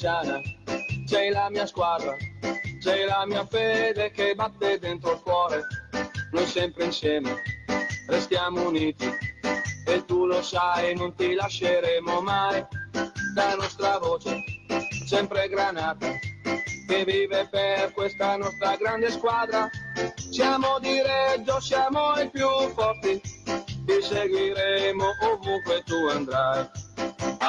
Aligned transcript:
Cireggiana 0.00 0.40
c'è 1.06 1.28
la 1.28 1.50
mia 1.50 1.66
squadra, 1.66 2.16
c'è 2.80 3.04
la 3.04 3.26
mia 3.26 3.44
fede 3.44 4.10
che 4.10 4.34
batte 4.34 4.78
dentro 4.78 5.12
il 5.12 5.20
cuore. 5.20 5.66
Noi 6.32 6.46
sempre 6.46 6.84
insieme 6.84 7.42
restiamo 8.08 8.66
uniti 8.68 9.06
e 9.84 10.04
tu 10.06 10.24
lo 10.24 10.40
sai, 10.40 10.96
non 10.96 11.14
ti 11.14 11.34
lasceremo 11.34 12.22
mai. 12.22 12.64
La 13.34 13.54
nostra 13.56 13.98
voce 13.98 14.42
sempre 15.06 15.48
granata 15.48 16.08
che 16.88 17.04
vive 17.04 17.46
per 17.50 17.92
questa 17.92 18.38
nostra 18.38 18.76
grande 18.76 19.10
squadra. 19.10 19.68
Siamo 20.30 20.78
di 20.78 20.98
Reggio, 21.02 21.60
siamo 21.60 22.14
i 22.14 22.30
più 22.30 22.48
forti, 22.74 23.20
ti 23.20 24.00
seguiremo 24.00 25.04
ovunque 25.30 25.82
tu 25.84 26.08
andrai. 26.08 26.79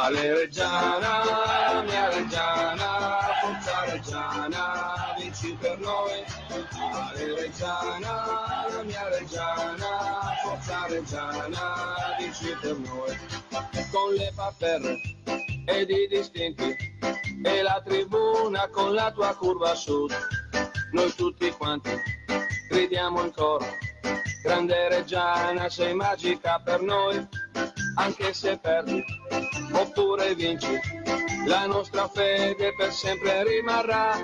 Ale 0.03 0.33
Reggiana, 0.33 1.83
mia 1.85 2.09
Reggiana, 2.09 3.19
forza 3.39 3.85
Reggiana, 3.85 5.13
vinci 5.15 5.55
per 5.59 5.77
noi. 5.77 6.25
Ale 6.91 7.35
Reggiana, 7.35 8.83
mia 8.83 9.09
Reggiana, 9.09 10.33
forza 10.43 10.87
Reggiana, 10.87 12.15
vinci 12.17 12.57
per 12.59 12.77
noi. 12.79 13.15
Con 13.91 14.13
le 14.15 14.31
paperre 14.35 14.99
ed 15.67 15.89
i 15.91 16.07
distinti 16.07 16.75
e 17.43 17.61
la 17.61 17.79
tribuna 17.85 18.69
con 18.69 18.95
la 18.95 19.11
tua 19.11 19.35
curva 19.35 19.75
sud. 19.75 20.11
Noi 20.93 21.13
tutti 21.13 21.47
quanti 21.51 21.91
gridiamo 22.69 23.21
in 23.23 23.31
coro. 23.31 23.67
Grande 24.41 24.89
Reggiana, 24.89 25.69
sei 25.69 25.93
magica 25.93 26.59
per 26.59 26.81
noi, 26.81 27.23
anche 27.97 28.33
se 28.33 28.57
perdi 28.57 29.19
oppure 29.71 30.35
vinci. 30.35 30.79
La 31.45 31.65
nostra 31.65 32.07
fede 32.07 32.73
per 32.75 32.91
sempre 32.91 33.43
rimarrà. 33.43 34.17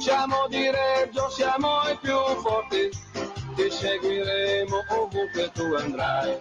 Siamo 0.00 0.46
di 0.48 0.70
Reggio, 0.70 1.28
siamo 1.30 1.82
i 1.90 1.98
più 2.00 2.16
forti, 2.40 2.88
ti 3.54 3.70
seguiremo 3.70 4.84
ovunque 4.88 5.50
tu 5.52 5.74
andrai. 5.74 6.38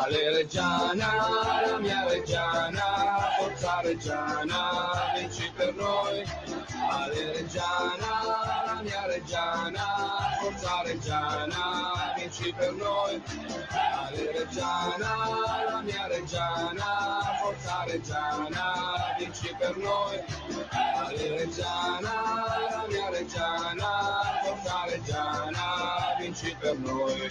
Ale 0.00 0.32
Reggiana, 0.32 1.66
la 1.66 1.78
mia 1.78 2.06
Reggiana, 2.08 3.34
forza 3.38 3.80
Reggiana, 3.82 5.12
vinci 5.16 5.50
per 5.54 5.74
noi. 5.74 6.24
Ale 6.88 7.32
Reggiana, 7.32 8.37
mia 8.82 9.06
Reggiana, 9.06 9.84
forza 10.40 10.82
Reggiana, 10.84 12.12
vinci 12.16 12.52
per 12.56 12.72
noi. 12.72 13.22
Ale 13.70 14.32
Reggiana, 14.32 15.14
la 15.70 15.80
mia 15.82 16.06
Reggiana, 16.06 17.38
forza 17.40 17.84
Reggiana, 17.86 19.14
vinci 19.18 19.54
per 19.58 19.76
noi. 19.76 20.22
Ale 20.94 21.28
Reggiana, 21.38 22.12
la 22.70 22.84
mia 22.88 23.10
Reggiana, 23.10 23.90
forza 24.42 24.84
Reggiana, 24.86 26.16
vinci 26.18 26.56
per 26.60 26.78
noi. 26.78 27.28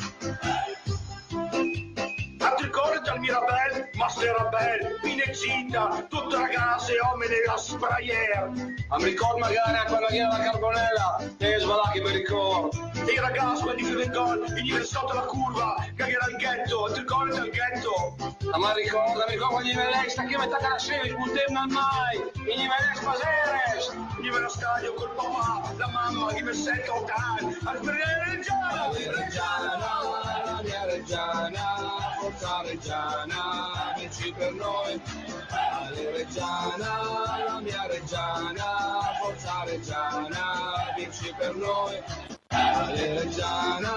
Ancora 2.40 3.00
dal 3.00 3.19
Mirabel, 3.19 3.77
Master 4.17 4.33
Rabel, 4.33 5.00
Pinexita, 5.03 6.07
tutte 6.09 6.35
ragazze 6.35 6.95
e 6.95 7.00
uomini 7.01 7.35
della 7.35 7.55
sprayer. 7.55 8.50
Ma 8.88 8.97
mi 8.97 9.03
ricordo 9.03 9.38
magari 9.38 9.78
a 9.78 9.83
quella 9.83 10.07
che 10.07 10.16
era 10.16 10.29
la 10.29 10.39
carbonella, 10.39 11.17
e 11.38 11.59
svalacchi 11.59 12.01
mi 12.01 12.11
ricordo. 12.11 12.89
E 12.95 13.11
i 13.11 13.19
ragazzi 13.19 13.61
quando 13.61 13.83
chiude 13.83 14.03
il 14.05 14.09
gol, 14.09 14.44
venire 14.50 14.83
sotto 14.85 15.13
la 15.13 15.22
curva, 15.22 15.85
cagare 15.95 16.17
al 16.17 16.35
ghetto, 16.35 16.88
il 16.95 17.05
gol 17.05 17.29
del 17.29 17.51
ghetto. 17.51 18.16
Ma 18.57 18.73
mi 18.73 18.81
ricordo, 18.81 19.23
mi 19.28 19.33
ricordo 19.33 19.61
gli 19.61 19.75
Velex, 19.75 20.16
che 20.16 20.38
mi 20.38 20.49
tacca 20.49 20.69
la 20.69 20.79
sera, 20.79 21.03
il 21.03 21.16
puntemmo 21.16 21.66
mai, 21.67 22.17
gli 22.34 22.66
Velex 22.66 22.99
Paseres. 23.03 23.95
Veniva 24.16 24.38
allo 24.38 24.49
stadio 24.49 24.94
col 24.95 25.13
papà, 25.13 25.73
la 25.78 25.88
mamma, 25.89 26.34
che 26.34 26.41
mi 26.41 26.53
sento 26.53 26.95
ottani, 26.95 27.55
al 27.66 27.78
sbrigare 27.78 28.23
Reggiana. 28.31 28.89
Reggiana, 28.89 29.78
la 29.78 30.85
Reggiana, 30.85 32.16
forza 32.19 32.61
Reggiana, 32.63 33.94
vinci 33.97 34.33
per 34.33 34.53
noi. 34.53 35.01
Ale 35.50 36.11
Reggiana, 36.11 37.44
la 37.45 37.59
mia 37.61 37.85
Reggiana, 37.88 39.13
forza 39.22 39.63
Reggiana, 39.66 40.94
vinci 40.95 41.33
per 41.38 41.55
noi. 41.55 42.01
Ale 42.47 43.23
Reggiana, 43.23 43.94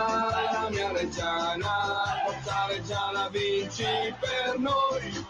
la 0.52 0.68
mia 0.70 0.92
Reggiana, 0.92 2.22
forza 2.24 2.66
Reggiana, 2.68 3.28
vinci 3.28 4.14
per 4.20 4.58
noi. 4.58 5.26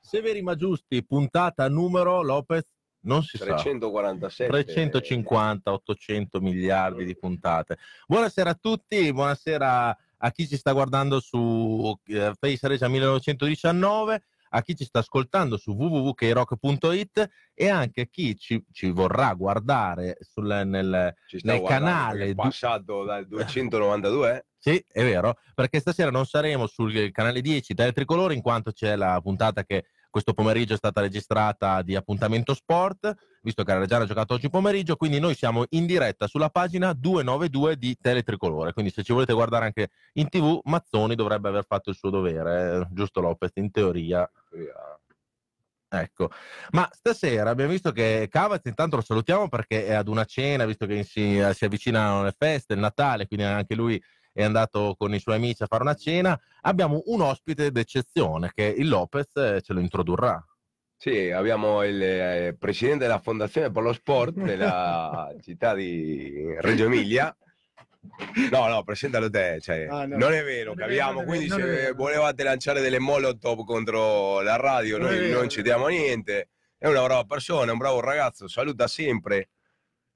Severi 0.00 0.40
ma 0.40 0.54
giusti, 0.54 1.04
puntata 1.04 1.68
numero 1.68 2.22
Lopez 2.22 2.62
non 3.06 3.22
si 3.22 3.38
sa. 3.38 3.44
347. 3.44 4.50
350, 4.50 5.72
800 5.72 6.40
miliardi 6.40 7.04
di 7.04 7.16
puntate. 7.16 7.78
Buonasera 8.06 8.50
a 8.50 8.58
tutti, 8.60 9.12
buonasera 9.12 9.98
a 10.18 10.30
chi 10.30 10.46
ci 10.46 10.56
sta 10.56 10.72
guardando 10.72 11.20
su 11.20 11.98
eh, 12.06 12.32
Face 12.38 12.68
Regia 12.68 12.88
1919, 12.88 14.22
a 14.50 14.62
chi 14.62 14.76
ci 14.76 14.84
sta 14.84 15.00
ascoltando 15.00 15.56
su 15.56 15.72
www.krock.it 15.72 17.28
e 17.54 17.68
anche 17.68 18.02
a 18.02 18.06
chi 18.06 18.36
ci, 18.36 18.62
ci 18.72 18.90
vorrà 18.90 19.32
guardare 19.34 20.18
sul, 20.20 20.46
nel, 20.46 21.14
nel 21.42 21.62
canale 21.62 22.26
è 22.26 22.34
passato 22.34 23.04
dal 23.04 23.26
292 23.26 24.46
Sì, 24.66 24.84
è 24.90 25.04
vero, 25.04 25.38
perché 25.54 25.78
stasera 25.78 26.10
non 26.10 26.26
saremo 26.26 26.66
sul 26.66 27.12
canale 27.12 27.40
10 27.40 27.72
del 27.72 27.92
Tricolore 27.92 28.34
in 28.34 28.42
quanto 28.42 28.72
c'è 28.72 28.96
la 28.96 29.20
puntata 29.22 29.62
che 29.62 29.84
questo 30.16 30.32
pomeriggio 30.32 30.72
è 30.72 30.78
stata 30.78 31.02
registrata 31.02 31.82
di 31.82 31.94
appuntamento 31.94 32.54
sport, 32.54 33.12
visto 33.42 33.62
che 33.64 33.72
la 33.74 33.80
Reggiana 33.80 34.04
ha 34.04 34.06
giocato 34.06 34.32
oggi 34.32 34.48
pomeriggio, 34.48 34.96
quindi 34.96 35.20
noi 35.20 35.34
siamo 35.34 35.66
in 35.70 35.84
diretta 35.84 36.26
sulla 36.26 36.48
pagina 36.48 36.94
292 36.94 37.76
di 37.76 37.94
Teletricolore, 38.00 38.72
quindi 38.72 38.90
se 38.90 39.02
ci 39.02 39.12
volete 39.12 39.34
guardare 39.34 39.66
anche 39.66 39.90
in 40.14 40.30
tv, 40.30 40.58
Mazzoni 40.64 41.16
dovrebbe 41.16 41.48
aver 41.48 41.66
fatto 41.66 41.90
il 41.90 41.96
suo 41.96 42.08
dovere, 42.08 42.76
eh, 42.76 42.86
giusto 42.92 43.20
Lopez, 43.20 43.50
in 43.56 43.70
teoria. 43.70 44.26
Ecco, 45.88 46.30
ma 46.70 46.88
stasera 46.90 47.50
abbiamo 47.50 47.70
visto 47.70 47.92
che 47.92 48.26
Cavaz 48.30 48.62
intanto 48.64 48.96
lo 48.96 49.02
salutiamo 49.02 49.48
perché 49.48 49.84
è 49.86 49.92
ad 49.92 50.08
una 50.08 50.24
cena, 50.24 50.64
visto 50.64 50.86
che 50.86 51.04
si, 51.04 51.40
si 51.52 51.64
avvicinano 51.66 52.24
le 52.24 52.34
feste, 52.36 52.72
il 52.72 52.80
Natale, 52.80 53.26
quindi 53.26 53.44
anche 53.44 53.74
lui 53.74 54.02
è 54.36 54.44
andato 54.44 54.94
con 54.98 55.14
i 55.14 55.18
suoi 55.18 55.36
amici 55.36 55.62
a 55.62 55.66
fare 55.66 55.82
una 55.82 55.94
cena. 55.94 56.38
Abbiamo 56.62 57.00
un 57.06 57.22
ospite 57.22 57.70
d'eccezione 57.70 58.50
che 58.54 58.64
il 58.64 58.86
Lopez 58.86 59.34
eh, 59.36 59.62
ce 59.62 59.72
lo 59.72 59.80
introdurrà. 59.80 60.44
Sì, 60.98 61.30
abbiamo 61.30 61.82
il 61.84 62.02
eh, 62.02 62.56
presidente 62.58 63.04
della 63.06 63.18
Fondazione 63.18 63.70
per 63.70 63.82
lo 63.82 63.94
Sport 63.94 64.34
della 64.34 65.34
città 65.42 65.74
di 65.74 66.54
Reggio 66.58 66.84
Emilia. 66.84 67.34
No, 68.50 68.68
no, 68.68 68.82
presentalo 68.84 69.28
te. 69.30 69.58
cioè, 69.60 69.86
Ah, 69.90 70.04
no. 70.06 70.16
Non 70.18 70.32
è 70.32 70.44
vero 70.44 70.74
Non 70.74 70.84
abbiamo, 70.84 71.20
vero, 71.20 71.26
quindi 71.26 71.48
se 71.48 71.92
volevate 71.92 72.42
lanciare 72.44 72.80
delle 72.82 72.98
molotov 72.98 73.64
contro 73.64 74.42
la 74.42 74.56
radio, 74.56 74.98
Non 74.98 75.08
noi 75.08 75.18
vero. 75.18 75.38
non 75.38 75.48
ci 75.48 75.62
diamo 75.62 75.86
niente. 75.88 76.50
È 76.78 76.86
una 76.86 77.02
brava 77.02 77.24
persona, 77.24 77.68
è 77.70 77.72
un 77.72 77.78
bravo 77.78 78.00
ragazzo, 78.00 78.48
saluta 78.48 78.86
sempre. 78.86 79.48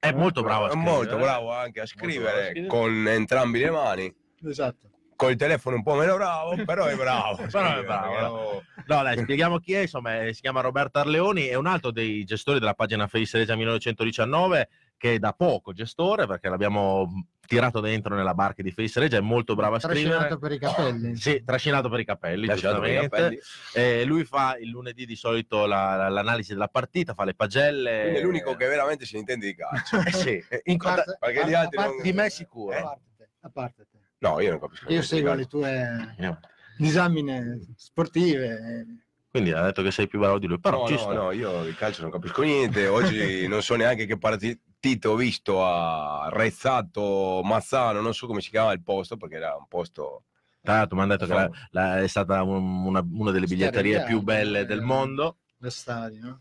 È 0.00 0.12
molto 0.12 0.42
bravo 0.42 0.64
a 0.64 0.68
È 0.68 0.70
scrivere, 0.70 0.90
molto 0.90 1.16
eh. 1.16 1.20
bravo 1.20 1.52
anche 1.52 1.80
a 1.80 1.84
bravo 1.84 1.84
a 1.84 1.86
scrivere 1.86 2.46
scrivere. 2.48 2.66
con 2.66 3.06
entrambi 3.06 3.58
le 3.60 3.70
mani. 3.70 4.14
Esatto. 4.42 4.88
Col 5.14 5.36
telefono 5.36 5.76
un 5.76 5.82
po' 5.82 5.94
meno 5.96 6.16
bravo, 6.16 6.56
però 6.64 6.86
è 6.86 6.96
bravo. 6.96 7.44
Però 7.52 7.76
è 7.76 7.84
bravo, 7.84 8.62
No, 8.86 9.02
dai, 9.02 9.18
spieghiamo 9.18 9.58
chi 9.58 9.74
è. 9.74 9.80
Insomma, 9.82 10.22
eh, 10.22 10.32
si 10.32 10.40
chiama 10.40 10.62
Roberto 10.62 10.98
Arleoni, 10.98 11.44
è 11.44 11.54
un 11.56 11.66
altro 11.66 11.90
dei 11.92 12.24
gestori 12.24 12.58
della 12.58 12.72
pagina 12.72 13.06
Face 13.06 13.36
Regia 13.36 13.54
1919, 13.54 14.68
che 14.96 15.14
è 15.14 15.18
da 15.18 15.34
poco 15.34 15.74
gestore, 15.74 16.26
perché 16.26 16.48
l'abbiamo 16.48 17.06
tirato 17.50 17.80
dentro 17.80 18.14
nella 18.14 18.32
barca 18.32 18.62
di 18.62 18.70
Face 18.70 19.00
Regia, 19.00 19.16
è 19.16 19.20
molto 19.20 19.56
bravo 19.56 19.74
a 19.74 19.78
Trascinato 19.80 20.18
scrivere. 20.20 20.38
per 20.38 20.52
i 20.52 20.58
capelli. 20.60 21.16
Sì, 21.16 21.42
trascinato 21.44 21.88
per 21.88 21.98
i 21.98 22.04
capelli, 22.04 22.46
Lasciato 22.46 22.78
per 22.78 22.90
i 22.90 22.98
giustamente. 23.00 23.40
Eh, 23.74 24.04
lui 24.04 24.24
fa 24.24 24.56
il 24.56 24.68
lunedì 24.68 25.04
di 25.04 25.16
solito 25.16 25.66
la- 25.66 25.96
la- 25.96 26.08
l'analisi 26.08 26.52
della 26.52 26.68
partita, 26.68 27.12
fa 27.12 27.24
le 27.24 27.34
pagelle. 27.34 28.02
Quindi 28.02 28.18
è 28.20 28.22
l'unico 28.22 28.54
che 28.54 28.68
veramente 28.68 29.04
se 29.04 29.14
ne 29.14 29.18
intende 29.20 29.46
di 29.46 29.56
calcio. 29.56 29.98
Eh 29.98 30.12
sì, 30.12 30.40
in 30.70 30.76
parte- 30.76 31.16
Perché 31.18 31.48
gli 31.48 31.54
altri 31.54 31.76
parte- 31.76 31.92
non- 31.94 32.02
di 32.02 32.12
me 32.12 32.30
sicuro. 32.30 32.76
A 32.76 32.82
parte 32.82 33.02
te, 33.16 33.28
a 33.40 33.50
parte 33.50 33.86
te. 33.90 33.98
No, 34.18 34.38
io 34.38 34.50
non 34.50 34.60
capisco. 34.60 34.92
Io 34.92 35.02
seguo 35.02 35.34
le 35.34 35.46
tue 35.46 36.14
Eh, 36.18 36.36
disamine 36.78 37.58
sportive. 37.74 38.86
Quindi 39.28 39.52
ha 39.52 39.62
detto 39.62 39.82
che 39.82 39.90
sei 39.90 40.06
più 40.08 40.18
bravo 40.18 40.38
di 40.38 40.46
lui, 40.46 40.58
però 40.60 40.80
no, 40.80 40.86
ci 40.88 40.94
no, 40.94 41.12
no, 41.12 41.30
io 41.32 41.62
di 41.64 41.74
calcio 41.74 42.02
non 42.02 42.10
capisco 42.10 42.42
niente. 42.42 42.86
Oggi 42.86 43.46
non 43.48 43.62
so 43.62 43.74
neanche 43.76 44.06
che 44.06 44.18
partito 44.18 44.60
ho 45.04 45.14
visto 45.14 45.64
a 45.64 46.28
Rezzato, 46.32 47.40
Mazzano, 47.44 48.00
non 48.00 48.14
so 48.14 48.26
come 48.26 48.40
si 48.40 48.50
chiama 48.50 48.72
il 48.72 48.82
posto 48.82 49.16
perché 49.16 49.36
era 49.36 49.54
un 49.54 49.66
posto 49.68 50.24
Tra 50.62 50.74
l'altro 50.74 50.96
mi 50.96 51.02
hanno 51.02 51.12
detto 51.16 51.26
che 51.26 51.32
la- 51.34 51.50
la- 51.70 52.00
è 52.02 52.06
stata 52.06 52.42
un- 52.42 52.84
una, 52.84 53.02
una 53.12 53.30
delle 53.30 53.46
biglietterie 53.46 54.04
più 54.04 54.20
belle 54.20 54.66
del 54.66 54.82
mondo. 54.82 55.38
Lo 55.58 55.70
stadio? 55.70 56.40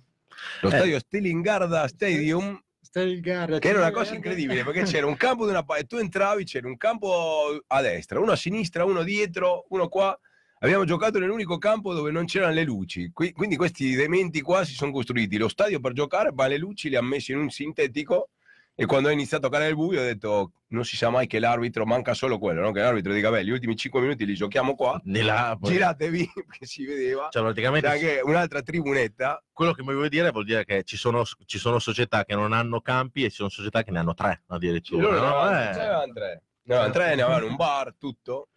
Lo 0.61 0.69
Eh. 0.69 0.71
stadio 0.75 0.99
Stilingarda 0.99 1.87
Stadium, 1.87 2.61
che 2.91 3.59
era 3.61 3.79
una 3.79 3.91
cosa 3.91 4.15
incredibile 4.15 4.63
perché 4.63 4.83
c'era 5.01 5.05
un 5.05 5.15
campo 5.15 5.45
di 5.45 5.51
una 5.51 5.63
parte, 5.63 5.85
tu 5.85 5.95
entravi, 5.97 6.43
c'era 6.43 6.67
un 6.67 6.75
campo 6.77 7.61
a 7.67 7.81
destra, 7.81 8.19
uno 8.19 8.31
a 8.31 8.35
sinistra, 8.35 8.83
uno 8.85 9.03
dietro, 9.03 9.65
uno 9.69 9.87
qua. 9.87 10.17
Abbiamo 10.61 10.83
giocato 10.83 11.19
nell'unico 11.19 11.57
campo 11.57 11.93
dove 11.93 12.11
non 12.11 12.25
c'erano 12.25 12.53
le 12.53 12.63
luci. 12.63 13.11
Qui- 13.13 13.31
quindi 13.31 13.55
questi 13.55 13.95
dementi 13.95 14.41
qua 14.41 14.65
si 14.65 14.73
sono 14.73 14.91
costruiti 14.91 15.37
lo 15.37 15.47
stadio 15.47 15.79
per 15.79 15.93
giocare, 15.93 16.31
ma 16.33 16.47
le 16.47 16.57
luci 16.57 16.89
le 16.89 16.97
hanno 16.97 17.07
messe 17.07 17.31
in 17.31 17.37
un 17.39 17.49
sintetico. 17.49 18.29
E 18.75 18.85
quando 18.85 19.09
ho 19.09 19.11
iniziato 19.11 19.45
a 19.47 19.49
toccare 19.49 19.67
il 19.69 19.75
buio 19.75 19.99
ho 19.99 20.03
detto 20.03 20.51
non 20.67 20.85
si 20.85 20.95
sa 20.95 21.09
mai 21.09 21.27
che 21.27 21.39
l'arbitro 21.39 21.85
manca 21.85 22.13
solo 22.13 22.37
quello, 22.39 22.61
no? 22.61 22.71
che 22.71 22.79
l'arbitro 22.79 23.11
dica 23.11 23.29
beh 23.29 23.43
gli 23.43 23.49
ultimi 23.49 23.75
5 23.75 23.99
minuti 23.99 24.25
li 24.25 24.35
giochiamo 24.35 24.73
qua, 24.75 25.01
là, 25.03 25.57
poi- 25.59 25.71
giratevi 25.73 26.31
perché 26.47 26.65
si 26.65 26.85
vedeva. 26.85 27.23
cioè, 27.23 27.29
C'è 27.31 27.41
praticamente 27.41 27.87
anche 27.87 28.21
un'altra 28.23 28.61
tribunetta 28.61 29.43
quello 29.51 29.73
che 29.73 29.83
mi 29.83 29.93
vuoi 29.93 30.07
dire 30.07 30.31
vuol 30.31 30.45
dire 30.45 30.63
che 30.63 30.83
ci 30.83 30.95
sono, 30.95 31.23
ci 31.45 31.57
sono 31.57 31.77
società 31.79 32.23
che 32.23 32.35
non 32.35 32.53
hanno 32.53 32.79
campi 32.79 33.25
e 33.25 33.29
ci 33.29 33.35
sono 33.37 33.49
società 33.49 33.83
che 33.83 33.91
ne 33.91 33.99
hanno 33.99 34.13
tre 34.13 34.43
addirittura. 34.47 35.01
Loro 35.01 35.19
no? 35.19 35.37
avevano- 35.39 36.03
Eh. 36.05 36.13
tre. 36.13 36.41
Ne 36.61 36.73
avevano 36.75 36.93
tre, 36.93 37.15
ne 37.15 37.21
avevano 37.21 37.45
un 37.47 37.55
bar, 37.57 37.95
tutto. 37.97 38.47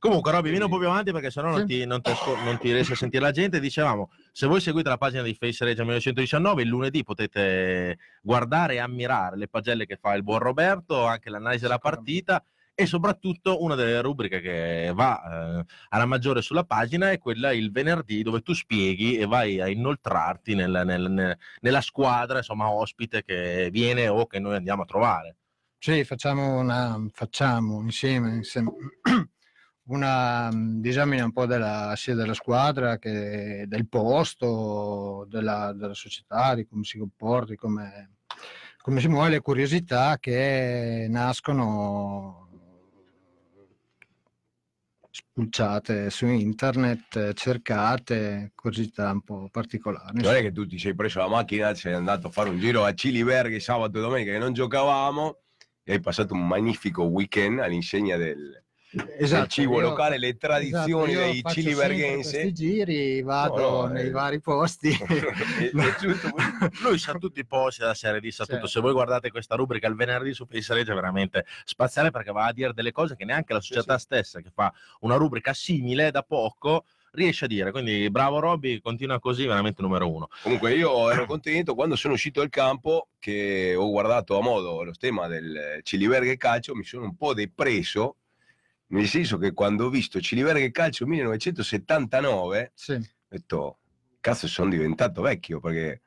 Comunque, 0.00 0.32
Robby, 0.32 0.48
vieni 0.48 0.64
un 0.64 0.70
po' 0.70 0.78
più 0.78 0.86
avanti 0.88 1.12
perché 1.12 1.30
sennò 1.30 1.50
non 1.50 1.60
Sì. 1.60 1.66
ti, 1.66 1.84
non, 1.84 2.00
ti 2.00 2.10
ascol- 2.10 2.42
non 2.42 2.56
ti 2.58 2.72
riesci 2.72 2.92
a 2.92 2.96
sentire 2.96 3.22
la 3.22 3.32
gente. 3.32 3.60
Dicevamo, 3.60 4.10
se 4.32 4.46
voi 4.46 4.58
seguite 4.62 4.88
la 4.88 4.96
pagina 4.96 5.20
di 5.20 5.34
Face 5.34 5.62
Regia 5.62 5.82
1919, 5.82 6.62
il 6.62 6.68
lunedì 6.68 7.02
potete 7.04 7.98
guardare 8.22 8.74
e 8.74 8.78
ammirare 8.78 9.36
le 9.36 9.46
pagelle 9.46 9.84
che 9.84 9.98
fa 10.00 10.14
il 10.14 10.22
buon 10.22 10.38
Roberto, 10.38 11.04
anche 11.04 11.28
l'analisi 11.28 11.64
della 11.64 11.76
partita 11.78 12.42
e 12.74 12.86
soprattutto 12.86 13.62
una 13.62 13.74
delle 13.74 14.00
rubriche 14.00 14.40
che 14.40 14.90
va 14.94 15.58
eh, 15.58 15.64
alla 15.90 16.06
maggiore 16.06 16.40
sulla 16.40 16.64
pagina 16.64 17.10
è 17.10 17.18
quella 17.18 17.52
il 17.52 17.70
venerdì 17.70 18.22
dove 18.22 18.40
tu 18.40 18.54
spieghi 18.54 19.18
e 19.18 19.26
vai 19.26 19.60
a 19.60 19.68
inoltrarti 19.68 20.54
nel- 20.54 20.80
nel- 20.86 21.10
nel- 21.10 21.36
nella 21.60 21.80
squadra, 21.82 22.38
insomma, 22.38 22.70
ospite 22.70 23.22
che 23.22 23.68
viene 23.70 24.08
o 24.08 24.26
che 24.26 24.38
noi 24.38 24.54
andiamo 24.56 24.80
a 24.80 24.86
trovare. 24.86 25.36
Sì, 25.78 26.04
facciamo, 26.04 26.58
una, 26.58 26.98
facciamo 27.12 27.82
insieme, 27.82 28.36
insieme 28.36 28.70
una 29.90 30.50
disamina 30.52 31.24
un 31.24 31.32
po' 31.32 31.46
della, 31.46 31.94
sia 31.96 32.14
della 32.14 32.34
squadra 32.34 32.98
che 32.98 33.64
del 33.66 33.88
posto, 33.88 35.26
della, 35.28 35.72
della 35.72 35.94
società, 35.94 36.54
di 36.54 36.66
come 36.66 36.84
si 36.84 36.98
comporta, 36.98 37.50
di 37.50 37.56
come, 37.56 38.18
come 38.78 39.00
si 39.00 39.08
muove, 39.08 39.30
le 39.30 39.40
curiosità 39.40 40.16
che 40.18 41.06
nascono 41.08 42.48
spulciate 45.10 46.08
su 46.08 46.26
internet, 46.26 47.32
cercate, 47.32 48.52
curiosità 48.54 49.10
un 49.10 49.22
po' 49.22 49.48
particolari. 49.50 50.22
Non 50.22 50.34
è 50.34 50.40
che 50.40 50.52
tu 50.52 50.66
ti 50.66 50.78
sei 50.78 50.94
preso 50.94 51.18
la 51.18 51.28
macchina, 51.28 51.74
sei 51.74 51.94
andato 51.94 52.28
a 52.28 52.30
fare 52.30 52.48
un 52.48 52.60
giro 52.60 52.84
a 52.84 52.94
Ciliberghi 52.94 53.58
sabato 53.58 53.98
e 53.98 54.00
domenica 54.00 54.30
che 54.30 54.38
non 54.38 54.52
giocavamo 54.52 55.38
e 55.82 55.94
hai 55.94 56.00
passato 56.00 56.34
un 56.34 56.46
magnifico 56.46 57.02
weekend 57.04 57.58
all'insegna 57.58 58.16
del, 58.16 58.62
del 58.92 59.46
cibo 59.48 59.74
io- 59.80 59.88
locale, 59.90 60.18
le 60.18 60.36
tradizioni 60.36 61.12
esatto, 61.12 61.26
dei 61.30 61.42
ciliberghensi. 61.46 62.30
Questi 62.32 62.52
giri, 62.52 63.22
vado 63.22 63.56
No, 63.58 63.86
nei 63.86 64.06
eh. 64.06 64.10
vari 64.10 64.40
posti. 64.40 64.90
È- 65.00 65.70
è 65.70 65.96
giusto. 66.00 66.28
Lui 66.82 66.98
sa 66.98 67.12
tutti 67.14 67.40
i 67.40 67.46
posti 67.46 67.80
della 67.80 67.94
serie 67.94 68.20
di 68.20 68.30
sa 68.30 68.44
Sì. 68.44 68.52
tutto. 68.52 68.66
Se 68.66 68.80
voi 68.80 68.92
guardate 68.92 69.30
questa 69.30 69.54
rubrica 69.54 69.86
il 69.86 69.94
venerdì 69.94 70.32
su 70.34 70.46
Face 70.46 70.74
Regia 70.74 70.92
è 70.92 70.94
veramente 70.94 71.46
spaziale 71.64 72.10
perché 72.10 72.32
va 72.32 72.46
a 72.46 72.52
dire 72.52 72.72
delle 72.72 72.92
cose 72.92 73.14
che 73.16 73.24
neanche 73.24 73.52
la 73.52 73.60
società 73.60 73.98
stessa 73.98 74.40
che 74.40 74.50
fa 74.52 74.72
una 75.00 75.16
rubrica 75.16 75.52
simile 75.54 76.10
da 76.10 76.22
poco 76.22 76.84
riesce 77.12 77.44
a 77.46 77.48
dire. 77.48 77.70
Quindi 77.72 78.08
bravo 78.10 78.38
Robby, 78.38 78.80
continua 78.80 79.18
così, 79.18 79.44
veramente 79.46 79.82
numero 79.82 80.08
uno. 80.10 80.28
Comunque 80.42 80.74
io 80.74 81.10
ero 81.10 81.26
contento 81.26 81.74
quando 81.74 81.96
sono 81.96 82.14
uscito 82.14 82.40
dal 82.40 82.48
campo 82.50 83.08
che 83.18 83.74
ho 83.76 83.88
guardato 83.90 84.38
a 84.38 84.42
modo 84.42 84.82
lo 84.84 84.92
stemma 84.92 85.26
del 85.26 85.80
Ciliberghe 85.82 86.36
Calcio, 86.36 86.74
mi 86.74 86.84
sono 86.84 87.04
un 87.04 87.16
po' 87.16 87.34
depresso, 87.34 88.16
nel 88.90 89.06
senso 89.08 89.38
che 89.38 89.52
quando 89.52 89.86
ho 89.86 89.90
visto 89.90 90.20
Ciliberghe 90.20 90.70
Calcio 90.70 91.06
1979 91.06 92.72
Sì. 92.74 92.92
ho 92.92 93.00
detto, 93.28 93.78
cazzo 94.20 94.46
sono 94.46 94.70
diventato 94.70 95.22
vecchio 95.22 95.60
perché 95.60 96.00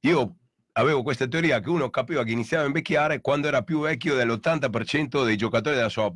io 0.00 0.36
avevo 0.72 1.02
questa 1.02 1.26
teoria 1.26 1.60
che 1.60 1.68
uno 1.68 1.88
capiva 1.90 2.24
che 2.24 2.32
iniziava 2.32 2.64
a 2.64 2.66
invecchiare 2.66 3.20
quando 3.20 3.46
era 3.48 3.62
più 3.62 3.80
vecchio 3.80 4.14
dell'80% 4.14 5.24
dei 5.24 5.36
giocatori 5.36 5.76
della 5.76 5.88
sua 5.88 6.12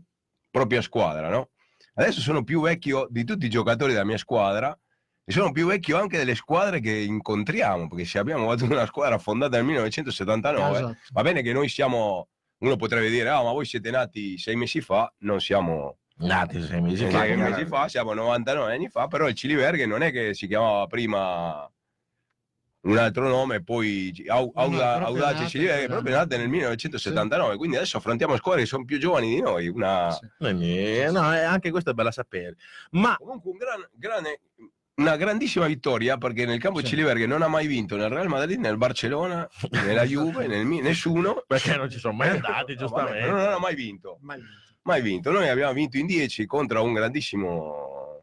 propria 0.51 0.81
squadra, 0.83 1.29
no? 1.29 1.51
Adesso 1.95 2.21
sono 2.21 2.43
più 2.45 2.61
vecchio 2.63 3.07
di 3.11 3.25
tutti 3.25 3.47
i 3.47 3.51
giocatori 3.51 3.93
della 3.93 4.05
mia 4.05 4.19
squadra 4.19 4.77
e 5.25 5.33
sono 5.33 5.53
più 5.53 5.67
vecchio 5.67 5.99
anche 5.99 6.17
delle 6.17 6.35
squadre 6.35 6.81
che 6.81 6.93
incontriamo, 6.93 7.87
perché 7.89 8.05
se 8.05 8.19
abbiamo 8.19 8.51
avuto 8.51 8.73
una 8.73 8.87
squadra 8.87 9.19
fondata 9.19 9.57
nel 9.57 9.67
1979, 9.67 10.77
Esatto. 10.79 10.97
va 11.13 11.23
bene 11.23 11.43
che 11.43 11.53
noi 11.53 11.69
siamo, 11.69 12.29
uno 12.59 12.77
potrebbe 12.77 13.09
dire, 13.11 13.29
ah 13.29 13.43
ma 13.43 13.53
voi 13.53 13.65
siete 13.65 13.91
nati 13.91 14.37
sei 14.39 14.57
mesi 14.57 14.81
fa, 14.81 15.13
non 15.19 15.41
siamo 15.41 15.99
Nati 16.21 16.61
sei 16.63 16.81
mesi 16.81 17.05
sì, 17.05 17.11
fa. 17.11 17.19
sei 17.21 17.37
mesi 17.37 17.65
fa, 17.65 17.87
siamo 17.89 18.13
99 18.13 18.75
anni 18.75 18.89
fa, 18.89 19.07
però 19.07 19.29
il 19.29 19.35
Ciliberghe 19.35 19.87
non 19.87 20.03
è 20.03 20.11
che 20.11 20.35
si 20.35 20.49
chiamava 20.49 20.87
prima 20.89 21.71
un 22.81 22.97
altro 22.97 23.29
nome, 23.29 23.63
poi 23.63 24.25
Au- 24.27 24.51
Auda- 24.55 24.97
proprio 24.97 25.25
Audace 25.25 25.47
Ciliberghe, 25.49 25.85
quell'anno. 25.87 26.03
proprio 26.03 26.17
nate 26.17 26.37
nel 26.39 26.49
1979, 26.49 27.57
quindi 27.57 27.77
adesso 27.77 27.99
affrontiamo 27.99 28.35
squadre 28.37 28.63
che 28.63 28.67
sono 28.67 28.85
più 28.85 28.99
giovani 28.99 29.29
di 29.35 29.41
noi, 29.41 29.69
una... 29.69 30.11
Sì. 30.11 30.29
No, 31.11 31.35
eh, 31.35 31.43
anche 31.43 31.71
questo 31.71 31.91
è 31.91 31.93
bello 31.95 32.11
sapere. 32.11 32.57
Ma 32.93 33.15
Comunque 33.17 33.51
un 33.53 33.57
gran- 33.59 33.89
grande- 33.95 34.41
una 34.99 35.17
grandissima 35.17 35.67
vittoria 35.67 36.17
perché 36.19 36.45
nel 36.47 36.59
campo 36.61 36.81
Sì. 36.81 36.87
Ciliberghe 36.87 37.27
non 37.27 37.43
ha 37.43 37.49
mai 37.49 37.67
vinto 37.67 37.97
nel 37.97 38.09
Real 38.09 38.29
Madrid, 38.29 38.59
nel 38.59 38.77
Barcellona, 38.77 39.49
nella 39.85 40.05
Juve, 40.07 40.47
nel 40.47 40.65
Mi- 40.65 40.81
nessuno. 40.81 41.43
perché 41.47 41.77
non 41.77 41.91
ci 41.91 41.99
sono 41.99 42.15
mai 42.15 42.29
andati, 42.31 42.51
No, 42.51 42.55
vabbè, 42.55 42.75
giustamente. 42.77 43.27
non 43.27 43.39
ha 43.41 43.59
mai 43.59 43.75
vinto. 43.75 44.19
Mai 44.21 44.39
vinto. 44.39 44.53
Mai 44.83 45.03
vinto. 45.03 45.31
Noi 45.31 45.49
abbiamo 45.49 45.73
vinto 45.73 45.99
in 45.99 46.07
10 46.07 46.47
contro 46.47 46.83
un 46.83 46.93
grandissimo 46.95 48.23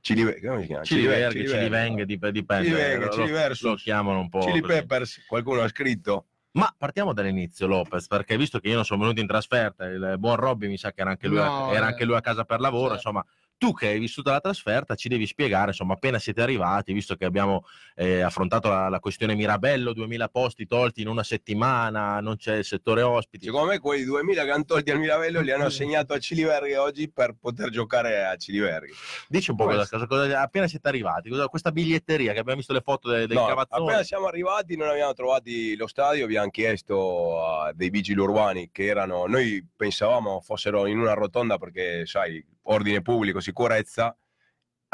si 0.00 0.14
chiama? 0.14 0.82
Ciliverghe, 0.82 1.46
Cilivenghe, 1.46 2.04
dip- 2.06 2.28
dipende. 2.30 2.66
Cilivenghe, 2.68 3.04
lo-. 3.16 3.56
Lo 3.70 3.74
chiamano 3.76 4.18
un 4.20 4.28
po'. 4.28 4.40
Chili 4.40 4.60
così. 4.60 4.72
Peppers, 4.72 5.24
qualcuno 5.28 5.60
ha 5.62 5.68
scritto. 5.68 6.26
Ma 6.52 6.74
partiamo 6.76 7.12
dall'inizio, 7.14 7.66
Lopez, 7.66 8.08
perché 8.08 8.36
visto 8.36 8.58
che 8.58 8.68
io 8.68 8.74
non 8.74 8.84
sono 8.84 9.00
venuto 9.02 9.20
in 9.20 9.26
trasferta, 9.26 9.84
il 9.86 10.16
buon 10.18 10.36
Robby 10.36 10.66
mi 10.68 10.76
sa 10.76 10.92
che 10.92 11.00
era 11.00 11.10
anche 11.10 11.26
lui, 11.28 11.38
No, 11.38 11.68
a, 11.68 11.72
era 11.74 11.86
eh, 11.86 11.88
anche 11.90 12.04
lui 12.04 12.16
a 12.16 12.20
casa 12.20 12.44
per 12.44 12.60
lavoro, 12.60 12.94
certo. 12.94 13.08
insomma, 13.08 13.24
tu 13.62 13.72
che 13.72 13.86
hai 13.86 14.00
vissuto 14.00 14.32
la 14.32 14.40
trasferta 14.40 14.96
ci 14.96 15.08
devi 15.08 15.24
spiegare, 15.24 15.68
insomma, 15.68 15.92
appena 15.92 16.18
siete 16.18 16.42
arrivati, 16.42 16.92
visto 16.92 17.14
che 17.14 17.24
abbiamo 17.24 17.64
eh, 17.94 18.20
affrontato 18.20 18.68
la, 18.68 18.88
la 18.88 18.98
questione 18.98 19.36
Mirabello, 19.36 19.92
2000 19.92 20.28
posti 20.30 20.66
tolti 20.66 21.00
in 21.00 21.06
una 21.06 21.22
settimana, 21.22 22.18
non 22.18 22.34
c'è 22.36 22.56
il 22.56 22.64
settore 22.64 23.02
ospiti. 23.02 23.44
Secondo 23.44 23.68
me 23.68 23.78
quei 23.78 24.02
2000 24.02 24.42
che 24.42 24.50
hanno 24.50 24.64
tolti 24.64 24.90
al 24.90 24.98
Miravello 24.98 25.40
li 25.40 25.52
hanno 25.52 25.66
assegnato 25.66 26.12
a 26.12 26.18
Ciliverghe 26.18 26.76
oggi 26.76 27.08
per 27.08 27.36
poter 27.40 27.70
giocare 27.70 28.24
a 28.24 28.34
Ciliverghe. 28.34 28.90
Dici 29.28 29.50
un 29.50 29.56
po' 29.56 29.66
cosa, 29.66 29.76
Questo. 29.76 29.96
cosa, 29.96 30.06
cosa- 30.08 30.40
appena 30.40 30.66
siete 30.66 30.88
arrivati, 30.88 31.28
cosa- 31.30 31.46
questa 31.46 31.70
biglietteria 31.70 32.32
che 32.32 32.40
abbiamo 32.40 32.58
visto 32.58 32.72
le 32.72 32.80
foto 32.80 33.10
de- 33.10 33.28
dei 33.28 33.36
No, 33.36 33.46
cavazzoni. 33.46 33.84
appena 33.86 34.02
siamo 34.02 34.26
arrivati 34.26 34.74
non 34.76 34.88
abbiamo 34.88 35.12
trovati 35.12 35.76
lo 35.76 35.86
stadio, 35.86 36.24
abbiamo 36.24 36.50
chiesto 36.50 37.44
a 37.46 37.72
dei 37.72 37.90
vigili 37.90 38.18
urbani 38.18 38.70
che 38.72 38.86
erano, 38.86 39.26
noi 39.26 39.64
pensavamo 39.76 40.40
fossero 40.40 40.86
in 40.86 40.98
una 40.98 41.12
rotonda 41.14 41.58
perché 41.58 42.06
sai, 42.06 42.44
ordine 42.62 43.02
pubblico, 43.02 43.40
sicurezza. 43.40 44.16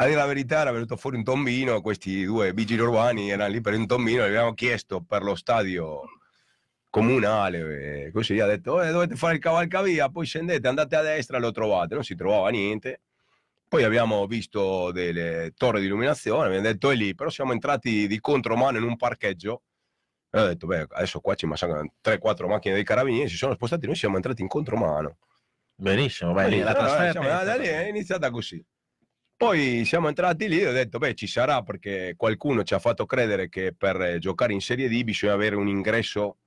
A 0.01 0.05
dire 0.05 0.15
la 0.17 0.25
verità 0.25 0.61
era 0.61 0.71
venuto 0.71 0.95
fuori 0.95 1.17
un 1.17 1.23
tombino, 1.23 1.81
questi 1.81 2.23
due 2.23 2.53
vigili 2.53 2.81
urbani 2.81 3.31
erano 3.31 3.51
lì 3.51 3.61
per 3.61 3.73
un 3.73 3.85
tombino, 3.85 4.23
gli 4.23 4.27
abbiamo 4.27 4.53
chiesto 4.53 5.01
per 5.03 5.23
lo 5.23 5.35
stadio 5.35 6.01
comunale, 6.89 8.07
e 8.07 8.11
così 8.11 8.39
ha 8.39 8.45
detto 8.47 8.81
"Eh, 8.81 8.91
dovete 8.91 9.15
fare 9.15 9.35
il 9.35 9.39
cavalcavia, 9.39 10.09
poi 10.09 10.25
scendete, 10.25 10.67
andate 10.67 10.95
a 10.95 11.01
destra, 11.01 11.37
lo 11.39 11.51
trovate, 11.51 11.93
non 11.95 12.03
si 12.03 12.15
trovava 12.15 12.49
niente. 12.49 13.01
Poi 13.67 13.83
abbiamo 13.83 14.25
visto 14.25 14.91
delle 14.91 15.53
torri 15.55 15.79
di 15.81 15.85
illuminazione, 15.87 16.45
abbiamo 16.47 16.63
detto 16.63 16.89
è 16.91 16.95
lì, 16.95 17.13
però 17.13 17.29
siamo 17.29 17.51
entrati 17.53 18.07
di 18.07 18.19
contromano 18.19 18.77
in 18.77 18.83
un 18.83 18.95
parcheggio 18.95 19.63
e 20.31 20.39
ho 20.41 20.47
detto, 20.47 20.67
beh, 20.67 20.87
adesso 20.91 21.19
qua 21.19 21.35
ci 21.35 21.45
massacrano 21.45 21.93
3-4 22.01 22.47
macchine 22.47 22.75
dei 22.75 22.83
carabinieri, 22.83 23.29
si 23.29 23.35
sono 23.37 23.53
spostati, 23.53 23.85
noi 23.85 23.95
siamo 23.95 24.15
entrati 24.15 24.41
in 24.41 24.47
contromano. 24.47 25.17
Benissimo, 25.79 26.33
vai 26.33 26.49
lì, 26.49 26.59
la 26.59 26.71
Allora, 26.71 26.85
trasferta. 26.87 27.21
siamo 27.21 27.39
andati 27.39 27.59
lì, 27.61 27.67
è 27.67 27.87
iniziata 27.87 28.29
così. 28.29 28.63
Poi 29.37 29.85
siamo 29.85 30.09
entrati 30.09 30.49
lì 30.49 30.59
e 30.59 30.67
ho 30.67 30.73
detto, 30.73 30.97
beh, 30.97 31.13
ci 31.15 31.25
sarà 31.25 31.61
perché 31.61 32.15
qualcuno 32.17 32.63
ci 32.63 32.73
ha 32.73 32.79
fatto 32.79 33.05
credere 33.05 33.47
che 33.47 33.73
per 33.73 34.01
eh, 34.01 34.19
giocare 34.19 34.51
in 34.51 34.59
Serie 34.59 34.89
D 34.89 35.03
bisogna 35.03 35.31
avere 35.31 35.55
un 35.55 35.69
ingresso 35.69 36.39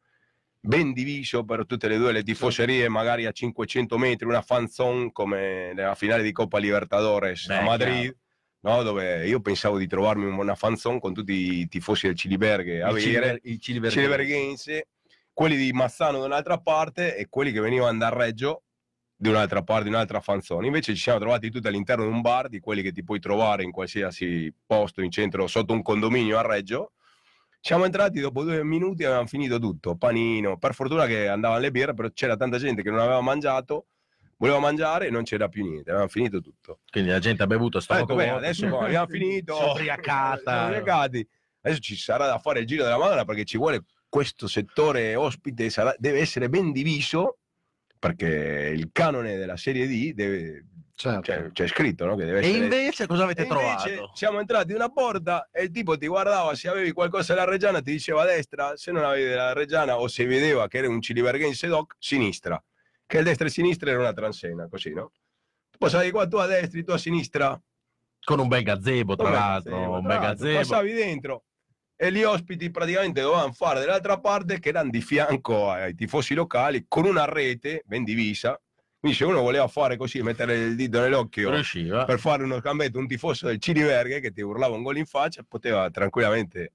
ben 0.60 0.92
diviso 0.92 1.44
per 1.44 1.64
tutte 1.64 1.88
le 1.88 1.96
due 1.96 2.12
le 2.12 2.22
tifoserie, 2.22 2.88
magari 2.90 3.24
a 3.24 3.32
500 3.32 3.96
metri, 3.96 4.26
una 4.26 4.42
fan 4.42 4.68
zone 4.68 5.10
come 5.12 5.72
nella 5.72 5.94
finale 5.94 6.22
di 6.22 6.32
Coppa 6.32 6.58
Libertadores 6.58 7.46
Beh, 7.46 7.56
a 7.56 7.62
Madrid, 7.62 8.14
no? 8.60 8.82
dove 8.82 9.26
io 9.26 9.40
pensavo 9.40 9.78
di 9.78 9.86
trovarmi 9.86 10.26
una 10.26 10.54
fan 10.54 10.76
zone 10.76 11.00
con 11.00 11.14
tutti 11.14 11.60
i 11.60 11.68
tifosi 11.68 12.08
del 12.08 12.16
Ciliberghe 12.16 12.82
a 12.82 12.90
Il 12.90 12.94
vedere, 12.94 13.40
il 13.44 13.58
Ciliberghe. 13.58 13.96
Ciliberghense, 13.96 14.88
quelli 15.32 15.56
di 15.56 15.72
Mazzano 15.72 16.18
da 16.20 16.26
un'altra 16.26 16.58
parte 16.58 17.16
e 17.16 17.26
quelli 17.30 17.52
che 17.52 17.60
venivano 17.60 17.96
da 17.96 18.10
Reggio 18.10 18.64
di 19.22 19.28
un'altra 19.28 19.62
parte, 19.62 19.84
di 19.84 19.90
un'altra 19.90 20.18
fanzone. 20.18 20.66
Invece 20.66 20.96
ci 20.96 21.00
siamo 21.00 21.20
trovati 21.20 21.48
tutti 21.48 21.68
all'interno 21.68 22.04
di 22.04 22.10
un 22.10 22.22
bar, 22.22 22.48
di 22.48 22.58
quelli 22.58 22.82
che 22.82 22.90
ti 22.90 23.04
puoi 23.04 23.20
trovare 23.20 23.62
in 23.62 23.70
qualsiasi 23.70 24.52
posto 24.66 25.00
in 25.00 25.12
centro, 25.12 25.46
sotto 25.46 25.72
un 25.72 25.80
condominio 25.80 26.38
a 26.38 26.42
Reggio. 26.42 26.90
Siamo 27.60 27.84
entrati 27.84 28.18
dopo 28.18 28.42
due 28.42 28.64
minuti 28.64 29.02
e 29.02 29.06
avevamo 29.06 29.28
finito 29.28 29.60
tutto, 29.60 29.94
panino. 29.94 30.58
Per 30.58 30.74
fortuna 30.74 31.06
che 31.06 31.28
andavano 31.28 31.60
le 31.60 31.70
birre, 31.70 31.94
però 31.94 32.08
c'era 32.12 32.34
tanta 32.34 32.58
gente 32.58 32.82
che 32.82 32.90
non 32.90 32.98
aveva 32.98 33.20
mangiato, 33.20 33.86
voleva 34.38 34.58
mangiare 34.58 35.06
e 35.06 35.10
non 35.10 35.22
c'era 35.22 35.46
più 35.46 35.62
niente, 35.62 35.90
avevamo 35.90 36.10
finito 36.10 36.40
tutto. 36.40 36.80
Quindi 36.90 37.10
la 37.10 37.20
gente 37.20 37.44
ha 37.44 37.46
bevuto, 37.46 37.78
sta 37.78 38.00
Ecco, 38.00 38.16
beh, 38.16 38.28
adesso 38.30 38.66
qua, 38.66 38.86
abbiamo 38.86 39.06
finito. 39.06 39.56
È 39.56 39.70
ubriacata. 39.70 40.64
Adesso 41.60 41.80
ci 41.80 41.94
sarà 41.94 42.26
da 42.26 42.40
fare 42.40 42.58
il 42.58 42.66
giro 42.66 42.82
della 42.82 42.98
Madonna 42.98 43.24
perché 43.24 43.44
ci 43.44 43.56
vuole 43.56 43.84
questo 44.08 44.48
settore 44.48 45.14
ospite, 45.14 45.70
sarà- 45.70 45.94
deve 45.96 46.18
essere 46.18 46.48
ben 46.48 46.72
diviso 46.72 47.36
perché 48.02 48.72
il 48.74 48.88
canone 48.90 49.36
della 49.36 49.56
Serie 49.56 49.86
D 49.86 50.12
deve, 50.12 50.66
Certo. 50.92 51.22
cioè, 51.22 51.50
c'è 51.52 51.66
scritto 51.68 52.04
no? 52.04 52.16
che 52.16 52.24
deve 52.24 52.40
E 52.40 52.48
essere... 52.48 52.64
invece 52.64 53.06
cosa 53.06 53.22
avete 53.22 53.42
E 53.42 53.46
invece 53.46 53.94
trovato? 53.94 54.10
siamo 54.16 54.40
entrati 54.40 54.70
in 54.70 54.76
una 54.76 54.88
porta 54.88 55.48
e 55.52 55.62
il 55.62 55.70
tipo 55.70 55.96
ti 55.96 56.08
guardava 56.08 56.52
se 56.56 56.66
avevi 56.68 56.90
qualcosa 56.90 57.32
della 57.34 57.46
Reggiana 57.46 57.80
ti 57.80 57.92
diceva 57.92 58.22
a 58.22 58.24
destra, 58.24 58.76
se 58.76 58.90
non 58.90 59.04
avevi 59.04 59.28
della 59.28 59.52
Reggiana 59.52 60.00
o 60.00 60.08
se 60.08 60.26
vedeva 60.26 60.66
che 60.66 60.78
era 60.78 60.88
un 60.88 61.00
ciliberghense 61.00 61.68
doc, 61.68 61.94
sinistra. 62.00 62.60
Che 63.06 63.18
il 63.18 63.24
destra 63.24 63.46
e 63.46 63.50
sinistra 63.50 63.90
era 63.90 64.00
una 64.00 64.12
transena, 64.12 64.66
così, 64.68 64.92
no? 64.92 65.12
Tu 65.70 65.78
passavi 65.78 66.10
qua 66.10 66.26
tu 66.26 66.36
a 66.38 66.46
destra, 66.46 66.82
tu 66.82 66.90
a 66.90 66.98
sinistra, 66.98 67.62
Con 68.24 68.40
un 68.40 68.48
bel 68.48 68.64
gazebo, 68.64 69.14
tra 69.14 69.30
l'altro, 69.30 69.92
un 69.92 70.02
bel 70.06 70.18
gazebo. 70.18 70.58
Passavi 70.58 70.92
dentro 70.92 71.44
e 72.02 72.10
gli 72.10 72.24
ospiti 72.24 72.68
praticamente 72.72 73.20
dovevano 73.20 73.52
fare 73.52 73.78
dall'altra 73.78 74.18
parte 74.18 74.58
che 74.58 74.70
erano 74.70 74.90
di 74.90 75.00
fianco 75.00 75.70
ai 75.70 75.94
tifosi 75.94 76.34
locali 76.34 76.86
con 76.88 77.04
una 77.04 77.26
rete 77.26 77.84
ben 77.86 78.02
divisa. 78.02 78.60
Quindi 78.98 79.16
se 79.16 79.24
uno 79.24 79.40
voleva 79.40 79.68
fare 79.68 79.96
così, 79.96 80.20
mettere 80.20 80.56
il 80.56 80.74
dito 80.74 80.98
nell'occhio 80.98 81.50
Riusciva. 81.50 82.04
per 82.04 82.18
fare 82.18 82.42
uno 82.42 82.58
scambetto, 82.58 82.98
un 82.98 83.06
tifoso 83.06 83.46
del 83.46 83.60
Ciriverghe 83.60 84.18
che 84.18 84.32
ti 84.32 84.40
urlava 84.40 84.74
un 84.74 84.82
gol 84.82 84.96
in 84.96 85.06
faccia, 85.06 85.44
poteva 85.48 85.88
tranquillamente. 85.90 86.72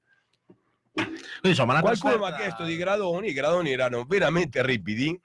Quindi, 0.94 1.20
insomma, 1.42 1.78
Qualcuno 1.82 2.20
mi 2.20 2.26
ha 2.26 2.34
chiesto 2.34 2.64
di 2.64 2.78
gradoni, 2.78 3.28
i 3.28 3.34
gradoni 3.34 3.74
erano 3.74 4.06
veramente 4.08 4.66
ripidi. 4.66 5.20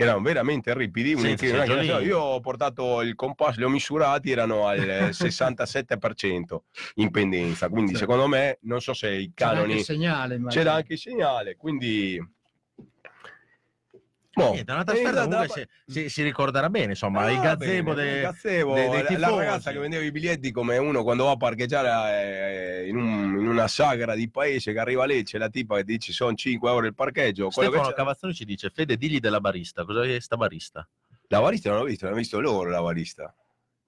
Erano 0.00 0.20
veramente 0.20 0.72
ripidi. 0.74 1.18
Seggiolini. 1.18 2.06
io 2.06 2.20
ho 2.20 2.38
portato 2.38 3.02
il 3.02 3.16
compasso, 3.16 3.58
li 3.58 3.64
ho 3.64 3.68
misurati, 3.68 4.30
erano 4.30 4.68
al 4.68 4.78
eh, 4.88 5.08
67% 5.08 6.56
in 6.94 7.10
pendenza. 7.10 7.68
Quindi, 7.68 7.94
Sì. 7.94 7.98
secondo 7.98 8.28
me, 8.28 8.58
non 8.62 8.80
so 8.80 8.94
se 8.94 9.10
i 9.10 9.32
C'era 9.34 9.50
anche 9.50 9.60
canoni 9.62 9.78
il 9.80 9.84
segnale, 9.84 10.40
c'era 10.46 10.74
anche 10.74 10.92
il 10.92 10.98
segnale. 11.00 11.56
Quindi, 11.56 12.24
Boh, 14.44 14.52
Niente, 14.52 14.72
una 14.72 14.84
trasferta 14.84 15.08
iniziata 15.22 15.30
comunque 15.36 15.60
la- 15.60 15.92
si, 15.92 16.00
si- 16.00 16.08
si 16.08 16.22
ricorderà 16.22 16.70
bene, 16.70 16.90
insomma, 16.92 17.20
Ah, 17.22 17.30
il 17.32 17.40
gazebo, 17.40 17.94
bene, 17.94 18.12
de- 18.14 18.20
gazebo, 18.20 18.74
dei- 18.74 18.88
dei 18.90 19.02
la- 19.18 19.28
la, 19.30 19.36
ragazza 19.36 19.72
che 19.72 19.78
vendeva 19.78 20.02
i 20.04 20.10
biglietti 20.10 20.50
come 20.52 20.76
uno 20.78 21.02
quando 21.02 21.24
va 21.24 21.30
a 21.32 21.36
parcheggiare 21.36 22.82
eh, 22.84 22.88
in, 22.88 22.96
un- 22.96 23.38
in 23.40 23.46
una 23.48 23.68
sagra 23.68 24.14
di 24.14 24.30
paese 24.30 24.72
che 24.72 24.78
arriva 24.78 25.04
lì 25.04 25.22
c'è 25.24 25.38
la 25.38 25.48
tipa 25.48 25.76
che 25.76 25.84
dice 25.84 26.12
sono 26.12 26.34
5 26.34 26.70
euro 26.70 26.86
il 26.86 26.94
parcheggio 26.94 27.50
Stefano 27.50 27.82
Cavazzoni 27.94 28.34
ci 28.34 28.44
dice 28.44 28.70
Fede 28.70 28.96
digli 28.96 29.18
della 29.20 29.40
barista 29.40 29.84
cosa 29.84 30.04
è 30.04 30.20
sta 30.20 30.36
barista? 30.36 30.88
La 31.28 31.40
barista 31.40 31.70
non 31.70 31.80
l'ho 31.80 31.84
visto 31.84 32.04
l'hanno 32.06 32.16
visto 32.16 32.40
loro 32.40 32.70
la 32.70 32.80
barista 32.80 33.34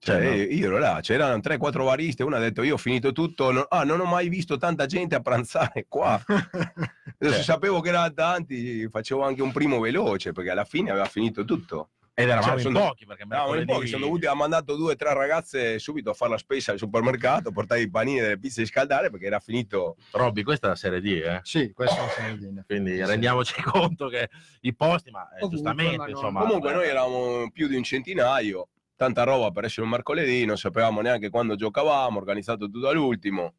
cioè, 0.02 0.16
Cioè, 0.16 0.24
no. 0.24 0.34
io, 0.34 0.42
io 0.48 0.66
ero 0.66 0.78
là 0.78 0.98
c'erano 1.02 1.36
3-4 1.36 1.84
bariste 1.84 2.22
una 2.22 2.38
ha 2.38 2.40
detto 2.40 2.62
io 2.62 2.74
ho 2.74 2.78
finito 2.78 3.12
tutto 3.12 3.50
non, 3.52 3.64
ah 3.68 3.84
non 3.84 4.00
ho 4.00 4.04
mai 4.06 4.28
visto 4.28 4.56
tanta 4.56 4.86
gente 4.86 5.14
a 5.14 5.20
pranzare 5.20 5.84
qua 5.88 6.20
Adesso 6.26 7.34
Cioè. 7.34 7.42
sapevo 7.42 7.80
che 7.80 7.90
erano 7.90 8.12
tanti 8.14 8.88
facevo 8.88 9.22
anche 9.22 9.42
un 9.42 9.52
primo 9.52 9.78
veloce 9.78 10.32
perché 10.32 10.50
alla 10.50 10.64
fine 10.64 10.90
aveva 10.90 11.04
finito 11.04 11.44
tutto 11.44 11.90
ed 12.14 12.28
eravamo 12.28 12.58
Cioè, 12.58 12.66
in 12.68 12.74
sono- 12.74 12.80
pochi 12.88 13.06
perché 13.06 13.24
mercoledì- 13.26 13.72
pochi 13.72 13.86
sono 13.86 14.04
dovuti, 14.04 14.26
ha 14.26 14.34
mandato 14.34 14.74
due 14.76 14.92
o 14.92 14.96
tre 14.96 15.14
ragazze 15.14 15.78
subito 15.78 16.10
a 16.10 16.14
fare 16.14 16.32
la 16.32 16.38
spesa 16.38 16.72
al 16.72 16.78
supermercato, 16.78 17.50
portare 17.50 17.80
i 17.80 17.88
panini 17.88 18.18
e 18.18 18.28
le 18.28 18.38
pizze 18.38 18.60
di 18.62 18.66
scaldare 18.66 19.08
perché 19.10 19.24
era 19.26 19.38
finito. 19.38 19.96
Robby 20.12 20.42
questa 20.42 20.66
è 20.66 20.70
la 20.70 20.76
serie 20.76 21.00
D 21.00 21.06
eh? 21.06 21.40
Sì, 21.42 21.72
questo 21.72 21.98
è 21.98 22.02
un 22.02 22.08
segnalino. 22.10 22.62
quindi 22.66 22.96
Sì. 22.96 23.04
rendiamoci 23.04 23.54
conto 23.62 24.08
che 24.08 24.28
i 24.62 24.74
posti 24.74 25.10
ma 25.10 25.28
eh, 25.34 25.48
giustamente 25.48 26.10
insomma 26.10 26.40
Comunque 26.40 26.70
eh, 26.70 26.74
noi 26.74 26.86
eravamo 26.88 27.50
più 27.52 27.68
di 27.68 27.76
un 27.76 27.82
centinaio, 27.84 28.68
tanta 29.00 29.22
roba 29.22 29.50
per 29.50 29.64
essere 29.64 29.84
un 29.84 29.88
mercoledì, 29.92 30.44
non 30.44 30.58
sapevamo 30.58 31.00
neanche 31.00 31.30
quando 31.30 31.54
giocavamo, 31.54 32.18
organizzato 32.18 32.68
tutto 32.68 32.86
all'ultimo 32.86 33.54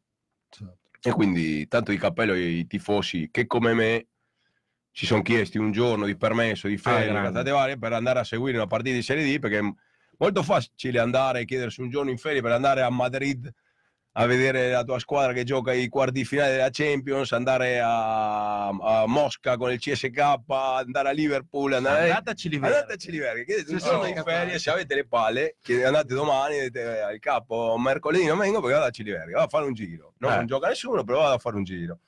Certo. 0.48 0.78
e 1.02 1.10
quindi 1.10 1.66
tanto 1.66 1.90
di 1.90 1.98
cappello 1.98 2.32
ai 2.32 2.64
tifosi 2.68 3.28
che 3.28 3.48
come 3.48 3.74
me 3.74 4.06
ci 4.92 5.04
sono 5.04 5.20
chiesti 5.22 5.58
un 5.58 5.72
giorno 5.72 6.06
di 6.06 6.16
permesso, 6.16 6.68
di 6.68 6.76
ferie, 6.76 7.08
grande. 7.08 7.28
cazzate 7.30 7.50
varie, 7.50 7.76
per 7.76 7.92
andare 7.92 8.20
a 8.20 8.24
seguire 8.24 8.56
una 8.56 8.68
partita 8.68 8.94
di 8.94 9.02
Serie 9.02 9.24
D 9.24 9.40
perché 9.40 9.58
è 9.58 9.72
molto 10.18 10.44
facile 10.44 11.00
andare 11.00 11.40
e 11.40 11.44
chiedersi 11.44 11.80
un 11.80 11.90
giorno 11.90 12.10
in 12.12 12.18
ferie 12.18 12.40
per 12.40 12.52
andare 12.52 12.82
a 12.82 12.90
Madrid 12.90 13.52
a 14.14 14.26
vedere 14.26 14.70
la 14.70 14.84
tua 14.84 14.98
squadra 14.98 15.32
che 15.32 15.44
gioca 15.44 15.72
i 15.72 15.88
quarti 15.88 16.24
finali 16.24 16.52
della 16.52 16.68
Champions, 16.70 17.32
andare 17.32 17.80
a, 17.80 18.68
a 18.68 19.06
Mosca 19.06 19.56
con 19.56 19.72
il 19.72 19.78
CSK, 19.78 20.18
andare 20.18 21.08
a 21.08 21.12
Liverpool, 21.12 21.72
andare 21.72 22.10
andateci. 22.10 22.54
Andateci 22.54 23.10
Liverpool, 23.10 23.64
Sì, 23.64 23.76
giorno 23.78 24.04
sì, 24.04 24.10
in 24.10 24.22
ferie, 24.22 24.58
se 24.58 24.70
avete 24.70 24.94
le 24.94 25.06
palle, 25.06 25.56
andate 25.84 26.14
domani, 26.14 26.60
dite 26.60 27.00
al 27.00 27.18
capo, 27.20 27.76
mercoledì 27.78 28.26
non 28.26 28.38
vengo 28.38 28.60
perché 28.60 28.74
vado 28.74 28.86
a 28.88 28.90
Ciliverga, 28.90 29.32
vado 29.32 29.46
a 29.46 29.48
fare 29.48 29.64
un 29.64 29.72
giro. 29.72 30.12
No, 30.18 30.30
Eh. 30.30 30.36
Non 30.36 30.46
gioca 30.46 30.68
nessuno, 30.68 31.04
però 31.04 31.20
vado 31.20 31.34
a 31.34 31.38
fare 31.38 31.56
un 31.56 31.64
giro. 31.64 31.98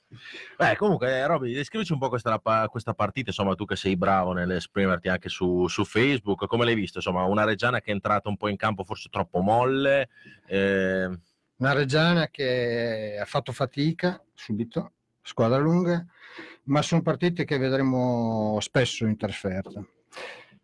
Beh, 0.56 0.76
comunque, 0.76 1.08
eh, 1.08 1.26
Robby, 1.26 1.52
descrivici 1.52 1.92
un 1.92 1.99
po' 1.99 2.08
questa, 2.08 2.40
questa 2.68 2.94
partita, 2.94 3.30
insomma, 3.30 3.54
tu 3.54 3.64
che 3.64 3.75
sei 3.76 3.96
bravo 3.96 4.32
nell'esprimerti 4.32 5.08
anche 5.08 5.28
su, 5.28 5.66
su 5.66 5.84
Facebook, 5.84 6.46
come 6.46 6.64
l'hai 6.64 6.75
visto? 6.76 6.99
Insomma, 6.99 7.25
una 7.25 7.44
Reggiana 7.44 7.80
che 7.80 7.90
è 7.90 7.94
entrata 7.94 8.28
un 8.28 8.37
po' 8.37 8.49
in 8.49 8.56
campo 8.56 8.84
forse 8.84 9.08
troppo 9.11 9.40
molle, 9.40 10.11
eh, 10.46 11.08
Una 11.56 11.73
Reggiana 11.73 12.28
che 12.28 13.16
ha 13.20 13.25
fatto 13.25 13.52
fatica 13.52 14.20
subito, 14.34 14.92
squadra 15.23 15.58
lunga, 15.58 16.04
ma 16.64 16.82
sono 16.82 17.00
partite 17.00 17.44
che 17.44 17.58
vedremo 17.58 18.58
spesso 18.61 19.06
in 19.06 19.16
trasferta. 19.16 19.87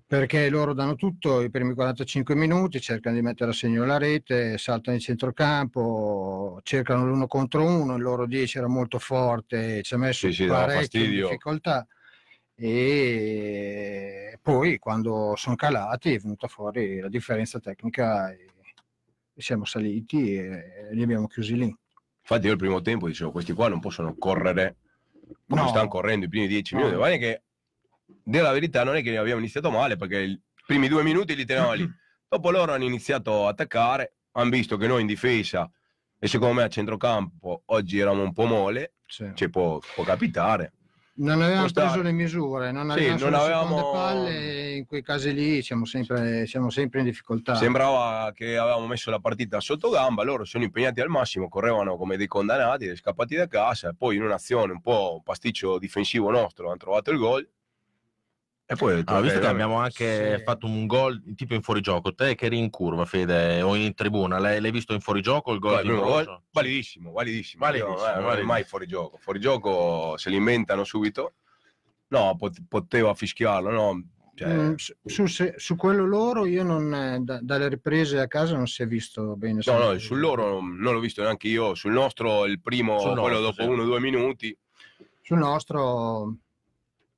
Perché 0.05 0.49
loro 0.49 0.75
danno 0.75 0.97
tutto 0.97 1.41
i 1.43 1.51
primi 1.51 1.75
45 1.75 2.35
minuti, 2.35 2.81
cercano 2.81 3.15
di 3.15 3.23
mettere 3.23 3.53
a 3.53 3.55
segno 3.55 3.85
la 3.85 3.97
rete, 3.97 4.59
saltano 4.59 4.97
in 4.97 5.03
centrocampo, 5.03 6.59
cercano 6.65 7.07
l'uno 7.07 7.29
contro 7.29 7.65
uno, 7.65 7.95
il 7.95 8.03
loro 8.03 8.27
10 8.27 8.59
era 8.59 8.67
molto 8.67 8.99
forte, 8.99 9.83
ci 9.83 9.95
ha 9.95 9.99
messo 9.99 10.27
Sì, 10.27 10.33
fastidio. 10.49 11.29
difficoltà 11.29 11.87
e 12.57 14.39
poi 14.43 14.79
quando 14.79 15.35
sono 15.37 15.55
calati 15.55 16.15
è 16.15 16.19
venuta 16.19 16.49
fuori 16.49 16.99
la 16.99 17.09
differenza 17.09 17.61
tecnica 17.61 18.35
siamo 19.41 19.65
saliti 19.65 20.35
e 20.35 20.89
li 20.93 21.03
abbiamo 21.03 21.27
chiusi 21.27 21.57
lì. 21.57 21.75
Infatti 22.21 22.47
io 22.47 22.53
il 22.53 22.59
primo 22.59 22.81
tempo 22.81 23.07
dicevo, 23.09 23.31
questi 23.33 23.53
qua 23.53 23.69
non 23.69 23.81
possono 23.81 24.15
correre 24.17 24.77
come 25.49 25.63
No. 25.63 25.69
stanno 25.69 25.89
correndo 25.89 26.27
i 26.27 26.29
primi 26.29 26.47
dieci 26.47 26.75
No. 26.75 26.81
minuti. 26.81 26.97
Guarda 26.99 27.17
che, 27.17 27.43
dire 28.23 28.43
la 28.43 28.53
verità, 28.53 28.85
non 28.85 28.97
è 28.97 29.03
che 29.03 29.17
abbiamo 29.17 29.41
iniziato 29.41 29.71
male, 29.71 29.97
perché 29.97 30.19
i 30.21 30.41
primi 30.67 30.89
due 30.89 31.03
minuti 31.03 31.35
li 31.35 31.45
tenevamo 31.45 31.73
lì. 31.73 31.89
Dopo 32.29 32.51
loro 32.51 32.73
hanno 32.73 32.85
iniziato 32.85 33.47
a 33.47 33.51
attaccare, 33.51 34.15
hanno 34.33 34.51
visto 34.51 34.77
che 34.77 34.87
noi 34.87 35.01
in 35.01 35.07
difesa, 35.09 35.69
e 36.19 36.29
secondo 36.29 36.55
me 36.55 36.63
a 36.63 36.69
centrocampo, 36.69 37.63
oggi 37.67 37.99
eravamo 37.99 38.23
un 38.23 38.33
po' 38.33 38.45
mole, 38.45 38.95
Sì. 39.07 39.31
ci 39.35 39.51
può, 39.51 39.79
può 39.95 40.05
capitare. 40.05 40.75
Non 41.21 41.41
avevamo 41.43 41.61
può 41.61 41.69
stare. 41.69 41.87
preso 41.89 42.03
le 42.03 42.13
misure, 42.13 42.73
non 42.73 42.85
Sì, 42.91 42.91
avevamo 42.99 43.11
non 43.11 43.19
sulle 43.19 43.37
avevamo- 43.37 43.91
palle, 43.93 44.39
e 44.39 44.77
in 44.77 44.87
quei 44.87 45.03
casi 45.03 45.33
lì 45.33 45.63
siamo 45.63 45.85
sempre, 45.85 46.47
siamo 46.47 46.71
sempre 46.71 47.01
in 47.01 47.07
difficoltà. 47.07 47.55
Sembrava 47.55 48.33
che 48.35 48.57
avevamo 48.57 48.87
messo 48.87 49.11
la 49.11 49.19
partita 49.21 49.61
sotto 49.61 49.91
gamba, 49.91 50.23
loro 50.23 50.45
sono 50.45 50.65
impegnati 50.65 51.01
al 51.01 51.09
massimo, 51.09 51.49
correvano 51.49 51.97
come 51.97 52.17
dei 52.17 52.27
condannati, 52.27 52.95
scappati 52.97 53.37
da 53.37 53.47
casa, 53.47 53.91
e 53.91 53.95
poi 53.97 54.17
in 54.17 54.23
un'azione 54.23 54.73
un 54.73 54.81
po' 54.81 55.21
pasticcio 55.25 55.79
difensivo 55.79 56.31
nostro 56.31 56.69
hanno 56.69 56.77
trovato 56.77 57.11
il 57.11 57.19
gol. 57.19 57.49
E 58.71 58.77
poi 58.77 58.93
ho 58.93 58.97
detto, 58.99 59.15
ok, 59.15 59.23
visto 59.23 59.41
che 59.41 59.47
abbiamo 59.49 59.79
anche 59.79 60.37
Sì. 60.39 60.43
fatto 60.45 60.67
un 60.67 60.87
gol 60.87 61.21
tipo 61.35 61.55
in 61.55 61.63
fuorigioco, 61.63 62.15
te 62.15 62.37
che 62.37 62.45
eri 62.47 62.57
in 62.57 62.71
curva, 62.71 63.05
Fede, 63.05 63.63
o 63.63 63.75
in 63.75 63.95
tribuna, 63.95 64.39
l'hai, 64.39 64.61
l'hai 64.61 64.71
visto 64.71 64.93
in 64.93 65.01
fuorigioco 65.01 65.53
il 65.53 65.59
gol 65.59 65.79
Ambrosio? 65.79 66.05
gol, 66.05 66.43
validissimo, 66.53 67.11
validissimo. 67.11 67.65
Validissimo, 67.65 67.97
Io, 67.97 68.07
eh, 68.07 68.11
non 68.11 68.19
è 68.19 68.23
validissimo. 68.23 68.47
mai 68.53 68.63
fuori 68.63 68.87
gioco. 68.87 69.17
Fuori 69.21 69.41
gioco 69.41 70.17
se 70.19 70.31
li 70.31 70.37
inventano 70.37 70.85
subito. 70.85 71.33
No, 72.11 72.37
pot- 72.37 72.63
poteva 72.69 73.13
fischiarlo, 73.15 73.71
no? 73.71 74.05
Cioè, 74.37 74.49
Mm, 74.49 74.75
su, 74.77 74.95
su- 75.05 75.27
se- 75.27 75.55
su 75.57 75.75
quello 75.75 76.07
loro 76.07 76.47
io 76.47 76.63
non, 76.63 76.95
eh, 76.95 77.19
da- 77.23 77.41
dalle 77.43 77.69
riprese 77.69 78.21
a 78.21 78.29
casa 78.29 78.55
non 78.55 78.69
si 78.69 78.83
è 78.83 78.87
visto 78.87 79.35
bene. 79.37 79.63
no, 79.67 79.79
no, 79.79 79.99
sul 79.99 80.21
loro 80.21 80.61
non 80.61 80.95
l'ho 80.95 81.01
visto 81.01 81.23
neanche 81.23 81.49
io. 81.49 81.75
Sul 81.75 81.91
nostro, 81.91 82.47
il 82.47 82.61
primo, 82.61 83.01
Sul 83.01 83.19
quello 83.19 83.41
nostro, 83.41 83.41
dopo 83.51 83.63
sì. 83.63 83.69
uno 83.69 83.83
o 83.83 83.85
due 83.85 83.99
minuti. 83.99 84.57
Sul 85.23 85.39
nostro 85.39 86.37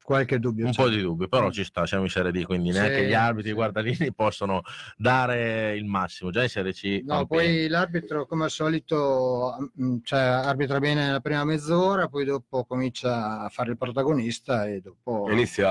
qualche 0.02 0.38
dubbio. 0.38 0.66
Un 0.66 0.72
c'è. 0.72 0.82
po' 0.82 0.88
di 0.88 1.00
dubbio, 1.00 1.28
però 1.28 1.50
ci 1.50 1.64
sta, 1.64 1.86
siamo 1.86 2.04
in 2.04 2.10
Serie 2.10 2.32
D, 2.32 2.44
quindi 2.44 2.72
Sì, 2.72 2.78
neanche 2.78 3.06
gli 3.06 3.14
arbitri, 3.14 3.48
i 3.48 3.50
sì. 3.50 3.56
guardalini 3.56 4.12
possono 4.14 4.62
dare 4.96 5.76
il 5.76 5.84
massimo. 5.84 6.30
Già 6.30 6.42
in 6.42 6.48
Serie 6.48 6.72
C... 6.72 7.02
No, 7.04 7.26
poi 7.26 7.46
pena. 7.46 7.78
l'arbitro 7.78 8.26
come 8.26 8.44
al 8.44 8.50
solito 8.50 9.70
mm, 9.80 9.98
cioè, 10.02 10.20
arbitra 10.20 10.78
bene 10.78 11.06
nella 11.06 11.20
prima 11.20 11.44
mezz'ora, 11.44 12.08
poi 12.08 12.24
dopo 12.24 12.64
comincia 12.64 13.40
a 13.40 13.48
fare 13.48 13.70
il 13.70 13.78
protagonista 13.78 14.66
e 14.66 14.80
dopo... 14.80 15.30
Inizia 15.30 15.70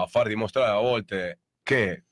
a 0.00 0.06
far 0.06 0.28
dimostrare 0.28 0.70
a 0.70 0.80
volte 0.80 1.40
che 1.62 2.04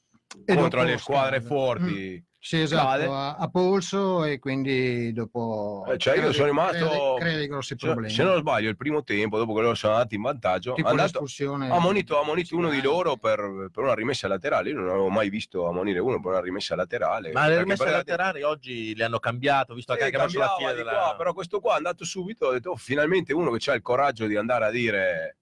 E 0.44 0.54
contro 0.54 0.82
le 0.82 0.98
squadre 0.98 1.40
forti. 1.40 2.24
Sì, 2.42 2.58
esatto, 2.62 3.12
a, 3.12 3.34
a 3.34 3.48
polso 3.50 4.24
e 4.24 4.38
quindi 4.38 5.12
dopo 5.12 5.84
Eh, 5.86 5.98
cioè, 5.98 6.16
io 6.16 6.32
sono 6.32 6.46
rimasto- 6.46 6.86
crea, 6.86 7.14
crea 7.18 7.36
dei 7.36 7.46
grossi 7.48 7.74
Se, 7.78 7.86
problemi. 7.86 8.10
se 8.14 8.22
non 8.22 8.38
sbaglio, 8.38 8.70
il 8.70 8.78
primo 8.78 9.04
tempo, 9.04 9.36
dopo 9.36 9.52
che 9.52 9.60
loro 9.60 9.74
sono 9.74 9.92
andati 9.92 10.14
in 10.14 10.22
vantaggio, 10.22 10.72
tipo 10.72 10.88
ha 10.88 10.90
andato, 10.92 11.22
ha 11.68 11.76
ammonito 11.76 12.18
uno 12.52 12.70
di 12.70 12.80
loro 12.80 13.16
per, 13.18 13.68
per 13.70 13.84
una 13.84 13.92
rimessa 13.92 14.26
laterale. 14.26 14.70
Io 14.70 14.76
non 14.76 14.88
avevo 14.88 15.10
mai 15.10 15.28
visto 15.28 15.68
ammonire 15.68 15.98
uno 15.98 16.18
per 16.18 16.30
una 16.30 16.40
rimessa 16.40 16.74
laterale. 16.74 17.30
Ma 17.30 17.46
le 17.46 17.58
rimesse 17.58 17.84
per- 17.84 17.92
laterali 17.92 18.42
oggi 18.42 18.94
le 18.94 19.04
hanno 19.04 19.18
cambiato, 19.18 19.74
visto 19.74 19.92
che 19.92 19.98
Sì, 19.98 20.04
anche 20.06 20.16
verso 20.16 20.38
la 20.38 20.54
fine 20.56 20.70
di 20.70 20.76
della... 20.78 20.92
qua, 20.92 21.14
però 21.18 21.34
questo 21.34 21.60
qua 21.60 21.74
è 21.74 21.76
andato 21.76 22.06
subito, 22.06 22.46
ho 22.46 22.52
detto, 22.52 22.70
oh, 22.70 22.76
finalmente 22.76 23.34
uno 23.34 23.50
che 23.50 23.70
ha 23.70 23.74
il 23.74 23.82
coraggio 23.82 24.26
di 24.26 24.36
andare 24.36 24.64
a 24.64 24.70
dire 24.70 25.36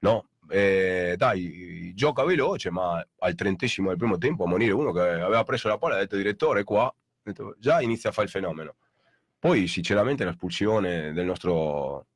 no, 0.00 0.26
eh, 0.50 1.14
dai, 1.16 1.92
gioca 1.94 2.24
veloce, 2.24 2.70
ma 2.70 3.04
al 3.18 3.34
trentesimo 3.34 3.88
del 3.88 3.98
primo 3.98 4.18
tempo 4.18 4.44
a 4.44 4.48
monire 4.48 4.72
uno 4.72 4.92
che 4.92 5.00
aveva 5.00 5.42
preso 5.44 5.68
la 5.68 5.78
palla 5.78 5.94
e 5.94 5.96
ha 5.96 6.00
detto 6.00 6.16
direttore 6.16 6.64
qua, 6.64 6.92
detto, 7.22 7.54
già 7.58 7.80
inizia 7.80 8.10
a 8.10 8.12
fare 8.12 8.26
il 8.26 8.32
fenomeno. 8.32 8.76
Poi 9.38 9.66
sinceramente 9.66 10.24
l'espulsione 10.24 11.12
del 11.12 11.24
nostro 11.26 12.06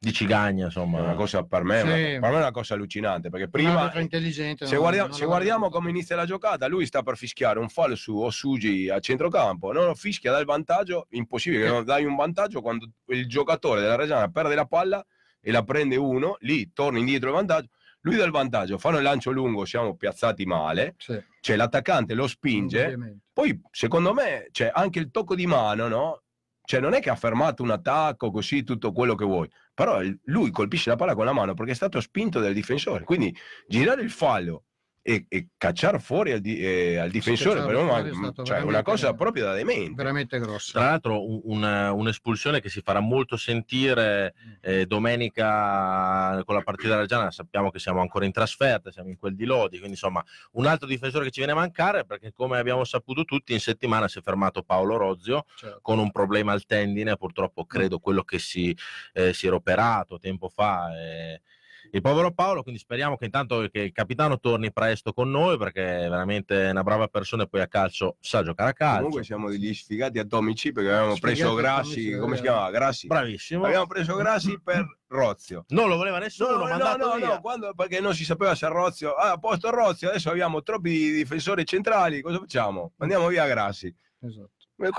di 0.00 0.12
Cigagna, 0.12 0.62
è 0.62 0.66
insomma. 0.66 1.00
una 1.02 1.14
cosa 1.14 1.42
per 1.42 1.64
me, 1.64 1.80
è 1.80 1.82
una- 1.82 1.94
Sì. 1.96 2.02
per 2.20 2.30
me 2.30 2.36
è 2.36 2.36
una 2.36 2.50
cosa 2.52 2.74
allucinante, 2.74 3.30
perché 3.30 3.48
prima 3.48 3.90
intelligente 3.98 4.64
se 4.64 4.72
non- 4.74 4.82
guardiamo, 4.82 5.08
non 5.08 5.16
se 5.16 5.24
guardiamo 5.24 5.68
come 5.70 5.90
inizia 5.90 6.14
la 6.14 6.24
giocata, 6.24 6.68
lui 6.68 6.86
sta 6.86 7.02
per 7.02 7.16
fischiare 7.16 7.58
un 7.58 7.68
fallo 7.68 7.96
su 7.96 8.16
Osugi 8.16 8.88
a 8.88 9.00
centrocampo, 9.00 9.72
non 9.72 9.86
lo 9.86 9.94
fischia 9.96 10.30
dal 10.30 10.44
vantaggio, 10.44 11.06
impossibile 11.10 11.62
che 11.62 11.68
Eh. 11.68 11.72
non 11.72 11.84
dai 11.84 12.04
un 12.04 12.14
vantaggio 12.14 12.60
quando 12.60 12.88
il 13.06 13.26
giocatore 13.26 13.80
della 13.80 13.96
Reggiana 13.96 14.28
perde 14.28 14.54
la 14.54 14.66
palla 14.66 15.04
e 15.48 15.50
la 15.50 15.62
prende 15.62 15.96
uno, 15.96 16.36
lì 16.40 16.74
torna 16.74 16.98
indietro 16.98 17.30
il 17.30 17.34
vantaggio, 17.36 17.68
lui 18.00 18.16
dà 18.16 18.24
il 18.24 18.30
vantaggio, 18.30 18.76
fanno 18.76 18.98
il 18.98 19.02
lancio 19.02 19.30
lungo, 19.30 19.64
siamo 19.64 19.96
piazzati 19.96 20.44
male, 20.44 20.94
Sì, 20.98 21.18
cioè 21.40 21.56
l'attaccante 21.56 22.12
lo 22.12 22.26
spinge, 22.26 23.22
poi 23.32 23.58
secondo 23.70 24.12
me 24.12 24.48
c'è 24.50 24.70
anche 24.70 24.98
il 24.98 25.10
tocco 25.10 25.34
di 25.34 25.46
mano, 25.46 25.88
no? 25.88 26.22
Cioè 26.62 26.80
non 26.80 26.92
è 26.92 27.00
che 27.00 27.08
ha 27.08 27.16
fermato 27.16 27.62
un 27.62 27.70
attacco 27.70 28.30
così 28.30 28.62
tutto 28.62 28.92
quello 28.92 29.14
che 29.14 29.24
vuoi, 29.24 29.50
però 29.72 30.02
lui 30.24 30.50
colpisce 30.50 30.90
la 30.90 30.96
palla 30.96 31.14
con 31.14 31.24
la 31.24 31.32
mano 31.32 31.54
perché 31.54 31.72
è 31.72 31.74
stato 31.74 31.98
spinto 32.02 32.40
dal 32.40 32.52
difensore, 32.52 33.04
quindi 33.04 33.34
girare 33.66 34.02
il 34.02 34.10
fallo 34.10 34.64
e, 35.08 35.24
e 35.28 35.48
cacciare 35.56 35.98
fuori 36.00 36.32
al, 36.32 36.40
di- 36.40 36.58
eh, 36.58 36.98
al 36.98 37.08
difensore 37.10 37.60
cacciare 37.60 37.72
per 37.72 37.82
me 37.82 37.88
fuori 37.90 38.08
è 38.08 38.10
è 38.10 38.14
stato 38.14 38.42
cioè, 38.44 38.60
una 38.60 38.82
cosa 38.82 39.14
proprio 39.14 39.44
da 39.46 39.54
demente. 39.54 39.94
veramente 39.94 40.38
grosso. 40.38 40.72
Tra 40.72 40.82
l'altro 40.90 41.26
un- 41.26 41.40
un- 41.44 41.92
un'espulsione 41.94 42.60
che 42.60 42.68
si 42.68 42.82
farà 42.82 43.00
molto 43.00 43.38
sentire 43.38 44.34
eh, 44.60 44.84
domenica 44.86 46.42
con 46.44 46.54
la 46.54 46.62
partita 46.62 46.88
della 46.88 47.00
Reggiana, 47.00 47.30
sappiamo 47.30 47.70
che 47.70 47.78
siamo 47.78 48.00
ancora 48.00 48.24
in 48.26 48.32
trasferta, 48.32 48.90
siamo 48.90 49.08
in 49.08 49.18
quel 49.18 49.34
di 49.34 49.44
Lodi, 49.44 49.76
quindi 49.76 49.92
insomma 49.94 50.22
un 50.52 50.66
altro 50.66 50.86
difensore 50.86 51.24
che 51.24 51.30
ci 51.30 51.40
viene 51.40 51.52
a 51.54 51.56
mancare 51.56 52.04
perché 52.04 52.32
come 52.32 52.58
abbiamo 52.58 52.84
saputo 52.84 53.24
tutti 53.24 53.52
in 53.52 53.60
settimana 53.60 54.08
si 54.08 54.18
è 54.18 54.22
fermato 54.22 54.62
Paolo 54.62 54.96
Rozio 54.96 55.46
Certo. 55.56 55.78
con 55.82 55.98
un 55.98 56.10
problema 56.10 56.52
al 56.52 56.66
tendine, 56.66 57.16
purtroppo 57.16 57.64
credo 57.64 57.98
quello 57.98 58.22
che 58.24 58.38
si, 58.38 58.76
eh, 59.14 59.32
si 59.32 59.46
era 59.46 59.56
operato 59.56 60.18
tempo 60.18 60.48
fa. 60.48 60.94
eh, 60.98 61.40
il 61.90 62.00
povero 62.02 62.32
Paolo, 62.32 62.62
quindi 62.62 62.80
speriamo 62.80 63.16
che 63.16 63.24
intanto 63.24 63.66
che 63.70 63.80
il 63.80 63.92
capitano 63.92 64.38
torni 64.38 64.72
presto 64.72 65.12
con 65.12 65.30
noi 65.30 65.56
perché 65.56 66.04
è 66.04 66.08
veramente 66.08 66.68
una 66.70 66.82
brava 66.82 67.08
persona 67.08 67.44
e 67.44 67.48
poi 67.48 67.60
a 67.60 67.66
calcio 67.66 68.16
sa 68.20 68.42
giocare 68.42 68.70
a 68.70 68.72
calcio. 68.74 68.96
Comunque 68.96 69.24
siamo 69.24 69.48
degli 69.48 69.72
sfigati 69.74 70.18
atomici 70.18 70.72
perché 70.72 70.90
avevamo 70.90 71.14
Sfigati 71.16 71.38
preso 71.40 71.54
Grassi, 71.54 71.90
atomici, 71.90 72.18
come 72.18 72.36
si 72.36 72.42
vero. 72.42 72.54
chiama? 72.54 72.70
Grassi. 72.70 73.06
Bravissimo. 73.06 73.64
Abbiamo 73.64 73.86
preso 73.86 74.16
Grassi 74.16 74.60
per 74.62 74.98
Rozio. 75.08 75.64
Non 75.68 75.88
lo 75.88 75.96
voleva 75.96 76.18
nessuno, 76.18 76.50
No, 76.50 76.56
no, 76.58 76.68
mandato 76.68 77.06
no, 77.08 77.14
via. 77.16 77.26
no, 77.28 77.40
quando- 77.40 77.72
perché 77.74 78.00
non 78.00 78.14
si 78.14 78.24
sapeva 78.24 78.54
se 78.54 78.68
Rozio, 78.68 79.14
ah, 79.14 79.32
a 79.32 79.38
posto 79.38 79.70
Rozio, 79.70 80.08
adesso 80.10 80.30
abbiamo 80.30 80.62
troppi 80.62 81.10
difensori 81.12 81.64
centrali, 81.64 82.20
cosa 82.20 82.38
facciamo? 82.38 82.92
Andiamo 82.98 83.26
via 83.28 83.46
Grassi. 83.46 83.94
Esatto. 84.20 84.50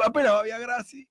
Appena 0.04 0.32
va 0.32 0.42
via 0.42 0.58
Grassi, 0.58 1.08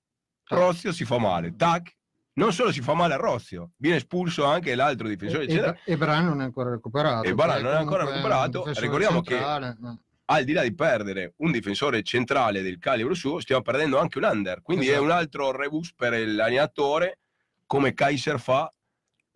Rozio 0.49 0.91
si 0.91 1.05
fa 1.05 1.17
male, 1.17 1.55
tac. 1.55 1.95
Non 2.33 2.53
solo 2.53 2.71
si 2.71 2.81
fa 2.81 2.93
male 2.93 3.15
a 3.15 3.17
Rozio, 3.17 3.71
viene 3.77 3.97
espulso 3.97 4.45
anche 4.45 4.73
l'altro 4.75 5.07
difensore 5.07 5.43
E, 5.45 5.49
centrale. 5.49 5.79
e, 5.83 5.91
e 5.93 5.97
Bran 5.97 6.25
non 6.25 6.41
è 6.41 6.43
ancora 6.45 6.69
recuperato. 6.69 7.27
E 7.27 7.33
Bran 7.33 7.57
che 7.57 7.61
non 7.63 7.73
è 7.73 7.75
ancora 7.77 8.05
recuperato. 8.05 8.59
difensore 8.59 8.85
Ricordiamo 8.85 9.21
che- 9.21 9.33
centrale, 9.35 9.77
no. 9.79 9.99
Al 10.31 10.43
di 10.43 10.53
là 10.53 10.61
di 10.61 10.73
perdere 10.75 11.33
un 11.37 11.51
difensore 11.51 12.03
centrale 12.03 12.61
del 12.61 12.77
calibro 12.77 13.15
suo, 13.15 13.39
stiamo 13.39 13.63
perdendo 13.63 13.97
anche 13.97 14.19
un 14.19 14.25
under. 14.25 14.61
Quindi 14.61 14.85
è 14.85 14.89
Esatto. 14.91 15.03
un 15.03 15.11
altro 15.11 15.51
rebus 15.51 15.93
per 15.95 16.11
l'allenatore, 16.13 17.17
come 17.65 17.93
Kaiser 17.95 18.39
fa 18.39 18.71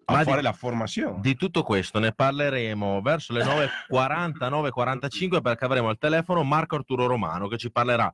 a 0.05 0.13
Ma 0.13 0.23
di- 0.23 0.29
fare 0.29 0.41
la 0.43 0.53
formazione. 0.53 1.19
Di 1.19 1.35
tutto 1.35 1.63
questo 1.63 1.97
ne 1.97 2.13
parleremo 2.13 3.01
verso 3.01 3.33
le 3.33 3.43
9.40, 3.43 4.49
9.45 4.49 5.41
perché 5.41 5.65
avremo 5.65 5.89
al 5.89 5.97
telefono 5.97 6.43
Marco 6.43 6.75
Arturo 6.75 7.07
Romano 7.07 7.47
che 7.47 7.57
ci 7.57 7.71
parlerà 7.71 8.13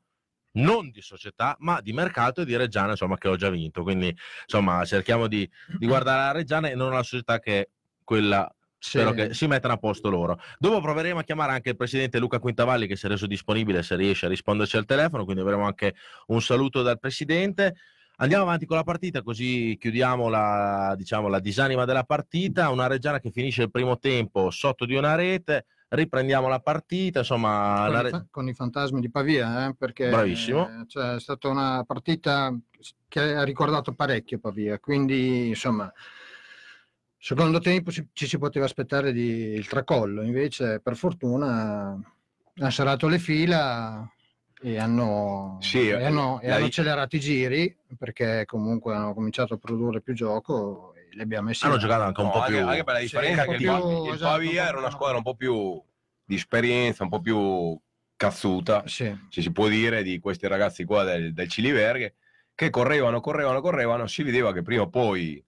non 0.54 0.90
di 0.90 1.02
società 1.02 1.56
ma 1.60 1.80
di 1.82 1.94
mercato 1.94 2.42
e 2.42 2.46
di 2.46 2.56
Reggiana 2.56 2.92
insomma 2.92 3.18
che 3.18 3.28
ho 3.28 3.36
già 3.36 3.50
vinto 3.50 3.84
quindi 3.84 4.16
insomma 4.44 4.84
cerchiamo 4.86 5.28
di, 5.28 5.50
di 5.78 5.86
guardare 5.88 6.24
la 6.24 6.32
Reggiana 6.32 6.70
e 6.70 6.76
non 6.76 6.92
la 6.92 7.04
società 7.04 7.40
che 7.40 7.60
è 7.60 7.70
quella 8.04 8.52
Sì. 8.82 8.92
spero 8.92 9.12
che 9.12 9.34
si 9.34 9.46
mettano 9.46 9.74
a 9.74 9.78
posto 9.78 10.10
loro 10.10 10.40
dopo 10.58 10.80
proveremo 10.82 11.20
a 11.20 11.24
chiamare 11.24 11.52
anche 11.52 11.70
il 11.70 11.76
presidente 11.76 12.18
Luca 12.18 12.40
Quintavalli 12.40 12.88
che 12.88 12.96
si 12.96 13.06
è 13.06 13.10
reso 13.10 13.28
disponibile 13.28 13.84
se 13.84 13.96
riesce 13.96 14.26
a 14.26 14.30
risponderci 14.30 14.78
al 14.78 14.86
telefono 14.86 15.24
quindi 15.24 15.42
avremo 15.42 15.66
anche 15.66 15.96
un 16.28 16.42
saluto 16.42 16.82
dal 16.82 17.00
presidente 17.00 17.76
Andiamo 18.22 18.44
avanti 18.44 18.66
con 18.66 18.76
la 18.76 18.84
partita, 18.84 19.22
così 19.22 19.78
chiudiamo 19.80 20.28
la, 20.28 20.94
diciamo, 20.98 21.30
la 21.30 21.40
disanima 21.40 21.86
della 21.86 22.04
partita. 22.04 22.70
Una 22.70 22.88
Reggiana 22.88 23.22
che 23.22 23.32
finisce 23.32 23.62
il 23.64 23.72
primo 23.72 23.98
tempo 23.98 24.50
sotto 24.52 24.86
di 24.86 24.96
una 24.96 25.16
rete. 25.16 25.68
Riprendiamo 25.90 26.48
la 26.48 26.60
partita. 26.60 27.20
Insomma, 27.20 27.84
con, 27.86 27.94
la 27.94 28.08
i, 28.08 28.10
fa- 28.10 28.26
con 28.30 28.48
i 28.48 28.54
fantasmi 28.54 29.02
di 29.02 29.10
Pavia, 29.10 29.68
eh, 29.68 29.76
perché 29.76 30.10
Bravissimo. 30.10 30.68
eh, 30.68 30.86
cioè, 30.88 31.16
è 31.16 31.20
stata 31.20 31.48
una 31.50 31.84
partita 31.84 32.56
che 33.08 33.20
ha 33.20 33.44
ricordato 33.44 33.94
parecchio 33.94 34.40
Pavia, 34.40 34.80
quindi 34.80 35.48
insomma, 35.50 35.92
secondo 37.18 37.60
tempo 37.60 37.92
ci, 37.92 38.08
ci 38.14 38.28
si 38.28 38.38
poteva 38.38 38.66
aspettare 38.66 39.12
di, 39.12 39.54
il 39.54 39.68
tracollo, 39.68 40.22
invece 40.22 40.80
per 40.80 40.96
fortuna 40.96 42.00
hanno 42.56 42.70
serrato 42.70 43.08
le 43.08 43.20
fila 43.20 44.08
e 44.62 44.78
hanno, 44.78 45.58
Sì, 45.60 45.90
e 45.90 46.04
hanno, 46.04 46.40
e 46.40 46.52
hanno 46.52 46.66
accelerato 46.66 47.16
i 47.16 47.20
giri 47.20 47.76
perché 47.98 48.46
comunque 48.46 48.96
hanno 48.96 49.14
cominciato 49.14 49.56
a 49.56 49.58
produrre 49.58 50.02
più 50.02 50.14
gioco 50.14 50.94
e 51.10 51.16
li 51.16 51.22
abbiamo 51.22 51.48
messi 51.48 51.66
hanno 51.66 51.78
giocato 51.78 52.04
anche 52.04 52.22
un 52.22 52.28
No, 52.28 52.34
po' 52.34 52.40
anche, 52.40 52.58
più. 52.58 52.68
anche 52.68 52.84
per 52.84 52.94
la 52.94 53.00
Sì, 53.00 53.06
differenza 53.06 53.44
po' 53.44 53.52
che 53.52 53.56
il, 53.58 53.62
più, 53.62 53.72
il 54.06 54.14
esatto, 54.14 54.32
Pavia 54.32 54.68
era 54.68 54.78
una 54.78 54.90
squadra 54.92 55.18
un 55.18 55.24
po' 55.24 55.36
più 55.36 55.84
di 56.24 56.36
esperienza, 56.36 57.04
un 57.04 57.10
po' 57.10 57.20
più 57.22 57.80
cazzuta, 58.16 58.84
Sì. 58.88 59.16
se 59.30 59.42
si 59.42 59.52
può 59.52 59.68
dire, 59.68 60.04
di 60.04 60.20
questi 60.20 60.48
ragazzi 60.48 60.84
qua 60.86 61.04
del, 61.04 61.34
del 61.34 61.48
Ciliverghe, 61.50 62.16
che 62.54 62.70
correvano, 62.70 63.20
correvano, 63.22 63.62
correvano, 63.62 64.08
si 64.08 64.24
vedeva 64.24 64.54
che 64.54 64.62
prima 64.62 64.84
o 64.84 64.90
poi 64.90 65.44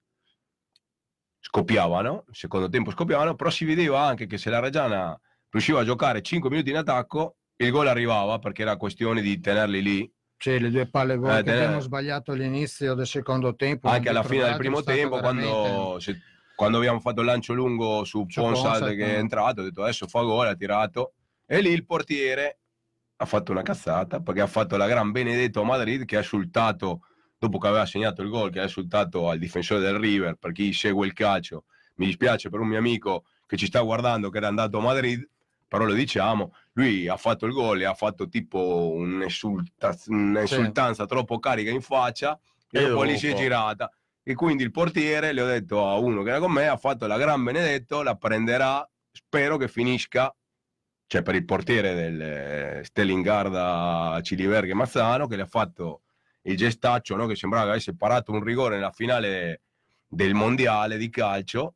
scoppiavano, 1.39 2.25
secondo 2.31 2.69
tempo 2.69 2.91
scoppiavano, 2.91 3.35
però 3.35 3.49
si 3.49 3.65
vedeva 3.65 4.01
anche 4.05 4.27
che 4.27 4.37
se 4.37 4.49
la 4.49 4.59
Reggiana 4.59 5.19
riusciva 5.49 5.81
a 5.81 5.83
giocare 5.83 6.21
5 6.21 6.49
minuti 6.49 6.69
in 6.69 6.77
attacco, 6.77 7.37
il 7.57 7.71
gol 7.71 7.87
arrivava 7.87 8.39
perché 8.39 8.61
era 8.61 8.77
questione 8.77 9.21
di 9.21 9.39
tenerli 9.39 9.81
lì 9.81 10.13
Sì, 10.41 10.57
le 10.57 10.71
due 10.71 10.87
palle 10.87 11.17
gol 11.17 11.37
Eh, 11.37 11.43
che 11.43 11.51
abbiamo 11.51 11.79
sbagliato 11.81 12.31
all'inizio 12.31 12.95
del 12.95 13.05
secondo 13.05 13.55
tempo. 13.55 13.89
anche 13.89 14.09
alla 14.09 14.23
fine 14.23 14.45
del 14.45 14.57
primo 14.57 14.81
tempo 14.81 15.19
quando, 15.19 15.97
se- 15.99 16.19
quando 16.55 16.79
abbiamo 16.79 16.99
fatto 16.99 17.19
il 17.19 17.27
lancio 17.27 17.53
lungo 17.53 18.03
su 18.05 18.25
Ponsad, 18.25 18.89
che 18.95 19.17
è 19.17 19.19
entrato 19.19 19.61
ho 19.61 19.63
detto 19.63 19.83
adesso 19.83 20.07
fa 20.07 20.21
gol 20.23 20.47
ha 20.47 20.55
tirato 20.55 21.13
e 21.45 21.61
lì 21.61 21.69
il 21.69 21.85
portiere 21.85 22.57
ha 23.17 23.25
fatto 23.25 23.51
una 23.51 23.61
cazzata 23.61 24.19
perché 24.21 24.41
ha 24.41 24.47
fatto 24.47 24.77
la 24.77 24.87
gran 24.87 25.11
Benedetto 25.11 25.61
a 25.61 25.63
Madrid 25.63 26.05
che 26.05 26.17
ha 26.17 26.21
esultato 26.21 27.01
dopo 27.37 27.59
che 27.59 27.67
aveva 27.67 27.85
segnato 27.85 28.23
il 28.23 28.29
gol 28.29 28.49
che 28.51 28.61
ha 28.61 28.63
esultato 28.63 29.29
al 29.29 29.37
difensore 29.37 29.79
del 29.81 29.99
River 29.99 30.37
per 30.39 30.53
chi 30.53 30.73
segue 30.73 31.05
il 31.05 31.13
calcio 31.13 31.65
mi 31.97 32.07
dispiace 32.07 32.49
per 32.49 32.59
un 32.61 32.67
mio 32.67 32.79
amico 32.79 33.25
che 33.45 33.57
ci 33.57 33.67
sta 33.67 33.79
guardando 33.81 34.31
che 34.31 34.37
era 34.39 34.47
andato 34.47 34.79
a 34.79 34.81
Madrid 34.81 35.23
però 35.67 35.83
lo 35.85 35.93
diciamo 35.93 36.55
lui 36.73 37.07
ha 37.07 37.17
fatto 37.17 37.45
il 37.45 37.53
gol 37.53 37.81
e 37.81 37.85
ha 37.85 37.93
fatto 37.93 38.27
tipo 38.27 38.91
un'esulta- 38.93 39.95
un'esultanza 40.07 41.05
troppo 41.05 41.39
carica 41.39 41.69
in 41.69 41.81
faccia 41.81 42.39
e, 42.69 42.83
E 42.83 42.87
dopo 42.87 43.03
lì 43.03 43.17
si 43.17 43.27
è 43.27 43.33
girata. 43.33 43.91
E 44.23 44.35
quindi 44.35 44.63
il 44.63 44.71
portiere 44.71 45.33
le 45.33 45.41
ho 45.41 45.47
detto 45.47 45.87
a 45.87 45.97
uno 45.97 46.21
che 46.23 46.29
era 46.29 46.39
con 46.39 46.51
me 46.51 46.67
ha 46.67 46.77
fatto 46.77 47.07
la 47.07 47.17
gran 47.17 47.43
Benedetto 47.43 48.03
la 48.03 48.15
prenderà. 48.15 48.87
Spero 49.11 49.57
che 49.57 49.67
finisca 49.67 50.33
cioè 51.11 51.23
per 51.23 51.35
il 51.35 51.43
portiere 51.43 51.93
del 51.93 52.21
eh, 52.21 52.81
Stellingarda 52.85 54.17
Ciliverghe 54.23 54.73
Mazzano 54.73 55.27
che 55.27 55.35
le 55.35 55.41
ha 55.41 55.47
fatto 55.47 56.03
il 56.43 56.55
gestaccio 56.55 57.17
no? 57.17 57.27
che 57.27 57.35
sembrava 57.35 57.65
che 57.65 57.71
avesse 57.71 57.97
parato 57.97 58.31
un 58.31 58.41
rigore 58.41 58.75
nella 58.75 58.91
finale 58.91 59.63
del 60.07 60.33
mondiale 60.33 60.95
di 60.95 61.09
calcio 61.09 61.75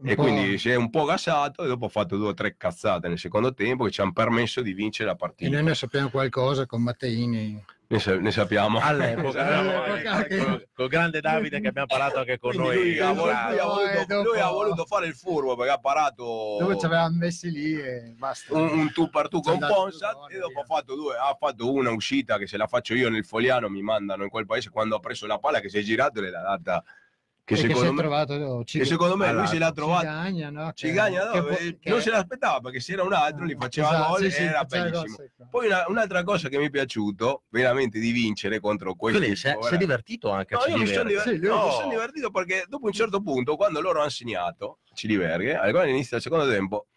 un 0.00 0.08
e 0.08 0.14
po'- 0.14 0.22
quindi 0.22 0.58
si 0.58 0.70
è 0.70 0.74
un 0.76 0.90
po' 0.90 1.04
gassato 1.04 1.64
e 1.64 1.66
dopo 1.68 1.86
ha 1.86 1.88
fatto 1.88 2.16
due 2.16 2.28
o 2.28 2.34
tre 2.34 2.56
cazzate 2.56 3.08
nel 3.08 3.18
secondo 3.18 3.52
tempo 3.54 3.84
che 3.84 3.90
ci 3.90 4.00
hanno 4.00 4.12
permesso 4.12 4.60
di 4.62 4.72
vincere 4.72 5.08
la 5.08 5.14
E 5.14 5.18
partita 5.18 5.50
noi 5.50 5.64
ne 5.64 5.74
sappiamo 5.74 6.08
qualcosa 6.10 6.66
con 6.66 6.82
Matteini. 6.82 7.64
Ne, 7.90 7.98
sa- 8.00 8.16
ne 8.18 8.30
sappiamo. 8.30 8.78
All'epoca, 8.80 9.46
All'epoca 9.60 10.18
no, 10.18 10.22
che- 10.24 10.36
col, 10.44 10.68
col 10.74 10.88
grande 10.88 11.20
Davide 11.22 11.58
che 11.58 11.68
abbiamo 11.68 11.86
parlato 11.86 12.18
anche 12.18 12.38
con 12.38 12.50
Quindi 12.50 12.68
noi. 12.68 12.76
lui, 12.76 12.98
ha 12.98 13.12
voluto, 13.12 13.30
Esatto. 13.30 13.48
lui 13.50 13.58
ha 13.58 13.64
voluto- 13.64 14.06
dopo- 14.14 14.28
lui 14.28 14.40
ha 14.40 14.50
voluto 14.50 14.84
fare 14.84 15.06
il 15.06 15.14
furbo 15.14 15.56
perché 15.56 15.72
ha 15.72 15.78
parato 15.78 16.24
Dove 16.60 16.78
ci 16.78 16.84
avevamo 16.84 17.16
messi 17.16 17.50
lì 17.50 17.72
e 17.80 18.12
basta. 18.18 18.54
un, 18.54 18.68
un 18.78 18.92
tu 18.92 19.08
per 19.08 19.28
tu 19.28 19.40
con 19.40 19.58
Ponsat 19.58 20.16
e 20.30 20.38
dopo 20.38 20.60
ha 20.60 20.64
fatto, 20.64 20.94
due, 20.94 21.16
ha 21.16 21.34
fatto 21.40 21.72
una 21.72 21.90
uscita 21.90 22.36
che 22.36 22.46
se 22.46 22.58
la 22.58 22.66
faccio 22.66 22.92
io 22.94 23.08
nel 23.08 23.24
Foliano 23.24 23.70
mi 23.70 23.80
mandano 23.80 24.22
in 24.22 24.28
quel 24.28 24.44
paese 24.44 24.68
quando 24.68 24.94
ha 24.96 25.00
preso 25.00 25.26
la 25.26 25.38
palla 25.38 25.58
che 25.60 25.70
si 25.70 25.78
è 25.78 25.82
girato 25.82 26.22
e 26.22 26.28
l'ha 26.28 26.42
data 26.42 26.84
che 27.48 27.54
E 27.54 27.56
che 27.56 27.66
secondo 27.68 27.88
è 27.88 27.92
me, 27.92 27.96
trovato 28.02 28.62
che 28.66 28.84
secondo 28.84 29.16
me 29.16 29.32
lui 29.32 29.46
se 29.46 29.56
l'ha 29.58 29.72
trovato 29.72 30.00
Cigagna, 30.06 30.50
no? 30.50 30.66
Che- 30.66 30.86
Cigagna 30.86 31.24
no, 31.24 31.44
che 31.44 31.56
eh, 31.66 31.78
che- 31.78 31.88
non 31.88 32.02
se 32.02 32.10
l'aspettava 32.10 32.60
perché 32.60 32.78
se 32.78 32.92
era 32.92 33.04
un 33.04 33.14
altro 33.14 33.46
li 33.46 33.56
faceva 33.58 33.88
Esatto, 33.88 34.08
gol 34.10 34.18
sì, 34.18 34.26
e 34.26 34.30
sì, 34.32 34.42
era 34.42 34.64
bellissimo 34.64 35.16
poi 35.50 35.66
una- 35.66 35.84
un'altra 35.88 36.22
cosa 36.24 36.50
che 36.50 36.58
mi 36.58 36.66
è 36.66 36.70
piaciuto 36.70 37.44
veramente 37.48 37.98
di 37.98 38.10
vincere 38.10 38.60
contro 38.60 38.94
questi 38.96 39.18
Quindi 39.20 39.36
si 39.36 39.46
è, 39.46 39.76
divertito 39.78 40.28
anche 40.30 40.56
a 40.56 40.58
No, 40.58 40.64
io 40.66 40.76
mi 40.76 40.86
sono, 40.88 41.08
divertito, 41.08 41.36
Sì, 41.36 41.40
lui- 41.40 41.58
mi 41.58 41.64
No. 41.64 41.70
sono 41.70 41.88
divertito 41.88 42.30
perché 42.30 42.64
dopo 42.68 42.84
un 42.84 42.92
certo 42.92 43.22
punto, 43.22 43.56
quando 43.56 43.80
loro 43.80 44.00
hanno 44.00 44.10
segnato 44.10 44.80
Ciliverghe, 44.92 45.56
all'inizio 45.56 46.08
del 46.10 46.20
secondo 46.20 46.46
tempo, 46.50 46.88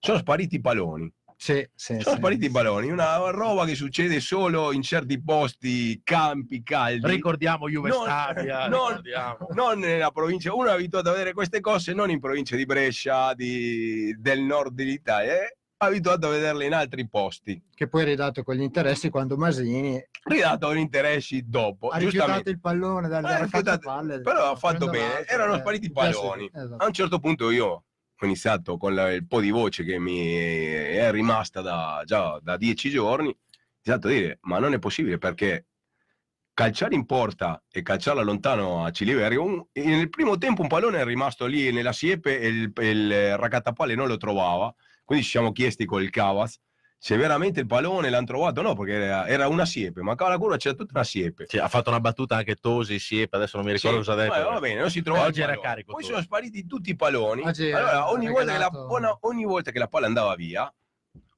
sono 0.00 0.16
spariti 0.16 0.54
i 0.54 0.60
palloni. 0.62 1.12
Sì, 1.40 1.64
sì, 1.72 2.00
Sono 2.00 2.14
sì. 2.14 2.16
spariti 2.16 2.46
i 2.46 2.50
palloni, 2.50 2.90
una 2.90 3.16
roba 3.30 3.64
che 3.64 3.76
succede 3.76 4.18
solo 4.18 4.72
in 4.72 4.82
certi 4.82 5.22
posti, 5.22 6.00
campi 6.02 6.64
caldi. 6.64 7.06
Ricordiamo 7.08 7.68
Juve 7.68 7.90
Non- 7.90 8.02
Stabia, 8.02 8.66
non- 8.66 8.88
ricordiamo. 8.88 9.46
non 9.52 9.78
nella 9.78 10.10
provincia, 10.10 10.52
uno 10.52 10.68
è 10.68 10.72
abituato 10.72 11.10
a 11.10 11.12
vedere 11.12 11.32
queste 11.34 11.60
cose 11.60 11.94
non 11.94 12.10
in 12.10 12.18
provincia 12.18 12.56
di 12.56 12.64
Brescia, 12.66 13.34
di- 13.34 14.16
del 14.18 14.40
nord 14.40 14.74
dell'Italia, 14.74 15.34
è 15.34 15.56
abituato 15.76 16.26
a 16.26 16.30
vederle 16.30 16.66
in 16.66 16.74
altri 16.74 17.08
posti. 17.08 17.62
Che 17.72 17.86
poi 17.86 18.02
è 18.02 18.04
ridato 18.06 18.42
con 18.42 18.56
gli 18.56 18.62
interessi 18.62 19.08
quando 19.08 19.36
Masini 19.36 20.04
Ridato 20.24 20.74
gli 20.74 20.78
interessi 20.78 21.44
dopo, 21.46 21.88
ha 21.90 21.98
rifiutato 21.98 22.50
il 22.50 22.58
pallone 22.58 23.06
dalle 23.06 23.48
Ha 23.48 23.78
palle. 23.78 24.20
però 24.22 24.50
ha 24.50 24.56
fatto 24.56 24.88
bene, 24.88 25.24
erano 25.24 25.54
eh. 25.54 25.58
spariti 25.60 25.84
i 25.84 25.86
sì, 25.86 25.92
palloni. 25.92 26.50
esatto. 26.52 26.82
A 26.82 26.86
un 26.86 26.92
certo 26.92 27.20
punto 27.20 27.50
io 27.50 27.84
ho 28.20 28.26
iniziato 28.26 28.76
con 28.76 28.94
la- 28.94 29.12
il 29.12 29.26
po' 29.26 29.40
di 29.40 29.50
voce 29.50 29.84
che 29.84 29.98
mi 29.98 30.32
è 30.32 31.10
rimasta 31.10 31.60
da, 31.60 32.02
già 32.04 32.38
da 32.42 32.56
dieci 32.56 32.90
giorni, 32.90 33.28
ho 33.28 33.36
iniziato 33.74 34.08
a 34.08 34.10
dire, 34.10 34.38
ma 34.42 34.58
non 34.58 34.72
è 34.72 34.78
possibile 34.78 35.18
perché 35.18 35.66
calciare 36.52 36.94
in 36.96 37.06
porta 37.06 37.62
e 37.70 37.82
calciarla 37.82 38.22
lontano 38.22 38.84
a 38.84 38.90
Ciliverio, 38.90 39.68
nel 39.72 40.08
primo 40.10 40.36
tempo 40.38 40.62
un 40.62 40.68
pallone 40.68 40.98
è 40.98 41.04
rimasto 41.04 41.46
lì 41.46 41.70
nella 41.70 41.92
siepe 41.92 42.40
e 42.40 42.48
il, 42.48 42.72
il 42.74 43.36
raccattapalle 43.36 43.94
non 43.94 44.08
lo 44.08 44.16
trovava, 44.16 44.74
quindi 45.04 45.24
ci 45.24 45.30
siamo 45.30 45.52
chiesti 45.52 45.84
col 45.84 46.10
Cavas 46.10 46.58
se 47.00 47.16
veramente 47.16 47.60
il 47.60 47.66
pallone 47.66 48.10
l'hanno 48.10 48.26
trovato, 48.26 48.60
no, 48.60 48.74
perché 48.74 48.94
era, 48.94 49.26
era 49.28 49.46
una 49.46 49.64
siepe, 49.64 50.02
mancava 50.02 50.30
la 50.30 50.38
curva, 50.38 50.56
c'era 50.56 50.74
tutta 50.74 50.90
una 50.94 51.04
siepe. 51.04 51.46
Sì, 51.48 51.56
ha 51.58 51.68
fatto 51.68 51.90
una 51.90 52.00
battuta 52.00 52.36
anche 52.36 52.56
Tosi, 52.56 52.98
Siepe, 52.98 53.36
adesso 53.36 53.56
non 53.56 53.66
mi 53.66 53.72
ricordo 53.72 54.02
Sì, 54.02 54.04
cosa 54.08 54.20
ha 54.20 54.24
detto. 54.24 54.50
va 54.50 54.58
bene, 54.58 54.80
non 54.80 54.90
si 54.90 55.00
trova 55.02 55.22
Oggi 55.24 55.40
era 55.40 55.58
carico 55.58 55.92
Poi 55.92 56.02
tu. 56.02 56.08
sono 56.08 56.20
spariti 56.20 56.66
tutti 56.66 56.90
i 56.90 56.96
palloni. 56.96 57.42
Oggi 57.46 57.70
allora, 57.70 58.10
ogni 58.10 58.28
volta, 58.28 58.52
che 58.52 58.58
la, 58.58 59.18
ogni 59.20 59.44
volta 59.44 59.70
che 59.70 59.78
la 59.78 59.86
palla 59.86 60.06
andava 60.06 60.34
via, 60.34 60.72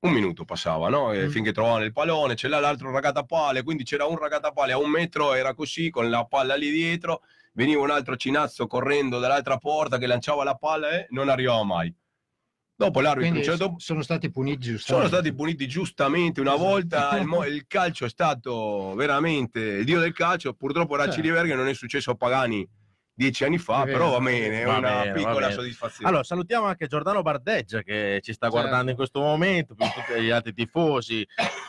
un 0.01 0.13
minuto 0.13 0.47
passava, 0.47 0.89
no? 0.89 1.13
E 1.13 1.27
Mm. 1.27 1.29
Finché 1.29 1.53
trovavano 1.53 1.85
il 1.85 1.93
pallone, 1.93 2.35
c'era 2.35 2.59
l'altro 2.59 2.91
ragattapale, 2.91 3.63
quindi 3.63 3.85
c'era 3.85 4.07
un 4.07 4.17
ragattapale 4.17 4.73
a 4.73 4.79
un 4.79 4.89
metro, 4.89 5.35
era 5.35 5.53
così, 5.53 5.91
con 5.91 6.09
la 6.09 6.25
palla 6.25 6.55
lì 6.55 6.71
dietro, 6.71 7.21
veniva 7.53 7.83
un 7.83 7.91
altro 7.91 8.17
cinazzo 8.17 8.67
correndo 8.67 9.19
dall'altra 9.19 9.59
porta 9.59 9.99
che 9.99 10.07
lanciava 10.07 10.43
la 10.43 10.55
palla 10.55 10.89
e 10.91 11.07
non 11.11 11.29
arrivava 11.29 11.63
mai. 11.65 11.95
Dopo 12.81 13.03
l'arbitro, 13.03 13.43
certo 13.43 13.65
so- 13.65 13.75
sono 13.77 14.03
stati 14.03 14.31
puniti 14.31 14.63
sono 14.65 14.77
giustamente. 14.77 15.09
stati 15.09 15.35
puniti 15.35 15.69
giustamente 15.69 16.41
una 16.41 16.55
Esatto. 16.55 16.67
volta, 16.67 17.19
il, 17.19 17.27
mo- 17.27 17.45
il 17.45 17.67
calcio 17.67 18.07
è 18.07 18.09
stato 18.09 18.95
veramente 18.95 19.61
il 19.61 19.85
dio 19.85 20.01
del 20.01 20.15
calcio, 20.15 20.55
purtroppo 20.55 20.95
a 20.95 21.01
Certo. 21.01 21.13
Ciliverga 21.17 21.55
non 21.57 21.69
è 21.69 21.75
successo 21.75 22.13
a 22.13 22.15
Pagani 22.15 22.67
dieci 23.13 23.45
anni 23.45 23.59
fa, 23.59 23.85
però 23.85 24.13
va 24.13 24.21
bene, 24.21 24.63
è 24.63 24.65
Va 24.65 24.79
una 24.79 25.01
bene, 25.03 25.13
piccola 25.13 25.51
soddisfazione. 25.51 26.09
Allora, 26.09 26.25
salutiamo 26.25 26.65
anche 26.65 26.87
Giordano 26.87 27.21
Bardeggia 27.21 27.83
che 27.83 28.21
ci 28.23 28.33
sta 28.33 28.47
Certo. 28.47 28.61
guardando 28.63 28.91
in 28.93 28.97
questo 28.97 29.21
momento, 29.21 29.75
più 29.75 29.85
tutti 29.85 30.19
gli 30.23 30.31
altri 30.31 30.55
tifosi, 30.55 31.27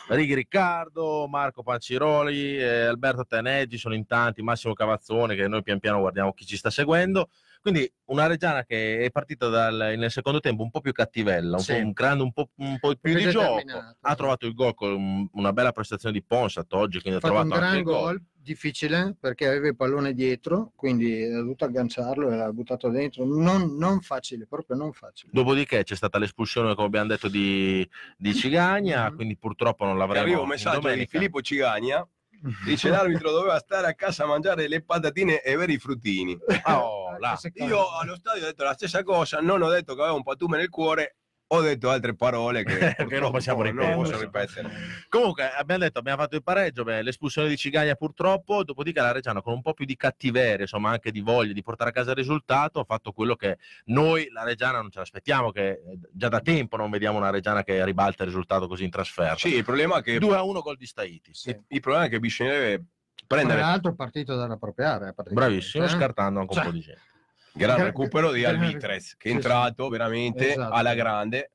Righi 0.08 0.32
Riccardo, 0.34 1.26
Marco 1.28 1.62
Panciroli, 1.62 2.56
eh, 2.56 2.84
Alberto 2.86 3.26
Teneggi, 3.26 3.76
sono 3.76 3.94
in 3.94 4.06
tanti, 4.06 4.40
Massimo 4.40 4.72
Cavazzone 4.72 5.34
che 5.34 5.46
noi 5.46 5.62
pian 5.62 5.78
piano 5.78 5.98
guardiamo 6.00 6.32
chi 6.32 6.46
ci 6.46 6.56
sta 6.56 6.70
seguendo. 6.70 7.28
Quindi 7.62 7.88
una 8.06 8.26
Reggiana 8.26 8.64
che 8.64 9.04
è 9.04 9.10
partita 9.12 9.46
dal- 9.46 9.94
nel 9.96 10.10
secondo 10.10 10.40
tempo 10.40 10.64
un 10.64 10.70
po' 10.70 10.80
più 10.80 10.90
cattivella, 10.90 11.58
un 11.58 11.62
Sì. 11.62 11.80
po', 11.80 11.92
creando 11.92 12.24
un 12.24 12.32
po', 12.32 12.50
un 12.56 12.76
po' 12.80 12.92
più 13.00 13.14
di 13.14 13.30
gioco. 13.30 13.62
Ha 14.00 14.14
trovato 14.16 14.46
il 14.46 14.52
gol 14.54 14.74
con 14.74 14.90
un- 14.92 15.28
una 15.34 15.52
bella 15.52 15.70
prestazione 15.70 16.12
di 16.12 16.24
Ponsat 16.24 16.72
oggi, 16.72 17.00
quindi 17.00 17.20
Ha 17.22 17.28
un 17.28 17.32
trovato 17.32 17.54
anche 17.54 17.66
gran 17.66 17.82
gol. 17.84 17.94
gol, 18.14 18.22
difficile 18.34 19.14
perché 19.20 19.46
aveva 19.46 19.68
il 19.68 19.76
pallone 19.76 20.12
dietro, 20.12 20.72
quindi 20.74 21.22
ha 21.22 21.36
dovuto 21.36 21.64
agganciarlo 21.64 22.32
e 22.32 22.36
l'ha 22.36 22.52
buttato 22.52 22.88
dentro. 22.88 23.24
Non, 23.24 23.76
non 23.76 24.00
facile, 24.00 24.44
proprio 24.48 24.76
non 24.76 24.92
facile. 24.92 25.30
Dopodiché 25.32 25.84
c'è 25.84 25.94
stata 25.94 26.18
l'espulsione, 26.18 26.74
come 26.74 26.88
abbiamo 26.88 27.06
detto, 27.06 27.28
di, 27.28 27.88
di 28.16 28.34
Cigagna, 28.34 29.08
Mhm. 29.08 29.14
quindi 29.14 29.36
purtroppo 29.36 29.84
non 29.84 29.96
l'avremo 29.96 30.24
arriva 30.24 30.40
un 30.40 30.48
messaggio 30.48 30.78
di 30.78 30.82
domenica. 30.82 31.10
Filippo 31.16 31.40
Cigagna, 31.40 32.04
dice 32.64 32.88
l'arbitro 32.88 33.30
doveva 33.30 33.58
stare 33.58 33.86
a 33.86 33.94
casa 33.94 34.24
a 34.24 34.26
mangiare 34.26 34.68
le 34.68 34.82
patatine 34.82 35.42
e 35.42 35.56
bere 35.56 35.72
i 35.72 35.78
fruttini. 35.78 36.38
Oh, 36.64 37.16
là. 37.18 37.38
Io 37.54 37.98
allo 37.98 38.16
stadio 38.16 38.42
ho 38.42 38.46
detto 38.46 38.64
la 38.64 38.72
stessa 38.72 39.02
cosa, 39.02 39.40
non 39.40 39.62
ho 39.62 39.68
detto 39.68 39.94
che 39.94 40.00
avevo 40.00 40.16
un 40.16 40.22
pattume 40.22 40.56
nel 40.56 40.68
cuore, 40.68 41.16
ho 41.54 41.60
detto 41.60 41.90
altre 41.90 42.14
parole 42.14 42.64
che, 42.64 42.94
Che 43.08 43.20
non 43.20 43.30
possiamo 43.30 43.62
non 43.62 43.72
ripetere. 43.72 43.94
posso 43.94 44.18
ripetere. 44.20 44.70
Comunque 45.08 45.50
abbiamo 45.50 45.82
detto, 45.84 45.98
abbiamo 45.98 46.22
fatto 46.22 46.36
il 46.36 46.42
pareggio, 46.42 46.82
beh, 46.82 47.02
l'espulsione 47.02 47.48
di 47.48 47.56
Cigagna 47.56 47.94
purtroppo, 47.94 48.64
dopodiché 48.64 49.00
la 49.00 49.12
Reggiana 49.12 49.42
con 49.42 49.52
un 49.52 49.60
po' 49.62 49.74
più 49.74 49.84
di 49.84 49.94
cattiveria, 49.96 50.62
insomma 50.62 50.90
anche 50.90 51.10
di 51.10 51.20
voglia 51.20 51.52
di 51.52 51.62
portare 51.62 51.90
a 51.90 51.92
casa 51.92 52.10
il 52.10 52.16
risultato, 52.16 52.80
ha 52.80 52.84
fatto 52.84 53.12
quello 53.12 53.36
che 53.36 53.58
noi, 53.86 54.28
la 54.30 54.44
Reggiana, 54.44 54.80
non 54.80 54.90
ce 54.90 55.00
l'aspettiamo, 55.00 55.50
che 55.50 55.68
eh, 55.68 55.80
già 56.10 56.28
da 56.28 56.40
tempo 56.40 56.76
non 56.76 56.90
vediamo 56.90 57.18
una 57.18 57.30
Reggiana 57.30 57.62
che 57.62 57.84
ribalta 57.84 58.22
il 58.22 58.30
risultato 58.30 58.66
così 58.66 58.84
in 58.84 58.90
trasferta. 58.90 59.36
Sì, 59.36 59.54
il 59.54 59.64
problema 59.64 59.98
è 59.98 60.02
che, 60.02 60.18
2 60.18 60.34
a 60.36 60.42
1 60.42 60.60
gol 60.60 60.76
di 60.76 60.86
Staiti. 60.86 61.34
Sì. 61.34 61.56
il 61.68 61.80
problema 61.80 62.06
è 62.06 62.08
che 62.08 62.18
bisognerebbe 62.18 62.84
Tra 63.26 63.26
prendere 63.26 63.60
l'altro 63.60 63.94
partito 63.94 64.36
dalla 64.36 64.56
propria 64.56 64.94
area. 64.94 65.14
Bravissimo, 65.30 65.84
eh. 65.84 65.88
scartando 65.88 66.40
anche 66.40 66.52
un 66.54 66.58
Cioè, 66.62 66.70
po' 66.70 66.76
di 66.76 66.80
gente. 66.80 67.10
Gran 67.52 67.76
Gra- 67.76 67.84
recupero 67.86 68.30
di 68.32 68.44
Alvitrez 68.44 69.16
che 69.16 69.28
è 69.28 69.32
entrato 69.32 69.88
veramente 69.88 70.52
Esatto. 70.52 70.74
alla 70.74 70.94
grande 70.94 71.50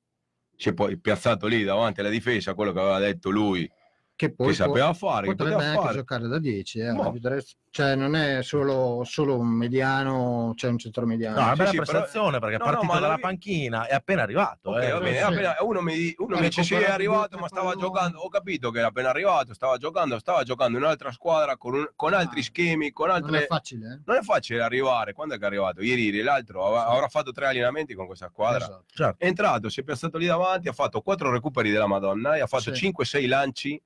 si 0.55 0.69
è 0.69 0.73
poi 0.73 0.97
piazzato 0.99 1.47
lì 1.47 1.63
davanti 1.63 1.99
alla 1.99 2.09
difesa 2.09 2.53
quello 2.53 2.71
che 2.71 2.79
aveva 2.79 2.99
detto 2.99 3.29
lui 3.29 3.69
Che 4.17 4.33
poi 4.33 4.47
che 4.47 4.53
sapeva 4.55 4.93
fare 4.95 5.27
potrebbe 5.27 5.63
anche 5.63 5.79
fare 5.79 5.93
giocare 5.93 6.27
da 6.27 6.39
10. 6.39 6.79
Eh. 6.79 6.87
Alvitrez. 6.87 7.55
Cioè 7.69 7.93
non 7.93 8.15
è 8.15 8.41
solo, 8.41 9.03
solo 9.05 9.37
un 9.37 9.47
mediano, 9.47 10.53
c'è 10.55 10.67
un 10.69 10.79
centromediano. 10.79 11.35
No, 11.35 11.41
è 11.41 11.45
una 11.45 11.55
bella 11.55 11.69
sì, 11.69 11.75
però- 11.77 11.91
prestazione 11.91 12.39
perché 12.39 12.55
è 12.55 12.57
No, 12.57 12.65
no, 12.65 12.71
partito 12.71 12.93
ma 12.93 12.99
dalla 12.99 13.13
lui- 13.13 13.21
panchina, 13.21 13.85
è 13.85 13.93
appena 13.93 14.23
arrivato. 14.23 14.71
Ok, 14.71 14.81
eh. 14.81 14.89
va 14.91 14.99
bene, 14.99 15.17
sì. 15.17 15.23
appena- 15.23 15.55
uno 15.59 15.81
mi, 15.81 16.15
uno 16.17 16.35
mi 16.37 16.41
dice 16.41 16.63
sì 16.63 16.73
è 16.73 16.89
arrivato 16.89 17.37
ma 17.37 17.47
stava 17.47 17.75
giocando 17.75 18.17
ho 18.17 18.27
capito 18.29 18.71
che 18.71 18.79
era 18.79 18.87
appena 18.87 19.09
arrivato 19.09 19.53
stava 19.53 19.77
giocando 19.77 20.17
stava 20.17 20.41
giocando 20.41 20.79
in 20.79 20.83
un'altra 20.83 21.11
squadra 21.11 21.55
con, 21.55 21.75
un- 21.75 21.91
con 21.95 22.13
altri 22.15 22.39
Ah, 22.39 22.43
schemi 22.43 22.91
con 22.91 23.09
non 23.09 23.17
altre 23.17 23.43
è 23.43 23.45
facile. 23.45 23.93
Eh? 23.93 24.01
non 24.03 24.15
è 24.15 24.21
facile 24.23 24.61
arrivare 24.63 25.13
quando 25.13 25.35
è 25.35 25.37
che 25.37 25.43
è 25.43 25.47
arrivato 25.47 25.83
ieri 25.83 26.19
l'altro 26.23 26.65
av- 26.65 26.89
avrà 26.91 27.07
fatto 27.07 27.31
tre 27.31 27.45
allenamenti 27.45 27.93
con 27.93 28.07
questa 28.07 28.29
squadra 28.29 28.57
Esatto. 28.57 28.83
Certo. 28.91 29.23
è 29.23 29.27
entrato, 29.27 29.69
si 29.69 29.81
è 29.81 29.83
piazzato 29.83 30.17
lì 30.17 30.25
davanti, 30.25 30.67
ha 30.69 30.73
fatto 30.73 31.01
quattro 31.01 31.29
recuperi 31.29 31.69
della 31.69 31.85
Madonna 31.85 32.35
e 32.35 32.39
ha 32.41 32.47
fatto 32.47 32.73
Sì. 32.73 32.91
5-6 32.91 33.27
lanci. 33.27 33.79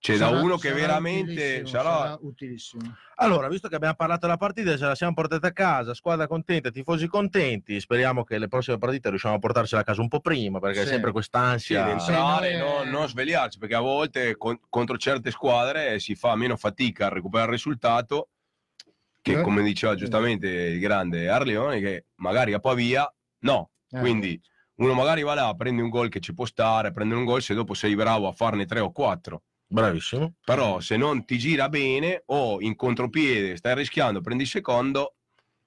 C'è 0.00 0.16
da 0.16 0.26
Sarà- 0.28 0.40
uno 0.40 0.56
che 0.56 0.68
sarà 0.68 0.80
veramente 0.80 1.32
utilissimo, 1.32 1.66
sarà... 1.66 1.90
sarà 1.98 2.18
utilissimo. 2.20 2.96
Allora, 3.16 3.48
visto 3.48 3.66
che 3.68 3.74
abbiamo 3.74 3.94
parlato 3.96 4.20
della 4.26 4.36
partita, 4.36 4.76
ce 4.76 4.84
la 4.84 4.94
siamo 4.94 5.12
portata 5.12 5.48
a 5.48 5.52
casa, 5.52 5.92
squadra 5.92 6.28
contenta, 6.28 6.70
tifosi 6.70 7.08
contenti, 7.08 7.80
speriamo 7.80 8.22
che 8.22 8.38
le 8.38 8.46
prossime 8.46 8.78
partite 8.78 9.08
riusciamo 9.10 9.34
a 9.34 9.38
portarcela 9.40 9.80
a 9.80 9.84
casa 9.84 10.00
un 10.00 10.06
po' 10.08 10.20
prima, 10.20 10.60
perché 10.60 10.78
Sì. 10.80 10.84
è 10.84 10.86
sempre 10.86 11.08
Sì, 11.08 11.12
quest'ansia. 11.14 11.84
di 11.84 11.90
entrare, 11.90 12.52
Sì, 12.52 12.58
no- 12.58 12.66
noi- 12.84 12.90
non 12.90 13.08
svegliarci, 13.08 13.58
perché 13.58 13.74
a 13.74 13.80
volte 13.80 14.36
con- 14.36 14.60
contro 14.68 14.96
certe 14.98 15.32
squadre 15.32 15.98
si 15.98 16.14
fa 16.14 16.36
meno 16.36 16.56
fatica 16.56 17.06
a 17.06 17.08
recuperare 17.10 17.50
il 17.50 17.56
risultato 17.56 18.28
che, 19.20 19.40
Eh. 19.40 19.42
come 19.42 19.62
diceva 19.64 19.96
giustamente 19.96 20.46
il 20.48 20.78
grande 20.78 21.28
Arleone, 21.28 21.80
che 21.80 22.04
magari 22.16 22.52
a 22.52 22.60
Pavia 22.60 23.12
no. 23.40 23.70
Eh. 23.90 23.98
Quindi 23.98 24.40
uno 24.76 24.94
magari 24.94 25.22
va 25.24 25.34
là, 25.34 25.52
prende 25.56 25.82
un 25.82 25.88
gol 25.88 26.08
che 26.08 26.20
ci 26.20 26.32
può 26.34 26.44
stare, 26.44 26.92
prende 26.92 27.16
un 27.16 27.24
gol 27.24 27.42
se 27.42 27.52
dopo 27.54 27.74
sei 27.74 27.96
bravo 27.96 28.28
a 28.28 28.32
farne 28.32 28.64
tre 28.64 28.78
o 28.78 28.92
quattro. 28.92 29.42
Bravissimo. 29.70 30.34
però 30.44 30.80
se 30.80 30.96
non 30.96 31.24
ti 31.24 31.38
gira 31.38 31.68
bene 31.68 32.22
o 32.26 32.60
in 32.60 32.74
contropiede 32.74 33.56
stai 33.56 33.74
rischiando, 33.74 34.20
prendi 34.20 34.44
il 34.44 34.48
secondo. 34.48 35.12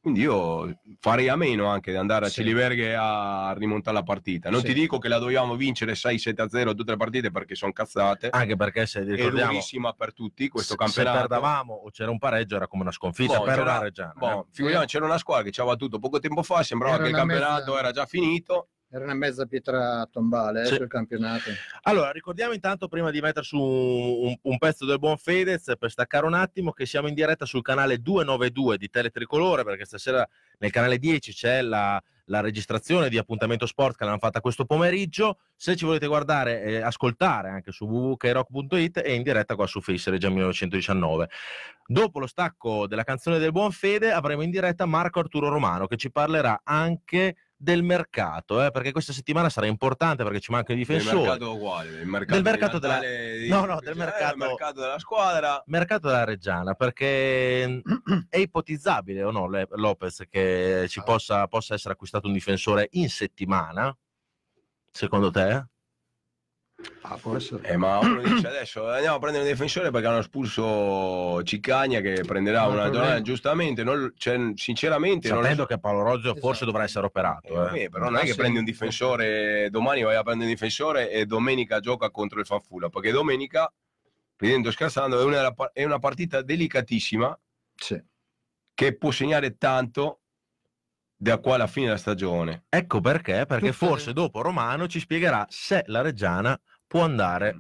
Quindi 0.02 0.22
io 0.22 0.80
farei 1.00 1.30
a 1.30 1.36
meno 1.36 1.68
anche 1.68 1.92
di 1.92 1.98
andare 1.98 2.26
a 2.26 2.28
Sì. 2.28 2.42
Ciliverghe 2.42 2.96
a 2.96 3.54
rimontare 3.56 3.96
la 3.98 4.02
partita. 4.02 4.50
Non 4.50 4.62
Sì. 4.62 4.66
ti 4.66 4.74
dico 4.74 4.98
che 4.98 5.08
la 5.08 5.20
dobbiamo 5.20 5.56
vincere 5.56 5.94
6-7-0 5.94 6.74
tutte 6.74 6.90
le 6.90 6.98
partite 6.98 7.30
perché 7.30 7.54
sono 7.54 7.72
cazzate. 7.72 8.30
Anche 8.32 8.56
perché 8.56 8.88
se 8.88 9.02
è 9.02 9.04
ricordiamo, 9.04 9.52
durissima 9.52 9.94
per 9.94 10.12
tutti 10.16 10.48
questo 10.48 10.72
se 10.72 10.78
campionato. 10.80 11.18
perdavamo 11.20 11.74
o 11.76 11.92
c'era 11.92 12.10
un 12.10 12.18
pareggio 12.18 12.56
era 12.56 12.66
come 12.68 12.82
una 12.82 12.92
sconfitta 12.92 13.38
Boh, 13.38 13.44
per 13.44 13.54
c'era- 13.58 13.70
una 13.74 13.80
Reggiana. 13.80 14.14
boh, 14.16 14.42
eh. 14.42 14.46
figuriamo, 14.52 14.86
c'era 14.86 15.06
una 15.06 15.20
squadra 15.20 15.44
che 15.44 15.52
ci 15.52 15.60
aveva 15.60 15.76
battuto 15.76 16.00
poco 16.00 16.18
tempo 16.18 16.42
fa, 16.42 16.64
sembrava 16.64 16.96
Era 16.96 17.04
che 17.04 17.10
il 17.12 17.16
campionato 17.16 17.66
mezza- 17.66 17.80
era 17.80 17.92
già 17.92 18.06
finito. 18.08 18.70
Era 18.94 19.06
una 19.06 19.14
mezza 19.14 19.46
pietra 19.46 20.06
tombale 20.12 20.64
eh, 20.64 20.66
Sì. 20.66 20.76
sul 20.76 20.88
campionato. 20.88 21.50
Allora, 21.84 22.12
ricordiamo 22.12 22.52
intanto, 22.52 22.90
prima 22.90 23.10
di 23.10 23.22
mettere 23.22 23.46
su 23.46 23.58
un, 23.58 24.36
un 24.42 24.58
pezzo 24.58 24.86
del 24.86 25.00
buon 25.00 25.16
Fedez, 25.16 25.72
per 25.80 25.90
staccare 25.90 26.26
un 26.26 26.34
attimo, 26.34 26.74
che 26.74 26.86
siamo 26.86 27.08
in 27.08 27.14
diretta 27.14 27.46
sul 27.46 27.62
canale 27.62 28.00
292 28.02 28.78
di 28.78 28.90
Teletricolore, 28.90 29.64
perché 29.64 29.86
stasera 29.86 30.28
nel 30.60 30.72
canale 30.72 30.98
10 30.98 31.32
c'è 31.32 31.62
la, 31.62 32.04
la 32.26 32.42
registrazione 32.42 33.08
di 33.08 33.18
Appuntamento 33.18 33.66
Sport 33.66 33.96
che 33.96 34.04
l'hanno 34.04 34.18
fatta 34.18 34.42
questo 34.42 34.66
pomeriggio. 34.66 35.38
Se 35.56 35.78
ci 35.78 35.86
volete 35.86 36.08
guardare 36.08 36.62
e 36.62 36.82
ascoltare 36.82 37.48
anche 37.50 37.72
su 37.72 37.86
www.krock.it 37.86 39.00
è 39.00 39.12
in 39.12 39.24
diretta 39.24 39.56
qua 39.56 39.68
su 39.68 39.80
Face 39.80 40.10
Regia 40.10 40.28
1919. 40.30 41.30
Dopo 41.86 42.20
lo 42.20 42.28
stacco 42.28 42.88
della 42.88 43.04
canzone 43.04 43.38
del 43.38 43.52
buon 43.52 43.72
Fede 43.72 44.12
avremo 44.12 44.42
in 44.42 44.50
diretta 44.52 44.86
Marco 44.86 45.20
Arturo 45.20 45.48
Romano 45.48 45.88
che 45.88 45.96
ci 45.98 46.12
parlerà 46.12 46.62
anche 46.64 47.36
del 47.62 47.84
mercato, 47.84 48.66
eh, 48.66 48.72
perché 48.72 48.92
questa 48.92 49.14
settimana 49.14 49.48
sarà 49.50 49.68
importante 49.68 50.24
perché 50.24 50.40
ci 50.40 50.52
mancano 50.52 50.80
i 50.80 50.84
Del 50.84 50.98
difensori. 50.98 51.22
mercato 51.28 51.54
uguale, 51.54 51.92
del 51.92 52.08
mercato, 52.08 52.34
Del 52.34 52.44
mercato 52.44 52.80
della- 52.80 53.00
di- 53.00 53.48
No, 53.50 53.66
no, 53.66 53.80
del 53.80 53.96
mercato- 53.96 54.36
mercato 54.38 54.80
della 54.82 54.98
squadra. 54.98 55.62
mercato 55.68 56.08
della 56.08 56.24
Reggiana 56.24 56.74
perché 56.74 57.82
è 58.30 58.38
ipotizzabile 58.38 59.24
o 59.24 59.30
no 59.32 59.48
Le- 59.48 59.68
Lopez 59.72 60.24
che 60.30 60.86
ci 60.90 61.04
possa, 61.04 61.48
possa 61.48 61.76
essere 61.76 61.94
acquistato 61.94 62.26
un 62.28 62.34
difensore 62.34 62.88
in 62.94 63.10
settimana 63.10 63.96
secondo 64.92 65.30
te? 65.30 65.68
Ah, 67.04 67.18
può 67.18 67.36
essere. 67.36 67.68
Eh, 67.68 67.76
ma 67.78 67.98
uno 68.04 68.22
dice 68.22 68.48
adesso 68.48 68.88
andiamo 68.90 69.16
a 69.16 69.20
prendere 69.20 69.44
un 69.44 69.50
difensore 69.52 69.92
perché 69.92 70.08
hanno 70.08 70.20
espulso 70.20 71.42
Cicagna 71.44 72.00
che 72.00 72.24
prenderà 72.26 72.62
No 72.64 72.72
una 72.74 72.90
giornata 72.90 73.22
giustamente, 73.22 73.84
non- 73.84 74.14
cioè, 74.18 74.52
sinceramente 74.56 75.28
non 75.30 75.40
sapendo 75.42 75.64
so. 75.64 75.68
che 75.68 75.80
Paolo 75.80 76.04
Rozio 76.04 76.32
Esatto. 76.32 76.40
forse 76.40 76.66
dovrà 76.66 76.84
essere 76.84 77.06
operato 77.06 77.70
Eh, 77.74 77.84
eh. 77.84 77.90
però 77.90 78.06
non 78.06 78.18
è 78.18 78.24
che 78.24 78.36
prendi 78.36 78.60
un 78.60 78.64
difensore 78.64 79.70
domani 79.70 80.04
vai 80.04 80.16
a 80.16 80.24
prendere 80.24 80.48
un 80.50 80.54
difensore 80.56 81.10
e 81.12 81.26
domenica 81.26 81.80
gioca 81.80 82.10
contro 82.12 82.40
il 82.40 82.46
Fanfula 82.46 82.90
perché 82.90 83.12
domenica 83.12 83.72
ridendo 84.38 84.72
scherzando 84.72 85.20
è 85.20 85.24
una, 85.24 85.54
è 85.74 85.84
una 85.84 86.00
partita 86.00 86.42
delicatissima 86.42 87.38
Sì. 87.76 88.02
che 88.74 88.96
può 88.98 89.12
segnare 89.12 89.58
tanto 89.58 90.20
da 91.16 91.38
qua 91.38 91.56
alla 91.56 91.68
fine 91.68 91.88
della 91.88 91.98
stagione 91.98 92.64
ecco 92.70 93.00
perché 93.02 93.46
perché 93.46 93.72
Tutte- 93.72 93.86
forse 93.86 94.14
dopo 94.14 94.42
Romano 94.42 94.88
ci 94.88 95.00
spiegherà 95.00 95.46
se 95.50 95.84
la 95.88 96.02
Reggiana 96.02 96.60
può 96.92 97.04
andare 97.04 97.60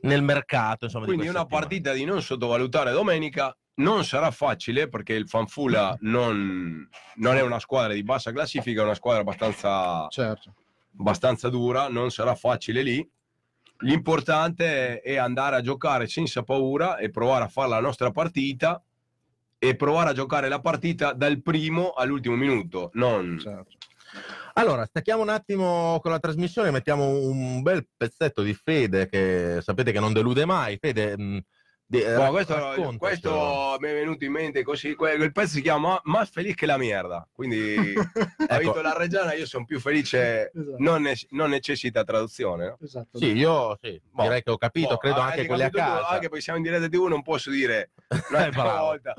nel 0.00 0.22
mercato 0.22 0.86
insomma, 0.86 1.04
di 1.04 1.12
quindi 1.12 1.28
una 1.28 1.40
settimana. 1.40 1.60
partita 1.66 1.92
di 1.92 2.04
non 2.06 2.22
sottovalutare 2.22 2.92
domenica 2.92 3.54
non 3.74 4.06
sarà 4.06 4.30
facile 4.30 4.88
perché 4.88 5.12
il 5.12 5.28
Fanfula 5.28 5.94
non, 6.00 6.88
non 7.16 7.36
è 7.36 7.42
una 7.42 7.58
squadra 7.58 7.92
di 7.92 8.02
bassa 8.02 8.32
classifica 8.32 8.80
è 8.80 8.84
una 8.84 8.94
squadra 8.94 9.20
abbastanza 9.20 10.08
Certo. 10.08 10.54
abbastanza 10.98 11.50
dura, 11.50 11.88
non 11.88 12.10
sarà 12.10 12.34
facile 12.34 12.80
lì. 12.80 13.06
L'importante 13.80 15.02
è 15.02 15.16
andare 15.16 15.56
a 15.56 15.60
giocare 15.60 16.06
senza 16.06 16.42
paura 16.42 16.96
e 16.96 17.10
provare 17.10 17.44
a 17.44 17.48
fare 17.48 17.68
la 17.68 17.80
nostra 17.80 18.10
partita 18.10 18.82
e 19.58 19.76
provare 19.76 20.10
a 20.10 20.14
giocare 20.14 20.48
la 20.48 20.60
partita 20.60 21.12
dal 21.12 21.42
primo 21.42 21.90
all'ultimo 21.90 22.34
minuto. 22.34 22.90
Non... 22.94 23.38
certo. 23.38 23.76
Allora, 24.58 24.84
stacchiamo 24.86 25.22
un 25.22 25.28
attimo 25.28 26.00
con 26.02 26.10
la 26.10 26.18
trasmissione, 26.18 26.72
mettiamo 26.72 27.06
un 27.08 27.62
bel 27.62 27.86
pezzetto 27.96 28.42
di 28.42 28.54
Fede 28.54 29.08
che 29.08 29.58
sapete 29.62 29.92
che 29.92 30.00
non 30.00 30.12
delude 30.12 30.44
mai. 30.46 30.78
Fede, 30.80 31.16
mh, 31.16 31.40
di- 31.86 32.00
Boh, 32.02 32.16
rac- 32.16 32.30
questo, 32.32 32.54
raccontacelo. 32.54 32.98
questo 32.98 33.76
mi 33.78 33.88
è 33.88 33.92
venuto 33.94 34.24
in 34.24 34.32
mente 34.32 34.64
così. 34.64 34.96
que- 34.96 35.12
Il 35.14 35.30
pezzo 35.30 35.54
si 35.54 35.62
chiama 35.62 36.00
Más 36.04 36.30
feliz 36.30 36.56
che 36.56 36.66
la 36.66 36.76
merda. 36.76 37.24
Quindi 37.30 37.76
ha 37.96 38.44
Ecco. 38.48 38.58
vinto 38.58 38.80
la 38.82 38.96
Reggiana, 38.96 39.32
io 39.34 39.46
sono 39.46 39.64
più 39.64 39.78
felice. 39.78 40.50
Esatto. 40.52 40.74
Non, 40.78 41.02
ne- 41.02 41.16
non 41.30 41.50
necessita 41.50 42.02
traduzione. 42.02 42.66
no? 42.66 42.78
Esatto. 42.82 43.16
Sì, 43.16 43.36
io 43.36 43.78
sì, 43.80 44.00
Boh. 44.10 44.22
direi 44.22 44.42
che 44.42 44.50
ho 44.50 44.58
capito, 44.58 44.88
Boh, 44.88 44.96
credo 44.96 45.20
anche 45.20 45.46
quelli 45.46 45.62
a 45.62 45.70
capito 45.70 45.84
tu, 45.84 45.96
casa. 45.98 46.08
Anche 46.08 46.28
perché 46.28 46.40
siamo 46.42 46.58
in 46.58 46.64
diretta 46.64 46.88
TV, 46.88 47.04
non 47.06 47.22
posso 47.22 47.50
dire 47.50 47.90
un'altra 48.30 48.74
Eh, 48.74 48.78
volta. 48.80 49.14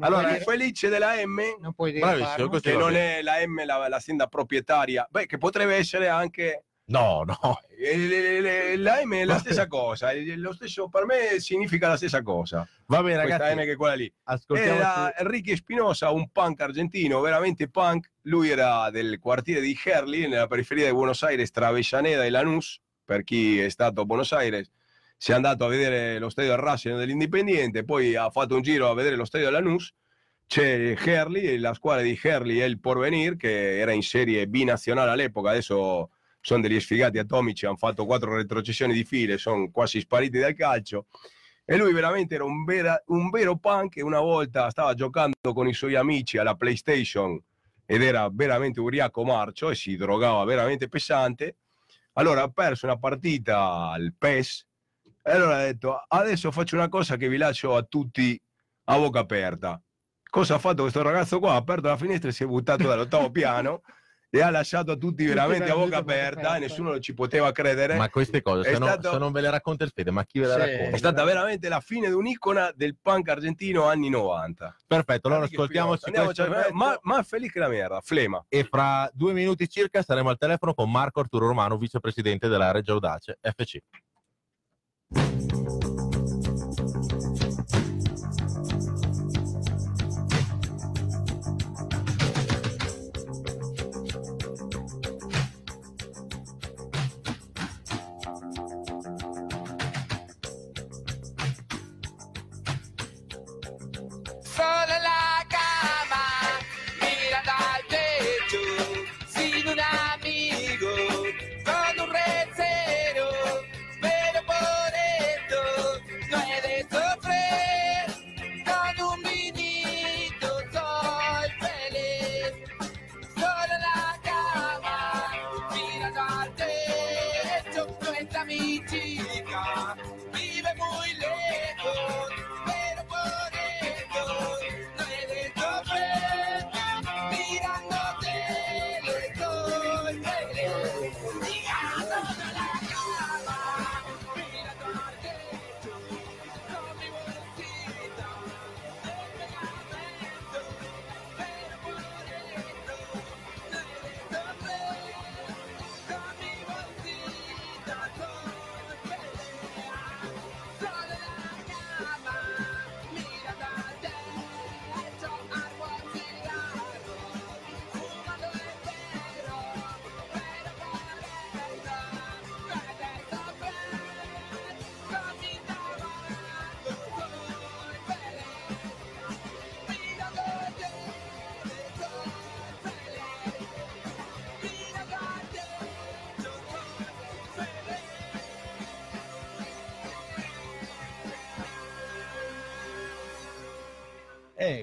Allora, 0.00 0.28
è 0.28 0.32
dire- 0.32 0.44
felice 0.44 0.88
della 0.88 1.14
M 1.24 1.40
non 1.60 1.72
puoi 1.74 1.92
dire 1.92 2.04
Bravissimo, 2.04 2.48
questo- 2.48 2.70
che 2.70 2.76
non 2.76 2.94
è 2.96 3.22
la 3.22 3.34
M 3.46 3.64
la- 3.64 3.88
l'azienda 3.88 4.26
proprietaria, 4.26 5.06
beh, 5.10 5.26
che 5.26 5.38
potrebbe 5.38 5.76
essere 5.76 6.08
anche 6.08 6.64
No, 6.86 7.22
no. 7.24 7.60
eh, 7.78 8.76
la 8.76 9.00
M 9.04 9.14
è 9.14 9.24
la 9.24 9.38
stessa 9.38 9.66
cosa, 9.66 10.10
eh, 10.10 10.36
lo 10.36 10.52
stesso 10.52 10.88
per 10.88 11.06
me 11.06 11.38
significa 11.40 11.88
la 11.88 11.96
stessa 11.96 12.22
cosa, 12.22 12.66
Va 12.86 13.02
bene, 13.02 13.22
questa 13.22 13.38
ragazzi, 13.38 13.60
M 13.60 13.64
che 13.64 13.76
quella 13.76 13.94
lì. 13.94 14.12
ascoltiamo. 14.24 14.78
Era 14.78 15.16
Enrique 15.16 15.56
Spinosa, 15.56 16.10
un 16.10 16.28
punk 16.30 16.60
argentino, 16.60 17.20
veramente 17.20 17.68
punk. 17.68 18.10
Lui 18.22 18.50
era 18.50 18.90
del 18.90 19.18
quartiere 19.18 19.60
di 19.62 19.78
Herli, 19.82 20.28
nella 20.28 20.46
periferia 20.46 20.86
di 20.86 20.92
Buenos 20.92 21.22
Aires, 21.22 21.50
tra 21.50 21.68
Avellaneda 21.68 22.24
e 22.24 22.30
Lanús. 22.30 22.80
Per 23.04 23.22
chi 23.22 23.60
è 23.60 23.68
stato 23.68 24.00
a 24.00 24.04
Buenos 24.04 24.32
Aires, 24.32 24.70
si 25.16 25.30
è 25.32 25.34
andato 25.34 25.64
a 25.64 25.68
vedere 25.68 26.18
lo 26.18 26.28
stadio 26.28 26.50
del 26.50 26.60
Racing 26.60 26.98
dell'Indipendiente, 26.98 27.84
poi 27.84 28.14
ha 28.14 28.30
fatto 28.30 28.54
un 28.54 28.62
giro 28.62 28.90
a 28.90 28.94
vedere 28.94 29.16
lo 29.16 29.24
stadio 29.24 29.50
del 29.50 29.54
Lanús. 29.54 29.92
C'è 30.46 30.94
Herli, 31.02 31.58
la 31.58 31.72
squadra 31.72 32.02
di 32.02 32.18
Herli 32.20 32.58
è 32.58 32.64
il 32.64 32.78
Porvenir, 32.78 33.36
che 33.36 33.78
era 33.78 33.92
in 33.92 34.02
serie 34.02 34.46
binazionale 34.46 35.10
all'epoca, 35.10 35.50
adesso 35.50 36.10
sono 36.40 36.60
degli 36.60 36.78
sfigati 36.78 37.18
atomici, 37.18 37.64
hanno 37.64 37.76
fatto 37.76 38.04
quattro 38.04 38.36
retrocessioni 38.36 38.92
di 38.92 39.04
file, 39.04 39.38
sono 39.38 39.70
quasi 39.70 40.00
spariti 40.00 40.38
dal 40.38 40.54
calcio. 40.54 41.06
E 41.64 41.78
lui 41.78 41.94
veramente 41.94 42.34
era 42.34 42.44
un, 42.44 42.64
vera- 42.64 43.02
un 43.06 43.30
vero 43.30 43.56
punk 43.56 43.98
una 44.02 44.20
volta 44.20 44.68
stava 44.68 44.92
giocando 44.92 45.54
con 45.54 45.66
i 45.66 45.72
suoi 45.72 45.94
amici 45.94 46.36
alla 46.36 46.54
PlayStation 46.54 47.42
ed 47.86 48.02
era 48.02 48.28
veramente 48.30 48.80
ubriaco 48.80 49.24
marcio 49.24 49.70
e 49.70 49.74
si 49.74 49.96
drogava 49.96 50.44
veramente 50.44 50.88
pesante. 50.88 51.56
Allora 52.14 52.42
ha 52.42 52.48
perso 52.48 52.84
una 52.84 52.98
partita 52.98 53.88
al 53.88 54.12
PES 54.16 54.66
e 55.26 55.30
allora 55.32 55.56
ha 55.56 55.62
detto 55.64 56.04
adesso 56.06 56.50
faccio 56.52 56.76
una 56.76 56.88
cosa 56.88 57.16
che 57.16 57.28
vi 57.28 57.38
lascio 57.38 57.74
a 57.74 57.82
tutti 57.82 58.38
a 58.84 58.96
bocca 58.98 59.20
aperta. 59.20 59.80
Cosa 60.28 60.56
ha 60.56 60.58
fatto 60.58 60.82
questo 60.82 61.00
ragazzo 61.00 61.38
qua? 61.38 61.52
Ha 61.52 61.56
aperto 61.56 61.88
la 61.88 61.96
finestra 61.96 62.28
e 62.28 62.32
si 62.32 62.42
è 62.42 62.46
buttato 62.46 62.86
dall'ottavo 62.86 63.30
piano 63.30 63.82
e 64.28 64.40
ha 64.42 64.50
lasciato 64.50 64.90
a 64.90 64.96
tutti 64.96 65.24
veramente 65.24 65.70
a 65.70 65.74
bocca 65.76 65.98
aperta 65.98 66.56
e 66.56 66.58
nessuno 66.58 66.98
ci 66.98 67.14
poteva 67.14 67.52
credere. 67.52 67.94
Ma 67.94 68.10
queste 68.10 68.42
cose, 68.42 68.64
se, 68.72 68.78
no- 68.80 68.86
stato- 68.86 69.12
se 69.12 69.18
non 69.18 69.30
ve 69.30 69.40
le 69.40 69.48
racconta 69.50 69.84
il 69.84 69.92
Fede, 69.94 70.10
ma 70.10 70.24
chi 70.24 70.40
ve 70.40 70.46
le 70.48 70.52
Sì. 70.54 70.58
racconta? 70.58 70.96
È 70.96 70.98
stata 70.98 71.22
veramente 71.22 71.68
la 71.68 71.78
fine 71.78 72.08
di 72.08 72.14
un'icona 72.14 72.72
del 72.74 72.96
punk 73.00 73.28
argentino 73.28 73.84
anni 73.86 74.08
90. 74.08 74.76
Perfetto, 74.88 75.28
allora 75.28 75.44
ascoltiamoci 75.44 76.10
questo 76.10 76.44
pezzo 76.50 76.74
ma, 76.74 76.98
ma 77.02 77.22
felice 77.22 77.52
che 77.52 77.58
la 77.60 77.68
merda, 77.68 78.00
flema. 78.00 78.44
e 78.48 78.64
fra 78.64 79.08
due 79.12 79.32
minuti 79.34 79.68
circa 79.68 80.02
saremo 80.02 80.30
al 80.30 80.36
telefono 80.36 80.74
con 80.74 80.90
Marco 80.90 81.20
Arturo 81.20 81.46
Romano, 81.46 81.78
vicepresidente 81.78 82.48
della 82.48 82.72
Reggio 82.72 82.94
Audace 82.94 83.38
FC. 83.40 83.78
Thank 85.14 85.52
you. 85.52 85.83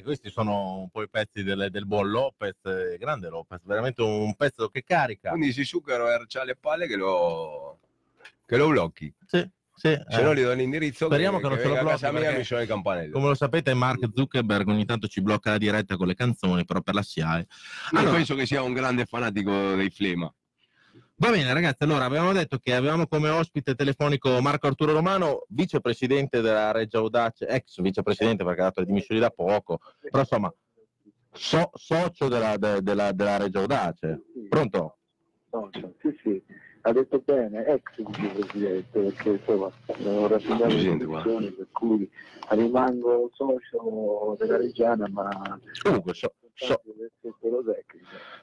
Eh, 0.01 0.03
questi 0.03 0.29
sono 0.31 0.79
un 0.79 0.89
po' 0.89 1.03
i 1.03 1.09
pezzi 1.09 1.43
del, 1.43 1.67
del 1.69 1.85
buon 1.85 2.09
Lopez, 2.09 2.57
eh, 2.65 2.97
grande 2.97 3.29
Lopez, 3.29 3.61
veramente 3.63 4.01
un 4.01 4.33
pezzo 4.35 4.67
che 4.69 4.83
carica. 4.83 5.29
Quindi 5.29 5.53
si 5.53 5.63
Zucchero 5.63 6.05
c'ha 6.27 6.43
le 6.43 6.55
palle 6.55 6.87
che 6.87 6.95
lo, 6.95 7.79
che 8.45 8.57
lo 8.57 8.67
blocchi. 8.69 9.13
Sì, 9.25 9.47
sì, 9.75 9.97
Se 10.09 10.19
eh. 10.19 10.21
no 10.23 10.33
gli 10.33 10.41
do 10.41 10.53
l'indirizzo 10.53 11.05
Speriamo 11.05 11.39
che 11.39 11.47
non 11.47 11.57
se 11.59 11.67
lo 11.67 11.79
blocchi, 11.79 12.11
mia 12.11 12.35
mi 12.35 12.43
sono 12.43 12.61
i 12.61 12.67
campanelli. 12.67 13.11
Come 13.11 13.27
lo 13.27 13.35
sapete, 13.35 13.73
Mark 13.73 14.09
Zuckerberg 14.13 14.67
ogni 14.67 14.85
tanto 14.85 15.07
ci 15.07 15.21
blocca 15.21 15.51
la 15.51 15.57
diretta 15.57 15.95
con 15.95 16.07
le 16.07 16.15
canzoni, 16.15 16.65
però 16.65 16.81
per 16.81 16.95
la 16.95 17.03
SIAE. 17.03 17.39
Io 17.91 17.99
Allora, 17.99 18.15
penso 18.15 18.35
che 18.35 18.45
sia 18.47 18.63
un 18.63 18.73
grande 18.73 19.05
fanatico 19.05 19.75
dei 19.75 19.91
Flema. 19.91 20.33
Va 21.21 21.29
bene, 21.29 21.53
ragazzi. 21.53 21.83
Allora, 21.83 22.05
avevamo 22.05 22.31
detto 22.33 22.57
che 22.57 22.73
avevamo 22.73 23.05
come 23.05 23.29
ospite 23.29 23.75
telefonico 23.75 24.41
Marco 24.41 24.65
Arturo 24.65 24.93
Romano, 24.93 25.45
vicepresidente 25.49 26.41
della 26.41 26.71
Regia 26.71 26.97
Audace, 26.97 27.45
ex 27.45 27.79
vicepresidente 27.79 28.43
perché 28.43 28.61
ha 28.61 28.63
dato 28.63 28.79
le 28.79 28.87
dimissioni 28.87 29.21
da 29.21 29.29
poco, 29.29 29.77
però 29.99 30.21
insomma, 30.21 30.51
so- 31.31 31.69
socio 31.75 32.27
della, 32.27 32.57
de- 32.57 32.81
della, 32.81 33.11
della 33.11 33.37
Regia 33.37 33.59
Audace. 33.59 34.19
Pronto? 34.49 34.97
No, 35.51 35.69
cioè, 35.71 35.91
sì, 36.01 36.19
sì, 36.23 36.43
ha 36.81 36.91
detto 36.91 37.21
bene, 37.23 37.65
ex 37.67 37.81
vicepresidente, 38.03 38.99
perché 38.99 39.29
insomma 39.29 39.65
ho 39.65 40.27
raffinato 40.27 40.65
le 40.65 40.87
condizioni 40.87 41.51
per 41.51 41.67
cui 41.71 42.09
rimango 42.49 43.29
socio 43.33 44.35
della 44.39 44.57
Reggiana, 44.57 45.07
ma 45.07 45.29
Comunque, 45.83 46.15
so- 46.15 46.33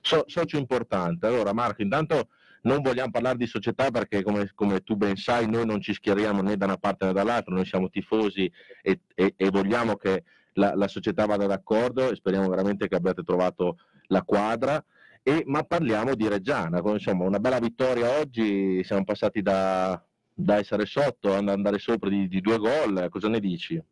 so- 0.00 0.24
socio 0.28 0.56
importante. 0.58 1.26
Allora, 1.26 1.52
Marco, 1.52 1.82
intanto 1.82 2.28
non 2.62 2.82
vogliamo 2.82 3.10
parlare 3.10 3.36
di 3.36 3.46
società 3.46 3.90
perché, 3.90 4.22
come, 4.22 4.50
come 4.54 4.80
tu 4.80 4.96
ben 4.96 5.16
sai, 5.16 5.48
noi 5.48 5.66
non 5.66 5.80
ci 5.80 5.92
schieriamo 5.92 6.42
né 6.42 6.56
da 6.56 6.66
una 6.66 6.76
parte 6.76 7.06
né 7.06 7.12
dall'altra, 7.12 7.54
noi 7.54 7.64
siamo 7.64 7.88
tifosi 7.88 8.50
e, 8.82 9.00
e- 9.14 9.34
e 9.36 9.50
vogliamo 9.50 9.96
che 9.96 10.24
la, 10.54 10.74
la 10.74 10.88
società 10.88 11.26
vada 11.26 11.46
d'accordo 11.46 12.10
e 12.10 12.16
speriamo 12.16 12.48
veramente 12.48 12.88
che 12.88 12.96
abbiate 12.96 13.22
trovato 13.22 13.78
la 14.08 14.22
quadra. 14.22 14.82
E- 15.22 15.42
ma 15.46 15.62
parliamo 15.62 16.14
di 16.14 16.26
Reggiana, 16.26 16.80
insomma, 16.84 17.24
una 17.24 17.38
bella 17.38 17.58
vittoria 17.58 18.18
oggi, 18.18 18.82
siamo 18.82 19.04
passati 19.04 19.42
da, 19.42 20.02
da 20.32 20.56
essere 20.56 20.86
sotto 20.86 21.34
ad 21.34 21.48
andare 21.48 21.78
sopra 21.78 22.08
di, 22.08 22.28
di 22.28 22.40
due 22.40 22.56
gol, 22.56 23.08
cosa 23.10 23.28
ne 23.28 23.40
dici? 23.40 23.82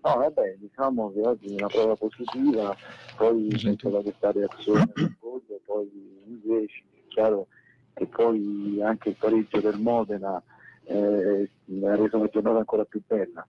No, 0.00 0.16
vabbè, 0.16 0.56
diciamo 0.58 1.12
che 1.12 1.20
oggi 1.20 1.46
è 1.48 1.54
una 1.54 1.66
prova 1.66 1.94
positiva, 1.96 2.74
poi 3.16 3.48
c'è 3.48 3.74
stata 3.76 4.00
questa 4.00 4.32
reazione 4.32 4.90
del 4.94 5.16
gol, 5.20 5.42
poi 5.64 5.90
invece 6.26 6.82
chiaro 7.18 7.48
che 7.94 8.06
poi 8.06 8.80
anche 8.80 9.08
il 9.08 9.16
pareggio 9.16 9.60
del 9.60 9.78
Modena 9.78 10.40
eh, 10.84 11.50
ha 11.84 11.96
reso 11.96 12.18
la 12.18 12.28
giornata 12.28 12.58
ancora 12.58 12.84
più 12.84 13.02
bella. 13.04 13.44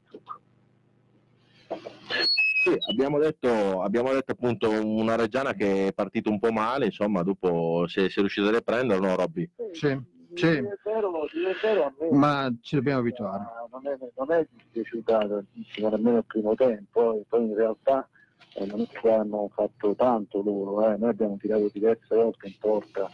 Sì, 2.63 2.75
abbiamo 2.89 3.19
detto, 3.19 3.81
abbiamo 3.81 4.11
detto 4.11 4.31
appunto 4.31 4.69
una 4.69 5.15
Reggiana 5.15 5.53
che 5.53 5.87
è 5.87 5.93
partita 5.93 6.29
un 6.29 6.39
po' 6.39 6.51
male, 6.51 6.85
insomma, 6.85 7.21
dopo 7.21 7.85
se, 7.87 8.09
se 8.09 8.15
è 8.15 8.19
riuscita 8.19 8.47
a 8.47 8.51
riprendere, 8.51 8.99
no, 8.99 9.15
Robby? 9.15 9.49
Sì, 9.71 9.97
sì. 10.33 10.47
Il 10.47 10.79
vero, 10.83 11.23
il 11.25 11.55
vero 11.61 11.85
a 11.85 11.93
me 11.99 12.09
Ma 12.11 12.53
ci 12.61 12.75
dobbiamo 12.75 12.99
abituare. 12.99 13.43
non 13.71 13.87
è, 13.87 13.97
non 14.15 14.31
è 14.31 14.47
dispiaciuta 14.51 15.27
tantissimo, 15.27 15.89
nemmeno 15.89 16.17
il 16.17 16.25
primo 16.25 16.55
tempo, 16.55 17.13
e 17.15 17.23
poi 17.29 17.45
in 17.45 17.55
realtà 17.55 18.07
eh, 18.55 18.65
non 18.65 18.81
è 18.81 18.87
che 18.87 19.09
hanno 19.11 19.49
fatto 19.53 19.95
tanto 19.95 20.41
loro, 20.41 20.89
eh. 20.89 20.97
noi 20.97 21.09
abbiamo 21.09 21.37
tirato 21.37 21.69
diverse 21.71 22.15
volte 22.15 22.47
in 22.47 22.55
porta, 22.59 23.09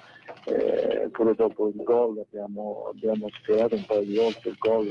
eh, 0.45 1.09
pure 1.11 1.35
dopo 1.35 1.67
il 1.67 1.83
gol 1.83 2.19
abbiamo, 2.19 2.87
abbiamo 2.91 3.27
sperato 3.39 3.75
un 3.75 3.85
paio 3.85 4.01
di 4.01 4.15
volte 4.15 4.49
il 4.49 4.55
gol 4.57 4.87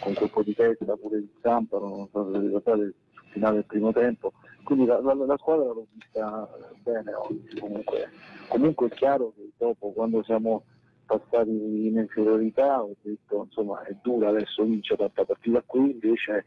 con 0.00 0.14
colpo 0.14 0.42
di 0.42 0.54
testa 0.54 0.96
pure 0.96 1.20
di 1.20 1.30
Zamparo, 1.40 1.88
non 1.88 2.08
so 2.10 2.30
se 2.32 2.38
ricordate 2.38 2.80
il 2.80 2.94
finale 3.30 3.54
del 3.54 3.64
primo 3.66 3.92
tempo, 3.92 4.32
quindi 4.64 4.86
la, 4.86 5.00
la- 5.00 5.14
la 5.14 5.36
squadra 5.38 5.66
l'ho 5.66 5.86
vista 5.92 6.48
bene 6.82 7.12
oggi 7.14 7.58
comunque, 7.58 8.10
comunque 8.48 8.86
è 8.88 8.90
chiaro 8.90 9.32
che 9.36 9.50
dopo 9.56 9.92
quando 9.92 10.22
siamo 10.22 10.64
passati 11.06 11.50
in 11.50 11.96
inferiorità, 11.96 12.82
ho 12.82 12.94
detto 13.00 13.44
insomma 13.44 13.82
è 13.84 13.96
dura 14.02 14.28
adesso 14.28 14.64
vincere 14.64 14.98
tanta 14.98 15.24
partita. 15.24 15.62
Qui, 15.64 15.92
invece 15.92 16.44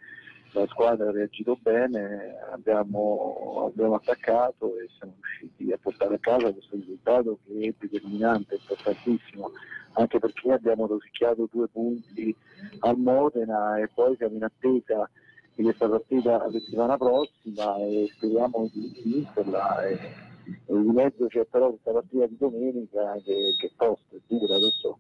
la 0.52 0.66
squadra 0.68 1.10
ha 1.10 1.12
reagito 1.12 1.58
bene, 1.62 2.38
abbiamo, 2.52 3.66
abbiamo 3.72 3.96
attaccato 3.96 4.78
e 4.80 4.88
siamo 4.98 5.14
riusciti 5.22 5.72
a 5.72 5.78
portare 5.78 6.16
a 6.16 6.20
casa 6.20 6.52
questo 6.52 6.76
risultato 6.76 7.40
che 7.46 7.68
è 7.68 7.74
determinante, 7.78 8.56
importantissimo, 8.56 9.52
anche 9.94 10.20
perché 10.20 10.52
abbiamo 10.52 10.88
rosicchiato 10.88 11.48
due 11.52 11.68
punti 11.68 12.36
al 12.80 12.98
Modena 12.98 13.78
e 13.78 13.90
poi 13.94 14.16
siamo 14.16 14.36
in 14.36 14.44
attesa 14.44 15.10
di 15.54 15.64
questa 15.64 15.90
partita 15.90 16.38
la 16.38 16.52
settimana 16.52 16.98
prossima 16.98 17.78
e 17.78 18.10
speriamo 18.16 18.70
di 18.72 19.02
vincerla. 19.04 19.86
E, 19.88 19.94
e 19.94 20.82
di 20.82 20.90
mezzo 20.90 21.28
c'è 21.28 21.46
però 21.46 21.70
questa 21.70 21.92
partita 21.92 22.26
di 22.26 22.38
domenica 22.38 23.14
che, 23.24 23.56
che 23.60 23.68
è 23.68 23.72
tosta, 23.78 24.16
è 24.16 24.20
dura, 24.26 24.56
adesso 24.56 24.98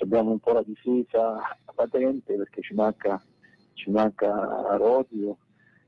abbiamo 0.00 0.30
un 0.30 0.38
po' 0.38 0.52
la 0.52 0.62
difesa 0.62 1.40
patente 1.74 2.34
perché 2.34 2.62
ci 2.62 2.74
manca, 2.74 3.22
ci 3.74 3.90
manca 3.90 4.76
Rodio, 4.76 5.38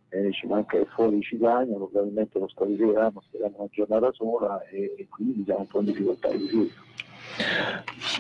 eh, 0.09 0.33
ci 0.33 0.47
manca 0.47 0.77
il 0.77 0.87
fuori 0.95 1.21
Cigagna, 1.23 1.75
probabilmente 1.77 2.39
lo 2.39 2.49
squalificheranno, 2.49 3.21
speriamo 3.21 3.55
una 3.59 3.69
giornata 3.71 4.13
sola 4.13 4.63
e, 4.69 4.95
e 4.97 5.09
quindi 5.09 5.43
siamo 5.45 5.61
un 5.61 5.67
po' 5.67 5.79
in 5.81 5.85
difficoltà 5.87 6.29
di 6.29 6.39
difesa. 6.39 6.83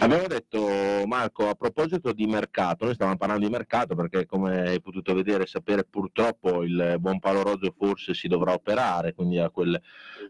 Abbiamo 0.01 0.27
detto, 0.27 0.61
Marco, 1.07 1.49
a 1.49 1.55
proposito 1.55 2.13
di 2.13 2.27
mercato, 2.27 2.85
noi 2.85 2.95
stavamo 2.95 3.17
parlando 3.17 3.47
di 3.47 3.53
mercato 3.53 3.95
perché 3.95 4.27
come 4.27 4.63
hai 4.63 4.81
potuto 4.81 5.15
vedere 5.15 5.45
e 5.45 5.47
sapere 5.47 5.85
purtroppo 5.85 6.65
il 6.65 6.97
buon 6.99 7.21
Paolo 7.21 7.43
Rozio 7.43 7.75
forse 7.79 8.13
si 8.13 8.27
dovrà 8.27 8.53
operare, 8.53 9.15
quindi 9.15 9.39
a 9.39 9.51
quel, 9.51 9.81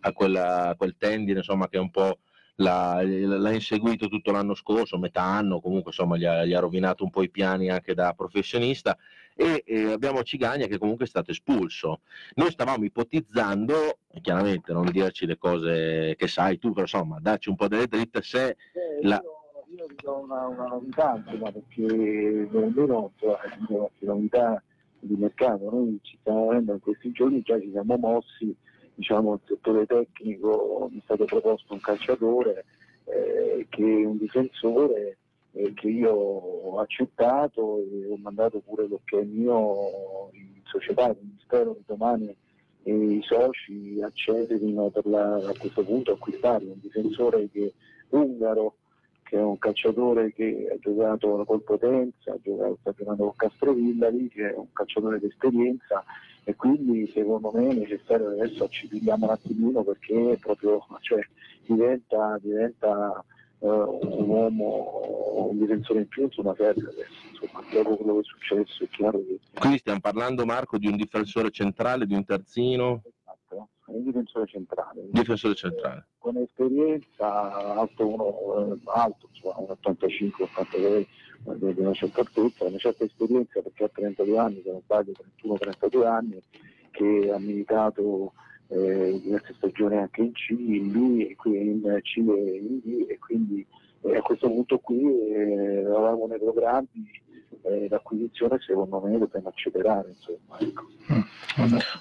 a 0.00 0.12
quella- 0.12 0.68
a 0.68 0.74
quel 0.74 0.96
tendine 0.98 1.38
insomma, 1.38 1.68
che 1.68 1.78
un 1.78 1.90
po' 1.90 2.18
l'ha, 2.56 3.00
l'ha 3.02 3.52
inseguito 3.52 4.08
tutto 4.08 4.32
l'anno 4.32 4.54
scorso, 4.54 4.98
metà 4.98 5.22
anno, 5.22 5.60
comunque 5.60 5.90
insomma 5.90 6.18
gli 6.18 6.24
ha, 6.26 6.44
gli 6.44 6.52
ha 6.52 6.60
rovinato 6.60 7.04
un 7.04 7.10
po' 7.10 7.22
i 7.22 7.30
piani 7.30 7.70
anche 7.70 7.94
da 7.94 8.12
professionista 8.12 8.98
e 9.34 9.62
eh, 9.66 9.92
abbiamo 9.92 10.22
Cigagna 10.22 10.66
che 10.66 10.78
comunque 10.78 11.04
è 11.04 11.08
stato 11.08 11.30
espulso. 11.32 12.00
Noi 12.34 12.50
stavamo 12.50 12.84
ipotizzando, 12.84 13.98
chiaramente 14.22 14.72
non 14.72 14.90
dirci 14.90 15.26
le 15.26 15.36
cose 15.36 16.14
che 16.16 16.28
sai 16.28 16.58
tu, 16.58 16.70
però 16.70 16.82
insomma 16.82 17.18
dacci 17.20 17.48
un 17.48 17.56
po' 17.56 17.68
delle 17.68 17.86
dritte 17.88 18.22
se 18.22 18.48
Eh, 18.48 18.56
La- 19.02 19.20
Io, 19.22 19.76
io 19.76 19.86
vi 19.88 19.96
do 20.00 20.18
una, 20.18 20.46
una 20.46 20.66
novità, 20.66 21.16
insomma, 21.16 21.50
perché 21.50 22.48
almeno 22.52 23.12
insomma, 23.14 23.40
è 23.42 23.58
una 24.04 24.14
novità 24.14 24.62
di 25.00 25.16
mercato. 25.16 25.68
Noi 25.70 25.98
ci 26.02 26.16
stiamo 26.20 26.50
avendo 26.50 26.72
in 26.74 26.80
questi 26.80 27.10
giorni, 27.10 27.42
già 27.42 27.58
ci 27.60 27.70
siamo 27.70 27.96
mossi, 27.96 28.54
diciamo, 28.94 29.34
il 29.34 29.40
settore 29.44 29.86
tecnico, 29.86 30.88
mi 30.92 30.98
è 30.98 31.02
stato 31.02 31.24
proposto 31.24 31.72
un 31.72 31.80
calciatore 31.80 32.64
eh, 33.06 33.66
che 33.68 33.82
è 33.82 34.04
un 34.04 34.16
difensore 34.16 35.18
eh, 35.54 35.72
che 35.74 35.88
io 35.88 36.12
ho 36.12 36.78
accettato 36.78 37.78
e 37.78 38.10
ho 38.10 38.16
mandato 38.16 38.60
pure 38.60 38.86
l'ok 38.86 39.12
mio 39.24 40.30
in 40.32 40.60
società, 40.64 41.14
quindi 41.14 41.36
spero 41.40 41.74
che 41.74 41.82
domani 41.86 42.36
i 42.84 43.20
soci 43.22 44.00
accelerino 44.02 44.90
per 44.90 45.06
la, 45.06 45.36
a 45.36 45.54
questo 45.58 45.82
punto 45.82 46.12
acquistare 46.12 46.64
un 46.66 46.78
difensore 46.80 47.48
che, 47.50 47.72
ungaro 48.10 48.76
che 49.22 49.38
è 49.38 49.42
un 49.42 49.58
calciatore 49.58 50.32
che 50.34 50.68
ha 50.70 50.76
giocato 50.78 51.44
col 51.46 51.62
Potenza, 51.62 52.32
ha 52.32 52.38
giocato, 52.42 52.76
sta 52.80 52.92
giocando 52.92 53.24
con 53.24 53.36
Castrovillari, 53.36 54.28
che 54.28 54.50
è 54.50 54.54
un 54.54 54.70
calciatore 54.72 55.18
di 55.18 55.26
esperienza 55.26 56.04
e 56.44 56.54
quindi 56.56 57.10
secondo 57.10 57.50
me 57.54 57.68
è 57.68 57.74
necessario 57.74 58.28
adesso 58.28 58.68
ci 58.68 58.86
pigliamo 58.86 59.24
un 59.24 59.32
attimino 59.32 59.82
perché 59.82 60.36
proprio 60.38 60.84
cioè, 61.00 61.26
diventa, 61.64 62.38
diventa 62.42 63.24
un 63.68 64.28
uomo, 64.28 65.46
un 65.50 65.58
difensore 65.58 66.00
in 66.00 66.08
più, 66.08 66.24
insomma 66.24 66.54
serve 66.56 66.82
adesso, 66.82 67.12
insomma, 67.30 67.64
dopo 67.72 67.96
quello 67.96 68.14
che 68.14 68.20
è 68.20 68.24
successo 68.24 68.84
è 68.84 68.88
chiaro 68.88 69.18
che 69.18 69.38
Quindi 69.54 69.78
stiamo 69.78 70.00
parlando, 70.00 70.44
Marco, 70.44 70.78
di 70.78 70.86
un 70.86 70.96
difensore 70.96 71.50
centrale, 71.50 72.06
di 72.06 72.14
un 72.14 72.24
terzino, 72.24 73.02
esatto, 73.04 73.68
un 73.86 74.04
difensore 74.04 74.46
centrale. 74.46 75.06
difensore 75.10 75.54
centrale. 75.54 76.06
con 76.18 76.36
esperienza, 76.36 77.76
alto 77.78 78.06
uno, 78.06 78.74
eh, 78.74 78.80
alto, 78.86 79.28
insomma, 79.32 79.58
un 79.58 79.70
85, 79.70 80.44
86, 80.44 81.08
di 81.56 81.80
una 81.80 81.92
certa 81.92 82.20
altezza, 82.20 82.64
una 82.64 82.78
certa 82.78 83.04
esperienza 83.04 83.60
perché 83.60 83.84
ha 83.84 83.88
32 83.88 84.38
anni, 84.38 84.62
se 84.62 84.70
non 84.70 84.80
sbaglio 84.82 85.12
31-32 85.42 86.06
anni, 86.06 86.42
che 86.90 87.30
ha 87.32 87.38
militato 87.38 88.32
eh, 88.68 89.20
diverse 89.22 89.54
stagioni 89.56 89.96
anche 89.96 90.22
in 90.22 90.32
C, 90.32 90.50
in 90.50 90.90
B, 90.90 91.26
e 91.30 91.36
qui 91.36 91.56
in 91.56 91.98
C 92.02 92.16
e 92.16 92.56
in 92.56 92.80
D 92.80 93.06
e 93.08 93.18
quindi 93.18 93.66
eh, 94.02 94.16
a 94.16 94.22
questo 94.22 94.48
punto 94.48 94.78
qui 94.78 95.00
eh, 95.02 95.80
eravamo 95.80 96.26
nei 96.26 96.38
programmi 96.38 97.22
eh, 97.62 97.86
l'acquisizione 97.88 98.58
secondo 98.60 99.00
me 99.00 99.18
dobbiamo 99.18 99.48
accelerare 99.48 100.08
insomma 100.08 100.58
ecco. 100.58 100.86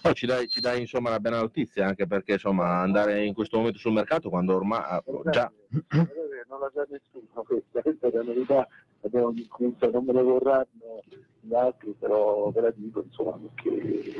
Oh, 0.01 0.14
ci, 0.14 0.26
dai, 0.26 0.47
ci 0.47 0.59
dai 0.59 0.82
insomma 0.82 1.09
una 1.09 1.20
bella 1.20 1.39
notizia 1.39 1.86
anche 1.86 2.07
perché 2.07 2.34
insomma 2.34 2.80
andare 2.80 3.24
in 3.24 3.34
questo 3.34 3.57
momento 3.57 3.78
sul 3.78 3.93
mercato 3.93 4.30
quando 4.30 4.55
ormai 4.55 4.82
ah, 4.84 5.03
già 5.30 5.51
non 5.89 6.59
la 6.59 6.72
sa 6.74 6.86
nessuno 6.89 7.43
questa, 7.43 7.82
questa 7.82 8.07
è 8.07 8.11
la 8.11 8.24
novità, 8.24 8.68
abbiamo 9.08 9.34
cominciato, 9.49 9.91
non 9.91 10.06
me 10.06 10.14
ne 10.14 10.22
vorranno 10.22 11.04
gli 11.39 11.54
altri, 11.54 11.93
però 11.99 12.49
ve 12.51 12.62
la 12.62 12.72
dico 12.72 13.04
insomma 13.06 13.38
perché 13.38 14.14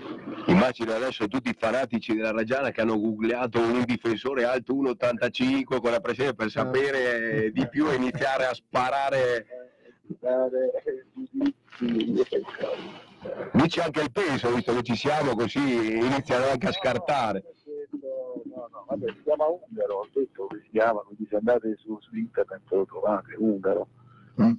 Immagino 0.48 0.94
adesso 0.94 1.28
tutti 1.28 1.50
i 1.50 1.56
fanatici 1.58 2.16
della 2.16 2.32
Reggiana 2.32 2.72
che 2.72 2.82
hanno 2.82 3.00
googleato 3.00 3.60
un 3.60 3.84
difensore 3.86 4.44
alto 4.44 4.74
1,85 4.74 5.80
con 5.80 5.92
la 5.92 6.02
pressione 6.02 6.34
per 6.34 6.50
sapere 6.50 7.52
di 7.52 7.68
più 7.70 7.90
e 7.90 7.96
iniziare 7.96 8.46
a 8.46 8.54
sparare. 8.54 9.46
Dici 13.54 13.80
anche 13.80 14.02
il 14.02 14.12
peso, 14.12 14.54
visto 14.54 14.76
che 14.76 14.84
ci 14.84 14.96
siamo, 14.96 15.34
così 15.34 15.96
iniziano 15.96 16.46
anche 16.52 16.68
a 16.68 16.72
scartare. 16.74 17.44
No, 18.46 18.68
no, 18.72 18.86
vabbè, 18.88 19.08
si 19.12 19.24
chiama 19.24 19.46
Ungaro, 19.46 19.96
ho 19.96 20.08
detto 20.14 20.48
che 20.48 20.60
si 20.64 20.70
chiama, 20.72 21.00
quindi 21.02 21.26
se 21.30 21.38
andate 21.38 21.76
su, 21.78 21.98
su 22.02 22.16
internet 22.16 22.62
lo 22.70 22.86
trovate, 22.86 23.34
Ungaro. 23.38 23.88
Mm. 24.42 24.54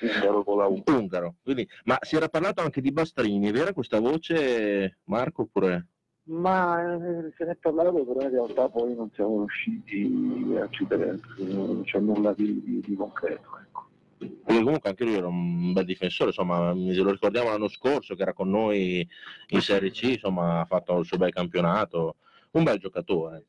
Ungaro 0.00 0.44
con 0.44 0.58
la 0.58 0.66
U. 0.66 0.82
Ungaro. 0.86 1.36
Quindi, 1.42 1.68
ma 1.84 1.96
si 2.00 2.16
era 2.16 2.28
parlato 2.28 2.60
anche 2.60 2.80
di 2.80 2.92
Bastrini, 2.92 3.48
è 3.48 3.52
vera 3.52 3.72
questa 3.72 4.00
voce, 4.00 4.98
Marco? 5.04 5.42
Oppure... 5.42 5.88
Ma 6.26 6.80
eh, 6.80 7.32
se 7.36 7.44
ne 7.44 7.52
è 7.52 7.56
parlato, 7.56 8.02
però 8.04 8.22
in 8.22 8.30
realtà 8.30 8.68
poi 8.70 8.94
non 8.94 9.10
siamo 9.12 9.40
riusciti 9.40 10.56
a 10.58 10.66
chiudere, 10.68 11.20
non 11.36 11.82
c'è 11.84 11.98
nulla 11.98 12.32
di, 12.32 12.62
di- 12.62 12.80
di 12.80 12.94
concreto. 12.94 13.58
Ecco. 13.60 13.88
Perché 14.16 14.62
comunque 14.62 14.88
anche 14.88 15.04
lui 15.04 15.16
era 15.16 15.26
un 15.26 15.72
bel 15.74 15.84
difensore, 15.84 16.30
insomma, 16.30 16.74
se 16.74 17.02
lo 17.02 17.10
ricordiamo 17.10 17.50
l'anno 17.50 17.68
scorso 17.68 18.14
che 18.14 18.22
era 18.22 18.32
con 18.32 18.48
noi 18.48 19.06
in 19.48 19.60
Serie 19.60 19.90
C, 19.90 20.02
insomma, 20.04 20.60
ha 20.60 20.64
fatto 20.64 20.98
il 20.98 21.04
suo 21.04 21.18
bel 21.18 21.32
campionato, 21.32 22.16
un 22.52 22.62
bel 22.62 22.78
giocatore. 22.78 23.44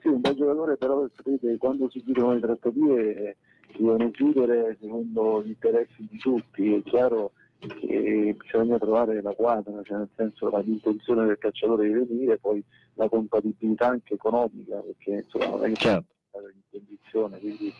Sì, 0.00 0.08
un 0.08 0.20
bel 0.20 0.34
giocatore, 0.34 0.78
però 0.78 1.06
sapete, 1.14 1.56
quando 1.58 1.90
si 1.90 2.02
chiudono 2.02 2.32
le 2.32 2.40
trattative 2.40 3.36
si 3.74 3.82
devono 3.82 4.10
chiudere 4.10 4.76
secondo 4.80 5.42
gli 5.42 5.48
interessi 5.48 6.06
di 6.10 6.18
tutti. 6.18 6.74
È 6.74 6.82
chiaro 6.82 7.32
che 7.58 8.36
bisogna 8.38 8.78
trovare 8.78 9.22
la 9.22 9.32
quadra, 9.32 9.82
cioè 9.82 9.98
nel 9.98 10.08
senso 10.16 10.56
l'intenzione 10.58 11.26
del 11.26 11.38
calciatore 11.38 11.86
di 11.86 11.92
venire, 11.94 12.38
poi 12.38 12.62
la 12.94 13.08
compatibilità 13.08 13.88
anche 13.88 14.14
economica, 14.14 14.76
perché 14.76 15.24
insomma 15.24 15.56
non 15.56 15.64
è 15.64 15.68
che 15.68 15.74
Certo. 15.76 16.12
in 16.34 16.60
condizione, 16.70 17.38
quindi 17.38 17.72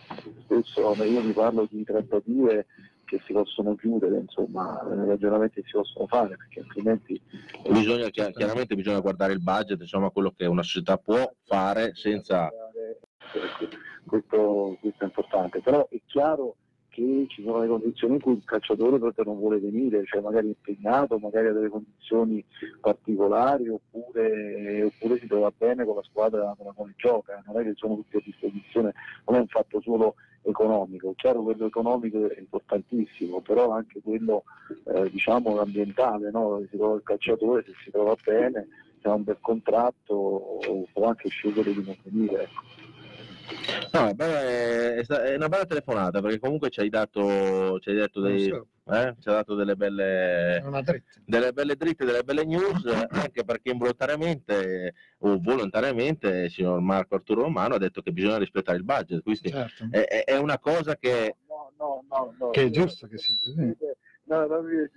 spesso 0.44 0.94
io 1.02 1.20
vi 1.20 1.32
parlo 1.32 1.66
di 1.70 1.84
trattative 1.84 2.66
che 3.04 3.20
si 3.26 3.32
possono 3.34 3.74
chiudere, 3.74 4.18
insomma, 4.18 4.80
eh, 4.90 5.06
ragionamenti 5.06 5.60
che 5.60 5.66
si 5.66 5.76
possono 5.76 6.06
fare, 6.06 6.36
perché 6.36 6.60
altrimenti 6.60 7.20
Bisogna, 7.68 8.08
chi- 8.08 8.32
chiaramente 8.32 8.74
bisogna 8.74 9.00
guardare 9.00 9.34
il 9.34 9.42
budget, 9.42 9.80
insomma, 9.80 10.10
quello 10.10 10.32
che 10.34 10.46
una 10.46 10.62
società 10.62 10.96
può 10.96 11.30
fare 11.44 11.94
senza... 11.94 12.50
questo, 14.06 14.76
questo 14.80 15.02
è 15.02 15.04
importante, 15.04 15.60
però 15.60 15.86
è 15.88 16.00
chiaro 16.06 16.56
che 16.94 17.26
ci 17.28 17.42
sono 17.42 17.60
le 17.60 17.66
condizioni 17.66 18.14
in 18.14 18.20
cui 18.20 18.34
il 18.34 18.44
calciatore 18.44 19.00
proprio 19.00 19.24
non 19.24 19.38
vuole 19.38 19.58
venire, 19.58 20.04
cioè 20.04 20.20
magari 20.20 20.46
impegnato, 20.46 21.18
magari 21.18 21.48
ha 21.48 21.52
delle 21.52 21.68
condizioni 21.68 22.44
particolari 22.80 23.68
oppure, 23.68 24.84
oppure 24.84 25.18
si 25.18 25.26
trova 25.26 25.52
bene 25.56 25.84
con 25.84 25.96
la 25.96 26.04
squadra 26.04 26.54
con 26.56 26.66
la 26.66 26.72
quale 26.72 26.92
gioca, 26.96 27.42
non 27.46 27.60
è 27.60 27.64
che 27.64 27.72
sono 27.74 27.96
tutti 27.96 28.16
a 28.16 28.22
disposizione, 28.24 28.94
non 29.26 29.36
è 29.36 29.40
un 29.40 29.48
fatto 29.48 29.80
solo 29.80 30.14
economico, 30.42 31.14
chiaro 31.16 31.42
quello 31.42 31.66
economico 31.66 32.30
è 32.30 32.38
importantissimo, 32.38 33.40
però 33.40 33.70
anche 33.70 34.00
quello 34.00 34.44
eh, 34.84 35.10
diciamo 35.10 35.58
ambientale, 35.58 36.30
no? 36.30 36.62
si 36.70 36.76
trova 36.76 36.94
il 36.94 37.02
calciatore, 37.02 37.64
se 37.66 37.72
si 37.82 37.90
trova 37.90 38.14
bene, 38.22 38.68
se 39.00 39.08
ha 39.08 39.14
un 39.14 39.24
bel 39.24 39.38
contratto 39.40 40.60
può 40.92 41.08
anche 41.08 41.28
scegliere 41.28 41.72
di 41.72 41.82
non 41.84 41.96
venire. 42.04 42.44
Ecco. 42.44 42.93
No, 43.92 44.08
è, 44.08 44.14
bella- 44.14 45.22
è 45.24 45.34
una 45.36 45.48
bella 45.48 45.66
telefonata 45.66 46.20
perché 46.20 46.38
comunque 46.38 46.70
ci 46.70 46.80
hai 46.80 46.88
dato, 46.88 47.78
ci 47.80 47.90
hai 47.90 47.96
detto 47.96 48.20
dei, 48.20 48.46
eh, 48.48 49.14
ci 49.20 49.28
ha 49.28 49.32
dato 49.32 49.54
delle 49.54 49.76
belle, 49.76 50.62
delle 51.24 51.52
belle 51.52 51.76
dritte, 51.76 52.04
delle 52.04 52.22
belle 52.24 52.44
news, 52.44 52.84
anche 53.10 53.44
perché 53.44 53.70
involontariamente 53.70 54.94
o 55.18 55.38
volontariamente 55.40 56.28
il 56.28 56.50
signor 56.50 56.80
Marco 56.80 57.14
Arturo 57.14 57.42
Romano 57.42 57.74
ha 57.74 57.78
detto 57.78 58.02
che 58.02 58.12
bisogna 58.12 58.38
rispettare 58.38 58.78
il 58.78 58.84
budget, 58.84 59.22
quindi 59.22 59.48
Certo. 59.50 59.86
è, 59.90 60.24
è- 60.24 60.36
una 60.36 60.58
cosa 60.58 60.96
che 60.96 61.36
No, 61.48 61.72
no, 61.78 62.04
no, 62.08 62.34
no. 62.38 62.50
Che 62.50 62.64
è 62.64 62.70
giusto 62.70 63.06
che 63.06 63.18
sia 63.18 63.36
così. 63.42 63.76
No, 64.24 64.46
no, 64.46 64.58
il 64.68 64.90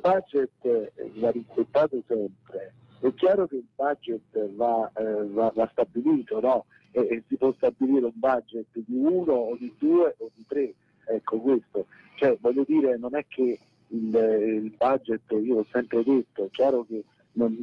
budget 0.00 0.50
eh, 0.62 0.92
va 1.14 1.30
rispettato 1.30 2.02
sempre. 2.06 2.74
È 3.00 3.14
chiaro 3.14 3.46
che 3.46 3.56
il 3.56 3.66
budget 3.74 4.54
va, 4.54 4.90
eh, 4.96 5.26
va- 5.28 5.52
va 5.54 5.68
stabilito, 5.72 6.40
no? 6.40 6.66
E, 6.92 7.22
si 7.28 7.36
può 7.36 7.52
stabilire 7.54 8.06
un 8.06 8.12
budget 8.14 8.66
di 8.72 8.96
uno 8.96 9.32
o 9.32 9.56
di 9.56 9.72
due 9.78 10.14
o 10.18 10.30
di 10.34 10.44
tre. 10.46 10.74
Ecco 11.06 11.40
questo. 11.40 11.86
Cioè, 12.16 12.36
voglio 12.40 12.64
dire, 12.66 12.96
non 12.98 13.16
è 13.16 13.24
che 13.28 13.58
il, 13.88 14.62
il 14.62 14.74
budget, 14.76 15.22
io 15.30 15.54
l'ho 15.54 15.66
sempre 15.70 16.02
detto, 16.04 16.44
è 16.44 16.50
chiaro 16.50 16.84
che 16.84 17.02
non, 17.32 17.56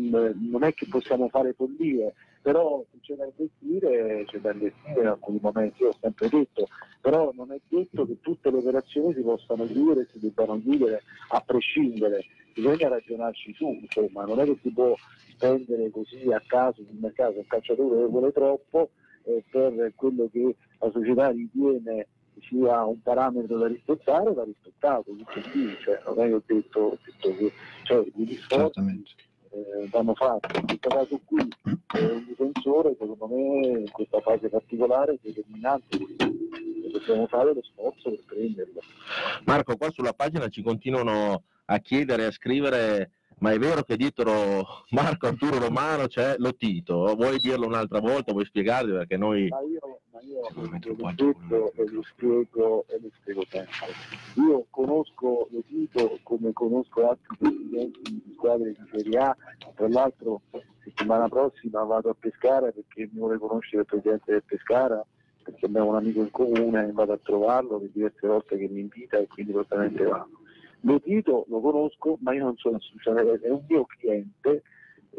non 0.50 0.64
è 0.64 0.74
che 0.74 0.88
possiamo 0.90 1.28
fare 1.30 1.54
follie, 1.54 2.14
però 2.42 2.84
se 2.92 3.00
c'è 3.02 3.16
da 3.16 3.26
investire, 3.26 4.24
c'è 4.26 4.40
da 4.40 4.54
investire 4.54 5.02
in 5.02 5.08
alcuni 5.08 5.40
momenti, 5.42 5.82
io 5.84 5.90
ho 5.90 5.96
sempre 6.00 6.30
detto, 6.30 6.68
però 7.02 7.32
non 7.36 7.52
è 7.52 7.60
detto 7.68 8.06
che 8.06 8.20
tutte 8.22 8.50
le 8.50 8.58
operazioni 8.58 9.14
si 9.14 9.22
possano 9.22 9.66
chiudere 9.66 10.02
e 10.02 10.08
si 10.12 10.20
debbano 10.20 10.60
chiudere 10.62 11.04
a 11.30 11.42
prescindere, 11.46 12.24
bisogna 12.54 12.88
ragionarci 12.88 13.54
su, 13.54 13.78
insomma, 13.82 14.24
non 14.24 14.40
è 14.40 14.46
che 14.46 14.58
si 14.62 14.72
può 14.72 14.96
spendere 15.30 15.90
così 15.92 16.32
a 16.32 16.42
caso 16.46 16.84
sul 16.84 16.98
mercato, 17.00 17.40
un 17.40 17.48
calciatore 17.48 17.98
che 17.98 18.08
vuole 18.08 18.32
troppo 18.32 18.90
eh, 19.28 19.44
per 19.50 19.94
quello 19.96 20.30
che 20.32 20.56
la 20.80 20.92
società 20.92 21.30
ritiene 21.30 22.08
sia 22.48 22.86
un 22.86 23.02
parametro 23.02 23.58
da 23.58 23.68
rispettare, 23.68 24.32
va 24.34 24.44
rispettato, 24.44 25.12
tutto 25.16 25.42
qui, 25.52 25.76
cioè, 25.84 26.02
non 26.06 26.20
è 26.20 26.28
che 26.28 26.34
ho 26.34 26.44
detto, 26.46 26.80
ho 26.80 26.98
detto 27.04 27.36
che 27.36 27.52
cioè, 27.84 28.06
gli 28.14 28.36
sforzi 28.36 28.58
Certamente. 28.58 29.10
eh, 29.50 29.88
vanno 29.90 30.14
fatti. 30.14 30.60
In 30.60 30.66
questo 30.66 30.90
caso 30.90 31.20
qui 31.26 31.48
è 31.94 32.00
un 32.00 32.26
difensore, 32.28 32.96
secondo 33.00 33.28
me 33.28 33.68
in 33.80 33.92
questa 33.92 34.22
fase 34.22 34.50
particolare 34.50 35.14
è 35.14 35.18
determinante, 35.22 35.98
quindi 35.98 36.92
dobbiamo 36.92 37.28
fare 37.28 37.54
lo 37.54 37.62
sforzo 37.64 38.10
per 38.12 38.24
prenderlo. 38.28 38.82
Marco 39.46 39.76
qua 39.76 39.90
sulla 39.92 40.14
pagina 40.14 40.48
ci 40.48 40.62
continuano 40.62 41.44
a 41.66 41.80
chiedere, 41.80 42.26
a 42.26 42.32
scrivere, 42.32 43.12
ma 43.40 43.52
è 43.52 43.60
vero 43.60 43.84
che 43.84 43.98
dietro 43.98 44.66
Marco 44.90 45.28
Arturo 45.28 45.60
Romano 45.60 46.08
c'è 46.08 46.36
lo 46.38 46.56
Tito? 46.56 47.14
Vuoi 47.16 47.38
dirlo 47.38 47.68
un'altra 47.68 48.00
volta, 48.00 48.32
vuoi 48.32 48.46
spiegarli 48.46 48.92
perché 48.92 49.18
noi... 49.18 49.48
Ma 49.50 49.62
io, 49.62 50.00
ma 50.12 50.20
io 50.22 50.40
con 50.96 51.16
detto 51.16 51.74
e 51.76 51.90
lo 51.92 52.02
spiego 52.04 52.86
e 52.88 53.00
lo 53.00 53.10
spiego 53.20 53.44
sempre. 53.48 53.94
Io 54.36 54.66
conosco 54.70 55.48
lo 55.52 55.62
Tito 55.68 56.20
come 56.24 56.52
conosco 56.54 57.08
altri 57.08 57.38
presidenti 57.38 58.02
di 58.04 58.34
squadre 58.34 58.72
di 58.72 58.90
Serie 58.92 59.20
A, 59.20 59.38
tra 59.76 59.88
l'altro 59.88 60.42
settimana 60.84 61.28
prossima 61.28 61.84
vado 61.84 62.10
a 62.10 62.16
Pescara 62.18 62.72
perché 62.72 63.10
mi 63.12 63.20
vuole 63.20 63.38
conoscere 63.38 63.82
il 63.82 63.88
presidente 63.88 64.32
del 64.32 64.44
Pescara 64.44 65.06
perché 65.44 65.66
abbiamo 65.66 65.90
un 65.90 65.96
amico 65.96 66.22
in 66.22 66.32
comune 66.32 66.88
e 66.88 66.92
vado 66.92 67.14
a 67.14 67.20
trovarlo 67.22 67.80
per 67.80 67.90
diverse 67.90 68.28
volte 68.28 68.58
che 68.58 68.68
mi 68.68 68.82
invita 68.82 69.18
e 69.18 69.28
quindi 69.28 69.52
probabilmente 69.54 70.04
vado. 70.04 70.30
Lo 70.82 71.00
Tito 71.00 71.46
lo 71.50 71.60
conosco 71.60 72.18
ma 72.22 72.34
io 72.34 72.44
non 72.44 72.58
sono 72.58 72.78
associato, 72.78 73.34
è 73.42 73.50
un 73.50 73.66
mio 73.68 73.86
cliente 73.86 74.64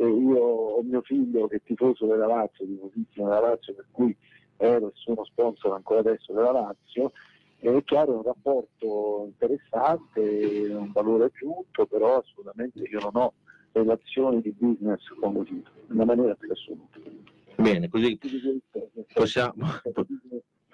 io 0.07 0.39
ho 0.39 0.83
mio 0.83 1.03
figlio 1.03 1.49
che 1.49 1.57
è 1.57 1.63
tifoso 1.65 2.07
della 2.07 2.27
Lazio, 2.27 2.65
tifosissimo 2.65 3.29
della 3.29 3.41
Lazio, 3.41 3.75
per 3.75 3.87
cui 3.91 4.17
ero 4.57 4.89
e 4.89 4.93
sono 4.95 5.25
sponsor 5.25 5.73
ancora 5.73 6.01
adesso 6.01 6.33
della 6.33 6.53
Lazio, 6.53 7.13
e 7.59 7.77
è 7.77 7.85
chiaro 7.85 8.13
è 8.13 8.17
un 8.17 8.23
rapporto 8.23 9.25
interessante, 9.27 10.69
un 10.71 10.93
valore 10.93 11.25
aggiunto, 11.25 11.87
però 11.87 12.19
assolutamente 12.19 12.81
io 12.81 13.01
non 13.01 13.17
ho 13.17 13.33
relazioni 13.73 14.41
di 14.41 14.55
business 14.57 15.03
con 15.21 15.33
lo 15.33 15.43
Tito, 15.43 15.71
in 15.89 15.95
una 15.95 16.05
maniera 16.05 16.35
più 16.35 16.51
assoluta. 16.51 16.99
Bene, 17.57 17.89
così 17.89 18.19
possiamo... 19.13 19.55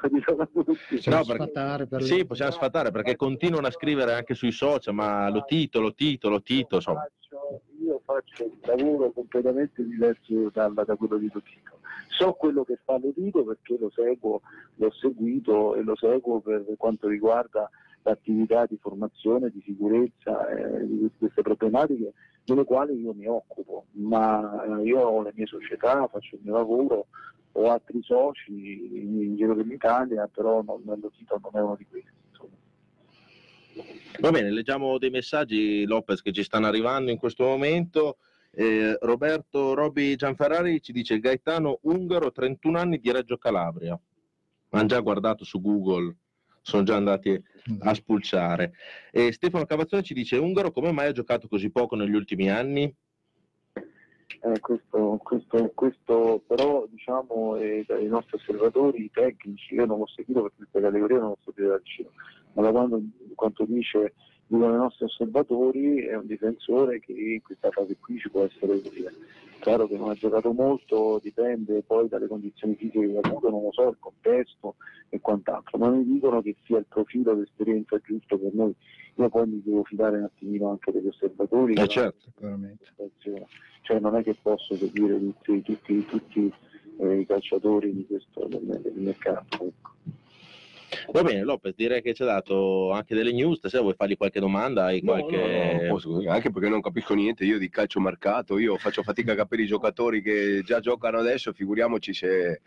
Possiamo 0.88 1.18
No, 1.18 1.24
perché- 1.24 1.44
sfatare 1.44 1.86
per 1.86 2.02
Sì, 2.02 2.24
possiamo 2.26 2.50
sfatare 2.52 2.90
perché 2.90 3.16
continuano 3.16 3.66
a 3.66 3.70
scrivere 3.70 4.12
anche 4.14 4.34
sui 4.34 4.52
social, 4.52 4.94
ma 4.94 5.28
lo 5.30 5.44
Tito, 5.44 5.80
lo 5.80 5.94
Tito, 5.94 6.28
lo 6.28 6.42
Tito, 6.42 6.76
insomma. 6.76 7.00
Faccio- 7.00 7.60
io 7.82 8.00
faccio 8.04 8.44
un 8.44 8.58
lavoro 8.62 9.10
completamente 9.12 9.84
diverso 9.84 10.50
dalla- 10.52 10.84
da 10.84 10.96
quello 10.96 11.16
di 11.16 11.30
Totito. 11.30 11.78
So 12.08 12.32
quello 12.34 12.64
che 12.64 12.78
fa 12.84 12.98
Lotito 12.98 13.44
perché 13.44 13.76
lo 13.78 13.90
seguo, 13.90 14.40
l'ho 14.76 14.90
seguito 14.92 15.74
e 15.74 15.82
lo 15.82 15.96
seguo 15.96 16.40
per 16.40 16.64
quanto 16.76 17.08
riguarda 17.08 17.68
l'attività 18.02 18.66
di 18.66 18.76
formazione, 18.80 19.50
di 19.50 19.62
sicurezza, 19.64 20.46
eh, 20.48 20.86
di 20.86 21.10
queste 21.18 21.42
problematiche 21.42 22.12
delle 22.44 22.64
quali 22.64 23.00
io 23.00 23.14
mi 23.14 23.26
occupo, 23.26 23.86
ma 23.92 24.62
eh, 24.78 24.82
io 24.84 25.00
ho 25.00 25.22
le 25.22 25.32
mie 25.34 25.46
società, 25.46 26.06
faccio 26.08 26.36
il 26.36 26.42
mio 26.44 26.52
lavoro, 26.54 27.06
ho 27.56 27.70
altri 27.70 28.02
soci 28.02 28.52
in, 28.52 29.20
in 29.20 29.36
giro 29.36 29.54
per 29.54 29.66
l'Italia, 29.66 30.28
però 30.28 30.62
non, 30.62 30.82
Lotito 30.84 31.40
non 31.42 31.50
è 31.54 31.62
uno 31.62 31.76
di 31.76 31.86
questi. 31.86 32.12
Va 34.20 34.30
bene, 34.30 34.50
leggiamo 34.50 34.98
dei 34.98 35.10
messaggi, 35.10 35.84
Lopez, 35.84 36.22
che 36.22 36.32
ci 36.32 36.44
stanno 36.44 36.66
arrivando 36.66 37.10
in 37.10 37.18
questo 37.18 37.44
momento. 37.44 38.18
Eh, 38.50 38.96
Roberto 39.00 39.74
Roby 39.74 40.14
Gianferrari 40.14 40.80
ci 40.80 40.92
dice 40.92 41.18
Gaetano 41.18 41.80
Ungaro, 41.82 42.30
31 42.30 42.78
anni 42.78 42.98
di 42.98 43.10
Reggio 43.10 43.36
Calabria. 43.36 43.98
Hanno 44.70 44.86
già 44.86 45.00
guardato 45.00 45.44
su 45.44 45.60
Google 45.60 46.16
sono 46.64 46.82
già 46.82 46.96
andati 46.96 47.40
a 47.80 47.94
spulciare. 47.94 48.72
E 49.10 49.32
Stefano 49.32 49.66
Cavazzone 49.66 50.02
ci 50.02 50.14
dice: 50.14 50.38
Ungaro, 50.38 50.72
come 50.72 50.92
mai 50.92 51.08
ha 51.08 51.12
giocato 51.12 51.46
così 51.46 51.70
poco 51.70 51.94
negli 51.94 52.14
ultimi 52.14 52.50
anni? 52.50 52.92
Eh, 54.40 54.60
questo, 54.60 55.18
questo, 55.22 55.72
questo 55.74 56.42
però 56.46 56.86
diciamo 56.90 57.56
eh, 57.56 57.84
dai 57.86 58.06
nostri 58.06 58.36
osservatori 58.36 59.10
tecnici, 59.10 59.74
io 59.74 59.86
non 59.86 59.98
l'ho 59.98 60.06
seguito 60.06 60.42
perché 60.42 60.56
questa 60.58 60.80
categoria 60.80 61.18
non 61.18 61.28
l'ho 61.30 61.38
seguito 61.44 61.68
da 61.68 61.78
vicino, 61.78 62.10
ma 62.52 62.62
da 62.62 62.70
quando, 62.70 63.00
quanto 63.34 63.64
dice, 63.64 64.14
dicono 64.46 64.74
i 64.74 64.78
nostri 64.78 65.04
osservatori 65.04 66.04
è 66.04 66.16
un 66.16 66.26
difensore 66.26 67.00
che 67.00 67.12
in 67.12 67.42
questa 67.42 67.70
fase 67.70 67.96
qui 67.98 68.18
ci 68.18 68.30
può 68.30 68.44
essere 68.44 68.72
utile. 68.72 69.12
Chiaro 69.60 69.86
che 69.86 69.96
non 69.96 70.10
ha 70.10 70.14
giocato 70.14 70.52
molto, 70.52 71.18
dipende 71.22 71.82
poi 71.82 72.06
dalle 72.08 72.26
condizioni 72.26 72.74
fisiche 72.74 73.06
che 73.06 73.16
ha 73.16 73.20
avuto, 73.22 73.48
non 73.48 73.62
lo 73.62 73.72
so, 73.72 73.88
il 73.88 73.96
contesto 73.98 74.74
e 75.08 75.20
quant'altro, 75.20 75.78
ma 75.78 75.88
mi 75.88 76.04
dicono 76.04 76.42
che 76.42 76.54
sia 76.64 76.78
il 76.78 76.86
profilo 76.86 77.34
d'esperienza 77.34 77.98
giusto 78.04 78.38
per 78.38 78.52
noi. 78.52 78.74
Io 79.14 79.28
poi 79.30 79.46
mi 79.46 79.62
devo 79.64 79.84
fidare 79.84 80.18
un 80.18 80.24
attimino 80.24 80.70
anche 80.70 80.92
degli 80.92 81.06
osservatori. 81.06 81.74
Eh, 81.74 81.86
certo. 81.86 82.24
Sicuramente. 82.24 82.84
Cioè 83.82 84.00
non 84.00 84.16
è 84.16 84.22
che 84.22 84.36
posso 84.40 84.74
seguire 84.76 85.18
tutti, 85.18 85.62
tutti- 85.62 86.04
tutti, 86.04 86.52
eh, 86.98 87.20
i 87.20 87.26
calciatori 87.26 87.94
di 87.94 88.06
questo 88.06 88.46
del, 88.46 88.80
del 88.82 88.92
mercato. 88.96 89.64
ecco. 89.64 89.92
Va 91.12 91.22
bene, 91.22 91.42
Lopez, 91.42 91.74
direi 91.74 92.02
che 92.02 92.14
ci 92.14 92.22
ha 92.22 92.26
dato 92.26 92.90
anche 92.92 93.14
delle 93.14 93.32
news. 93.32 93.66
Se 93.66 93.78
vuoi 93.78 93.94
fargli 93.94 94.16
qualche 94.16 94.40
domanda, 94.40 94.84
hai 94.84 95.00
No, 95.02 95.12
qualche. 95.12 95.36
no, 95.36 95.82
no, 95.82 95.88
posso, 95.88 96.22
anche 96.28 96.50
perché 96.50 96.68
non 96.68 96.80
capisco 96.80 97.14
niente 97.14 97.44
io 97.44 97.58
di 97.58 97.68
calcio 97.68 98.00
mercato, 98.00 98.58
io 98.58 98.76
faccio 98.76 99.02
fatica 99.02 99.32
a 99.32 99.36
capire 99.36 99.62
i 99.62 99.66
giocatori 99.66 100.22
che 100.22 100.62
già 100.64 100.80
giocano 100.80 101.18
adesso, 101.18 101.52
figuriamoci 101.52 102.14
se, 102.14 102.60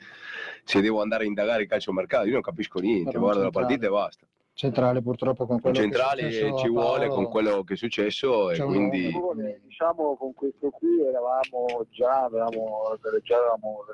se 0.63 0.81
devo 0.81 1.01
andare 1.01 1.23
a 1.23 1.27
indagare 1.27 1.63
il 1.63 1.67
calcio 1.69 1.93
mercato, 1.93 2.25
io 2.27 2.33
non 2.33 2.41
capisco 2.41 2.79
niente, 2.79 3.11
Però 3.11 3.23
guardo 3.23 3.39
la 3.39 3.45
centrale. 3.45 3.67
partita 3.67 3.87
e 3.87 3.89
basta. 3.91 4.25
Centrale 4.53 5.01
purtroppo 5.03 5.45
con 5.45 5.61
quello 5.61 5.75
Centrali 5.75 6.21
che 6.21 6.27
è 6.27 6.31
successo 6.31 6.57
ci 6.57 6.67
vuole 6.69 7.07
con 7.09 7.29
quello 7.29 7.63
che 7.63 7.73
è 7.75 7.77
successo 7.77 8.49
e 8.49 8.55
C'è 8.55 8.63
un- 8.63 8.69
quindi... 8.71 9.05
Simone, 9.11 9.61
diciamo 9.63 10.17
con 10.17 10.33
questo 10.33 10.71
qui 10.71 10.99
eravamo 11.07 11.85
già, 11.91 12.23
avevamo, 12.23 12.97
già 13.21 13.37
avevamo 13.37 13.85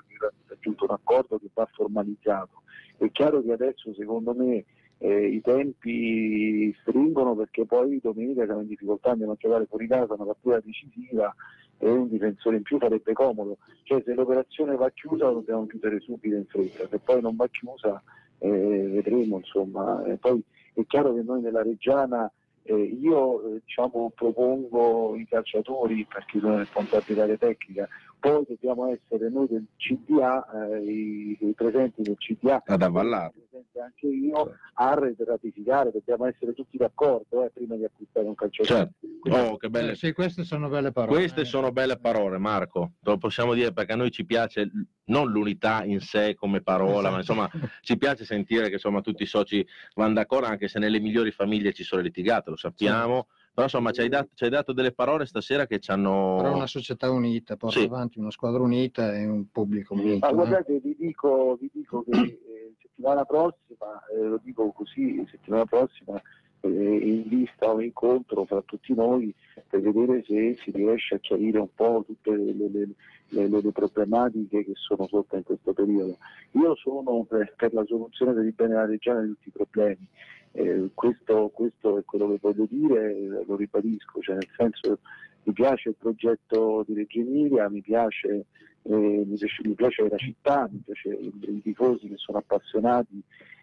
raggiunto 0.47 0.85
un 0.85 0.91
accordo 0.91 1.37
che 1.37 1.47
va 1.53 1.67
formalizzato. 1.73 2.61
È 3.03 3.11
chiaro 3.11 3.41
che 3.41 3.51
adesso 3.51 3.93
secondo 3.93 4.33
me 4.33 4.63
eh, 4.99 5.27
i 5.27 5.41
tempi 5.41 6.73
stringono 6.79 7.35
perché 7.35 7.65
poi 7.65 7.99
domenica 8.01 8.45
siamo 8.45 8.61
in 8.61 8.67
difficoltà, 8.67 9.11
andiamo 9.11 9.33
a 9.33 9.37
giocare 9.37 9.65
fuori 9.65 9.87
casa 9.87 10.13
una 10.13 10.23
partita 10.23 10.61
decisiva 10.61 11.35
e 11.79 11.89
un 11.89 12.07
difensore 12.07 12.55
in 12.55 12.61
più 12.61 12.77
farebbe 12.77 13.11
comodo. 13.11 13.57
Cioè 13.83 14.01
se 14.05 14.13
l'operazione 14.13 14.77
va 14.77 14.89
chiusa 14.91 15.25
la 15.25 15.33
dobbiamo 15.33 15.65
chiudere 15.65 15.99
subito 15.99 16.35
in 16.35 16.45
fretta, 16.45 16.87
se 16.87 16.99
poi 16.99 17.19
non 17.19 17.35
va 17.35 17.47
chiusa 17.47 18.01
eh, 18.37 18.49
vedremo 18.49 19.37
insomma. 19.37 20.01
E 20.05 20.15
poi 20.15 20.41
è 20.73 20.85
chiaro 20.87 21.13
che 21.13 21.23
noi 21.23 21.41
nella 21.41 21.61
Reggiana 21.61 22.31
eh, 22.63 22.73
io 22.73 23.55
eh, 23.55 23.61
diciamo, 23.65 24.13
propongo 24.15 25.17
i 25.17 25.27
calciatori 25.27 26.05
perché 26.05 26.39
sono 26.39 26.57
responsabilità 26.57 27.27
tecnica, 27.35 27.87
poi 28.23 28.45
dobbiamo 28.47 28.87
essere 28.87 29.29
noi 29.29 29.47
del 29.49 29.65
CDA, 29.75 30.49
eh, 30.49 30.81
i, 30.81 31.37
i 31.41 31.53
presenti 31.53 32.03
del 32.03 32.15
CDA, 32.17 32.63
Ad 32.65 32.81
avvallarlo. 32.81 33.33
presente 33.49 33.81
anche 33.81 34.07
io, 34.07 34.55
a 34.75 34.93
ratificare, 34.93 35.91
dobbiamo 35.91 36.25
essere 36.27 36.53
tutti 36.53 36.77
d'accordo 36.77 37.43
eh, 37.43 37.51
prima 37.53 37.75
di 37.75 37.83
acquistare 37.83 38.25
un 38.25 38.35
calciatore. 38.35 38.91
Certo. 39.19 39.51
Oh, 39.51 39.57
che 39.57 39.69
belle. 39.69 39.91
Eh, 39.91 39.95
sì, 39.95 40.13
queste 40.13 40.45
sono 40.45 40.69
belle 40.69 40.93
parole. 40.93 41.17
Queste 41.17 41.41
eh. 41.41 41.45
sono 41.45 41.73
belle 41.73 41.97
parole, 41.97 42.37
Marco. 42.37 42.93
Te 43.01 43.09
lo 43.09 43.17
possiamo 43.17 43.53
dire 43.53 43.73
perché 43.73 43.91
a 43.91 43.97
noi 43.97 44.09
ci 44.09 44.23
piace 44.23 44.71
non 45.07 45.29
l'unità 45.29 45.83
in 45.83 45.99
sé 45.99 46.33
come 46.33 46.61
parola, 46.61 47.09
ma 47.11 47.17
insomma 47.17 47.49
ci 47.81 47.97
piace 47.97 48.23
sentire 48.23 48.67
che 48.67 48.75
insomma 48.75 49.01
tutti 49.01 49.23
i 49.23 49.25
soci 49.27 49.67
vanno 49.95 50.13
d'accordo, 50.13 50.47
anche 50.47 50.69
se 50.69 50.79
nelle 50.79 51.01
migliori 51.01 51.31
famiglie 51.31 51.73
ci 51.73 51.83
sono 51.83 52.01
litigate, 52.01 52.51
lo 52.51 52.55
sappiamo. 52.55 53.27
Però 53.53 53.67
insomma 53.67 53.91
ci 53.91 54.01
hai, 54.01 54.09
dato, 54.09 54.29
ci 54.33 54.45
hai 54.45 54.49
dato 54.49 54.73
delle 54.73 54.93
parole 54.93 55.27
stasera 55.27 55.67
che 55.67 55.77
ci 55.77 55.91
hanno. 55.91 56.37
Però 56.41 56.55
una 56.55 56.65
società 56.65 57.11
unita, 57.11 57.55
porta 57.55 57.79
Sì. 57.79 57.85
avanti 57.85 58.17
una 58.17 58.31
squadra 58.31 58.61
unita 58.63 59.15
e 59.15 59.25
un 59.25 59.45
pubblico 59.51 59.93
unito. 59.93 60.25
Ma 60.25 60.29
eh. 60.31 60.33
guardate, 60.33 60.79
vi 60.79 60.95
dico, 60.97 61.55
vi 61.59 61.69
dico 61.71 62.03
che 62.03 62.11
eh, 62.19 62.73
settimana 62.81 63.23
prossima, 63.25 64.01
eh, 64.11 64.23
lo 64.23 64.39
dico 64.43 64.71
così, 64.71 65.23
settimana 65.29 65.65
prossima 65.65 66.19
eh, 66.61 66.67
in 66.69 67.27
vista 67.27 67.71
un 67.71 67.83
incontro 67.83 68.43
fra 68.45 68.61
tutti 68.63 68.95
noi 68.95 69.31
per 69.69 69.81
vedere 69.81 70.23
se 70.25 70.57
si 70.63 70.71
riesce 70.71 71.15
a 71.15 71.19
chiarire 71.19 71.59
un 71.59 71.69
po' 71.75 72.03
tutte 72.07 72.31
le, 72.35 72.53
le- 72.53 72.69
le- 72.69 72.89
le- 73.29 73.61
le 73.61 73.71
problematiche 73.71 74.63
che 74.65 74.71
sono 74.73 75.05
sotto 75.07 75.35
in 75.35 75.43
questo 75.43 75.73
periodo. 75.73 76.17
Io 76.53 76.75
sono 76.75 77.23
per, 77.25 77.53
per 77.55 77.71
la 77.73 77.83
soluzione 77.85 78.31
il 78.41 78.53
bene 78.53 78.69
della 78.69 78.85
regione 78.85 79.21
di 79.25 79.27
tutti 79.33 79.49
i 79.49 79.51
problemi. 79.51 80.07
Eh, 80.53 80.89
questo, 80.93 81.49
questo 81.53 81.97
è 81.97 82.05
quello 82.05 82.29
che 82.29 82.37
voglio 82.41 82.67
dire, 82.69 83.15
eh, 83.15 83.43
lo 83.45 83.55
ribadisco, 83.55 84.21
cioè 84.21 84.35
nel 84.35 84.49
senso 84.55 84.99
mi 85.43 85.53
piace 85.53 85.89
il 85.89 85.95
progetto 85.97 86.83
di 86.87 86.93
Reggio 86.93 87.19
Emilia, 87.19 87.69
mi 87.69 87.81
piace 87.81 88.45
eh, 88.83 89.23
mi, 89.25 89.35
piace, 89.37 89.61
mi 89.63 89.73
piace 89.75 90.07
la 90.09 90.17
città, 90.17 90.69
mi 90.71 90.81
piace 90.83 91.09
i, 91.09 91.61
tifosi 91.61 92.07
che 92.07 92.17
sono 92.17 92.39
appassionati 92.39 93.21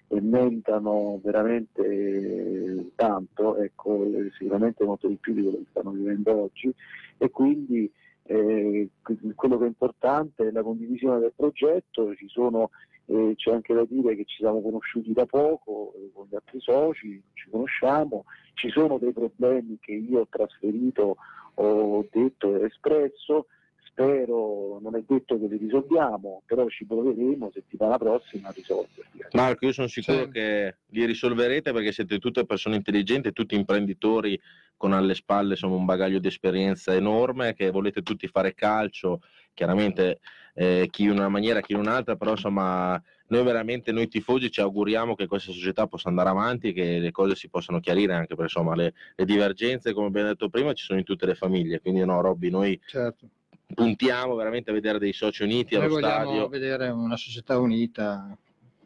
e 0.08 0.20
meritano 0.20 1.20
veramente 1.22 1.84
eh, 1.84 2.90
tanto, 2.94 3.56
ecco, 3.56 4.04
eh, 4.04 4.30
sicuramente 4.36 4.84
molto 4.84 5.08
di 5.08 5.16
più 5.16 5.34
di 5.34 5.42
quello 5.42 5.58
che 5.58 5.66
stanno 5.70 5.90
vivendo 5.90 6.42
oggi. 6.42 6.72
E 7.18 7.30
quindi 7.30 7.90
que- 8.22 9.18
quello 9.34 9.58
che 9.58 9.64
è 9.64 9.68
importante 9.68 10.46
è 10.46 10.50
la 10.52 10.62
condivisione 10.62 11.18
del 11.18 11.32
progetto, 11.34 12.14
ci 12.14 12.28
sono, 12.28 12.70
eh, 13.10 13.34
c'è 13.34 13.50
anche 13.50 13.74
da 13.74 13.84
dire 13.84 14.14
che 14.14 14.24
ci 14.24 14.36
siamo 14.36 14.62
conosciuti 14.62 15.12
da 15.12 15.26
poco 15.26 15.94
eh, 15.96 16.10
con 16.14 16.28
gli 16.30 16.34
altri 16.36 16.60
soci, 16.60 17.08
non 17.08 17.22
ci 17.34 17.50
conosciamo, 17.50 18.24
ci 18.54 18.70
sono 18.70 18.98
dei 18.98 19.12
problemi 19.12 19.78
che 19.80 19.92
io 19.92 20.20
ho 20.20 20.26
trasferito, 20.30 21.16
ho 21.54 22.06
detto 22.10 22.54
e 22.54 22.66
espresso, 22.66 23.46
spero, 23.82 24.78
non 24.80 24.94
è 24.94 25.02
detto 25.04 25.38
che 25.38 25.46
li 25.46 25.56
risolviamo, 25.56 26.42
però 26.46 26.68
ci 26.68 26.86
proveremo 26.86 27.50
settimana 27.52 27.98
prossima 27.98 28.48
a 28.48 28.52
risolverli. 28.52 29.26
Marco, 29.32 29.66
io 29.66 29.72
sono 29.72 29.88
sicuro 29.88 30.24
Sì. 30.26 30.30
che 30.30 30.76
li 30.86 31.04
risolverete 31.04 31.72
perché 31.72 31.90
siete 31.90 32.18
tutte 32.18 32.46
persone 32.46 32.76
intelligenti, 32.76 33.32
tutti 33.32 33.56
imprenditori 33.56 34.40
con 34.76 34.92
alle 34.92 35.14
spalle 35.14 35.50
insomma, 35.50 35.74
un 35.74 35.84
bagaglio 35.84 36.20
di 36.20 36.28
esperienza 36.28 36.94
enorme, 36.94 37.54
che 37.54 37.70
volete 37.70 38.02
tutti 38.02 38.28
fare 38.28 38.54
calcio, 38.54 39.20
chiaramente 39.52 40.20
eh, 40.60 40.88
chi 40.90 41.04
in 41.04 41.10
una 41.12 41.30
maniera, 41.30 41.62
chi 41.62 41.72
in 41.72 41.78
un'altra, 41.78 42.16
però 42.16 42.32
insomma 42.32 43.02
noi 43.28 43.42
veramente, 43.42 43.92
noi 43.92 44.08
tifosi 44.08 44.50
ci 44.50 44.60
auguriamo 44.60 45.14
che 45.14 45.26
questa 45.26 45.52
società 45.52 45.86
possa 45.86 46.10
andare 46.10 46.28
avanti 46.28 46.68
e 46.68 46.72
che 46.74 46.98
le 46.98 47.10
cose 47.12 47.34
si 47.34 47.48
possano 47.48 47.80
chiarire 47.80 48.12
anche 48.12 48.34
perché 48.34 48.42
insomma 48.42 48.74
le, 48.74 48.92
le 49.14 49.24
divergenze, 49.24 49.94
come 49.94 50.08
abbiamo 50.08 50.28
detto 50.28 50.50
prima, 50.50 50.74
ci 50.74 50.84
sono 50.84 50.98
in 50.98 51.06
tutte 51.06 51.24
le 51.24 51.34
famiglie, 51.34 51.80
quindi 51.80 52.04
no 52.04 52.20
Robby, 52.20 52.50
noi 52.50 52.78
Certo. 52.86 53.26
puntiamo 53.72 54.34
veramente 54.34 54.68
a 54.68 54.74
vedere 54.74 54.98
dei 54.98 55.14
soci 55.14 55.44
uniti 55.44 55.76
Noi 55.76 55.84
allo 55.84 55.94
vogliamo 55.94 56.24
stadio. 56.24 56.48
vedere 56.48 56.88
una 56.90 57.16
società 57.16 57.58
unita. 57.58 58.36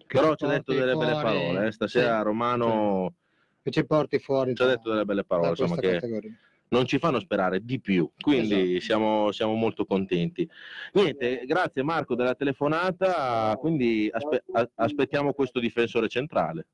Però 0.07 0.37
ci 0.37 0.45
ha 0.45 0.49
detto 0.49 0.73
delle 0.73 0.95
belle 0.95 1.21
parole, 1.21 1.67
eh. 1.67 1.73
stasera 1.73 2.19
sì, 2.19 2.23
Romano 2.23 3.15
che 3.65 3.71
ci 3.73 3.85
porti 3.85 4.21
fuori 4.21 4.55
ci 4.55 4.63
ha 4.63 4.67
detto 4.67 4.91
delle 4.91 5.05
belle 5.05 5.25
parole, 5.25 5.49
insomma, 5.49 5.75
che 5.77 5.95
categoria. 5.95 6.31
Non 6.69 6.87
ci 6.87 6.99
fanno 6.99 7.21
sperare 7.21 7.65
di 7.65 7.79
più, 7.81 8.09
quindi 8.21 8.77
Esatto. 8.77 8.81
siamo, 8.81 9.33
siamo 9.33 9.55
molto 9.55 9.85
contenti. 9.85 10.49
Niente, 10.93 11.43
grazie 11.47 11.83
Marco 11.83 12.15
della 12.15 12.35
telefonata, 12.35 13.57
quindi 13.59 14.09
aspe- 14.11 14.45
a- 14.53 14.69
aspettiamo 14.77 15.33
questo 15.33 15.61
difensore 15.61 16.09
centrale. 16.09 16.67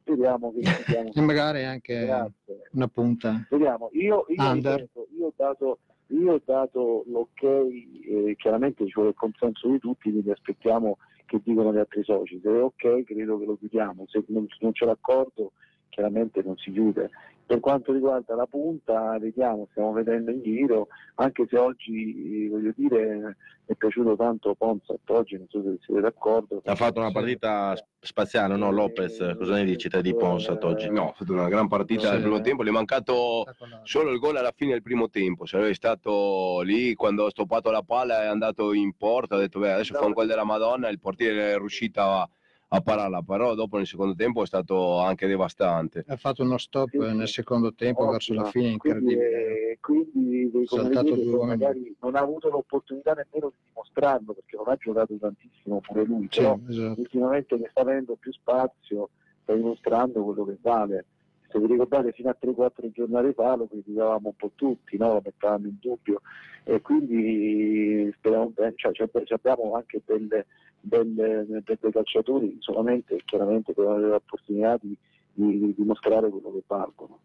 Speriamo 0.00 0.52
che 0.52 0.64
speriamo. 0.64 1.10
E 1.14 1.20
magari 1.20 1.64
anche 1.64 2.04
Grazie. 2.04 2.62
una 2.72 2.88
punta. 2.88 3.46
Vediamo, 3.50 3.90
io, 3.92 4.26
io, 4.28 4.52
ripeto, 4.52 5.06
io 5.16 5.26
ho 5.26 5.32
dato, 5.36 5.78
io 6.08 6.32
ho 6.34 6.42
dato 6.44 7.04
l'ok, 7.06 7.42
eh, 7.42 8.34
chiaramente 8.36 8.84
ci 8.86 8.92
vuole 8.94 9.10
il 9.10 9.16
consenso 9.16 9.68
di 9.68 9.78
tutti, 9.78 10.10
quindi 10.10 10.30
aspettiamo 10.30 10.98
che 11.26 11.40
dicono 11.42 11.72
gli 11.72 11.78
altri 11.78 12.02
soci. 12.04 12.38
Se 12.42 12.50
è 12.50 12.60
ok 12.62 13.04
credo 13.04 13.38
che 13.38 13.44
lo 13.46 13.56
chiudiamo, 13.56 14.04
se 14.08 14.24
non, 14.28 14.46
non 14.60 14.72
c'è 14.72 14.84
l'accordo 14.84 15.52
chiaramente 15.88 16.42
non 16.44 16.56
si 16.58 16.72
chiude. 16.72 17.10
Per 17.46 17.60
quanto 17.60 17.92
riguarda 17.92 18.34
la 18.34 18.46
punta, 18.46 19.18
vediamo, 19.18 19.68
stiamo 19.70 19.92
vedendo 19.92 20.30
in 20.30 20.42
giro, 20.42 20.88
anche 21.16 21.46
se 21.50 21.58
oggi, 21.58 22.46
eh, 22.46 22.48
voglio 22.48 22.72
dire, 22.74 23.16
mi 23.16 23.34
è 23.66 23.74
piaciuto 23.74 24.16
tanto 24.16 24.54
Ponsat 24.54 24.98
oggi, 25.10 25.36
non 25.36 25.46
so 25.50 25.62
se 25.62 25.76
siete 25.84 26.00
d'accordo. 26.00 26.62
Ha 26.64 26.74
fatto 26.74 27.00
una 27.00 27.08
Sì. 27.08 27.12
partita 27.14 27.74
spaziale, 28.00 28.56
no 28.56 28.70
Lopez? 28.70 29.34
Cosa 29.36 29.54
ne 29.56 29.64
dici 29.64 29.90
te 29.90 30.00
di 30.00 30.14
Ponsat 30.14 30.64
oggi? 30.64 30.88
No, 30.88 31.10
ha 31.10 31.12
fatto 31.12 31.32
una 31.32 31.48
gran 31.48 31.68
partita 31.68 32.06
Sì. 32.06 32.12
nel 32.12 32.22
primo 32.22 32.40
tempo, 32.40 32.62
le 32.62 32.70
è 32.70 32.72
mancato 32.72 33.44
solo 33.82 34.10
il 34.10 34.18
gol 34.18 34.36
alla 34.36 34.52
fine 34.56 34.72
del 34.72 34.82
primo 34.82 35.10
tempo. 35.10 35.44
Se 35.44 35.56
aveva 35.56 35.74
stato 35.74 36.62
lì 36.62 36.94
quando 36.94 37.26
ha 37.26 37.30
stoppato 37.30 37.70
la 37.70 37.82
palla 37.82 38.22
è 38.22 38.26
andato 38.26 38.72
in 38.72 38.94
porta, 38.96 39.36
ha 39.36 39.38
detto 39.38 39.58
beh 39.58 39.72
adesso 39.72 39.92
fa 39.92 40.06
un 40.06 40.12
gol 40.12 40.26
della 40.26 40.44
Madonna, 40.44 40.88
il 40.88 40.98
portiere 40.98 41.52
è 41.52 41.58
riuscito 41.58 42.00
a, 42.00 42.26
a 42.68 42.80
pararla, 42.80 43.22
però 43.22 43.54
dopo 43.54 43.76
nel 43.76 43.86
secondo 43.86 44.14
tempo 44.14 44.42
è 44.42 44.46
stato 44.46 44.98
anche 44.98 45.26
devastante. 45.26 46.04
Ha 46.08 46.16
fatto 46.16 46.42
uno 46.42 46.58
stop 46.58 46.88
sì. 46.90 46.98
nel 46.98 47.28
secondo 47.28 47.72
tempo 47.74 48.00
Ottimo. 48.00 48.12
verso 48.12 48.34
la 48.34 48.44
fine, 48.46 48.76
Quindi, 48.76 49.12
incredibile. 49.12 49.70
eh, 49.70 49.78
quindi 49.80 50.50
come 50.50 50.66
Saltato 50.66 51.14
due 51.14 51.24
uomini. 51.34 51.46
magari 51.56 51.96
non 52.00 52.16
ha 52.16 52.20
avuto 52.20 52.48
l'opportunità 52.50 53.12
nemmeno 53.12 53.50
di 53.50 53.56
dimostrarlo 53.68 54.32
perché 54.32 54.56
non 54.56 54.68
ha 54.68 54.76
giocato 54.76 55.14
tantissimo 55.14 55.80
pure 55.80 56.04
lui, 56.04 56.26
Sì, 56.30 56.40
però 56.40 56.58
esatto. 56.68 57.00
ultimamente 57.00 57.58
che 57.58 57.68
sta 57.70 57.80
avendo 57.82 58.16
più 58.16 58.32
spazio 58.32 59.10
sta 59.42 59.54
dimostrando 59.54 60.24
quello 60.24 60.44
che 60.44 60.56
vale. 60.60 61.04
Se 61.50 61.60
vi 61.60 61.66
ricordate 61.66 62.10
fino 62.10 62.30
a 62.30 62.36
3-4 62.40 62.90
giornate 62.90 63.32
fa 63.34 63.54
lo 63.54 63.68
criticavamo 63.68 64.28
un 64.28 64.34
po' 64.34 64.50
tutti, 64.56 64.96
no? 64.96 65.12
lo 65.12 65.22
mettavamo 65.24 65.66
in 65.68 65.76
dubbio 65.80 66.22
e 66.64 66.80
quindi 66.80 68.12
speriamo 68.16 68.48
bene, 68.48 68.72
cioè, 68.74 68.92
abbiamo 69.28 69.74
anche 69.76 70.02
delle, 70.04 70.46
delle, 70.84 71.46
dei 71.46 71.92
calciatori 71.92 72.56
solamente 72.60 73.20
chiaramente 73.24 73.72
per 73.72 73.86
avere 73.86 74.08
l'opportunità 74.08 74.78
di, 74.80 74.96
di, 75.32 75.58
di 75.58 75.74
dimostrare 75.76 76.28
quello 76.28 76.52
che 76.52 76.62
valgono. 76.66 77.18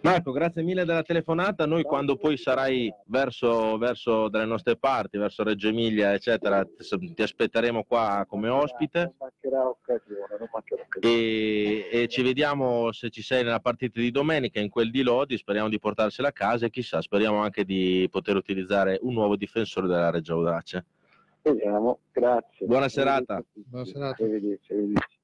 Marco, 0.00 0.32
grazie 0.32 0.62
mille 0.62 0.86
della 0.86 1.02
telefonata. 1.02 1.66
Noi 1.66 1.82
quando 1.82 2.16
poi 2.16 2.38
sarai 2.38 2.90
verso, 3.06 3.76
verso 3.76 4.28
dalle 4.28 4.46
nostre 4.46 4.76
parti, 4.76 5.18
verso 5.18 5.42
Reggio 5.42 5.68
Emilia, 5.68 6.14
eccetera, 6.14 6.64
ti 6.64 7.22
aspetteremo 7.22 7.84
qua 7.84 8.24
come 8.26 8.48
ospite 8.48 9.00
Non 9.00 9.14
mancherà 9.18 9.68
occasione, 9.68 10.36
non 10.38 10.48
mancherà 10.50 10.82
occasione. 10.82 11.14
e, 11.14 11.88
e 11.92 12.08
ci 12.08 12.22
vediamo 12.22 12.90
se 12.92 13.10
ci 13.10 13.20
sei 13.20 13.44
nella 13.44 13.60
partita 13.60 14.00
di 14.00 14.10
domenica, 14.10 14.60
in 14.60 14.70
quel 14.70 14.90
di 14.90 15.02
Lodi, 15.02 15.36
speriamo 15.36 15.68
di 15.68 15.78
portarsela 15.78 16.28
a 16.28 16.32
casa 16.32 16.64
e 16.64 16.70
chissà, 16.70 17.02
speriamo 17.02 17.38
anche 17.42 17.64
di 17.64 18.08
poter 18.10 18.36
utilizzare 18.36 18.98
un 19.02 19.12
nuovo 19.12 19.36
difensore 19.36 19.88
della 19.88 20.10
Reggio 20.10 20.34
Audace. 20.34 20.86
Vediamo, 21.46 22.00
grazie. 22.10 22.66
Buona 22.66 22.88
serata. 22.88 23.40
Buona 23.52 23.84
serata. 23.84 24.20
Arrivederci, 24.24 24.72
arrivederci. 24.72 25.18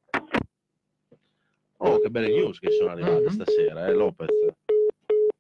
Oh, 1.79 1.99
che 1.99 2.11
belle 2.11 2.29
news 2.29 2.61
che 2.61 2.71
sono 2.71 2.93
arrivate 2.93 3.29
stasera, 3.31 3.87
eh, 3.87 3.93
Lopez. 3.93 4.31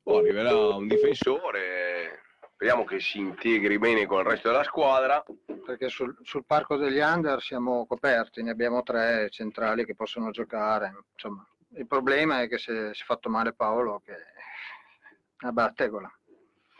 Poi 0.02 0.18
arriverà 0.18 0.56
un 0.74 0.88
difensore, 0.88 2.22
speriamo 2.54 2.82
che 2.82 2.98
si 2.98 3.18
integri 3.18 3.78
bene 3.78 4.06
con 4.06 4.18
il 4.18 4.26
resto 4.26 4.48
della 4.48 4.64
squadra. 4.64 5.22
Perché 5.64 5.88
sul, 5.88 6.16
sul 6.22 6.44
parco 6.44 6.74
degli 6.74 6.98
under 6.98 7.40
siamo 7.40 7.86
coperti, 7.86 8.42
ne 8.42 8.50
abbiamo 8.50 8.82
tre 8.82 9.28
centrali 9.30 9.84
che 9.84 9.94
possono 9.94 10.32
giocare. 10.32 10.92
Insomma, 11.12 11.46
il 11.76 11.86
problema 11.86 12.42
è 12.42 12.48
che 12.48 12.58
se 12.58 12.92
si 12.92 13.02
è 13.02 13.04
fatto 13.04 13.28
male 13.28 13.52
Paolo, 13.52 14.02
che 14.04 14.14
è 14.18 15.42
una 15.42 15.52
battegola. 15.52 16.12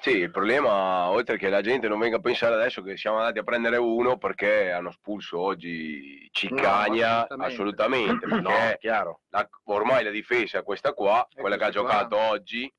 Sì, 0.02 0.16
il 0.16 0.32
problema, 0.32 1.10
oltre 1.10 1.36
che 1.38 1.48
la 1.48 1.60
gente 1.60 1.86
non 1.86 2.00
venga 2.00 2.16
a 2.16 2.20
pensare 2.20 2.54
adesso 2.56 2.82
che 2.82 2.96
siamo 2.96 3.18
andati 3.18 3.38
a 3.38 3.44
prendere 3.44 3.76
uno 3.76 4.18
perché 4.18 4.72
hanno 4.72 4.88
espulso 4.88 5.38
oggi 5.38 6.28
Ciccagna, 6.32 7.28
No, 7.30 7.44
assolutamente. 7.44 8.26
No, 8.26 8.50
chiaro. 8.80 9.20
la- 9.28 9.48
ormai 9.66 10.02
la 10.02 10.10
difesa 10.10 10.58
è 10.58 10.64
questa 10.64 10.92
qua, 10.92 11.24
È 11.32 11.38
quella 11.40 11.54
che 11.56 11.62
ha 11.62 11.70
questa 11.70 11.82
qua. 11.82 11.90
giocato 11.92 12.16
oggi, 12.16 12.74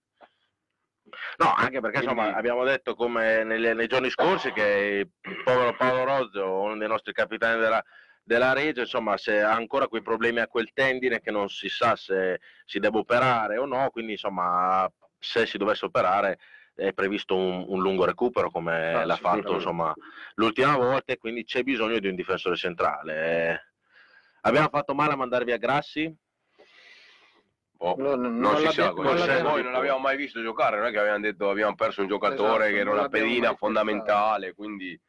No, 1.37 1.53
anche 1.55 1.79
perché 1.79 1.99
insomma 1.99 2.33
abbiamo 2.35 2.65
detto 2.65 2.93
come 2.95 3.43
negli- 3.45 3.67
nei 3.69 3.87
giorni 3.87 4.09
scorsi 4.09 4.51
che 4.51 5.07
il 5.21 5.43
povero 5.45 5.75
Paolo 5.77 6.03
Rozzo, 6.03 6.59
uno 6.59 6.75
dei 6.75 6.87
nostri 6.89 7.13
capitani 7.13 7.57
della, 7.59 7.81
della 8.21 8.51
Reggio, 8.51 8.81
insomma, 8.81 9.15
se 9.15 9.41
ha 9.41 9.53
ancora 9.53 9.87
quei 9.87 10.01
problemi 10.01 10.39
a 10.39 10.47
quel 10.47 10.71
tendine 10.73 11.21
che 11.21 11.31
non 11.31 11.47
si 11.47 11.69
sa 11.69 11.95
se 11.95 12.41
si 12.65 12.79
deve 12.79 12.97
operare 12.97 13.57
o 13.57 13.65
no, 13.65 13.89
quindi 13.91 14.13
insomma 14.13 14.91
se 15.19 15.45
si 15.45 15.57
dovesse 15.57 15.85
operare 15.85 16.37
è 16.75 16.91
previsto 16.93 17.35
un, 17.35 17.65
un 17.67 17.81
lungo 17.81 18.05
recupero 18.05 18.49
come 18.49 18.93
Ah, 18.93 19.05
l'ha 19.05 19.15
fatto 19.15 19.53
insomma 19.53 19.93
l'ultima 20.35 20.75
volta 20.75 21.13
e 21.13 21.17
quindi 21.17 21.43
c'è 21.43 21.61
bisogno 21.63 21.99
di 21.99 22.07
un 22.07 22.15
difensore 22.15 22.55
centrale. 22.55 23.51
Eh, 23.51 23.59
abbiamo 24.41 24.69
fatto 24.69 24.93
male 24.95 25.13
a 25.13 25.15
mandare 25.15 25.45
via 25.45 25.57
Grassi? 25.57 26.13
boh, 27.71 27.95
Non, 27.97 28.19
non, 28.21 28.37
non 28.37 28.57
si 28.57 28.67
sa, 28.71 28.91
non 28.91 29.15
l'abbiamo- 29.15 29.49
noi 29.49 29.63
non 29.63 29.71
l'abbiamo 29.73 29.99
mai 29.99 30.17
visto 30.17 30.41
giocare, 30.41 30.77
non 30.77 30.87
è 30.87 30.91
che 30.91 30.99
abbiamo 30.99 31.19
detto 31.19 31.49
abbiamo 31.49 31.75
perso 31.75 32.01
un 32.01 32.07
giocatore 32.07 32.65
Esatto, 32.65 32.73
che 32.73 32.79
era 32.79 32.91
una 32.91 33.09
pedina 33.09 33.53
fondamentale, 33.55 34.53
quindi 34.53 34.99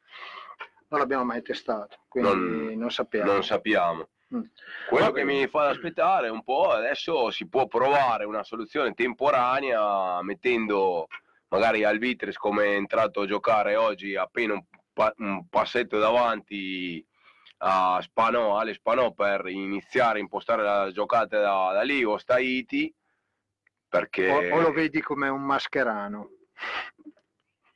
non 0.88 1.00
l'abbiamo 1.00 1.24
mai 1.24 1.42
testato, 1.42 1.96
quindi 2.08 2.28
Non- 2.30 2.78
non, 2.78 2.90
sappiamo. 2.90 3.32
non 3.32 3.42
sappiamo. 3.42 4.08
Mm. 4.34 4.42
Quello 4.88 5.12
che 5.12 5.24
mi 5.24 5.46
fa 5.46 5.68
aspettare 5.68 6.28
un 6.28 6.42
po' 6.42 6.70
adesso 6.70 7.30
si 7.30 7.48
può 7.48 7.66
provare 7.66 8.24
una 8.24 8.42
soluzione 8.42 8.92
temporanea 8.92 10.20
mettendo 10.22 11.06
magari 11.54 11.84
Alvitris 11.84 12.36
come 12.36 12.64
è 12.64 12.74
entrato 12.74 13.20
a 13.20 13.26
giocare 13.26 13.76
oggi 13.76 14.16
appena 14.16 14.54
un, 14.54 14.64
pa- 14.92 15.14
un 15.18 15.48
passetto 15.48 15.98
davanti 15.98 17.04
a 17.58 18.00
Spanò, 18.02 18.58
Ale 18.58 18.74
Spanò 18.74 19.12
per 19.12 19.46
iniziare 19.46 20.18
a 20.18 20.22
impostare 20.22 20.62
la 20.62 20.90
giocata 20.92 21.38
da, 21.38 21.72
da 21.72 21.82
lì 21.82 22.02
o 22.02 22.18
Staiti 22.18 22.92
perché 23.88 24.28
O, 24.28 24.56
o 24.56 24.60
lo 24.60 24.72
vedi 24.72 25.00
come 25.00 25.28
un 25.28 25.42
mascherano. 25.42 26.30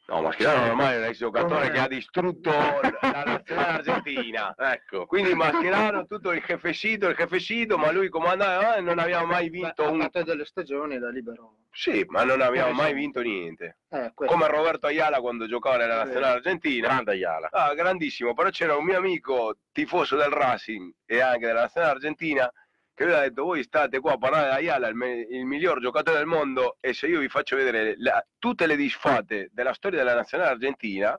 No 0.09 0.23
Mascherano 0.23 0.71
ormai 0.71 0.95
è 0.95 0.99
un 0.99 1.05
ex 1.05 1.19
giocatore 1.19 1.71
che 1.71 1.79
ha 1.79 1.87
distrutto 1.89 2.51
la 2.51 3.23
nazionale 3.25 3.73
argentina 3.77 4.55
Ecco. 4.59 5.07
quindi 5.07 5.35
Mascherano 5.35 6.07
tutto 6.07 6.33
il 6.33 6.43
jefecito, 6.43 7.09
il 7.09 7.15
jefecito, 7.17 7.77
ma 7.77 7.91
lui 7.91 8.09
comanda 8.09 8.77
eh, 8.77 8.81
non 8.81 8.99
abbiamo 8.99 9.27
mai 9.27 9.49
vinto 9.51 9.85
Ha 9.85 9.89
un... 9.91 10.01
fatto 10.01 10.23
delle 10.23 10.45
stagioni 10.45 10.99
da 10.99 11.11
libero. 11.11 11.57
Sì, 11.71 12.05
ma 12.09 12.25
non 12.25 12.41
abbiamo 12.41 12.71
Eh, 12.71 12.75
mai 12.75 12.95
vinto 12.95 13.21
niente. 13.21 13.79
Eh. 13.91 14.11
Come 14.15 14.49
Roberto 14.49 14.87
Ayala 14.87 15.21
quando 15.21 15.47
giocava 15.47 15.77
nella 15.77 16.03
nazionale 16.05 16.37
argentina. 16.37 16.89
Grande 16.89 17.13
Ayala. 17.13 17.49
Ah, 17.53 17.75
grandissimo, 17.75 18.35
però 18.35 18.49
c'era 18.51 18.77
un 18.77 18.85
mio 18.85 18.97
amico 18.97 19.59
tifoso 19.73 20.17
del 20.17 20.31
Racing 20.31 20.91
e 21.05 21.21
anche 21.21 21.47
della 21.47 21.61
nazionale 21.63 21.93
argentina 21.93 22.51
che 22.99 23.05
lui 23.05 23.15
ha 23.15 23.21
detto 23.21 23.45
voi 23.45 23.63
state 23.63 24.01
qua 24.01 24.15
a 24.15 24.19
parlare 24.19 24.49
di 24.49 24.67
Ayala, 24.67 24.89
il, 24.89 25.27
il 25.31 25.45
miglior 25.45 25.81
giocatore 25.81 26.17
del 26.19 26.27
mondo 26.27 26.79
e 26.81 26.93
se 26.93 27.07
io 27.07 27.21
vi 27.21 27.29
faccio 27.29 27.55
vedere 27.55 27.95
la- 27.99 28.27
tutte 28.41 28.67
le 28.67 28.75
disfatte 28.75 29.51
della 29.53 29.73
storia 29.73 29.99
della 29.99 30.17
nazionale 30.17 30.51
argentina, 30.51 31.17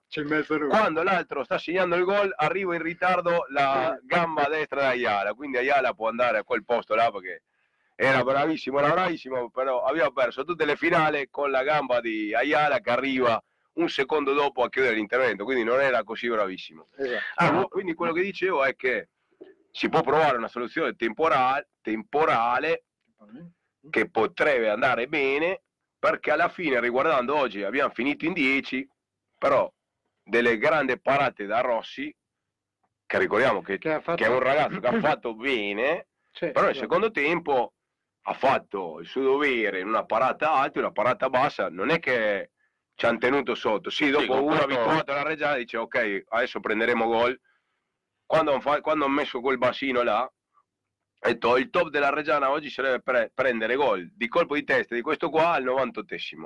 quando 0.67 1.03
l'altro 1.03 1.45
sta 1.45 1.57
segnando 1.57 1.95
il 1.95 2.03
gol 2.03 2.34
arrivo 2.36 2.73
in 2.73 2.82
ritardo 2.82 3.45
la 3.51 3.97
gamba 4.03 4.49
destra 4.49 4.91
di 4.91 5.05
Ayala, 5.05 5.34
quindi 5.34 5.55
Ayala 5.55 5.93
può 5.93 6.09
andare 6.09 6.39
a 6.39 6.43
quel 6.43 6.65
posto 6.65 6.95
là 6.95 7.09
perché 7.11 7.43
era 7.95 8.25
bravissimo, 8.25 8.80
era 8.80 8.91
bravissimo, 8.91 9.49
però 9.49 9.84
aveva 9.84 10.11
perso 10.11 10.43
tutte 10.43 10.65
le 10.65 10.75
finali 10.75 11.30
con 11.30 11.49
la 11.49 11.63
gamba 11.63 12.01
di 12.01 12.34
Ayala 12.34 12.80
che 12.82 12.89
arriva 12.89 13.41
un 13.75 13.88
secondo 13.88 14.34
dopo 14.34 14.63
a 14.63 14.69
chiudere 14.69 14.95
l'intervento, 14.95 15.45
quindi 15.45 15.63
non 15.63 15.80
era 15.80 16.03
così 16.03 16.27
bravissimo. 16.27 16.89
Esatto. 16.97 17.23
Ah, 17.36 17.63
quindi 17.69 17.93
quello 17.93 18.11
che 18.11 18.21
dicevo 18.21 18.65
è 18.65 18.75
che 18.75 19.07
si 19.72 19.89
può 19.89 20.01
provare 20.01 20.38
una 20.38 20.47
soluzione 20.47 20.95
temporale, 20.95 21.70
temporale. 21.82 22.84
che 23.89 24.09
potrebbe 24.09 24.70
andare 24.70 25.07
bene 25.07 25.61
perché 25.97 26.32
alla 26.32 26.49
fine 26.49 26.80
riguardando 26.82 27.36
oggi 27.36 27.63
abbiamo 27.63 27.91
finito 27.93 28.26
in 28.26 28.34
10 28.34 28.88
però 29.38 29.72
delle 30.22 30.57
grandi 30.57 30.99
parate 30.99 31.45
da 31.45 31.61
Rossi 31.61 32.13
che 33.05 33.17
ricordiamo 33.17 33.61
che, 33.61 33.78
Che 33.78 34.01
fatto- 34.01 34.15
che 34.22 34.26
è 34.30 34.34
un 34.34 34.39
ragazzo 34.39 34.80
che 34.80 34.88
ha 34.88 34.99
fatto 34.99 35.34
bene 35.34 36.07
Sì, 36.32 36.47
però 36.51 36.61
nel 36.65 36.72
esatto. 36.72 36.74
secondo 36.86 37.11
tempo 37.11 37.74
ha 38.24 38.34
fatto 38.34 38.99
il 38.99 39.07
suo 39.07 39.22
dovere 39.24 39.80
in 39.80 39.88
una 39.88 40.05
parata 40.05 40.51
alta 40.53 40.78
e 40.78 40.82
una 40.82 40.91
parata 40.91 41.30
bassa 41.30 41.70
non 41.70 41.89
è 41.89 41.99
che 41.99 42.51
ci 42.95 43.05
hanno 43.05 43.17
tenuto 43.17 43.55
sotto. 43.55 43.89
Sì 43.89 44.09
dopo 44.09 44.34
uno 44.43 44.45
questo- 44.57 44.63
abituato 44.65 45.11
alla 45.13 45.24
Reggiana 45.24 45.55
dice 45.55 45.78
ok 45.78 46.24
adesso 46.30 46.59
prenderemo 46.59 47.05
gol 47.07 47.39
quando 48.30 48.59
quando 48.59 49.05
hanno 49.05 49.07
messo 49.07 49.41
quel 49.41 49.57
bacino 49.57 50.03
là 50.03 50.21
ho 50.21 51.27
detto 51.27 51.57
il 51.57 51.71
top 51.71 51.89
della 51.89 52.11
Reggiana 52.11 52.51
oggi 52.51 52.69
sarebbe 52.69 53.01
pre- 53.01 53.32
prendere 53.34 53.73
gol 53.73 54.07
di 54.13 54.27
colpo 54.27 54.53
di 54.53 54.63
testa 54.63 54.93
di 54.93 55.01
questo 55.01 55.32
qua 55.32 55.53
al 55.53 55.63
98esimo 55.63 56.45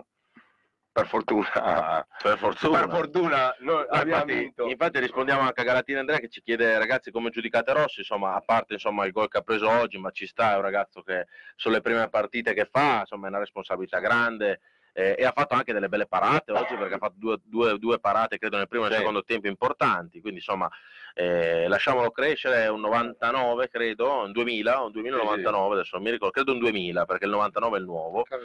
per 0.93 1.07
fortuna. 1.07 2.05
Per 2.21 2.38
fortuna. 2.38 2.79
per 2.79 2.89
fortuna 2.89 3.47
abbiamo 3.89 4.03
Infatti, 4.03 4.34
vinto. 4.34 4.67
infatti 4.67 4.99
rispondiamo 4.99 5.41
anche 5.41 5.61
a 5.61 5.63
Galatina 5.63 5.99
Andrea 5.99 6.19
che 6.19 6.29
ci 6.29 6.41
chiede 6.41 6.77
ragazzi 6.77 7.09
come 7.11 7.31
giudicate 7.31 7.73
Rossi, 7.73 7.99
insomma 8.01 8.36
a 8.36 8.41
parte 8.41 8.73
insomma, 8.73 9.03
il 9.05 9.11
gol 9.11 9.27
che 9.27 9.39
ha 9.39 9.41
preso 9.41 9.67
oggi, 9.67 9.97
ma 9.97 10.11
ci 10.11 10.27
sta, 10.27 10.53
è 10.53 10.55
un 10.55 10.61
ragazzo 10.61 11.01
che 11.01 11.25
sono 11.55 11.73
le 11.73 11.81
prime 11.81 12.07
partite 12.09 12.53
che 12.53 12.65
fa, 12.71 12.99
insomma 12.99 13.25
è 13.25 13.29
una 13.29 13.39
responsabilità 13.39 13.99
grande 13.99 14.61
eh, 14.93 15.15
e 15.17 15.25
ha 15.25 15.31
fatto 15.31 15.55
anche 15.55 15.73
delle 15.73 15.89
belle 15.89 16.05
parate 16.05 16.51
oggi 16.51 16.75
perché 16.75 16.93
ha 16.93 16.97
fatto 16.99 17.15
due, 17.17 17.37
due- 17.43 17.79
due 17.79 17.99
parate 17.99 18.37
credo 18.37 18.57
nel 18.57 18.67
primo 18.67 18.85
e 18.85 18.87
nel 18.89 18.97
Sì. 18.97 19.03
secondo 19.03 19.23
tempo 19.23 19.47
importanti, 19.47 20.21
quindi 20.21 20.37
insomma 20.39 20.69
eh, 21.15 21.67
lasciamolo 21.67 22.09
crescere, 22.11 22.63
è 22.63 22.69
un 22.69 22.79
99 22.81 23.69
credo, 23.69 24.21
un 24.23 24.31
2000, 24.31 24.81
un 24.81 24.91
2099 24.91 25.73
adesso 25.75 25.95
non 25.95 26.05
mi 26.05 26.11
ricordo, 26.11 26.33
credo 26.33 26.51
un 26.53 26.59
2000 26.59 27.05
perché 27.05 27.25
il 27.25 27.31
99 27.31 27.77
è 27.77 27.79
il 27.79 27.85
nuovo. 27.85 28.23
E, 28.25 28.35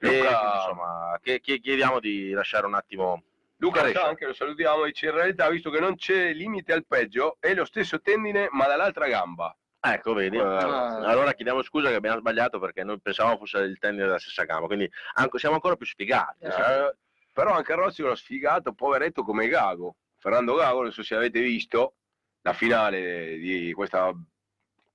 Luca- 0.00 0.38
quindi, 0.38 0.56
insomma, 0.56 1.18
che- 1.22 1.40
che 1.40 1.58
chiediamo 1.58 1.98
di 2.00 2.30
lasciare 2.30 2.66
un 2.66 2.74
attimo 2.74 3.22
Luca 3.60 3.80
Cresce. 3.80 3.98
Sanche, 3.98 4.26
lo 4.26 4.34
salutiamo, 4.34 4.84
dice 4.84 5.06
in 5.06 5.12
realtà 5.14 5.48
visto 5.48 5.70
che 5.70 5.80
non 5.80 5.96
c'è 5.96 6.32
limite 6.32 6.72
al 6.72 6.86
peggio 6.86 7.36
è 7.40 7.52
lo 7.54 7.64
stesso 7.64 8.00
tendine 8.00 8.46
ma 8.52 8.66
dall'altra 8.68 9.08
gamba 9.08 9.52
Ecco, 9.80 10.12
vedi? 10.12 10.38
Ah. 10.38 10.98
Allora 11.06 11.32
chiediamo 11.32 11.62
scusa 11.62 11.88
che 11.88 11.94
abbiamo 11.94 12.18
sbagliato 12.18 12.58
perché 12.58 12.82
noi 12.84 13.00
pensavamo 13.00 13.38
fosse 13.38 13.58
il 13.58 13.78
tendine 13.78 14.06
della 14.06 14.18
stessa 14.18 14.44
gamba, 14.44 14.66
quindi 14.66 14.90
anche- 15.14 15.38
siamo 15.38 15.54
ancora 15.54 15.76
più 15.76 15.86
spiegati. 15.86 16.44
Eh, 16.44 16.94
però 17.32 17.52
anche 17.52 17.74
Rossi 17.74 18.02
l'ho 18.02 18.14
sfigato, 18.16 18.72
poveretto 18.72 19.22
come 19.22 19.46
Gago. 19.48 19.96
Fernando 20.18 20.54
Gago, 20.54 20.82
non 20.82 20.92
so 20.92 21.02
se 21.04 21.14
avete 21.14 21.40
visto 21.40 21.94
la 22.42 22.52
finale 22.52 23.36
di 23.38 23.72
questa 23.72 24.12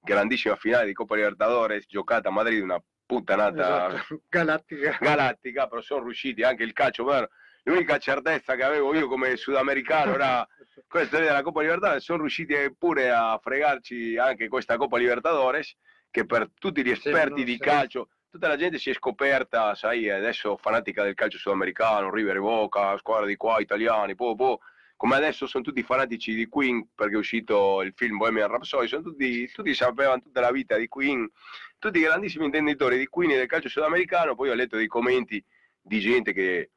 grandissima 0.01 0.55
finale 0.57 0.87
di 0.87 0.93
Coppa 0.93 1.15
Libertadores 1.15 1.85
giocata 1.87 2.27
a 2.27 2.31
Madrid, 2.31 2.61
una 2.61 2.81
puttanata 3.05 3.87
Esatto. 3.87 4.21
Galattica. 4.27 4.97
galattica, 4.99 5.67
però 5.67 5.79
sono 5.81 6.03
riusciti 6.03 6.43
anche 6.43 6.63
il 6.63 6.73
calcio. 6.73 7.05
vero? 7.05 7.29
L'unica 7.63 7.97
certezza 7.97 8.55
che 8.55 8.63
avevo 8.63 8.93
io 8.93 9.07
come 9.07 9.35
sudamericano 9.37 10.13
era 10.13 10.45
questa 10.87 11.19
della 11.19 11.41
Coppa 11.41 11.61
Libertadores, 11.61 12.03
sono 12.03 12.19
riusciti 12.19 12.55
pure 12.77 13.09
a 13.09 13.39
fregarci 13.41 14.17
anche 14.17 14.47
questa 14.49 14.77
Coppa 14.77 14.97
Libertadores 14.97 15.75
che 16.11 16.25
per 16.25 16.49
tutti 16.59 16.81
gli 16.83 16.87
Sì, 16.87 17.07
esperti 17.07 17.35
non 17.37 17.45
di 17.45 17.53
so. 17.53 17.63
calcio, 17.63 18.09
tutta 18.29 18.47
la 18.47 18.57
gente 18.57 18.77
si 18.77 18.89
è 18.89 18.93
scoperta, 18.93 19.73
sai, 19.75 20.09
adesso 20.09 20.57
fanatica 20.57 21.03
del 21.03 21.15
calcio 21.15 21.37
sudamericano, 21.37 22.11
River 22.11 22.39
Boca, 22.39 22.97
squadra 22.97 23.25
di 23.25 23.35
qua, 23.35 23.59
italiani, 23.59 24.13
po, 24.13 24.35
po. 24.35 24.59
come 24.95 25.15
adesso 25.15 25.47
sono 25.47 25.63
tutti 25.63 25.81
fanatici 25.83 26.35
di 26.35 26.47
Queen 26.47 26.89
perché 26.93 27.15
è 27.15 27.17
uscito 27.17 27.81
il 27.81 27.93
film 27.95 28.17
Bohemian 28.17 28.49
Rhapsody, 28.49 28.87
sono 28.87 29.01
tutti, 29.01 29.49
tutti 29.51 29.73
sapevano 29.73 30.21
tutta 30.21 30.41
la 30.41 30.51
vita 30.51 30.77
di 30.77 30.87
Queen, 30.87 31.29
tutti 31.79 31.99
grandissimi 31.99 32.45
intenditori 32.45 32.97
di 32.97 33.07
Queen 33.07 33.31
e 33.31 33.37
del 33.37 33.47
calcio 33.47 33.69
sudamericano, 33.69 34.35
poi 34.35 34.49
ho 34.49 34.53
letto 34.53 34.77
dei 34.77 34.87
commenti 34.87 35.43
di 35.81 35.99
gente 35.99 36.31
che, 36.33 36.71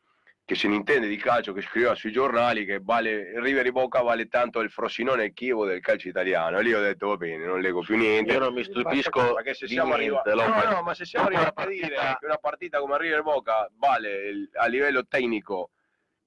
che 0.47 0.55
se 0.55 0.68
ne 0.68 0.76
intende 0.76 1.09
di 1.09 1.16
calcio, 1.16 1.53
che 1.53 1.61
scriveva 1.61 1.97
sui 1.97 2.12
giornali 2.12 2.64
che 2.64 2.78
vale, 2.80 3.32
River 3.40 3.66
e 3.66 3.72
Boca 3.72 4.01
vale 4.01 4.28
tanto 4.28 4.61
il 4.61 4.70
Frosinone 4.70 5.22
e 5.22 5.26
il 5.26 5.32
Chievo 5.32 5.66
del 5.66 5.80
calcio 5.80 6.07
italiano, 6.09 6.59
e 6.59 6.62
lì 6.62 6.72
ho 6.72 6.80
detto 6.80 7.09
va 7.09 7.16
bene, 7.16 7.44
non 7.44 7.61
leggo 7.61 7.80
più 7.80 7.97
niente. 7.97 8.32
Io 8.32 8.38
non 8.38 8.55
mi 8.55 8.62
stupisco 8.62 9.34
Perché 9.34 9.55
se 9.55 9.66
di 9.66 9.72
siamo 9.72 9.94
arrivati, 9.94 10.28
no, 10.30 10.36
Lopez. 10.36 10.64
no, 10.70 10.82
ma 10.82 10.94
se 10.94 11.05
siamo 11.05 11.26
arrivati 11.26 11.61
a 11.62 11.66
dire 11.66 11.88
che 12.20 12.26
una 12.26 12.36
partita 12.40 12.78
come 12.78 12.97
River 12.97 13.22
Boca 13.22 13.68
vale 13.76 14.28
il- 14.28 14.49
a 14.55 14.66
livello 14.66 15.05
tecnico 15.09 15.70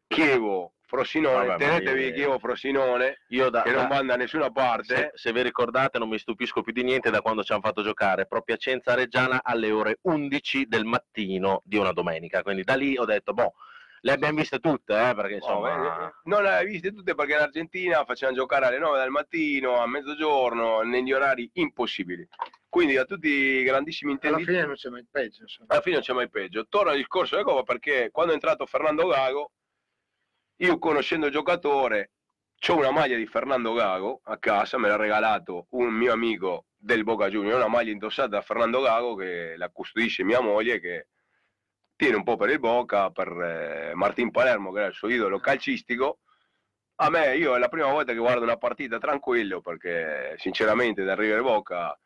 Chievo, 0.08 0.74
Frosinone, 0.82 1.46
Vabbè, 1.46 1.66
tenetevi 1.66 2.04
io- 2.08 2.14
Chievo, 2.14 2.40
Frosinone, 2.40 3.22
Io 3.30 3.50
da, 3.50 3.62
che 3.62 3.72
non 3.72 3.88
vanno 3.88 4.08
da 4.08 4.16
nessuna 4.18 4.50
parte. 4.52 4.96
se, 4.96 5.12
se 5.14 5.32
vi 5.32 5.44
ricordate 5.44 5.98
non 5.98 6.10
mi 6.10 6.18
stupisco 6.18 6.62
più 6.62 6.74
di 6.74 6.84
niente 6.84 7.10
da 7.10 7.22
quando 7.22 7.44
ci 7.44 7.54
hanno 7.54 7.62
fatto 7.62 7.84
giocare 7.84 8.26
pro 8.26 8.42
Piacenza 8.42 8.96
Reggiana 8.96 9.42
alle 9.44 9.72
ore 9.72 10.00
11 10.02 10.66
del 10.68 10.84
mattino 10.84 11.62
di 11.64 11.78
una 11.78 11.94
domenica. 11.94 12.42
Quindi 12.42 12.64
da 12.64 12.74
lì 12.76 12.98
ho 12.98 13.06
detto, 13.06 13.34
boh, 13.34 13.54
le 14.02 14.12
abbiamo 14.12 14.38
viste 14.38 14.60
tutte, 14.60 14.94
eh, 14.94 15.14
perché 15.14 15.36
insomma... 15.36 15.76
No, 15.76 16.08
eh, 16.08 16.14
non 16.24 16.44
le 16.44 16.50
hai 16.50 16.66
viste 16.66 16.94
tutte 16.94 17.16
perché 17.16 17.34
in 17.34 17.40
Argentina 17.40 18.06
facevano 18.06 18.38
giocare 18.38 18.66
alle 18.66 18.80
9 18.80 19.00
del 19.00 19.10
mattino, 19.10 19.80
a 19.80 19.88
mezzogiorno, 19.88 20.82
negli 20.82 21.12
orari 21.12 21.50
impossibili. 21.54 22.28
Quindi 22.68 22.98
a 22.98 23.06
tutti 23.06 23.28
i 23.28 23.64
grandissimi 23.64 24.12
Alla 24.12 24.20
intenditori, 24.22 24.58
fine 24.58 24.68
non 24.68 24.76
c'è 24.76 24.90
mai 24.90 25.06
peggio. 25.10 25.42
insomma. 25.42 25.70
alla 25.72 25.82
fine 25.82 25.96
non 25.96 26.04
c'è 26.04 26.14
mai 26.14 26.30
peggio. 26.30 26.68
Torno 26.68 26.92
al 26.92 26.98
discorso 26.98 27.36
della 27.36 27.48
Coppa 27.48 27.64
perché 27.64 28.10
quando 28.12 28.32
è 28.32 28.36
entrato 28.36 28.66
Fernando 28.66 29.08
Gago, 29.08 29.52
io 30.58 30.78
conoscendo 30.78 31.26
il 31.28 31.32
giocatore, 31.32 32.12
ho 32.68 32.76
una 32.76 32.92
maglia 32.92 33.16
di 33.16 33.26
Fernando 33.26 33.74
Gago 33.74 34.22
a 34.26 34.38
casa, 34.38 34.78
me 34.78 34.90
l'ha 34.90 34.98
regalato 34.98 35.68
un 35.72 35.94
mio 35.94 36.12
amico 36.12 36.66
del 36.78 37.04
Boca 37.04 37.30
Junior, 37.30 37.56
una 37.56 37.68
maglia 37.68 37.92
indossata 37.92 38.28
da 38.28 38.42
Fernando 38.42 38.82
Gago 38.82 39.16
che 39.16 39.56
la 39.58 39.70
custodisce 39.70 40.24
mia 40.24 40.42
moglie 40.42 40.80
che 40.80 41.08
tiene 42.00 42.16
un 42.16 42.24
po' 42.24 42.38
per 42.38 42.50
il 42.50 42.60
Boca, 42.60 43.10
per 43.10 43.28
eh, 43.28 43.92
Martin 43.94 44.32
Palermo 44.32 44.72
che 44.72 44.80
era 44.80 44.88
il 44.88 44.94
suo 44.94 45.10
idolo 45.10 45.38
calcistico. 45.42 46.20
A 47.02 47.10
me, 47.10 47.36
io 47.36 47.58
è 47.58 47.60
la 47.60 47.68
prima 47.68 47.92
volta 47.92 48.14
che 48.14 48.20
guardo 48.20 48.44
una 48.44 48.56
partita 48.56 48.98
tranquillo 49.00 49.60
perché 49.60 50.36
sinceramente 50.38 51.04
da 51.04 51.14
River 51.14 51.42
Boca 51.42 52.00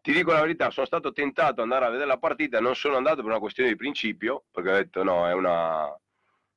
ti 0.00 0.12
dico 0.12 0.30
la 0.30 0.42
verità, 0.42 0.70
sono 0.70 0.86
stato 0.86 1.10
tentato 1.10 1.50
ad 1.50 1.58
andare 1.58 1.84
a 1.84 1.90
vedere 1.90 2.06
la 2.06 2.18
partita, 2.18 2.60
non 2.60 2.76
sono 2.76 2.96
andato 2.96 3.16
per 3.16 3.24
una 3.24 3.40
questione 3.40 3.70
di 3.70 3.74
principio, 3.74 4.44
perché 4.52 4.70
ho 4.70 4.74
detto 4.74 5.02
no, 5.02 5.26
è 5.26 5.32
una, 5.32 5.84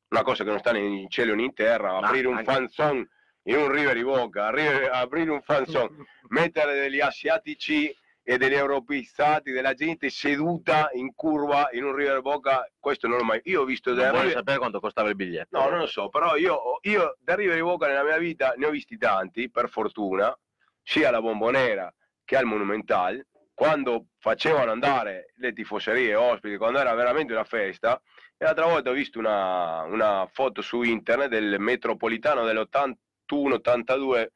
una 0.10 0.22
cosa 0.22 0.44
che 0.44 0.52
non 0.52 0.60
sta 0.60 0.72
né 0.72 0.80
in 0.80 1.10
cielo 1.10 1.34
né 1.34 1.42
in 1.42 1.54
terra, 1.56 2.00
Ma 2.00 2.08
aprire 2.08 2.28
un 2.28 2.44
fanzone 2.44 3.10
in 3.46 3.56
un 3.56 3.72
River 3.72 3.96
di 3.96 4.04
Boca, 4.04 4.46
arri- 4.46 4.88
aprire 4.88 5.32
un 5.32 5.42
fanzone, 5.42 5.96
mettere 6.30 6.76
degli 6.80 7.00
asiatici 7.00 7.92
e 8.26 8.38
degli 8.38 8.54
europeizzati, 8.54 9.52
della 9.52 9.74
gente 9.74 10.10
seduta 10.10 10.90
in 10.94 11.14
curva 11.14 11.68
in 11.74 11.84
un 11.84 11.94
River 11.94 12.22
Boca, 12.22 12.66
questo 12.80 13.08
non 13.08 13.18
l'ho 13.18 13.26
mai... 13.26 13.42
Io 13.44 13.62
ho 13.62 13.66
visto 13.66 13.90
Non 13.90 14.00
del 14.00 14.10
vuole 14.10 14.24
River... 14.28 14.38
sapere 14.38 14.58
quanto 14.60 14.80
costava 14.80 15.10
il 15.10 15.16
biglietto. 15.16 15.60
No, 15.60 15.70
non 15.70 15.80
lo 15.80 15.88
so, 15.88 16.08
però 16.08 16.38
io, 16.38 16.80
io 16.84 17.18
da 17.20 17.36
River 17.36 17.62
Boca 17.62 17.88
nella 17.88 18.04
mia 18.04 18.18
vita 18.18 18.54
ne 18.56 18.66
ho 18.66 18.70
visti 18.70 18.98
tanti, 18.98 19.50
per 19.52 19.68
fortuna, 19.68 20.34
sia 20.82 21.10
alla 21.10 21.22
Bombonera 21.22 21.94
che 22.24 22.38
al 22.38 22.46
Monumental, 22.46 23.26
quando 23.54 24.08
facevano 24.18 24.72
andare 24.72 25.34
le 25.36 25.52
tifoserie 25.52 26.16
ospiti, 26.16 26.56
quando 26.56 26.80
era 26.80 26.94
veramente 26.94 27.34
una 27.34 27.44
festa, 27.44 28.02
e 28.38 28.46
l'altra 28.46 28.66
volta 28.68 28.90
ho 28.90 28.94
visto 28.94 29.20
una, 29.20 29.82
una 29.84 30.26
foto 30.32 30.62
su 30.62 30.82
internet 30.82 31.28
del 31.28 31.60
metropolitano 31.60 32.46
dell'81-82 32.46 34.28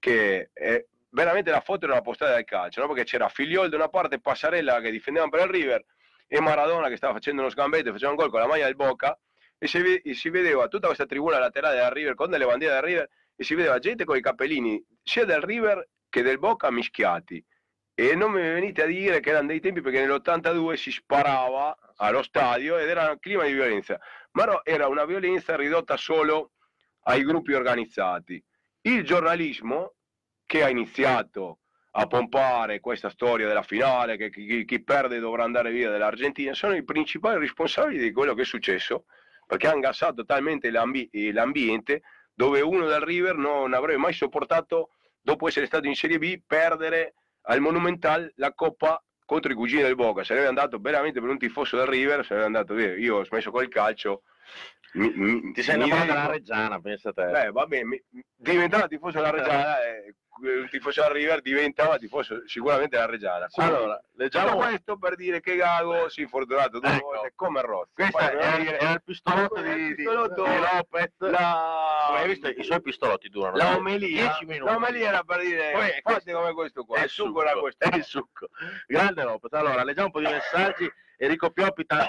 che 0.00 0.50
è 0.52 0.84
veramente 1.10 1.50
la 1.50 1.60
foto 1.60 1.84
era 1.84 1.94
una 1.94 2.02
postata 2.02 2.34
del 2.34 2.44
calcio, 2.44 2.80
no? 2.80 2.88
perché 2.88 3.04
c'era 3.04 3.28
Figliol 3.28 3.68
da 3.68 3.76
una 3.76 3.88
parte, 3.88 4.20
Passarella 4.20 4.80
che 4.80 4.90
difendevano 4.90 5.30
per 5.30 5.46
il 5.46 5.52
River 5.52 5.84
e 6.26 6.40
Maradona 6.40 6.88
che 6.88 6.96
stava 6.96 7.14
facendo 7.14 7.42
uno 7.42 7.50
scambetto 7.50 7.92
faceva 7.92 8.10
un 8.10 8.16
gol 8.16 8.30
con 8.30 8.40
la 8.40 8.46
maglia 8.46 8.66
del 8.66 8.76
Boca 8.76 9.18
e 9.58 9.66
si, 9.66 9.96
e 9.96 10.14
si 10.14 10.30
vedeva 10.30 10.68
tutta 10.68 10.86
questa 10.86 11.06
tribuna 11.06 11.38
laterale 11.38 11.76
del 11.76 11.90
River 11.90 12.14
con 12.14 12.30
delle 12.30 12.46
bandiere 12.46 12.74
del 12.74 12.82
River 12.82 13.10
e 13.36 13.44
si 13.44 13.54
vedeva 13.54 13.78
gente 13.78 14.04
con 14.04 14.16
i 14.16 14.20
cappellini 14.20 14.82
sia 15.02 15.24
del 15.24 15.40
River 15.40 15.88
che 16.08 16.22
del 16.22 16.38
Boca 16.38 16.70
mischiati. 16.70 17.44
E 17.94 18.14
non 18.14 18.32
mi 18.32 18.40
venite 18.40 18.82
a 18.82 18.86
dire 18.86 19.20
che 19.20 19.30
erano 19.30 19.48
dei 19.48 19.60
tempi 19.60 19.80
perché 19.80 20.00
nell'82 20.00 20.74
si 20.74 20.90
sparava 20.90 21.76
allo 21.96 22.22
stadio 22.22 22.78
ed 22.78 22.88
era 22.88 23.10
un 23.10 23.18
clima 23.18 23.44
di 23.44 23.52
violenza. 23.52 24.00
Ma 24.32 24.60
era 24.64 24.86
una 24.88 25.04
violenza 25.04 25.56
ridotta 25.56 25.96
solo 25.96 26.52
ai 27.04 27.22
gruppi 27.24 27.52
organizzati. 27.52 28.42
Il 28.82 29.04
giornalismo 29.04 29.96
che 30.50 30.64
ha 30.64 30.68
iniziato 30.68 31.60
a 31.92 32.08
pompare 32.08 32.80
questa 32.80 33.08
storia 33.08 33.46
della 33.46 33.62
finale, 33.62 34.16
che 34.16 34.30
chi, 34.30 34.64
chi 34.64 34.82
perde 34.82 35.20
dovrà 35.20 35.44
andare 35.44 35.70
via 35.70 35.90
dall'Argentina, 35.90 36.54
sono 36.54 36.74
i 36.74 36.82
principali 36.82 37.38
responsabili 37.38 38.00
di 38.00 38.10
quello 38.10 38.34
che 38.34 38.42
è 38.42 38.44
successo, 38.44 39.04
perché 39.46 39.68
hanno 39.68 39.78
gassato 39.78 40.24
talmente 40.24 40.72
l'ambi- 40.72 41.08
l'ambiente 41.32 42.02
dove 42.34 42.62
uno 42.62 42.88
del 42.88 42.98
River 42.98 43.36
non 43.36 43.74
avrebbe 43.74 44.00
mai 44.00 44.12
sopportato, 44.12 44.90
dopo 45.20 45.46
essere 45.46 45.66
stato 45.66 45.86
in 45.86 45.94
Serie 45.94 46.18
B, 46.18 46.40
perdere 46.44 47.14
al 47.42 47.60
Monumental 47.60 48.32
la 48.34 48.52
Coppa 48.52 49.00
contro 49.24 49.52
i 49.52 49.54
cugini 49.54 49.82
del 49.82 49.94
Boca. 49.94 50.24
Sarebbe 50.24 50.48
andato 50.48 50.80
veramente 50.80 51.20
per 51.20 51.30
un 51.30 51.38
tifoso 51.38 51.76
del 51.76 51.86
River, 51.86 52.24
sarebbe 52.24 52.46
andato 52.46 52.74
via. 52.74 52.96
Io 52.96 53.18
ho 53.18 53.24
smesso 53.24 53.52
col 53.52 53.68
calcio. 53.68 54.22
Mi- 54.92 55.12
mi- 55.14 55.52
Ti 55.52 55.62
sei 55.62 55.76
innamorato 55.76 56.04
della 56.06 56.14
dedico- 56.26 56.32
Reggiana, 56.32 56.80
pensa 56.80 57.12
te. 57.12 57.24
Beh, 57.26 57.50
va 57.52 57.66
bene, 57.66 57.84
mi- 57.84 58.02
diventare 58.36 58.88
tifoso 58.88 59.16
della 59.18 59.30
Reggiana, 59.30 59.82
eh, 59.84 60.14
il 60.42 60.68
tifoso 60.70 61.02
del 61.02 61.10
River 61.10 61.42
diventava 61.42 61.98
tifoso 61.98 62.46
sicuramente 62.48 62.96
della 62.96 63.08
Reggiana. 63.08 63.46
Quindi, 63.48 63.72
Allora, 63.74 64.02
leggiamo 64.16 64.56
questo 64.56 64.96
per 64.96 65.14
dire 65.14 65.40
che 65.40 65.54
Gago 65.54 66.08
si 66.08 66.20
è 66.20 66.22
infortunato 66.22 66.78
due 66.80 66.90
Ecco. 66.94 67.04
volte 67.06 67.32
come 67.34 67.60
Rossi. 67.60 67.90
Questo 67.94 68.18
era, 68.18 68.56
dire- 68.56 68.78
era 68.78 68.92
il 68.92 69.02
pistolotto 69.04 69.60
di, 69.60 69.74
di, 69.88 69.94
di 69.96 70.02
Lopez. 70.04 71.12
la... 71.18 72.04
Come 72.06 72.18
hai 72.20 72.28
visto, 72.28 72.48
i 72.48 72.62
suoi 72.64 72.80
pistolotti 72.80 73.28
durano 73.28 73.56
La 73.56 73.76
omelia, 73.76 74.22
10 74.28 74.46
minuti. 74.46 74.70
la 74.70 74.76
omelia 74.76 75.08
era 75.08 75.22
per 75.22 75.40
dire 75.40 75.70
Poi, 75.72 75.80
fate 75.88 76.02
questo- 76.02 76.32
come 76.32 76.52
questo 76.54 76.84
qua, 76.84 76.96
è 76.98 77.02
il 77.04 77.08
succo 77.10 77.42
era 77.42 77.52
questo. 77.60 77.84
è 77.90 77.96
il 77.96 78.04
succo. 78.04 78.48
Grande 78.86 79.22
Lopez. 79.22 79.52
Allora, 79.52 79.84
leggiamo 79.84 80.06
un 80.06 80.12
po' 80.12 80.20
di 80.20 80.26
messaggi. 80.32 80.90
Enrico 81.18 81.50
Pioppi, 81.50 81.84
ta- 81.84 82.08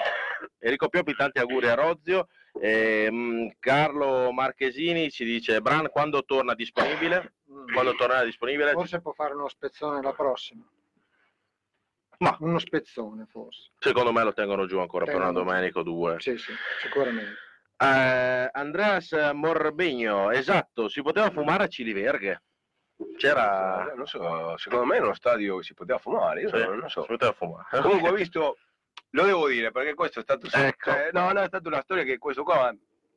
Enrico 0.58 0.88
Pioppi 0.88 1.14
tanti 1.14 1.38
auguri 1.38 1.68
a 1.68 1.74
Rozio. 1.74 2.28
Ehm, 2.60 3.54
Carlo 3.58 4.30
Marchesini 4.32 5.10
ci 5.10 5.24
dice: 5.24 5.60
Bran, 5.60 5.88
quando 5.90 6.24
torna 6.24 6.54
disponibile? 6.54 7.34
Quando 7.72 7.94
tornerà 7.94 8.24
disponibile? 8.24 8.72
Forse 8.72 9.00
può 9.00 9.12
fare 9.12 9.34
uno 9.34 9.48
spezzone 9.48 10.02
la 10.02 10.12
prossima. 10.12 10.64
Ma- 12.18 12.36
Uno 12.40 12.58
spezzone 12.58 13.26
forse. 13.26 13.70
Secondo 13.78 14.12
me 14.12 14.22
lo 14.22 14.32
tengono 14.32 14.66
giù 14.66 14.78
ancora 14.78 15.04
per 15.06 15.16
una 15.16 15.32
domenica 15.32 15.80
o 15.80 15.82
due. 15.82 16.16
Sì, 16.20 16.36
sì, 16.38 16.52
sicuramente. 16.80 17.36
Eh, 17.76 18.48
Andreas 18.52 19.10
Morbegno, 19.32 20.30
esatto, 20.30 20.88
si 20.88 21.02
poteva 21.02 21.30
fumare 21.30 21.64
a 21.64 21.66
Ciliverghe. 21.66 22.42
C'era. 23.16 23.92
non 23.96 24.06
so, 24.06 24.56
secondo 24.56 24.84
me 24.84 24.94
era 24.96 25.06
uno 25.06 25.14
stadio 25.14 25.56
che 25.56 25.64
si 25.64 25.74
poteva 25.74 25.98
fumare, 25.98 26.42
io 26.42 26.48
Sì, 26.48 26.58
non, 26.58 26.78
non 26.78 26.88
so. 26.88 27.00
si 27.00 27.08
poteva 27.08 27.32
fumare. 27.32 27.80
Comunque 27.80 28.10
ho 28.10 28.12
visto, 28.12 28.58
lo 29.10 29.24
devo 29.24 29.48
dire 29.48 29.70
perché 29.70 29.94
questo 29.94 30.20
è 30.20 30.22
stato 30.22 30.48
Ecco. 30.50 30.90
cioè, 30.90 31.10
no, 31.12 31.32
no, 31.32 31.40
è 31.40 31.46
stata 31.46 31.68
una 31.68 31.82
storia 31.82 32.04
che 32.04 32.18
questo 32.18 32.42
qua, 32.42 32.74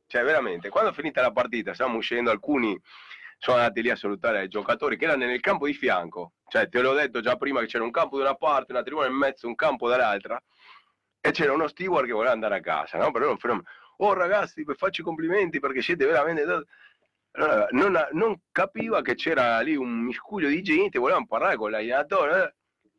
cioè 0.07 0.23
veramente, 0.23 0.69
quando 0.69 0.91
è 0.91 0.93
finita 0.93 1.21
la 1.21 1.31
partita, 1.31 1.73
stiamo 1.73 1.97
uscendo, 1.97 2.31
alcuni 2.31 2.79
sono 3.37 3.57
andati 3.57 3.81
lì 3.81 3.89
a 3.89 3.95
salutare 3.95 4.43
i 4.43 4.47
giocatori 4.47 4.97
che 4.97 5.05
erano 5.05 5.25
nel 5.25 5.39
campo 5.39 5.65
di 5.65 5.73
fianco, 5.73 6.33
cioè 6.47 6.69
te 6.69 6.81
l'ho 6.81 6.93
detto 6.93 7.21
già 7.21 7.35
prima 7.35 7.59
che 7.59 7.67
c'era 7.67 7.83
un 7.83 7.91
campo 7.91 8.17
da 8.17 8.23
una 8.23 8.35
parte, 8.35 8.71
una 8.71 8.83
tribuna 8.83 9.07
in 9.07 9.13
mezzo, 9.13 9.47
un 9.47 9.55
campo 9.55 9.87
dall'altra, 9.87 10.41
e 11.21 11.31
c'era 11.31 11.53
uno 11.53 11.67
steward 11.67 12.05
che 12.05 12.13
voleva 12.13 12.33
andare 12.33 12.57
a 12.57 12.59
casa, 12.59 12.97
no? 12.97 13.11
Però 13.11 13.35
fenomeno. 13.37 13.67
Oh 13.97 14.13
ragazzi, 14.13 14.63
faccio 14.75 15.01
i 15.01 15.03
complimenti 15.03 15.59
perché 15.59 15.81
siete 15.81 16.05
veramente... 16.05 16.65
Allora, 17.37 17.67
non, 17.71 18.07
non 18.11 18.39
capiva 18.51 19.01
che 19.01 19.15
c'era 19.15 19.59
lì 19.59 19.75
un 19.75 19.89
miscuglio 19.89 20.47
di 20.47 20.61
gente, 20.61 20.99
volevano 20.99 21.25
parlare 21.25 21.55
con 21.57 21.71
l'allenatore. 21.71 22.55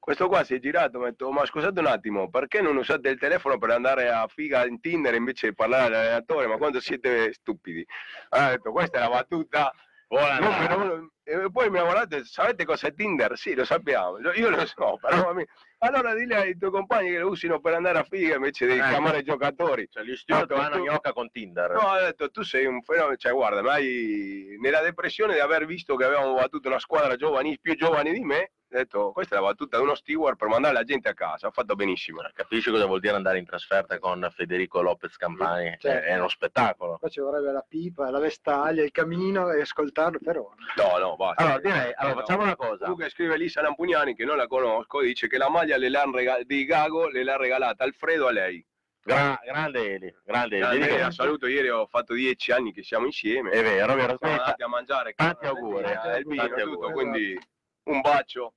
Eh. 0.07 0.12
Questo 0.12 0.28
qua 0.28 0.44
si 0.44 0.54
è 0.54 0.59
girato, 0.61 0.98
mi 0.98 1.07
ha 1.07 1.11
detto, 1.11 1.30
ma 1.32 1.44
scusate 1.44 1.80
un 1.80 1.86
attimo, 1.86 2.30
perché 2.30 2.61
non 2.61 2.76
usate 2.76 3.09
il 3.09 3.18
telefono 3.18 3.59
per 3.59 3.70
andare 3.70 4.09
a 4.09 4.26
figa 4.28 4.64
in 4.64 4.80
Tinder 4.80 5.14
invece 5.14 5.48
di 5.48 5.54
parlare 5.54 5.86
all'allenatore? 5.86 6.46
Ma 6.46 6.57
quando 6.59 6.80
siete 6.80 7.32
stupidi? 7.32 7.84
Allora, 8.28 8.48
ho 8.48 8.52
detto, 8.52 8.72
questa 8.72 8.98
è 8.98 9.00
la 9.00 9.09
battuta. 9.09 9.72
Uno. 10.09 11.11
E 11.24 11.50
poi 11.50 11.68
mi 11.68 11.78
ha 11.78 11.82
guardato, 11.82 12.24
sapete 12.24 12.64
cos'è 12.64 12.94
Tinder? 12.94 13.36
Sì, 13.36 13.54
lo 13.57 13.64
sappiamo, 13.64 14.18
Io- 14.34 14.50
lo 14.50 14.64
so, 14.64 14.96
però... 15.02 15.34
Allora 15.78 16.14
dille 16.14 16.36
ai 16.36 16.57
tuoi 16.57 16.70
compagni 16.70 17.11
che 17.11 17.18
lo 17.18 17.28
usino 17.30 17.61
per 17.61 17.74
andare 17.74 17.98
a 17.98 18.04
figa 18.04 18.36
invece 18.36 18.66
di 18.66 18.78
Ecco. 18.78 18.88
chiamare 18.88 19.18
i 19.18 19.22
giocatori. 19.24 19.88
Cioè, 19.90 20.04
gli 20.04 20.14
Ecco, 20.24 20.54
vanno 20.54 20.76
tu- 20.76 20.82
gnocca 20.84 21.12
con 21.12 21.28
Tinder. 21.30 21.72
No, 21.72 21.80
ha 21.88 22.00
detto 22.00 22.30
tu 22.30 22.42
sei 22.42 22.64
un 22.66 22.80
fenomeno, 22.82 23.16
cioè 23.16 23.32
guarda, 23.32 23.61
ma 23.62 23.72
hai- 23.72 24.57
nella 24.61 24.80
depressione 24.80 25.34
di 25.34 25.40
aver 25.40 25.66
visto 25.66 25.96
che 25.96 26.04
avevamo 26.04 26.34
battuto 26.34 26.68
una 26.68 26.78
squadra 26.78 27.16
giovani, 27.16 27.59
più 27.61 27.74
giovani 27.74 28.12
di 28.12 28.20
me, 28.24 28.52
Ho 28.69 28.77
detto, 28.79 29.12
questa 29.12 29.37
è 29.37 29.39
la 29.41 29.47
battuta 29.47 29.77
di 29.77 29.85
uno 29.85 29.95
steward 29.95 30.37
per 30.37 30.49
mandare 30.49 30.75
la 30.75 30.83
gente 30.83 31.09
a 31.09 31.14
casa, 31.14 31.47
ha 31.47 31.51
fatto 31.53 31.77
benissimo. 31.77 32.21
Capisci 32.35 32.69
cosa 32.71 32.85
vuol 32.87 32.99
dire 32.99 33.14
andare 33.14 33.39
in 33.39 33.45
trasferta 33.47 33.99
con 34.01 34.29
Federico 34.35 34.81
Lopez 34.83 35.17
Campani? 35.17 35.77
Certo. 35.79 36.05
È, 36.07 36.17
uno 36.19 36.27
spettacolo. 36.29 36.99
Poi 36.99 37.09
ci 37.11 37.21
vorrebbe 37.21 37.53
la 37.53 37.64
pipa, 37.67 38.11
la 38.11 38.19
vestaglia, 38.19 38.83
il 38.83 38.91
camino 38.91 39.51
e 39.53 39.61
ascoltarlo 39.61 40.19
però. 40.23 40.51
No, 40.77 40.99
no, 40.99 41.14
basta. 41.14 41.43
Allora, 41.45 41.61
direi, 41.61 41.93
allora, 41.95 42.11
Eh, 42.11 42.14
no. 42.14 42.21
facciamo 42.21 42.43
una 42.43 42.57
cosa. 42.57 42.79
Comunque 42.83 43.09
scrive 43.11 43.37
Lisa 43.37 43.62
Lampugnani, 43.62 44.14
che 44.17 44.25
non 44.25 44.37
la 44.37 44.49
conosco, 44.49 45.01
dice 45.01 45.29
che 45.29 45.39
la 45.39 45.49
maglia 45.49 45.77
le 45.77 45.89
l'han 45.89 46.11
rega- 46.12 46.43
di 46.43 46.64
Gago 46.64 47.09
le 47.09 47.23
l'ha 47.23 47.37
regalata 47.37 47.85
Alfredo 47.85 48.27
a 48.27 48.33
lei. 48.33 48.67
Gra- 49.01 49.39
grande 49.45 49.95
Eli, 49.95 50.12
grande 50.25 50.57
Eli. 50.59 50.79
Grande, 50.79 50.99
la 50.99 51.11
saluto, 51.12 51.47
ieri 51.47 51.69
ho 51.69 51.87
fatfatto 51.87 52.14
dieci 52.14 52.51
anni 52.51 52.73
che 52.73 52.83
siamo 52.83 53.07
insieme. 53.07 53.51
È 53.51 53.62
vero, 53.62 53.93
è 53.93 53.95
vero. 53.97 54.17
Siamo 54.19 54.35
andati 54.41 54.62
a 54.64 54.67
mangiare 54.69 55.12
Tanti 55.14 55.47
auguri, 55.47 55.85
eh, 55.85 56.19
il 56.19 56.25
vino, 56.27 56.43
tanti 56.49 56.62
tutto, 56.62 56.87
auguri. 56.87 56.93
quindi 56.93 57.41
un 57.87 58.01
bacio. 58.01 58.55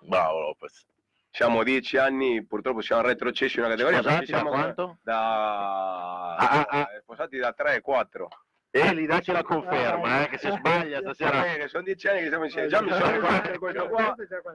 Bravo 0.00 0.40
Lopez. 0.40 0.86
Siamo 1.30 1.62
dieci 1.62 1.96
anni, 1.96 2.44
purtroppo 2.44 2.82
siamo 2.82 3.02
retrocessi 3.02 3.56
in 3.58 3.64
una 3.64 3.72
categoria. 3.72 4.00
Sposati 4.00 4.30
da 4.30 4.36
siamo 4.36 4.50
quanto? 4.50 4.98
Da... 5.02 6.36
Ah, 6.36 6.66
ah, 6.68 6.88
eh, 6.94 7.00
Sposati 7.00 7.38
da 7.38 7.52
3 7.52 7.80
4. 7.80 8.28
Eli, 8.74 9.06
dacci 9.06 9.32
la 9.32 9.42
conferma, 9.42 10.24
eh, 10.24 10.28
che 10.28 10.38
se 10.38 10.50
sbaglia 10.50 11.00
stasera. 11.00 11.42
Bene, 11.42 11.68
sono 11.68 11.82
dieci 11.82 12.08
anni 12.08 12.22
che 12.22 12.28
siamo 12.28 12.44
insieme. 12.44 12.68
Già 12.68 12.80
mi 12.82 12.90
sono 12.90 13.10
ricordato 13.10 13.58
questo 13.58 13.88
qua. 13.88 14.14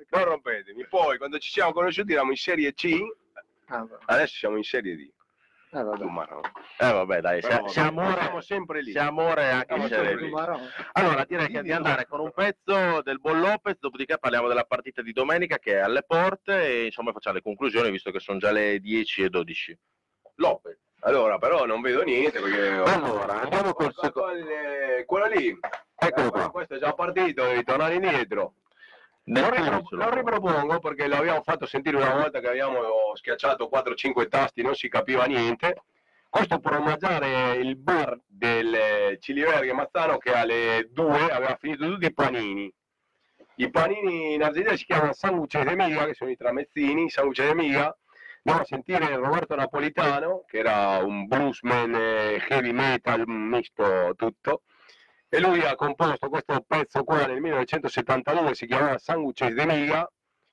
Non 0.10 0.24
rompetemi. 0.24 0.86
Poi, 0.88 1.18
quando 1.18 1.38
ci 1.38 1.52
siamo 1.52 1.72
conosciuti, 1.72 2.12
eravamo 2.12 2.32
in 2.32 2.38
Serie 2.38 2.74
C, 2.74 3.00
Ah, 3.70 3.86
adesso 4.06 4.36
siamo 4.36 4.56
in 4.56 4.64
Serie 4.64 4.96
D. 4.96 5.12
eh, 5.80 5.84
vabbè. 5.84 6.04
Eh 6.80 6.92
vabbè, 6.92 7.22
dai, 7.22 7.42
Però, 7.42 7.56
amore, 7.76 8.22
siamo 8.22 8.42
sempre 8.42 8.82
lì. 8.82 8.92
se 8.92 9.00
amore 9.00 9.50
anche 9.50 9.88
Siamo 9.88 10.12
lì. 10.16 10.32
Allora, 10.94 11.26
direi 11.26 11.48
che 11.48 11.62
di 11.62 11.72
andare 11.72 12.06
con 12.08 12.20
un 12.20 12.32
pezzo 12.32 13.02
del 13.02 13.20
Buon 13.20 13.40
Lopez, 13.40 13.78
dopodiché 13.80 14.18
parliamo 14.18 14.48
della 14.48 14.64
partita 14.66 15.02
di 15.02 15.12
domenica 15.14 15.58
che 15.58 15.74
è 15.74 15.80
alle 15.80 16.04
porte 16.04 16.62
e 16.68 16.86
insomma 16.86 17.12
facciamo 17.12 17.36
le 17.38 17.42
conclusioni 17.42 17.90
visto 17.92 18.12
che 18.12 18.20
sono 18.20 18.38
già 18.40 18.52
le 18.52 18.80
10 18.80 19.24
e 19.24 19.30
12. 19.30 19.78
Lopez. 20.36 20.78
Allora, 21.02 21.38
però 21.38 21.66
non 21.66 21.82
vedo 21.82 22.04
niente 22.04 22.40
perché... 22.40 22.70
Allora, 22.70 23.42
andiamo 23.42 23.74
col 23.74 23.94
Quello- 23.94 24.02
secondo. 24.02 24.46
Quello 25.06 25.26
lì. 25.28 25.58
Eccolo 26.00 26.28
Eh, 26.28 26.32
qua. 26.32 26.50
Questo 26.52 26.76
è 26.76 26.80
già 26.80 26.94
partito, 26.94 27.44
devi 27.44 27.64
tornare 27.64 27.96
indietro. 27.96 28.54
Lo, 29.30 29.50
ripro- 29.50 29.84
lo 29.90 30.10
ripropongo 30.10 30.80
perché 30.80 31.08
lo 31.08 31.18
abbiamo 31.18 31.42
fatto 31.44 31.66
sentire 31.66 31.98
una 31.98 32.14
volta 32.14 32.40
che 32.40 32.48
abbiamo 32.48 33.14
schiacciato 33.14 33.70
4-5 33.72 34.30
tasti, 34.30 34.62
non 34.62 34.74
si 34.74 34.88
capiva 34.88 35.26
niente. 35.26 35.82
Questo 36.30 36.60
per 36.60 36.76
omaggiare 36.76 37.56
il 37.56 37.76
bar 37.76 38.18
del 38.26 39.18
Ciliverghe 39.20 39.74
Mazzano 39.74 40.18
che 40.18 40.32
alle 40.32 40.88
2 40.92 41.30
aveva 41.30 41.58
finito 41.60 41.86
tutti 41.90 42.06
i 42.06 42.14
panini. 42.14 42.74
I 43.56 43.70
panini 43.70 44.36
in 44.36 44.44
Argentina 44.44 44.78
si 44.78 44.86
chiamano 44.86 45.14
sanguce 45.14 45.64
de 45.64 45.76
miga, 45.76 46.06
che 46.06 46.14
sono 46.14 46.30
i 46.30 46.38
tramezzini, 46.38 47.10
sanguce 47.10 47.48
de 47.48 47.56
miga. 47.56 47.98
Andiamo 48.44 48.62
a 48.62 48.66
sentire 48.66 49.16
Roberto 49.16 49.56
Napolitano, 49.56 50.46
che 50.48 50.60
era 50.60 51.00
un 51.04 51.28
bluesman 51.28 51.94
eh, 51.96 52.46
heavy 52.48 52.72
metal, 52.72 53.24
misto 53.26 54.14
tutto. 54.16 54.62
E 55.30 55.40
lui 55.42 55.62
ha 55.62 55.76
composto 55.76 56.30
questo 56.30 56.64
pezzo 56.66 57.04
qua 57.04 57.26
nel 57.26 57.42
1972, 57.42 58.56
si 58.56 58.66
chiamava 58.66 58.98
Sanguces 58.98 59.54
de 59.54 59.66
Miga, 59.66 60.10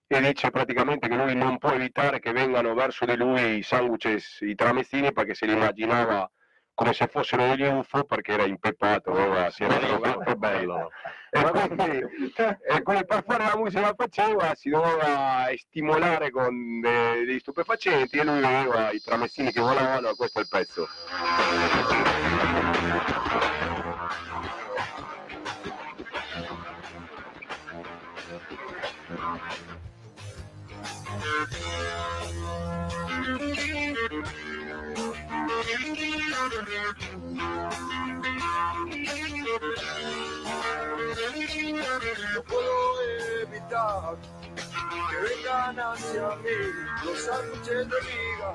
e 0.07 0.20
dice 0.20 0.51
praticamente 0.51 1.09
che 1.09 1.14
lui 1.14 1.37
non 1.37 1.59
può 1.59 1.70
evitare 1.70 2.18
che 2.18 2.33
vengano 2.33 2.75
verso 2.75 3.05
di 3.05 3.16
lui 3.16 3.59
i 3.59 3.62
sanguces, 3.62 4.41
i 4.41 4.55
tramezzini, 4.57 5.12
perché 5.12 5.35
se 5.35 5.47
li 5.47 5.53
immaginava 5.53 6.29
come 6.75 6.93
se 6.93 7.07
fossero 7.07 7.47
degli 7.47 7.62
UFO, 7.62 8.03
perché 8.03 8.33
era 8.33 8.45
impeppato, 8.47 9.12
aveva- 9.12 9.49
si 9.51 9.62
era 9.62 9.77
drogato. 9.77 10.18
Che 10.18 10.35
bello. 10.35 10.91
E 11.31 11.43
quindi, 11.51 12.07
e 12.66 12.83
quindi 12.83 13.07
per 13.07 13.25
fare 13.25 13.45
la 13.45 13.57
musica 13.57 13.89
che 13.91 13.95
faceva 13.97 14.55
si 14.57 14.70
doveva 14.70 15.47
stimolare 15.57 16.31
con 16.31 16.81
de- 16.81 17.25
degli 17.25 17.39
stupefacenti 17.39 18.18
e 18.18 18.25
lui 18.25 18.43
aveva 18.43 18.91
i 18.91 19.01
tramezzini 19.01 19.53
che 19.53 19.61
volavano 19.61 20.11
e 20.11 20.16
questo 20.16 20.41
è 20.41 20.43
il 20.43 20.49
pezzo. 20.49 20.89
No 36.45 36.51
puedo 42.43 43.01
evitar 43.41 44.19
que 45.09 45.17
vengan 45.17 45.81
hacia 45.81 46.37
mí 46.37 46.59
los 47.03 47.19
sándwiches 47.19 47.89
de 47.89 47.97
miga. 48.03 48.51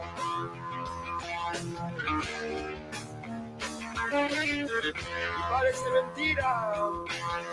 Parece 5.50 5.90
mentira 5.90 6.52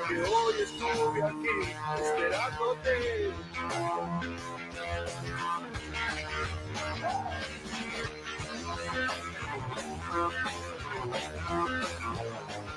que 0.06 0.16
hoy 0.20 0.54
estuve 0.60 1.22
aquí 1.22 1.56
esperándote. 1.98 2.94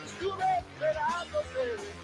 Estuve 0.05 0.45
esperándote. 0.59 1.99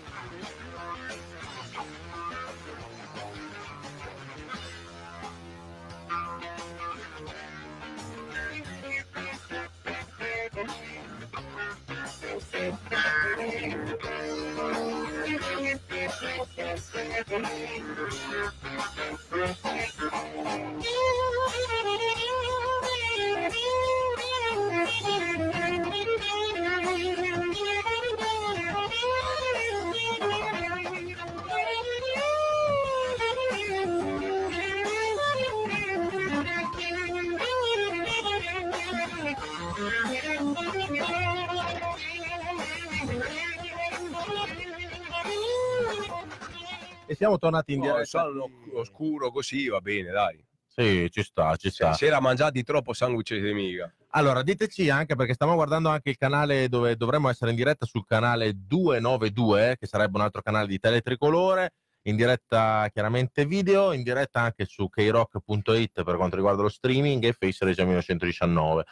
E 47.08 47.14
siamo 47.14 47.38
tornati 47.38 47.74
in 47.74 47.80
No, 47.80 47.86
diretta. 47.86 48.02
il 48.02 48.08
sonno 48.08 48.50
oscuro 48.74 49.32
così 49.32 49.68
va 49.68 49.80
bene, 49.80 50.10
dai. 50.12 50.44
Sì, 50.76 51.10
ci 51.10 51.24
sta, 51.24 51.56
ci 51.56 51.70
sta. 51.70 51.94
si 51.94 52.06
era 52.06 52.20
mangiati 52.20 52.62
troppo 52.64 52.92
sanguce 52.94 53.40
di 53.40 53.54
miga. 53.54 53.90
Allora, 54.10 54.42
diteci 54.44 54.90
anche 54.90 55.16
perché 55.16 55.34
stiamo 55.34 55.56
guardando 55.56 55.88
anche 55.90 56.10
il 56.10 56.18
canale 56.18 56.68
dove 56.68 56.96
dovremmo 56.98 57.30
essere 57.30 57.52
in 57.52 57.56
diretta 57.56 57.86
sul 57.86 58.06
canale 58.06 58.52
292, 58.56 59.78
che 59.80 59.88
sarebbe 59.88 60.18
un 60.18 60.24
altro 60.24 60.42
canale 60.42 60.68
di 60.68 60.78
Teletricolore, 60.80 61.74
in 62.04 62.16
diretta 62.18 62.88
chiaramente 62.92 63.46
video, 63.46 63.94
in 63.94 64.04
diretta 64.04 64.42
anche 64.42 64.66
su 64.66 64.90
krock.it 64.90 66.04
per 66.04 66.16
quanto 66.18 66.36
riguarda 66.36 66.62
lo 66.62 66.70
streaming 66.70 67.24
e 67.24 67.34
Face 67.34 67.64
Regia 67.66 67.84
1919. 67.84 68.84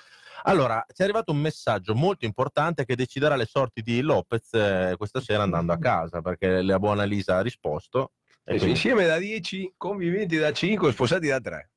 Allora, 0.46 0.84
ci 0.88 1.02
è 1.02 1.04
arrivato 1.04 1.32
un 1.32 1.38
messaggio 1.40 1.96
molto 1.96 2.26
importante 2.26 2.86
che 2.86 2.96
deciderà 2.96 3.36
le 3.36 3.46
sorti 3.46 3.82
di 3.82 4.02
Lopez 4.02 4.54
eh, 4.54 4.96
questa 4.98 5.22
sera 5.22 5.44
andando 5.44 5.72
a 5.74 5.78
casa, 5.78 6.22
perché 6.22 6.62
la 6.62 6.80
buona 6.80 7.04
Lisa 7.04 7.38
ha 7.38 7.42
risposto. 7.42 8.12
E, 8.44 8.56
E 8.56 8.58
quindi- 8.58 8.70
insieme 8.72 9.06
da 9.06 9.18
10, 9.18 9.74
conviventi 9.78 10.38
da 10.38 10.52
5, 10.52 10.92
sposati 10.92 11.28
da 11.28 11.40
3. 11.40 11.70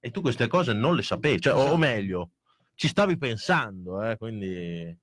E 0.00 0.10
tu 0.10 0.20
queste 0.20 0.46
cose 0.46 0.72
non 0.72 0.94
le 0.94 1.02
sapevi, 1.02 1.40
cioè, 1.40 1.54
o, 1.54 1.70
o 1.72 1.76
meglio, 1.76 2.30
ci 2.74 2.88
stavi 2.88 3.16
pensando, 3.18 4.02
eh, 4.02 4.16
quindi... 4.16 4.96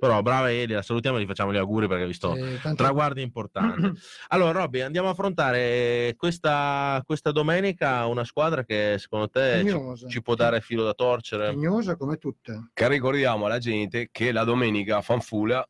Però 0.00 0.22
brava 0.22 0.50
Eli, 0.50 0.72
la 0.72 0.80
salutiamo 0.80 1.18
e 1.18 1.22
gli 1.22 1.26
facciamo 1.26 1.52
gli 1.52 1.58
auguri 1.58 1.86
perché 1.86 2.04
hai 2.04 2.08
visto 2.08 2.34
Eh, 2.34 2.58
tanto- 2.62 2.82
traguardi 2.82 3.20
importanti. 3.20 3.92
Allora, 4.28 4.60
Robby, 4.60 4.80
andiamo 4.80 5.08
a 5.08 5.10
affrontare 5.10 6.14
questa, 6.16 7.02
questa 7.04 7.32
domenica 7.32 8.06
una 8.06 8.24
squadra 8.24 8.64
che 8.64 8.96
secondo 8.98 9.28
te 9.28 9.62
ci, 9.68 10.08
ci 10.08 10.22
può 10.22 10.34
dare 10.36 10.62
filo 10.62 10.84
da 10.84 10.94
torcere. 10.94 11.50
Pignosa 11.50 11.96
come 11.96 12.16
tutte. 12.16 12.70
Che 12.72 12.88
ricordiamo 12.88 13.44
alla 13.44 13.58
gente 13.58 14.08
che 14.10 14.32
la 14.32 14.44
domenica 14.44 14.96
a 14.96 15.02
Fanfula 15.02 15.66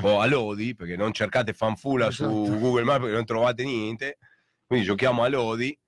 o 0.00 0.18
a 0.18 0.26
Lodi, 0.26 0.74
perché 0.74 0.96
non 0.96 1.12
cercate 1.12 1.52
Fanfula 1.52 2.10
su 2.10 2.22
Esatto. 2.24 2.58
Google 2.58 2.84
Maps 2.84 3.00
perché 3.00 3.14
non 3.16 3.26
trovate 3.26 3.64
niente, 3.64 4.16
quindi 4.66 4.86
giochiamo 4.86 5.22
a 5.24 5.28
Lodi, 5.28 5.78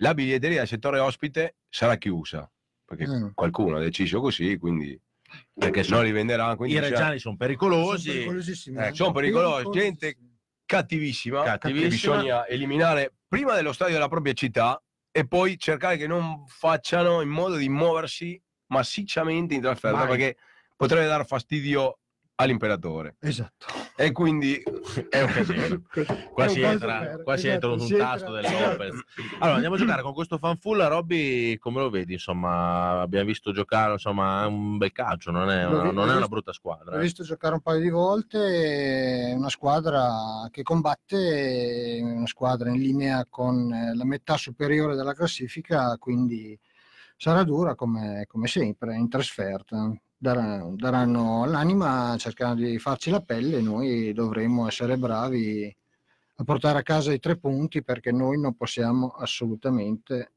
la 0.00 0.14
biglietteria 0.14 0.58
del 0.58 0.68
settore 0.68 0.98
ospite 0.98 1.56
sarà 1.68 1.96
chiusa, 1.96 2.50
perché 2.84 3.06
Mm. 3.06 3.28
qualcuno 3.34 3.76
ha 3.76 3.80
deciso 3.80 4.20
così, 4.20 4.56
quindi 4.58 4.98
Perché 5.54 5.84
non 5.90 6.02
li 6.02 6.10
venderà. 6.10 6.56
Quindi 6.56 6.74
I 6.74 6.80
reggiani 6.80 7.18
sono 7.18 7.18
Sono 7.20 7.36
pericolosi. 7.36 8.10
pericolosissimi, 8.10 8.76
Eh, 8.78 8.86
eh. 8.88 8.94
sono 8.94 9.12
pericolosi, 9.12 9.70
gente 9.70 10.16
cattivissima, 10.66 11.44
Cattivissima. 11.44 11.82
che 11.84 11.88
bisogna 11.88 12.46
eliminare 12.48 13.14
prima 13.28 13.54
dello 13.54 13.72
stadio 13.72 13.94
della 13.94 14.08
propria 14.08 14.32
città 14.32 14.82
e 15.12 15.28
poi 15.28 15.56
cercare 15.56 15.96
che 15.96 16.08
non 16.08 16.44
facciano 16.48 17.20
in 17.20 17.28
modo 17.28 17.54
di 17.54 17.68
muoversi 17.68 18.40
massicciamente 18.72 19.54
in 19.54 19.60
trasferta 19.60 19.98
Mai. 19.98 20.08
perché 20.08 20.36
potrebbe 20.76 21.06
dar 21.06 21.24
fastidio 21.24 21.99
all'imperatore. 22.40 23.16
Esatto. 23.20 23.66
E 23.96 24.12
quindi 24.12 24.62
È 25.10 25.20
un 25.20 25.30
casino. 25.30 25.82
Qua 26.32 26.48
si 26.48 26.62
entra, 26.62 27.18
qua 27.22 27.36
si 27.36 27.48
esatto, 27.48 27.72
entra 27.72 27.78
su 27.78 27.86
si 27.86 27.94
un 27.94 28.00
entra- 28.00 28.16
tasto 28.16 28.32
del 28.32 28.42
Lopez. 28.50 29.00
Allora 29.38 29.54
andiamo 29.56 29.74
a 29.74 29.78
giocare 29.78 30.02
con 30.02 30.14
questo 30.14 30.38
fanfulla. 30.38 30.86
Robby, 30.86 31.58
come 31.58 31.80
lo 31.80 31.90
vedi? 31.90 32.14
Insomma, 32.14 33.00
abbiamo 33.02 33.26
visto 33.26 33.52
giocare, 33.52 33.92
insomma, 33.92 34.44
è 34.44 34.46
un 34.46 34.78
bel 34.78 34.92
calcio, 34.92 35.30
non 35.30 35.50
è 35.50 35.66
una, 35.66 35.82
vi- 35.82 35.92
non 35.92 36.08
è 36.10 36.16
una 36.16 36.28
brutta 36.28 36.52
squadra. 36.52 36.92
L'ho 36.92 37.00
eh. 37.00 37.02
visto 37.02 37.22
giocare 37.24 37.54
un 37.54 37.60
paio 37.60 37.80
di 37.80 37.90
volte, 37.90 39.28
è 39.28 39.34
una 39.34 39.50
squadra 39.50 40.48
che 40.50 40.62
combatte, 40.62 41.98
una 42.02 42.26
squadra 42.26 42.70
in 42.70 42.80
linea 42.80 43.26
con 43.28 43.70
eh, 43.72 43.94
la 43.94 44.04
metà 44.04 44.38
superiore 44.38 44.96
della 44.96 45.12
classifica, 45.12 45.96
quindi 45.98 46.58
sarà 47.16 47.42
dura 47.42 47.74
come, 47.74 48.24
come 48.26 48.46
sempre 48.46 48.96
in 48.96 49.10
trasferta. 49.10 49.92
Darà- 50.22 50.68
daranno 50.74 51.46
l'anima 51.46 52.14
cercando 52.18 52.62
di 52.62 52.78
farci 52.78 53.08
la 53.08 53.22
pelle 53.22 53.56
e 53.56 53.62
noi 53.62 54.12
dovremo 54.12 54.66
essere 54.68 54.98
bravi 54.98 55.74
a 56.36 56.44
portare 56.44 56.78
a 56.78 56.82
casa 56.82 57.10
i 57.10 57.18
tre 57.18 57.38
punti 57.38 57.82
perché 57.82 58.12
noi 58.12 58.38
non 58.38 58.54
possiamo 58.54 59.08
assolutamente 59.12 60.32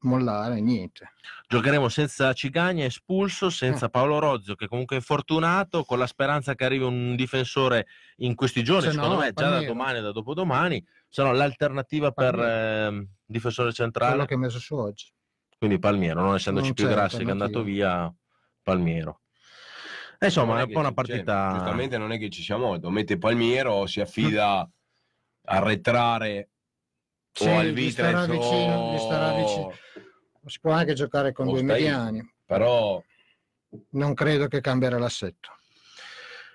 mollare 0.00 0.62
niente. 0.62 1.10
Giocheremo 1.46 1.90
senza 1.90 2.32
Cigagna 2.32 2.86
espulso, 2.86 3.50
senza 3.50 3.90
Paolo 3.90 4.18
Rozio 4.18 4.54
che 4.54 4.66
comunque 4.66 4.96
è 4.96 4.98
infortunato, 5.00 5.84
con 5.84 5.98
la 5.98 6.06
speranza 6.06 6.54
che 6.54 6.64
arrivi 6.64 6.84
un 6.84 7.14
difensore 7.14 7.86
in 8.18 8.34
questi 8.34 8.64
giorni, 8.64 8.86
Se 8.86 8.92
secondo 8.92 9.16
no, 9.16 9.20
me 9.20 9.32
già 9.34 9.50
da 9.50 9.62
domani 9.62 9.98
e 9.98 10.00
da 10.02 10.12
dopodomani, 10.12 10.82
se 11.06 11.22
no 11.22 11.32
l'alternativa 11.32 12.12
per 12.12 12.34
Palmiero. 12.34 12.86
ehm, 12.96 13.08
difensore 13.26 13.72
centrale, 13.74 14.12
Quello 14.12 14.26
che 14.26 14.34
hai 14.34 14.40
messo 14.40 14.58
su 14.58 14.74
oggi. 14.74 15.12
quindi 15.58 15.78
Palmiero, 15.78 16.22
non 16.22 16.34
essendoci 16.34 16.66
Non 16.66 16.74
più 16.74 16.86
Grassi 16.86 17.18
che 17.18 17.24
è 17.24 17.30
andato 17.30 17.62
via, 17.62 18.10
Palmiero. 18.72 19.20
E 20.18 20.26
insomma, 20.26 20.52
non 20.54 20.60
è 20.60 20.64
un 20.64 20.72
po' 20.72 20.78
una 20.80 20.88
ci- 20.88 20.94
cioè, 20.94 21.04
partita... 21.24 21.50
giustamente 21.54 21.96
non 21.96 22.12
è 22.12 22.18
che 22.18 22.28
ci 22.28 22.42
sia 22.42 22.56
molto. 22.58 22.90
Mette 22.90 23.16
Palmiero, 23.16 23.86
si 23.86 24.00
affida 24.00 24.58
a 24.60 24.68
arretrare 25.44 26.50
Sì, 27.32 27.48
o 27.48 27.58
al 27.58 27.68
gli 27.68 27.90
starà 27.90 28.26
vicino, 28.26 28.90
gli 28.90 28.94
o- 28.96 28.98
starà 28.98 29.32
vicino. 29.32 29.72
Si 30.44 30.60
può 30.60 30.72
anche 30.72 30.92
giocare 30.94 31.32
con 31.32 31.46
O 31.46 31.50
due 31.52 31.60
stai- 31.62 31.82
mediani, 31.82 32.32
Però 32.44 33.02
non 33.90 34.14
credo 34.14 34.48
che 34.48 34.60
cambierà 34.60 34.98
l'assetto. 34.98 35.56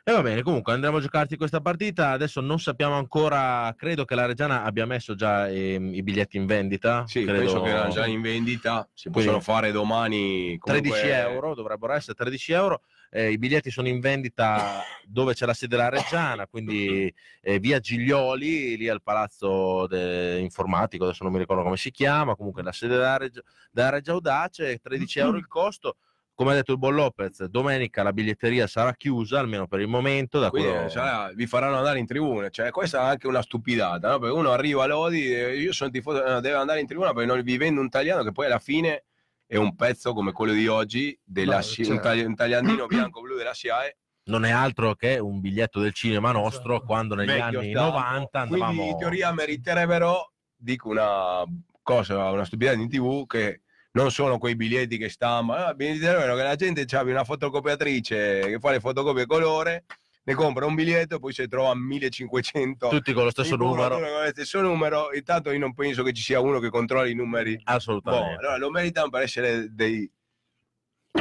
E 0.05 0.11
va 0.11 0.21
bene, 0.21 0.41
comunque 0.41 0.73
andremo 0.73 0.97
a 0.97 0.99
giocarti 0.99 1.37
questa 1.37 1.61
partita. 1.61 2.09
Adesso 2.09 2.41
non 2.41 2.59
sappiamo 2.59 2.95
ancora, 2.95 3.73
credo 3.77 4.03
che 4.03 4.15
la 4.15 4.25
Reggiana 4.25 4.63
abbia 4.63 4.85
messo 4.85 5.15
già 5.15 5.47
ehm, 5.49 5.93
i 5.93 6.03
biglietti 6.03 6.35
in 6.35 6.45
vendita. 6.45 7.07
sì, 7.07 7.23
credo... 7.23 7.39
penso 7.39 7.61
che 7.61 7.69
erano 7.69 7.89
già 7.93 8.05
in 8.05 8.19
vendita. 8.19 8.85
Si 8.93 9.07
Quindi- 9.09 9.29
possono 9.29 9.41
fare 9.41 9.71
domani. 9.71 10.57
comunque- 10.59 10.91
13 10.99 11.07
euro, 11.07 11.55
dovrebbero 11.55 11.93
essere 11.93 12.15
13 12.15 12.51
euro. 12.51 12.81
Eh, 13.09 13.31
I 13.31 13.37
biglietti 13.37 13.71
sono 13.71 13.87
in 13.87 14.01
vendita 14.01 14.81
dove 15.07 15.35
c'è 15.35 15.45
la 15.45 15.53
sede 15.53 15.77
della 15.77 15.87
Reggiana, 15.87 16.47
quindi 16.47 17.13
eh, 17.39 17.59
via 17.59 17.79
Giglioli, 17.79 18.75
lì 18.75 18.89
al 18.89 19.01
palazzo 19.01 19.87
de- 19.87 20.37
informatico, 20.39 21.05
adesso 21.05 21.23
non 21.23 21.31
mi 21.31 21.39
ricordo 21.39 21.63
come 21.63 21.77
si 21.77 21.91
chiama, 21.91 22.35
comunque 22.35 22.61
la 22.61 22.73
sede 22.73 22.95
della, 22.95 23.15
Reggia, 23.15 23.41
della 23.71 23.89
Reggia 23.89 24.11
Audace, 24.11 24.79
13 24.79 25.19
euro 25.19 25.37
il 25.37 25.47
costo. 25.47 25.95
Come 26.35 26.51
ha 26.51 26.55
detto 26.55 26.71
il 26.71 26.79
Buon 26.79 26.95
Lopez, 26.95 27.43
domenica 27.45 28.01
la 28.01 28.11
biglietteria 28.11 28.65
sarà 28.65 28.93
chiusa, 28.95 29.37
almeno 29.39 29.67
per 29.67 29.81
il 29.81 29.87
momento. 29.87 30.39
Da 30.39 30.49
Quindi 30.49 30.69
quello- 30.69 30.85
eh, 30.85 30.89
sarà- 30.89 31.31
vi 31.35 31.45
faranno 31.45 31.77
andare 31.77 31.99
in 31.99 32.07
tribuna. 32.07 32.49
Cioè, 32.49 32.71
questa 32.71 33.01
è 33.01 33.03
anche 33.05 33.27
una 33.27 33.43
stupidata, 33.43 34.09
no? 34.11 34.19
Perché 34.19 34.35
uno 34.35 34.51
arriva 34.51 34.83
a 34.83 34.87
Lodi, 34.87 35.31
e 35.31 35.57
io 35.57 35.71
sono 35.73 35.91
tifoso, 35.91 36.27
no, 36.27 36.39
deve 36.39 36.55
andare 36.55 36.79
in 36.79 36.87
tribuna 36.87 37.13
perché 37.13 37.27
non 37.31 37.39
vi 37.43 37.57
vende 37.57 37.79
un 37.79 37.89
tagliano 37.89 38.23
che 38.23 38.31
poi 38.31 38.47
alla 38.47 38.57
fine 38.57 39.03
è 39.45 39.57
un 39.57 39.75
pezzo 39.75 40.13
come 40.13 40.31
quello 40.31 40.53
di 40.53 40.67
oggi, 40.67 41.15
della 41.23 41.57
No, 41.57 41.61
SI- 41.61 41.83
un, 41.91 41.99
tagli- 42.01 42.25
un 42.25 42.33
tagliandino 42.35 42.87
bianco-blu 42.87 43.35
della 43.37 43.53
SIAE. 43.53 43.97
non 44.25 44.43
è 44.45 44.49
altro 44.51 44.95
che 44.95 45.19
un 45.19 45.39
biglietto 45.39 45.79
del 45.81 45.93
cinema 45.93 46.31
nostro 46.31 46.71
Esatto. 46.75 46.85
quando 46.87 47.13
negli 47.13 47.27
vecchio 47.27 47.59
anni 47.59 47.71
stampo. 47.71 47.97
90 47.97 48.39
andavamo 48.39 48.71
Quindi 48.73 48.89
in 48.91 48.97
teoria 48.97 49.31
meriterebbero, 49.33 50.31
dico 50.55 50.89
una 50.89 51.43
cosa, 51.83 52.31
una 52.31 52.45
stupidità 52.45 52.75
in 52.75 52.89
tv, 52.89 53.27
che 53.27 53.61
non 53.93 54.11
sono 54.11 54.37
quei 54.37 54.55
biglietti 54.55 54.97
che 54.97 55.09
stampano, 55.09 55.65
ah, 55.65 55.75
meriterebbero 55.75 56.35
che 56.35 56.43
la 56.43 56.55
gente 56.55 56.81
abbia 56.95 57.13
una 57.13 57.23
fotocopiatrice 57.23 58.39
che 58.41 58.57
fa 58.59 58.71
le 58.71 58.79
fotocopie 58.79 59.25
colore, 59.25 59.85
ne 60.23 60.33
compra 60.33 60.65
un 60.65 60.73
biglietto 60.73 61.15
e 61.15 61.19
poi 61.19 61.33
si 61.33 61.47
trova 61.47 61.75
1500 61.75 62.87
tutti 62.87 63.13
con 63.13 63.25
lo 63.25 63.29
stesso 63.29 63.55
numero, 63.55 63.99
con 63.99 64.01
lo 64.01 64.29
stesso 64.31 64.61
numero, 64.61 65.13
intanto 65.13 65.51
io 65.51 65.59
non 65.59 65.73
penso 65.73 66.01
che 66.01 66.13
ci 66.13 66.23
sia 66.23 66.39
uno 66.39 66.59
che 66.59 66.69
controlli 66.69 67.11
i 67.11 67.15
numeri. 67.15 67.55
Boh, 67.55 67.61
assolutamente 67.65 68.39
allora 68.39 68.57
lo 68.57 68.71
meritano 68.71 69.09
per 69.09 69.21
essere 69.21 69.67
dei 69.71 70.09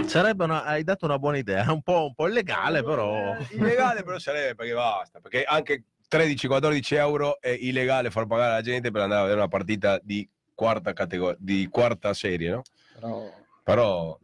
sarebbe 0.06 0.44
una, 0.44 0.64
hai 0.64 0.82
dato 0.84 1.04
una 1.04 1.18
buona 1.18 1.36
idea 1.36 1.70
un 1.70 1.82
po', 1.82 2.06
un 2.06 2.14
po' 2.14 2.26
illegale 2.26 2.82
però. 2.82 3.36
Eh, 3.36 3.46
illegale 3.50 4.02
però 4.02 4.18
sarebbe 4.18 4.54
perché 4.54 4.72
basta, 4.72 5.20
perché 5.20 5.44
anche 5.44 5.84
13-14 6.10 6.94
euro 6.96 7.38
è 7.38 7.50
illegale 7.50 8.10
far 8.10 8.26
pagare 8.26 8.52
alla 8.52 8.62
gente 8.62 8.90
per 8.90 9.02
andare 9.02 9.20
a 9.20 9.24
vedere 9.24 9.40
una 9.40 9.50
partita 9.50 10.00
di 10.02 10.26
quarta 10.62 10.92
categoria, 10.92 11.36
di 11.40 11.66
quarta 11.68 12.14
serie, 12.14 12.50
no? 12.50 12.62
Però, 13.64 14.16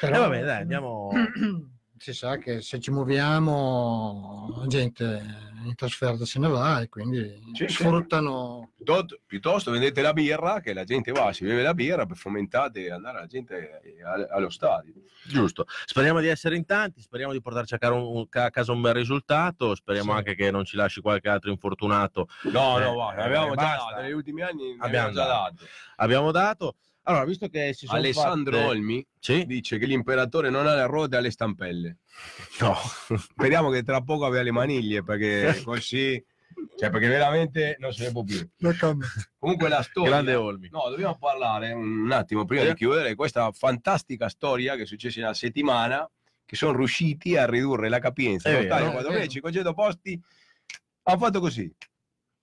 Però 0.00 0.16
e 0.16 0.18
va 0.18 0.28
bene 0.30 0.44
dai 0.46 0.62
andiamo 0.62 1.10
Si 2.02 2.14
sa 2.14 2.38
che 2.38 2.62
se 2.62 2.80
ci 2.80 2.90
muoviamo 2.90 4.54
la 4.60 4.66
gente 4.68 5.22
in 5.64 5.74
trasferta 5.74 6.24
se 6.24 6.38
ne 6.38 6.48
va 6.48 6.80
e 6.80 6.88
quindi 6.88 7.38
Sì, 7.52 7.68
sì. 7.68 7.74
sfruttano 7.74 8.72
piuttosto, 8.74 9.20
piuttosto 9.26 9.70
vendete 9.70 10.00
la 10.00 10.14
birra, 10.14 10.60
che 10.60 10.72
la 10.72 10.84
gente 10.84 11.12
va, 11.12 11.30
si 11.34 11.44
beve 11.44 11.60
la 11.60 11.74
birra, 11.74 12.06
per 12.06 12.16
fomentate 12.16 12.90
andare 12.90 13.18
la 13.18 13.26
gente 13.26 13.82
eh, 13.82 14.02
al- 14.02 14.26
allo 14.30 14.48
stadio. 14.48 14.94
giusto 15.26 15.66
speriamo 15.84 16.20
di 16.20 16.28
essere 16.28 16.56
in 16.56 16.64
tanti 16.64 17.02
speriamo 17.02 17.34
di 17.34 17.42
portarci 17.42 17.74
a, 17.74 18.50
casa 18.50 18.72
un 18.72 18.80
bel 18.80 18.94
risultato 18.94 19.74
speriamo 19.74 20.12
Sì. 20.12 20.16
anche 20.16 20.34
che 20.34 20.50
non 20.50 20.64
ci 20.64 20.76
lasci 20.76 21.02
qualche 21.02 21.28
altro 21.28 21.50
infortunato 21.50 22.28
No, 22.44 22.78
Eh, 22.78 22.84
no, 22.84 22.94
va, 22.94 23.12
ne 23.12 23.20
eh, 23.20 23.24
abbiamo 23.26 23.48
già 23.50 23.54
basta. 23.56 23.90
dato, 23.90 24.00
negli 24.00 24.12
ultimi 24.12 24.40
anni 24.40 24.74
Abbiamo 24.78 25.10
già 25.12 25.26
dato. 25.26 25.52
dato. 25.58 25.64
abbiamo 25.96 26.30
dato 26.30 26.76
allora 27.02 27.24
visto 27.24 27.48
che 27.48 27.72
si 27.72 27.86
sono 27.86 27.98
Alessandro 27.98 28.56
fatte- 28.56 28.66
Olmi 28.68 29.06
sì? 29.18 29.44
dice 29.46 29.78
che 29.78 29.86
l'imperatore 29.86 30.50
non 30.50 30.66
ha 30.66 30.74
le 30.74 30.86
ruote 30.86 31.16
alle 31.16 31.30
stampelle. 31.30 31.98
no 32.60 32.74
Speriamo 33.18 33.70
che 33.70 33.82
tra 33.82 34.00
poco 34.02 34.26
abbia 34.26 34.42
le 34.42 34.50
maniglie 34.52 35.02
perché 35.02 35.60
così, 35.64 36.22
cioè 36.76 36.90
perché 36.90 37.08
veramente 37.08 37.76
non 37.78 37.92
se 37.92 38.04
ne 38.06 38.12
può 38.12 38.22
più. 38.22 38.46
Comunque 39.38 39.68
la 39.68 39.82
storia. 39.82 40.10
grande 40.10 40.34
Olmi 40.34 40.68
No, 40.70 40.88
dobbiamo 40.90 41.16
parlare 41.18 41.72
un 41.72 42.10
attimo 42.12 42.44
prima 42.44 42.62
Sì. 42.62 42.68
di 42.68 42.74
chiudere 42.74 43.14
questa 43.14 43.50
fantastica 43.52 44.28
storia 44.28 44.76
che 44.76 44.82
è 44.82 44.86
successa 44.86 45.20
una 45.20 45.34
settimana 45.34 46.08
che 46.44 46.56
sono 46.56 46.76
riusciti 46.76 47.36
a 47.36 47.46
ridurre 47.46 47.88
la 47.88 47.98
capienza 48.00 48.48
stadio 48.50 48.68
è 48.68 49.02
4.000, 49.02 49.08
vero. 49.08 49.26
500 49.26 49.72
posti 49.74 50.20
hanno 51.04 51.18
fatto 51.18 51.40
così 51.40 51.72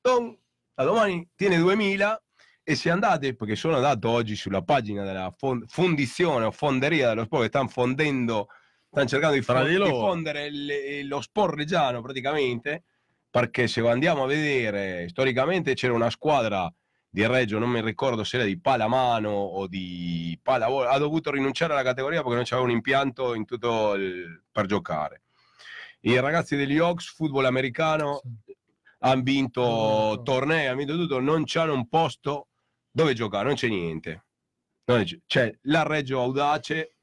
Tom, 0.02 0.36
da 0.74 0.84
domani 0.84 1.28
tiene 1.36 1.58
2000 1.58 2.22
e 2.70 2.76
se 2.76 2.90
andate 2.90 3.34
perché 3.34 3.56
sono 3.56 3.76
andato 3.78 4.10
oggi 4.10 4.36
sulla 4.36 4.62
pagina 4.62 5.06
della 5.06 5.34
fon- 5.38 5.64
fondizione 5.68 6.44
o 6.44 6.52
fonderia 6.52 7.08
dello 7.08 7.24
sport 7.24 7.44
che 7.44 7.48
stanno 7.48 7.68
fondendo 7.70 8.50
stanno 8.90 9.08
cercando 9.08 9.36
di, 9.38 9.42
Tra 9.42 9.60
fon- 9.60 9.68
di 9.70 9.76
loro. 9.76 9.92
diffondere 9.92 10.52
le- 10.52 11.04
lo 11.06 11.22
sport 11.22 11.56
reggiano 11.56 12.02
praticamente 12.02 12.84
perché 13.30 13.70
se 13.70 13.80
andiamo 13.88 14.24
a 14.24 14.28
vedere 14.28 15.08
storicamente 15.08 15.76
c'era 15.76 15.94
una 15.94 16.10
squadra 16.10 16.70
di 17.10 17.26
Reggio, 17.26 17.58
non 17.58 17.70
mi 17.70 17.82
ricordo 17.82 18.26
se 18.26 18.36
era 18.36 18.46
di 18.46 18.60
Palamano 18.60 19.30
o 19.30 19.66
di 19.68 20.38
Pallavolo, 20.44 20.90
ha 20.90 20.98
dovuto 20.98 21.32
rinunciare 21.32 21.72
alla 21.72 21.84
categoria 21.84 22.20
perché 22.20 22.36
non 22.36 22.44
c'era 22.44 22.60
un 22.60 22.70
impianto 22.70 23.34
in 23.34 23.46
tutto 23.46 23.94
il- 23.94 24.44
per 24.52 24.66
giocare. 24.66 25.22
I 26.02 26.20
ragazzi 26.20 26.58
degli 26.58 26.78
Hawks, 26.78 27.14
football 27.14 27.46
americano, 27.46 28.22
hanno 29.00 29.22
vinto 29.22 30.22
tornei, 30.26 30.68
hanno 30.68 30.78
vinto 30.78 30.98
tutto, 30.98 31.22
non 31.22 31.44
c'hanno 31.46 31.74
un 31.74 31.88
posto 31.88 32.48
dove 32.98 33.14
giocare, 33.14 33.46
non 33.46 33.54
c'è 33.54 33.68
niente. 33.68 34.26
Non 34.86 35.04
c'è, 35.04 35.20
c'è 35.28 35.56
la 35.64 35.84
Reggio 35.84 36.20
Audace, 36.20 36.96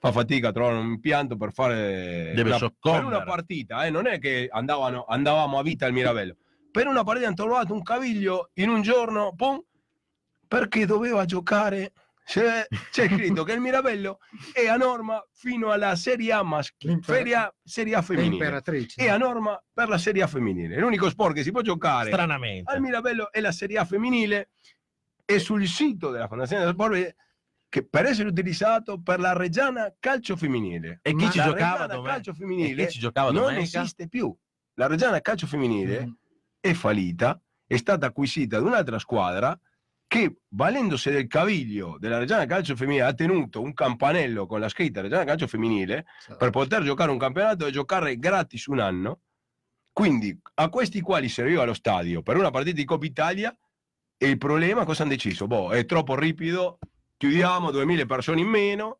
fa 0.00 0.10
fatica 0.10 0.48
a 0.48 0.52
trovare 0.52 0.78
un 0.78 0.88
impianto 0.88 1.36
per 1.36 1.52
fare 1.52 2.32
Deve 2.34 2.50
una, 2.50 2.72
per 2.80 3.04
una 3.04 3.22
partita, 3.22 3.84
eh, 3.84 3.90
non 3.90 4.08
è 4.08 4.18
che 4.18 4.48
andavano, 4.50 5.04
andavamo 5.04 5.56
a 5.56 5.62
vita 5.62 5.86
al 5.86 5.92
Mirabello. 5.92 6.36
Per 6.72 6.88
una 6.88 7.04
partita 7.04 7.26
hanno 7.28 7.36
trovato 7.36 7.72
un 7.72 7.82
caviglio 7.82 8.50
in 8.54 8.68
un 8.68 8.82
giorno, 8.82 9.32
pum, 9.36 9.62
perché 10.48 10.86
doveva 10.86 11.24
giocare. 11.24 11.92
C'è, 12.24 12.66
c'è 12.90 13.06
scritto 13.06 13.44
che 13.44 13.52
il 13.52 13.60
Mirabello 13.60 14.18
è 14.52 14.66
a 14.66 14.76
norma 14.76 15.24
fino 15.32 15.70
alla 15.70 15.94
Serie 15.94 16.32
A, 16.32 16.42
mas- 16.42 16.74
L'imper- 16.80 17.54
Serie 17.62 17.94
A, 17.94 18.02
femminile. 18.02 18.62
È 18.96 19.08
a 19.08 19.16
norma 19.16 19.62
per 19.72 19.88
la 19.88 19.98
Serie 19.98 20.22
A 20.22 20.26
femminile. 20.26 20.78
L'unico 20.78 21.08
sport 21.08 21.34
che 21.34 21.42
si 21.42 21.52
può 21.52 21.62
giocare 21.62 22.10
stranamente 22.10 22.70
al 22.70 22.80
Mirabello 22.80 23.30
è 23.30 23.40
la 23.40 23.52
Serie 23.52 23.78
A 23.78 23.84
femminile 23.86 24.50
e 25.30 25.38
sul 25.38 25.66
sito 25.66 26.10
della 26.10 26.26
Fondazione 26.26 26.64
del 26.64 26.72
Sport 26.72 27.14
che 27.68 27.86
per 27.86 28.06
essere 28.06 28.30
utilizzato 28.30 29.02
per 29.02 29.20
la 29.20 29.34
Reggiana 29.34 29.94
Calcio 29.98 30.36
Femminile. 30.36 31.00
e 31.02 31.10
chi 31.14 31.24
Ma 31.24 31.30
ci 31.30 31.38
giocava 31.42 31.86
domenica 31.86 32.12
Calcio 32.14 32.30
e 32.30 32.34
Femminile 32.34 32.86
chi 32.86 32.92
ci 32.92 32.98
giocava 32.98 33.30
non 33.30 33.42
domenica 33.42 33.80
esiste 33.80 34.08
più. 34.08 34.34
La 34.74 34.86
Reggiana 34.86 35.20
Calcio 35.20 35.46
Femminile 35.46 36.06
Mm. 36.06 36.10
è 36.60 36.72
fallita, 36.72 37.38
è 37.66 37.76
stata 37.76 38.06
acquisita 38.06 38.58
da 38.58 38.66
un'altra 38.66 38.98
squadra 38.98 39.58
che 40.06 40.38
valendosi 40.48 41.10
del 41.10 41.26
caviglio 41.26 41.98
della 41.98 42.16
Reggiana 42.16 42.46
Calcio 42.46 42.74
Femminile 42.74 43.04
ha 43.04 43.12
tenuto 43.12 43.60
un 43.60 43.74
campanello 43.74 44.46
con 44.46 44.60
la 44.60 44.70
scritta 44.70 45.02
Reggiana 45.02 45.24
Calcio 45.24 45.46
Femminile 45.46 46.06
per 46.38 46.48
poter 46.48 46.82
giocare 46.84 47.10
un 47.10 47.18
campionato 47.18 47.66
e 47.66 47.70
giocare 47.70 48.16
gratis 48.18 48.64
un 48.66 48.78
anno. 48.80 49.20
Quindi 49.92 50.34
a 50.54 50.70
questi 50.70 51.02
quali 51.02 51.28
serviva 51.28 51.64
lo 51.64 51.74
stadio 51.74 52.22
per 52.22 52.38
una 52.38 52.50
partita 52.50 52.76
di 52.76 52.84
Coppa 52.86 53.04
Italia 53.04 53.54
e 54.18 54.28
il 54.28 54.36
problema 54.36 54.84
cosa 54.84 55.02
hanno 55.02 55.12
deciso? 55.12 55.46
Boh, 55.46 55.70
è 55.70 55.86
troppo 55.86 56.16
ripido, 56.16 56.80
chiudiamo 57.16 57.70
2000 57.70 58.04
persone 58.04 58.40
in 58.40 58.48
meno. 58.48 58.98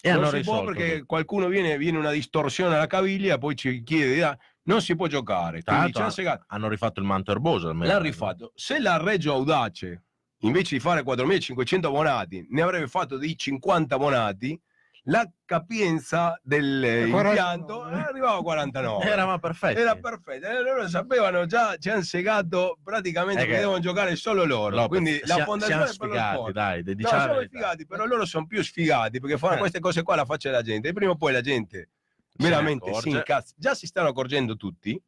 E 0.00 0.10
non 0.10 0.24
hanno 0.24 0.36
si 0.36 0.42
può 0.42 0.54
risolto 0.54 0.72
perché 0.72 0.92
tutto. 0.94 1.06
qualcuno 1.06 1.48
viene, 1.48 1.76
viene 1.76 1.98
una 1.98 2.10
distorsione 2.10 2.74
alla 2.74 2.86
caviglia, 2.86 3.38
poi 3.38 3.56
ci 3.56 3.82
chiede, 3.82 4.38
non 4.64 4.80
si 4.80 4.96
può 4.96 5.06
giocare. 5.08 5.62
Hanno 5.64 6.10
segato. 6.10 6.44
hanno 6.48 6.68
rifatto 6.68 7.00
il 7.00 7.06
manto 7.06 7.32
erboso 7.32 7.68
almeno. 7.68 7.92
L'hanno 7.92 8.04
rifatto. 8.04 8.52
Se 8.54 8.80
la 8.80 8.96
Reggio 8.98 9.32
Audace, 9.32 10.04
invece 10.38 10.76
di 10.76 10.80
fare 10.80 11.02
4.500 11.02 11.86
abbonati, 11.86 12.46
ne 12.50 12.62
avrebbe 12.62 12.88
fatto 12.88 13.16
dei 13.16 13.36
50 13.36 13.94
abbonati, 13.94 14.60
la 15.06 15.28
capienza 15.44 16.38
dell'impianto 16.44 17.78
49. 17.78 18.02
arrivava 18.08 18.38
a 18.38 18.42
49. 18.42 19.04
Eravamo 19.04 19.38
perfetti. 19.38 19.80
Era 19.80 19.96
perfetto, 19.96 20.46
e 20.46 20.60
loro 20.62 20.88
sapevano 20.88 21.44
già, 21.46 21.76
ci 21.76 21.90
hanno 21.90 22.02
segato 22.02 22.78
praticamente 22.82 23.44
che 23.44 23.50
che- 23.52 23.58
devono 23.58 23.80
giocare 23.80 24.14
solo 24.16 24.44
loro. 24.44 24.76
Lopez, 24.76 24.88
Quindi 24.88 25.20
la 25.24 25.34
sia- 25.34 25.44
fondazione 25.44 25.86
siamo 25.88 26.08
sfigati, 26.12 26.52
dai, 26.52 26.82
No, 26.84 26.94
diciamo 26.94 27.16
la 27.16 27.22
siamo 27.22 27.34
verità. 27.38 27.56
sfigati, 27.58 27.86
però 27.86 28.04
loro 28.06 28.24
sono 28.24 28.46
più 28.46 28.62
sfigati 28.62 29.18
perché 29.20 29.38
fanno 29.38 29.54
Eh. 29.54 29.58
queste 29.58 29.80
cose 29.80 30.02
qua 30.02 30.14
la 30.14 30.24
faccia 30.24 30.50
della 30.50 30.62
gente. 30.62 30.88
E 30.88 30.92
prima 30.92 31.10
o 31.12 31.16
poi 31.16 31.32
la 31.32 31.40
gente 31.40 31.88
veramente 32.36 32.92
si 32.94 33.08
incazza. 33.10 33.54
Già 33.56 33.74
si 33.74 33.86
stanno 33.86 34.08
accorgendo 34.08 34.56
tutti, 34.56 35.00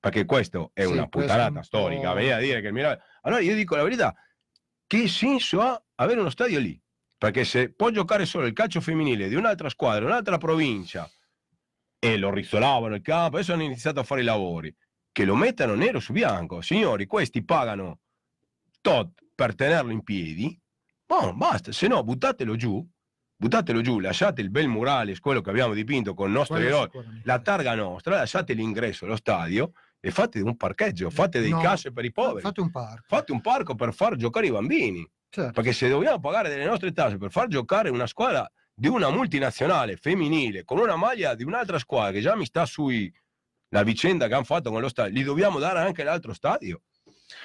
perché 0.00 0.24
questo 0.24 0.70
è 0.74 0.84
Sì, 0.84 0.90
una 0.92 1.06
puttanata 1.06 1.62
storica. 1.62 2.12
Venire 2.12 2.34
a 2.34 2.38
dire 2.38 2.60
che 2.60 2.66
il 2.68 2.72
Mirabello. 2.72 3.02
Allora 3.22 3.40
io 3.40 3.54
dico 3.54 3.76
la 3.76 3.82
verità: 3.84 4.14
che 4.86 5.06
senso 5.08 5.60
ha 5.60 5.80
avere 5.96 6.18
uno 6.20 6.30
stadio 6.30 6.58
lì? 6.58 6.80
Perché 7.18 7.44
se 7.44 7.74
può 7.74 7.90
giocare 7.90 8.24
solo 8.26 8.46
il 8.46 8.52
calcio 8.52 8.80
femminile 8.80 9.28
di 9.28 9.34
un'altra 9.34 9.68
squadra, 9.68 10.04
un'altra 10.06 10.38
provincia, 10.38 11.10
e 11.98 12.16
lo 12.16 12.30
rizzolavano 12.30 12.94
il 12.94 13.02
campo, 13.02 13.36
adesso 13.36 13.52
hanno 13.52 13.64
iniziato 13.64 13.98
a 13.98 14.04
fare 14.04 14.20
i 14.20 14.24
lavori, 14.24 14.72
che 15.10 15.24
lo 15.24 15.34
mettano 15.34 15.74
nero 15.74 15.98
su 15.98 16.12
bianco. 16.12 16.60
Signori, 16.60 17.06
questi 17.06 17.44
pagano 17.44 17.98
tot 18.80 19.10
per 19.34 19.56
tenerlo 19.56 19.90
in 19.90 20.04
piedi, 20.04 20.56
boh, 21.04 21.34
basta, 21.34 21.72
se 21.72 21.88
no 21.88 22.04
buttatelo 22.04 22.54
giù, 22.54 22.86
buttatelo 23.36 23.80
giù, 23.80 23.98
lasciate 23.98 24.40
il 24.40 24.50
bel 24.50 24.68
murale, 24.68 25.18
quello 25.18 25.40
che 25.40 25.50
abbiamo 25.50 25.74
dipinto 25.74 26.14
con 26.14 26.28
il 26.28 26.34
nostro 26.34 26.56
eroe, 26.56 26.88
la 27.24 27.40
targa 27.40 27.74
nostra, 27.74 28.16
lasciate 28.18 28.52
l'ingresso 28.52 29.06
allo 29.06 29.16
stadio 29.16 29.72
e 29.98 30.12
fate 30.12 30.40
un 30.40 30.56
parcheggio, 30.56 31.10
fate 31.10 31.40
dei 31.40 31.50
No, 31.50 31.60
casse 31.60 31.92
per 31.92 32.04
i 32.04 32.12
poveri, 32.12 32.42
Fate 32.42 32.60
un 32.60 32.70
parco. 32.70 33.04
fate 33.08 33.32
un 33.32 33.40
parco 33.40 33.74
per 33.74 33.92
far 33.92 34.14
giocare 34.14 34.46
i 34.46 34.52
bambini. 34.52 35.08
Certo. 35.30 35.52
Perché 35.52 35.72
se 35.72 35.88
dobbiamo 35.88 36.18
pagare 36.20 36.48
delle 36.48 36.64
nostre 36.64 36.92
tasse 36.92 37.18
per 37.18 37.30
far 37.30 37.48
giocare 37.48 37.90
una 37.90 38.06
squadra 38.06 38.50
di 38.74 38.88
una 38.88 39.10
multinazionale 39.10 39.96
femminile 39.96 40.64
con 40.64 40.78
una 40.78 40.96
maglia 40.96 41.34
di 41.34 41.44
un'altra 41.44 41.78
squadra 41.78 42.12
che 42.12 42.20
già 42.20 42.34
mi 42.36 42.44
sta 42.46 42.64
sui 42.64 43.12
la 43.70 43.82
vicenda 43.82 44.28
che 44.28 44.34
hanno 44.34 44.44
fatto 44.44 44.70
con 44.70 44.80
lo 44.80 44.88
stadio, 44.88 45.20
gli 45.20 45.24
dobbiamo 45.24 45.58
dare 45.58 45.80
anche 45.80 46.02
l'altro 46.02 46.32
stadio? 46.32 46.82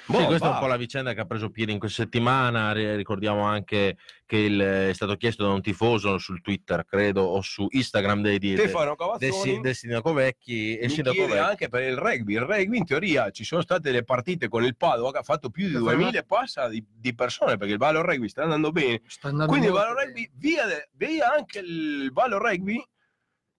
Sì, 0.06 0.12
Boh, 0.12 0.24
questa 0.24 0.46
è 0.46 0.48
un 0.48 0.54
va. 0.54 0.60
po' 0.60 0.66
la 0.66 0.76
vicenda 0.78 1.12
che 1.12 1.20
ha 1.20 1.24
preso 1.26 1.50
piede 1.50 1.70
in 1.70 1.78
questa 1.78 2.02
settimana. 2.04 2.72
Ri- 2.72 2.96
Ricordiamo 2.96 3.42
anche 3.44 3.98
che 4.24 4.36
il- 4.38 4.58
è 4.60 4.92
stato 4.94 5.14
chiesto 5.16 5.44
da 5.44 5.50
un 5.52 5.60
tifoso 5.60 6.16
sul 6.16 6.40
Twitter, 6.40 6.84
credo, 6.86 7.22
o 7.22 7.42
su 7.42 7.66
Instagram 7.68 8.22
dei, 8.22 8.38
di, 8.38 8.56
Stefano 8.56 8.96
del, 9.18 9.30
del 9.60 9.74
sindaco 9.74 10.12
Vecchi. 10.14 10.78
E 10.78 10.88
sindaco 10.88 11.26
Vecchi 11.26 11.36
anche 11.38 11.68
per 11.68 11.82
il 11.82 11.96
rugby. 11.98 12.32
Il 12.34 12.40
rugby 12.40 12.78
in 12.78 12.84
teoria 12.86 13.30
ci 13.30 13.44
sono 13.44 13.60
state 13.60 13.82
delle 13.82 14.04
partite 14.04 14.48
con 14.48 14.64
il 14.64 14.74
Padova 14.74 15.12
che 15.12 15.18
ha 15.18 15.22
fatto 15.22 15.50
più 15.50 15.66
di 15.66 15.72
Che 15.74 15.78
2000 15.80 16.18
e 16.18 16.24
passa 16.24 16.68
di, 16.68 16.82
di 16.90 17.14
persone 17.14 17.58
perché 17.58 17.74
il 17.74 17.78
Valor 17.78 18.06
Rugby 18.06 18.28
sta 18.28 18.42
andando 18.42 18.70
bene. 18.72 19.02
Sta 19.06 19.28
andando 19.28 19.50
Quindi 19.52 19.68
il 19.68 19.74
bene. 19.74 20.04
Rugby, 20.04 20.30
via, 20.36 20.64
de- 20.66 20.88
via 20.92 21.34
anche 21.34 21.58
il 21.58 22.10
Valor 22.10 22.40
Rugby 22.40 22.82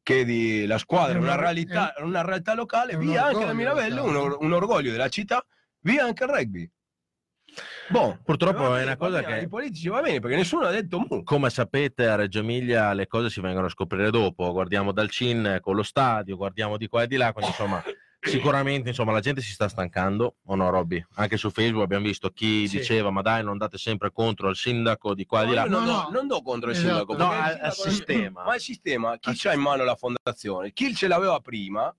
che 0.02 0.24
di 0.26 0.66
la 0.66 0.78
squadra, 0.78 1.18
una, 1.20 1.34
una- 1.34 1.52
realtà, 1.52 1.94
una 2.00 2.22
realtà 2.24 2.54
locale, 2.56 2.92
è 2.92 2.96
un 2.96 3.06
via 3.06 3.24
anche 3.26 3.38
orgoglio 3.38 3.54
Mirabello, 3.56 4.04
un, 4.04 4.36
un 4.40 4.54
orgoglio 4.54 4.92
della 4.92 5.10
città, 5.10 5.44
via 5.86 6.04
anche 6.06 6.24
il 6.24 6.30
rugby. 6.30 6.70
Boh, 7.90 8.20
Purtroppo 8.26 8.64
va 8.64 8.80
è 8.80 8.84
una 8.84 8.98
cosa 8.98 9.20
bene, 9.22 9.28
che- 9.28 9.40
ai 9.42 9.48
politici 9.48 9.88
va 9.88 10.02
bene 10.02 10.20
perché 10.20 10.36
nessuno 10.36 10.66
ha 10.66 10.72
detto 10.72 11.00
mu. 11.00 11.24
come 11.24 11.50
sapete 11.52 12.08
a 12.08 12.16
Reggio 12.16 12.40
Emilia 12.40 12.92
le 12.94 13.08
cose 13.08 13.30
si 13.30 13.40
vengono 13.40 13.68
a 13.68 13.70
scoprire 13.70 14.10
dopo, 14.10 14.52
guardiamo 14.52 14.92
dal 14.92 15.10
CIN 15.10 15.60
con 15.62 15.76
lo 15.76 15.84
stadio, 15.84 16.36
guardiamo 16.36 16.76
di 16.78 16.88
qua 16.88 17.04
e 17.04 17.08
di 17.08 17.16
là, 17.16 17.32
quindi 17.32 17.52
insomma 17.52 17.82
sicuramente 18.20 18.90
insomma, 18.90 19.12
la 19.14 19.20
gente 19.20 19.40
si 19.42 19.52
sta 19.52 19.70
stancando, 19.70 20.38
o 20.46 20.56
no 20.56 20.70
Robby? 20.72 21.06
Anche 21.14 21.38
su 21.38 21.50
Facebook 21.52 21.84
abbiamo 21.86 22.06
visto 22.06 22.30
chi 22.32 22.68
Sì. 22.68 22.80
diceva 22.80 23.12
ma 23.12 23.22
dai 23.22 23.44
non 23.44 23.52
andate 23.52 23.78
sempre 23.78 24.12
contro 24.12 24.50
il 24.50 24.56
sindaco 24.56 25.14
di 25.14 25.26
qua 25.26 25.44
e 25.44 25.48
di 25.48 25.54
là. 25.54 25.66
No, 25.66 25.80
do, 25.82 25.86
no. 25.86 26.10
non 26.12 26.28
do 26.28 26.42
contro 26.42 26.72
il 26.72 26.76
Esatto. 26.76 27.14
sindaco, 27.14 27.16
No, 27.16 27.30
al- 27.30 27.60
al 27.62 27.74
sistema. 27.74 28.44
Ma 28.44 28.56
il 28.56 28.62
sistema, 28.62 29.18
chi 29.20 29.30
Al 29.30 29.36
c'ha 29.38 29.54
in 29.54 29.62
mano 29.62 29.84
la 29.86 29.96
fondazione? 29.96 30.74
Chi 30.74 30.94
ce 30.96 31.08
l'aveva 31.08 31.40
prima? 31.40 31.96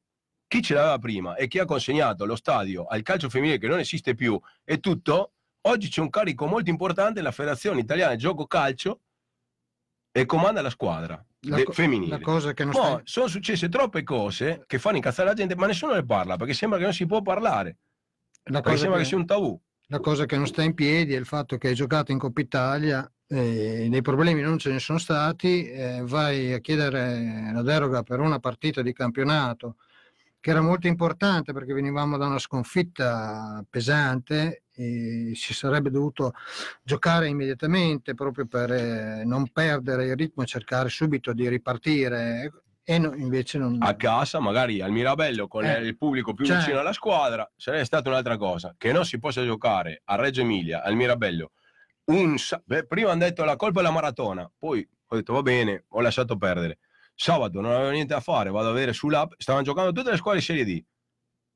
Chi 0.48 0.62
ce 0.62 0.74
l'aveva 0.74 0.98
prima 0.98 1.34
e 1.34 1.48
chi 1.48 1.58
ha 1.58 1.64
consegnato 1.64 2.24
lo 2.24 2.36
stadio 2.36 2.84
al 2.86 3.02
calcio 3.02 3.28
femminile 3.28 3.58
che 3.58 3.66
non 3.66 3.80
esiste 3.80 4.14
più 4.14 4.40
e 4.64 4.78
tutto, 4.78 5.32
oggi 5.62 5.88
c'è 5.88 6.00
un 6.00 6.08
carico 6.10 6.46
molto 6.46 6.70
importante 6.70 7.20
la 7.20 7.32
Federazione 7.32 7.80
Italiana 7.80 8.12
di 8.12 8.18
Gioco 8.18 8.46
Calcio 8.46 9.00
e 10.12 10.24
comanda 10.24 10.62
la 10.62 10.70
squadra 10.70 11.22
La 11.40 11.62
co- 11.62 11.72
femminile. 11.72 12.18
La 12.18 12.20
cosa 12.20 12.52
che 12.52 12.64
non 12.64 12.74
Mo, 12.74 12.84
sta... 12.84 13.00
sono 13.04 13.26
successe 13.26 13.68
troppe 13.68 14.04
cose 14.04 14.62
che 14.66 14.78
fanno 14.78 14.96
incazzare 14.96 15.28
la 15.28 15.34
gente, 15.34 15.56
ma 15.56 15.66
nessuno 15.66 15.94
ne 15.94 16.04
parla 16.04 16.36
perché 16.36 16.54
sembra 16.54 16.78
che 16.78 16.84
non 16.84 16.94
si 16.94 17.06
può 17.06 17.20
parlare, 17.22 17.78
La 18.44 18.60
cosa, 18.60 18.76
sembra 18.76 18.98
che... 18.98 19.02
che, 19.02 19.08
sia 19.08 19.18
un 19.18 19.26
tabù. 19.26 19.60
la 19.88 20.00
cosa 20.00 20.26
che 20.26 20.36
non 20.36 20.46
sta 20.46 20.62
in 20.62 20.74
piedi 20.74 21.12
è 21.12 21.18
il 21.18 21.26
fatto 21.26 21.58
che 21.58 21.68
hai 21.68 21.74
giocato 21.74 22.12
in 22.12 22.18
Coppa 22.18 22.40
Italia, 22.40 23.12
eh, 23.26 23.88
dei 23.90 24.02
problemi 24.02 24.40
non 24.42 24.58
ce 24.58 24.70
ne 24.70 24.78
sono 24.78 24.98
stati, 24.98 25.68
eh, 25.68 26.02
vai 26.04 26.52
a 26.52 26.60
chiedere 26.60 27.50
la 27.52 27.62
deroga 27.62 28.04
per 28.04 28.20
una 28.20 28.38
partita 28.38 28.80
di 28.80 28.92
campionato 28.92 29.76
che 30.46 30.52
era 30.52 30.60
molto 30.60 30.86
importante 30.86 31.52
perché 31.52 31.72
venivamo 31.72 32.16
da 32.16 32.26
una 32.26 32.38
sconfitta 32.38 33.64
pesante 33.68 34.62
e 34.72 35.32
si 35.34 35.52
sarebbe 35.52 35.90
dovuto 35.90 36.34
giocare 36.84 37.26
immediatamente 37.26 38.14
proprio 38.14 38.46
per 38.46 38.70
eh, 38.70 39.24
non 39.24 39.50
perdere 39.50 40.06
il 40.06 40.14
ritmo 40.14 40.44
e 40.44 40.46
cercare 40.46 40.88
subito 40.88 41.32
di 41.32 41.48
ripartire 41.48 42.52
e 42.84 42.96
no- 42.96 43.16
invece 43.16 43.58
non... 43.58 43.78
a 43.80 43.96
casa, 43.96 44.38
magari 44.38 44.80
al 44.80 44.92
Mirabello 44.92 45.48
con 45.48 45.64
Eh, 45.64 45.80
il 45.80 45.96
pubblico 45.96 46.32
più 46.32 46.44
cioè- 46.44 46.58
vicino 46.58 46.78
alla 46.78 46.92
squadra, 46.92 47.50
sarebbe 47.56 47.84
stata 47.84 48.08
un'altra 48.08 48.36
cosa. 48.36 48.72
Che 48.78 48.92
non 48.92 49.04
si 49.04 49.18
possa 49.18 49.42
giocare 49.42 50.02
a 50.04 50.14
Reggio 50.14 50.42
Emilia, 50.42 50.84
al 50.84 50.94
Mirabello, 50.94 51.50
un 52.12 52.36
beh, 52.64 52.86
prima 52.86 53.10
hanno 53.10 53.24
detto 53.24 53.42
la 53.42 53.56
colpa 53.56 53.80
è 53.80 53.82
la 53.82 53.90
maratona, 53.90 54.48
poi 54.56 54.88
ho 55.08 55.16
detto 55.16 55.32
va 55.32 55.42
bene, 55.42 55.86
ho 55.88 56.00
lasciato 56.00 56.36
perdere. 56.36 56.78
Sabato 57.18 57.60
non 57.62 57.72
avevo 57.72 57.90
niente 57.90 58.12
da 58.12 58.20
fare, 58.20 58.50
vado 58.50 58.68
a 58.68 58.72
vedere 58.72 58.92
sull'app, 58.92 59.32
stavano 59.38 59.64
giocando 59.64 59.90
tutte 59.90 60.10
le 60.10 60.18
squadre 60.18 60.42
Serie 60.42 60.64
D. 60.66 60.84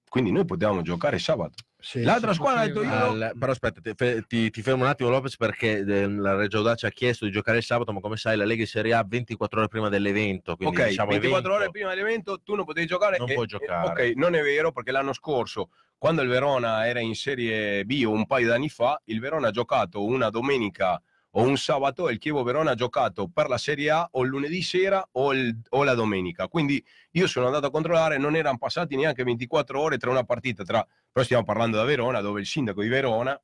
Quindi 0.08 0.32
noi 0.32 0.44
potevamo 0.44 0.82
giocare 0.82 1.18
sabato. 1.20 1.62
Sì, 1.78 2.02
L'altra 2.02 2.32
squadra 2.32 2.62
ha 2.62 2.66
detto 2.66 2.82
io- 2.82 2.90
Al- 2.90 3.32
però 3.38 3.52
aspetta, 3.52 3.80
ti, 3.80 4.24
ti- 4.26 4.50
ti 4.50 4.62
fermo 4.62 4.82
un 4.82 4.88
attimo 4.88 5.08
Lopez 5.10 5.36
perché 5.36 5.78
eh, 5.78 6.08
la 6.08 6.34
Reggio 6.34 6.58
Audace 6.58 6.86
ha 6.86 6.90
chiesto 6.90 7.26
di 7.26 7.30
giocare 7.30 7.58
il 7.58 7.62
sabato, 7.62 7.92
ma 7.92 8.00
come 8.00 8.16
sai 8.16 8.36
la 8.36 8.44
Lega 8.44 8.66
Serie 8.66 8.92
A 8.94 9.04
24 9.06 9.60
ore 9.60 9.68
prima 9.68 9.88
dell'evento, 9.88 10.56
quindi 10.56 10.76
ok, 10.80 10.88
diciamo 10.88 11.10
24 11.10 11.38
evento. 11.38 11.62
ore 11.62 11.70
prima 11.70 11.90
dell'evento 11.90 12.40
tu 12.42 12.54
non 12.56 12.64
potevi 12.64 12.86
giocare. 12.86 13.18
Non 13.18 13.30
e- 13.30 13.34
puoi 13.34 13.44
e- 13.44 13.48
giocare. 13.48 13.86
ok, 13.88 14.16
non 14.16 14.34
è 14.34 14.42
vero 14.42 14.72
perché 14.72 14.90
l'anno 14.90 15.12
scorso, 15.12 15.70
quando 15.96 16.22
il 16.22 16.28
Verona 16.28 16.86
era 16.88 16.98
in 17.00 17.14
Serie 17.14 17.84
B 17.84 18.02
un 18.04 18.26
paio 18.26 18.48
d'anni 18.48 18.68
fa, 18.68 19.00
il 19.04 19.20
Verona 19.20 19.48
ha 19.48 19.52
giocato 19.52 20.02
una 20.04 20.28
domenica 20.28 21.00
o 21.32 21.42
un 21.42 21.56
sabato 21.56 22.08
e 22.08 22.12
il 22.14 22.18
Chievo 22.18 22.42
Verona 22.42 22.72
ha 22.72 22.74
giocato 22.74 23.28
per 23.32 23.48
la 23.48 23.58
Serie 23.58 23.90
A 23.90 24.08
o 24.12 24.22
il 24.24 24.28
lunedì 24.30 24.62
sera 24.62 25.06
o, 25.12 25.32
il- 25.32 25.56
o 25.70 25.84
la 25.84 25.94
domenica. 25.94 26.48
Quindi 26.48 26.84
io 27.12 27.26
sono 27.28 27.46
andato 27.46 27.66
a 27.66 27.70
controllare, 27.70 28.18
non 28.18 28.34
erano 28.34 28.58
passati 28.58 28.96
neanche 28.96 29.22
24 29.22 29.80
ore 29.80 29.96
tra 29.96 30.10
una 30.10 30.24
partita, 30.24 30.64
tra... 30.64 30.84
però 31.12 31.24
stiamo 31.24 31.44
parlando 31.44 31.76
da 31.76 31.84
Verona, 31.84 32.20
dove 32.20 32.40
il 32.40 32.46
sindaco 32.46 32.82
di 32.82 32.88
Verona, 32.88 33.40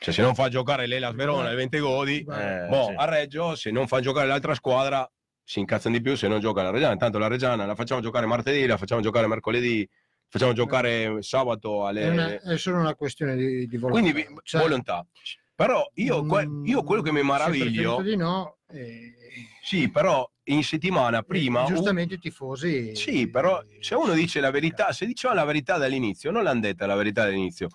cioè 0.00 0.14
se 0.14 0.22
non 0.22 0.34
fa 0.34 0.48
giocare 0.48 0.86
l'Elas 0.86 1.14
Verona 1.14 1.50
il 1.50 1.56
20 1.56 1.78
godi, 1.80 2.18
Eh, 2.30 2.66
Boh, 2.68 2.86
sì. 2.86 2.94
a 2.96 3.04
Reggio, 3.04 3.54
se 3.56 3.70
non 3.70 3.86
fa 3.88 4.00
giocare 4.00 4.26
l'altra 4.28 4.54
squadra, 4.54 5.08
si 5.42 5.58
incazzano 5.58 5.96
di 5.96 6.00
più 6.02 6.14
se 6.16 6.28
non 6.28 6.40
gioca 6.40 6.62
la 6.62 6.70
Reggiana. 6.70 6.92
Intanto 6.92 7.18
la 7.18 7.26
Reggiana 7.26 7.66
la 7.66 7.74
facciamo 7.74 8.00
giocare 8.00 8.24
martedì, 8.26 8.64
la 8.66 8.76
facciamo 8.76 9.00
giocare 9.00 9.26
mercoledì, 9.26 9.86
facciamo 10.28 10.52
giocare 10.52 11.20
sabato 11.22 11.84
È, 11.86 11.88
alle... 11.90 12.08
una- 12.08 12.40
è 12.40 12.56
solo 12.58 12.78
una 12.78 12.94
questione 12.94 13.34
di, 13.34 13.66
di 13.66 13.76
volontà. 13.76 14.10
Quindi 14.12 14.34
Cioè, 14.44 14.60
volontà. 14.62 15.04
Però 15.58 15.90
io, 15.94 16.22
mm, 16.22 16.66
io 16.66 16.84
quello 16.84 17.02
che 17.02 17.10
mi 17.10 17.20
maraviglio, 17.24 18.00
di 18.00 18.14
no, 18.14 18.58
eh, 18.68 19.12
sì, 19.60 19.90
però 19.90 20.24
in 20.44 20.62
settimana 20.62 21.22
prima... 21.22 21.64
giustamente 21.64 22.14
i 22.14 22.18
tifosi... 22.20 22.94
Sì, 22.94 23.28
però 23.28 23.60
se 23.80 23.96
uno 23.96 24.12
dice 24.12 24.38
la 24.38 24.52
verità, 24.52 24.92
se 24.92 25.04
diceva 25.04 25.34
la 25.34 25.42
verità 25.42 25.76
dall'inizio, 25.76 26.30
non 26.30 26.44
l'hanno 26.44 26.60
detta 26.60 26.86
la 26.86 26.94
verità 26.94 27.24
dall'inizio. 27.24 27.66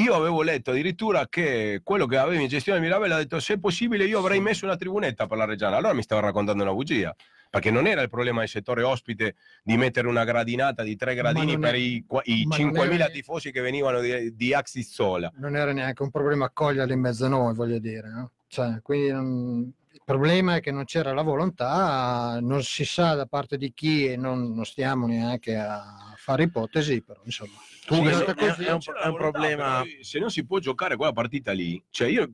Io 0.00 0.16
avevo 0.16 0.42
letto 0.42 0.72
addirittura 0.72 1.28
che 1.28 1.80
quello 1.84 2.06
che 2.06 2.16
aveva 2.16 2.42
in 2.42 2.48
gestione 2.48 2.80
Mirabella 2.80 3.14
ha 3.14 3.18
detto 3.18 3.38
se 3.38 3.54
è 3.54 3.58
possibile 3.60 4.04
io 4.04 4.18
avrei 4.18 4.40
messo 4.40 4.64
una 4.64 4.76
tribunetta 4.76 5.28
per 5.28 5.38
la 5.38 5.44
Reggiana. 5.44 5.76
Allora 5.76 5.92
mi 5.92 6.02
stava 6.02 6.22
raccontando 6.22 6.64
una 6.64 6.72
bugia. 6.72 7.14
Perché 7.52 7.70
non 7.70 7.86
era 7.86 8.00
il 8.00 8.08
problema 8.08 8.38
del 8.40 8.48
settore 8.48 8.82
ospite 8.82 9.34
di 9.62 9.76
mettere 9.76 10.08
una 10.08 10.24
gradinata 10.24 10.82
di 10.82 10.96
tre 10.96 11.14
gradini 11.14 11.52
non 11.52 11.60
per 11.60 11.74
è- 11.74 11.76
i, 11.76 12.02
i 12.24 12.44
ma 12.46 12.56
non 12.56 12.70
5.000 12.70 12.92
era- 12.94 13.08
tifosi 13.08 13.52
che 13.52 13.60
venivano 13.60 14.00
di, 14.00 14.34
di 14.34 14.54
Axis 14.54 14.90
Sola. 14.90 15.30
non 15.36 15.54
era 15.54 15.70
neanche 15.74 16.02
un 16.02 16.10
problema 16.10 16.46
accoglierli 16.46 16.94
in 16.94 17.00
mezzo 17.00 17.26
a 17.26 17.28
noi, 17.28 17.52
voglio 17.54 17.78
dire. 17.78 18.08
no? 18.08 18.30
Cioè, 18.48 18.80
quindi 18.80 19.10
non- 19.12 19.72
il 19.92 20.00
problema 20.02 20.56
è 20.56 20.60
che 20.62 20.70
non 20.72 20.84
c'era 20.86 21.12
la 21.12 21.20
volontà, 21.20 22.38
non 22.40 22.62
si 22.62 22.86
sa 22.86 23.12
da 23.14 23.26
parte 23.26 23.58
di 23.58 23.70
chi 23.74 24.06
e 24.06 24.16
non, 24.16 24.54
non 24.54 24.64
stiamo 24.64 25.06
neanche 25.06 25.54
a 25.54 26.14
fare 26.16 26.44
ipotesi, 26.44 27.02
però 27.02 27.20
insomma. 27.24 27.52
Comunque 27.86 28.14
Sì, 28.14 28.22
è- 28.22 28.24
è 28.24 28.34
è, 28.34 28.54
è 28.68 28.72
un, 28.72 28.78
è 29.02 29.06
un 29.08 29.14
problema. 29.16 29.82
se 30.00 30.18
non 30.18 30.30
si 30.30 30.46
può 30.46 30.58
giocare 30.58 30.96
quella 30.96 31.12
partita 31.12 31.52
lì, 31.52 31.80
cioè 31.90 32.08
io 32.08 32.32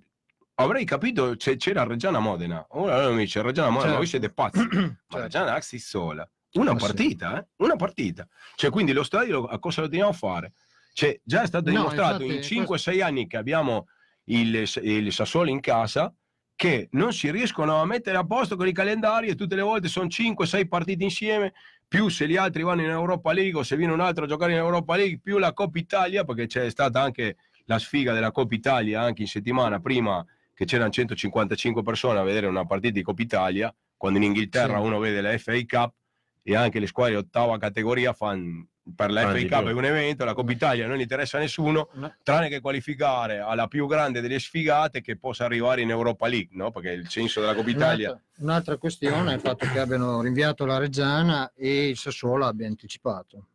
avrei 0.61 0.85
capito 0.85 1.35
se 1.39 1.57
c'era 1.57 1.85
Reggiana 1.85 2.19
Modena. 2.19 2.65
Ora 2.71 3.05
lui 3.07 3.17
mi 3.17 3.23
dice 3.25 3.43
Reggiana 3.43 3.71
Modena, 3.71 3.93
ma 3.93 3.97
voi 3.99 4.07
Certo. 4.07 4.27
siete 4.27 4.35
pazzi. 4.35 4.59
Ma 4.77 4.97
Certo. 5.09 5.19
Reggiana 5.19 5.55
Axis 5.55 5.87
Sola. 5.87 6.29
Una 6.55 6.73
Ma 6.73 6.79
sì. 6.79 6.87
partita, 6.87 7.39
eh? 7.39 7.47
Una 7.57 7.77
partita. 7.77 8.27
Cioè, 8.55 8.71
quindi 8.71 8.93
lo 8.93 9.03
stadio 9.03 9.45
a 9.45 9.59
cosa 9.59 9.83
lo 9.83 9.89
teniamo 9.89 10.11
a 10.11 10.15
fare? 10.15 10.53
Cioè, 10.93 11.21
già 11.23 11.43
è 11.43 11.47
stato 11.47 11.71
No, 11.71 11.77
dimostrato 11.77 12.23
infatti, 12.25 12.57
in 12.57 12.65
5-6 12.65 13.03
anni 13.03 13.27
che 13.27 13.37
abbiamo 13.37 13.87
il, 14.25 14.69
il 14.83 15.13
Sassuolo 15.13 15.51
in 15.51 15.61
casa 15.61 16.13
che 16.57 16.89
non 16.93 17.13
si 17.13 17.31
riescono 17.31 17.81
a 17.81 17.85
mettere 17.85 18.17
a 18.17 18.27
posto 18.27 18.57
con 18.57 18.67
i 18.67 18.73
calendari 18.73 19.29
e 19.29 19.37
tutte 19.37 19.55
le 19.55 19.63
volte 19.63 19.87
sono 19.87 20.07
5-6 20.09 20.67
partite 20.67 21.05
insieme, 21.05 21.53
più 21.87 22.09
se 22.09 22.27
gli 22.27 22.37
altri 22.37 22.65
vanno 22.65 22.83
in 22.83 22.89
Europa 22.89 23.33
League 23.33 23.61
o 23.61 23.63
se 23.63 23.77
viene 23.77 23.93
un 23.93 24.01
altro 24.01 24.25
a 24.25 24.27
giocare 24.27 24.53
in 24.53 24.59
Europa 24.59 24.97
League, 24.97 25.21
più 25.23 25.39
la 25.39 25.53
Coppa 25.53 25.79
Italia, 25.79 26.25
perché 26.25 26.47
c'è 26.47 26.69
stata 26.69 27.01
anche 27.01 27.37
la 27.67 27.79
sfiga 27.79 28.13
della 28.13 28.33
Coppa 28.33 28.55
Italia 28.57 29.01
anche 29.03 29.23
in 29.23 29.29
settimana 29.29 29.79
prima 29.79 30.25
che 30.59 30.65
c'erano 30.65 30.91
155 30.91 31.85
persone 31.85 32.19
a 32.19 32.25
vedere 32.25 32.49
una 32.49 32.67
partita 32.67 32.95
di 32.95 33.03
Coppa 33.03 33.23
Italia, 33.23 33.73
quando 33.97 34.19
in 34.19 34.25
Inghilterra 34.25 34.79
Sì. 34.81 34.85
uno 34.87 34.99
vede 34.99 35.21
la 35.21 35.39
FA 35.39 35.53
Cup 35.65 35.95
e 36.43 36.57
anche 36.57 36.81
le 36.81 36.89
squadre 36.89 37.15
ottava 37.15 37.57
categoria 37.59 38.13
fanno 38.13 38.67
per 38.97 39.13
la 39.13 39.21
FA 39.31 39.39
Cup 39.47 39.69
è 39.69 39.73
un 39.73 39.85
evento, 39.85 40.25
la 40.25 40.35
Coppa 40.35 40.51
Italia 40.51 40.89
non 40.89 40.99
interessa 40.99 41.37
a 41.37 41.41
nessuno, 41.41 41.91
No. 41.93 42.13
tranne 42.25 42.49
che 42.49 42.59
qualificare 42.61 43.39
alla 43.39 43.69
più 43.69 43.87
grande 43.87 44.21
delle 44.21 44.41
sfigate 44.41 45.01
che 45.01 45.17
possa 45.17 45.45
arrivare 45.45 45.81
in 45.83 45.91
Europa 45.91 46.27
League, 46.27 46.49
no? 46.57 46.73
perché 46.73 46.91
il 46.91 47.09
senso 47.09 47.39
della 47.39 47.55
Coppa 47.55 47.71
Italia 47.71 48.09
Un'altra, 48.09 48.43
un'altra 48.43 48.77
questione 48.79 49.31
è 49.31 49.35
il 49.37 49.41
fatto 49.41 49.65
che 49.71 49.79
abbiano 49.79 50.21
rinviato 50.23 50.65
la 50.67 50.79
Reggiana 50.79 51.53
e 51.55 51.87
il 51.91 51.97
Sassuolo 51.97 52.47
abbia 52.47 52.67
anticipato. 52.67 53.47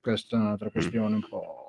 Questa 0.00 0.34
è 0.34 0.40
un'altra 0.40 0.70
questione 0.70 1.14
un 1.16 1.28
po'. 1.28 1.67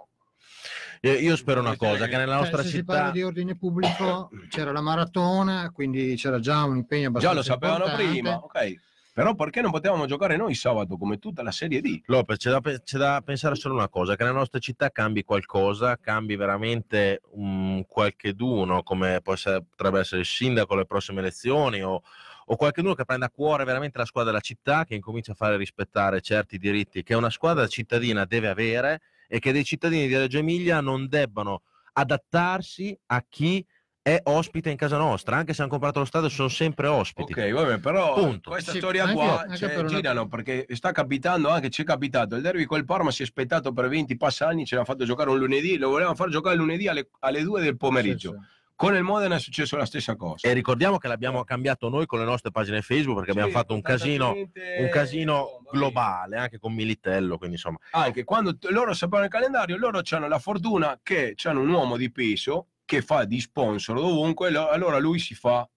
Io, 1.01 1.13
io 1.13 1.35
spero 1.35 1.61
una 1.61 1.77
cosa, 1.77 2.07
che- 2.07 2.17
nella 2.17 2.33
Cioè, 2.33 2.41
nostra 2.41 2.63
se 2.63 2.69
si 2.69 2.83
parla 2.83 3.03
città... 3.03 3.11
di 3.13 3.23
ordine 3.23 3.55
pubblico 3.55 4.29
c'era 4.49 4.71
la 4.71 4.81
maratona, 4.81 5.71
quindi 5.71 6.15
c'era 6.15 6.39
già 6.39 6.63
un 6.63 6.77
impegno 6.77 7.11
già 7.11 7.29
abbastanza 7.29 7.37
lo 7.37 7.43
sapevano 7.43 7.85
importante. 7.85 8.11
prima, 8.11 8.35
ok. 8.35 8.87
Però 9.11 9.35
perché 9.35 9.59
non 9.59 9.71
potevamo 9.71 10.05
giocare 10.05 10.37
noi 10.37 10.53
sabato 10.53 10.95
come 10.97 11.19
tutta 11.19 11.41
la 11.43 11.51
Serie 11.51 11.81
D? 11.81 12.03
Lopez, 12.05 12.37
c'è 12.37 12.51
da, 12.51 12.61
c'è 12.61 12.97
da 12.97 13.21
pensare 13.25 13.55
solo 13.55 13.73
una 13.73 13.89
cosa, 13.89 14.15
che 14.15 14.23
nella 14.23 14.37
nostra 14.37 14.59
città 14.59 14.91
cambi 14.91 15.23
qualcosa, 15.23 15.97
cambi 15.97 16.37
veramente 16.37 17.21
un 17.31 17.83
qualche 17.85 18.33
d'uno, 18.33 18.81
come 18.81 19.21
essere- 19.25 19.63
potrebbe 19.63 19.99
essere 19.99 20.21
il 20.21 20.27
sindaco 20.27 20.73
alle 20.73 20.85
prossime 20.85 21.19
elezioni, 21.19 21.81
o, 21.81 22.01
o 22.45 22.55
qualcuno 22.55 22.93
che 22.93 23.03
prenda 23.03 23.25
a 23.25 23.29
cuore 23.29 23.65
veramente 23.65 23.97
la 23.97 24.05
squadra 24.05 24.31
della 24.31 24.41
città, 24.43 24.85
che 24.85 24.95
incomincia 24.95 25.33
a 25.33 25.35
fare 25.35 25.57
rispettare 25.57 26.21
certi 26.21 26.57
diritti 26.57 27.03
che 27.03 27.13
una 27.13 27.29
squadra 27.29 27.67
cittadina 27.67 28.23
deve 28.23 28.47
avere 28.47 29.01
e 29.31 29.37
che 29.39 29.51
dei 29.51 29.63
cittadini 29.63 30.07
di 30.07 30.17
Reggio 30.17 30.39
Emilia 30.39 30.81
non 30.81 31.07
debbano 31.07 31.61
adattarsi 31.93 32.97
a 33.07 33.23
chi 33.29 33.63
è 34.01 34.19
ospite 34.23 34.71
in 34.71 34.77
casa 34.77 34.97
nostra, 34.97 35.35
anche 35.37 35.53
se 35.53 35.61
hanno 35.61 35.69
comprato 35.69 35.99
lo 35.99 36.05
stadio 36.05 36.29
sono 36.29 36.47
sempre 36.47 36.87
ospiti. 36.87 37.31
Ok, 37.33 37.51
vabbè, 37.51 37.79
però 37.79 38.13
Punto. 38.15 38.49
questa 38.49 38.71
Sì, 38.71 38.77
storia 38.79 39.03
anche- 39.03 39.15
qua 39.15 39.41
anche 39.41 39.57
cioè, 39.57 39.69
per 39.69 39.85
una- 39.85 39.89
girano 39.89 40.27
perché 40.27 40.65
sta 40.71 40.91
capitando 40.91 41.49
anche, 41.49 41.69
ci 41.69 41.83
è 41.83 41.85
capitato, 41.85 42.35
il 42.35 42.41
derby 42.41 42.65
col 42.65 42.85
Parma 42.85 43.11
si 43.11 43.21
è 43.21 43.25
aspettato 43.25 43.71
per 43.71 43.87
20 43.87 44.17
passanni, 44.17 44.65
ce 44.65 44.75
l'ha 44.77 44.85
fatto 44.85 45.05
giocare 45.05 45.29
un 45.29 45.37
lunedì, 45.37 45.77
lo 45.77 45.89
volevano 45.89 46.15
far 46.15 46.29
giocare 46.29 46.55
lunedì 46.55 46.87
alle, 46.87 47.09
alle 47.19 47.43
2 47.43 47.61
del 47.61 47.77
pomeriggio. 47.77 48.31
Sì, 48.31 48.37
sì. 48.37 48.57
Con 48.79 48.95
il 48.95 49.03
Modena 49.03 49.35
è 49.35 49.39
successo 49.39 49.75
la 49.75 49.85
stessa 49.85 50.15
cosa. 50.15 50.47
E 50.47 50.53
ricordiamo 50.53 50.97
che 50.99 51.09
l'abbiamo 51.09 51.43
cambiato 51.43 51.89
noi 51.89 52.05
con 52.05 52.17
le 52.19 52.23
nostre 52.23 52.49
pagine 52.49 52.81
Facebook 52.81 53.17
perché 53.17 53.31
abbiamo 53.31 53.49
Sì, 53.49 53.53
fatto 53.55 53.73
un 53.73 53.81
casino, 53.81 54.33
un 54.33 54.89
casino 54.89 55.61
globale, 55.69 56.37
anche 56.37 56.59
con 56.59 56.73
Militello, 56.73 57.37
quindi 57.37 57.57
insomma. 57.57 57.77
Anche 57.91 58.23
quando 58.23 58.57
loro 58.69 58.93
sapevano 58.93 59.25
il 59.25 59.31
calendario, 59.31 59.75
loro 59.75 59.99
hanno 60.11 60.29
la 60.29 60.39
fortuna 60.39 60.97
che 61.03 61.35
hanno 61.43 61.59
un 61.59 61.67
uomo 61.67 61.97
di 61.97 62.09
peso 62.09 62.67
che 62.85 63.01
fa 63.01 63.25
di 63.25 63.41
sponsor 63.41 63.97
dovunque, 63.99 64.49
lo- 64.49 64.69
allora 64.69 64.97
lui 64.97 65.19
si 65.19 65.35
fa 65.35 65.69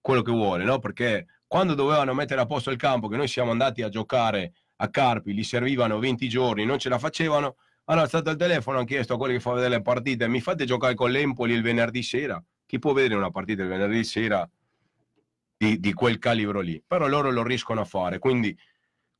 quello 0.00 0.22
che 0.22 0.32
vuole, 0.32 0.64
no? 0.64 0.78
Perché 0.78 1.26
quando 1.46 1.74
dovevano 1.74 2.14
mettere 2.14 2.40
a 2.40 2.46
posto 2.46 2.70
il 2.70 2.78
campo, 2.78 3.08
che 3.08 3.18
noi 3.18 3.28
siamo 3.28 3.50
andati 3.50 3.82
a 3.82 3.90
giocare 3.90 4.54
a 4.76 4.88
Carpi, 4.88 5.34
gli 5.34 5.44
servivano 5.44 5.98
20 5.98 6.26
giorni, 6.26 6.64
non 6.64 6.78
ce 6.78 6.88
la 6.88 6.98
facevano, 6.98 7.56
hanno 7.90 8.02
alzato 8.02 8.30
il 8.30 8.36
telefono, 8.36 8.76
hanno 8.76 8.86
chiesto 8.86 9.14
a 9.14 9.16
quelli 9.16 9.34
che 9.34 9.40
fanno 9.40 9.56
vedere 9.56 9.74
le 9.74 9.82
partite, 9.82 10.28
mi 10.28 10.40
fate 10.40 10.64
giocare 10.64 10.94
con 10.94 11.10
l'Empoli 11.10 11.54
il 11.54 11.62
venerdì 11.62 12.04
sera? 12.04 12.42
Chi 12.64 12.78
può 12.78 12.92
vedere 12.92 13.16
una 13.16 13.30
partita 13.30 13.62
il 13.62 13.68
venerdì 13.68 14.04
sera 14.04 14.48
di, 15.56 15.80
di 15.80 15.92
quel 15.92 16.18
calibro 16.18 16.60
lì? 16.60 16.80
Però 16.86 17.08
loro 17.08 17.32
lo 17.32 17.42
riescono 17.42 17.80
a 17.80 17.84
fare, 17.84 18.20
quindi 18.20 18.56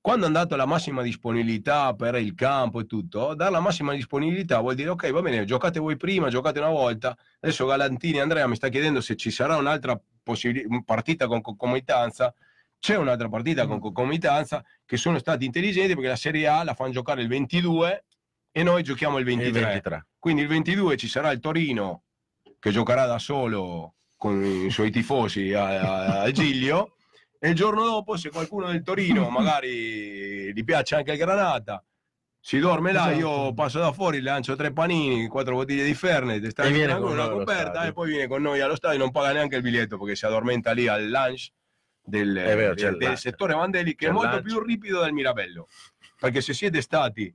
quando 0.00 0.26
hanno 0.26 0.34
dato 0.34 0.54
la 0.54 0.66
massima 0.66 1.02
disponibilità 1.02 1.94
per 1.94 2.14
il 2.14 2.34
campo 2.34 2.78
e 2.78 2.86
tutto, 2.86 3.34
dare 3.34 3.50
la 3.50 3.60
massima 3.60 3.92
disponibilità 3.92 4.60
vuol 4.60 4.76
dire 4.76 4.90
ok, 4.90 5.10
va 5.10 5.20
bene, 5.20 5.44
giocate 5.44 5.80
voi 5.80 5.96
prima, 5.96 6.30
giocate 6.30 6.60
una 6.60 6.70
volta. 6.70 7.14
Adesso 7.40 7.66
Galantini 7.66 8.20
Andrea 8.20 8.46
mi 8.46 8.54
sta 8.54 8.68
chiedendo 8.68 9.00
se 9.00 9.16
ci 9.16 9.32
sarà 9.32 9.56
un'altra 9.56 10.00
partita 10.84 11.26
con 11.26 11.40
concomitanza. 11.40 12.32
C'è 12.78 12.96
un'altra 12.96 13.28
partita 13.28 13.66
con 13.66 13.78
concomitanza 13.78 14.64
che 14.86 14.96
sono 14.96 15.18
stati 15.18 15.44
intelligenti 15.44 15.92
perché 15.92 16.08
la 16.08 16.16
Serie 16.16 16.46
A 16.46 16.64
la 16.64 16.72
fanno 16.72 16.92
giocare 16.92 17.20
il 17.20 17.28
22 17.28 18.04
e 18.52 18.62
noi 18.62 18.82
giochiamo 18.82 19.18
il 19.18 19.28
il 19.28 19.36
23. 19.36 19.60
23. 19.64 20.06
Quindi 20.18 20.42
il 20.42 20.48
22 20.48 20.96
ci 20.96 21.08
sarà 21.08 21.30
il 21.30 21.40
Torino 21.40 22.02
che 22.58 22.70
giocherà 22.70 23.06
da 23.06 23.18
solo 23.18 23.94
con 24.16 24.44
i 24.44 24.70
suoi 24.70 24.90
tifosi 24.90 25.52
a, 25.54 25.80
a- 25.80 26.20
a 26.22 26.30
Giglio 26.30 26.96
e 27.38 27.48
il 27.50 27.54
giorno 27.54 27.84
dopo 27.84 28.16
se 28.16 28.28
qualcuno 28.30 28.66
del 28.70 28.82
Torino 28.82 29.28
magari 29.30 30.52
gli 30.52 30.64
piace 30.64 30.96
anche 30.96 31.12
il 31.12 31.18
Granata 31.18 31.82
si 32.42 32.58
dorme 32.58 32.92
là, 32.92 33.10
io 33.12 33.30
Esatto. 33.30 33.52
passo 33.54 33.78
da 33.80 33.92
fuori, 33.92 34.22
lancio 34.22 34.56
tre 34.56 34.72
panini, 34.72 35.26
quattro 35.28 35.56
bottiglie 35.56 35.84
di 35.84 35.92
Fernet, 35.92 36.46
sta 36.48 36.62
E 36.62 36.98
con 36.98 37.10
una 37.12 37.28
coperta 37.28 37.84
e 37.84 37.92
poi 37.92 38.08
viene 38.08 38.28
con 38.28 38.40
noi 38.40 38.60
allo 38.60 38.76
stadio, 38.76 38.98
non 38.98 39.10
paga 39.10 39.32
neanche 39.32 39.56
il 39.56 39.62
biglietto 39.62 39.98
perché 39.98 40.16
si 40.16 40.24
addormenta 40.24 40.72
lì 40.72 40.86
al 40.88 41.06
lunch 41.06 41.48
del, 42.02 42.32
vero, 42.32 42.72
del- 42.72 42.96
del 42.96 43.18
settore 43.18 43.52
Vandelli 43.52 43.94
che 43.94 44.06
è 44.08 44.10
molto 44.10 44.36
lunch. 44.36 44.42
più 44.42 44.62
ripido 44.62 45.02
del 45.02 45.12
Mirabello. 45.12 45.68
Perché 46.18 46.40
se 46.40 46.54
siete 46.54 46.80
stati 46.80 47.32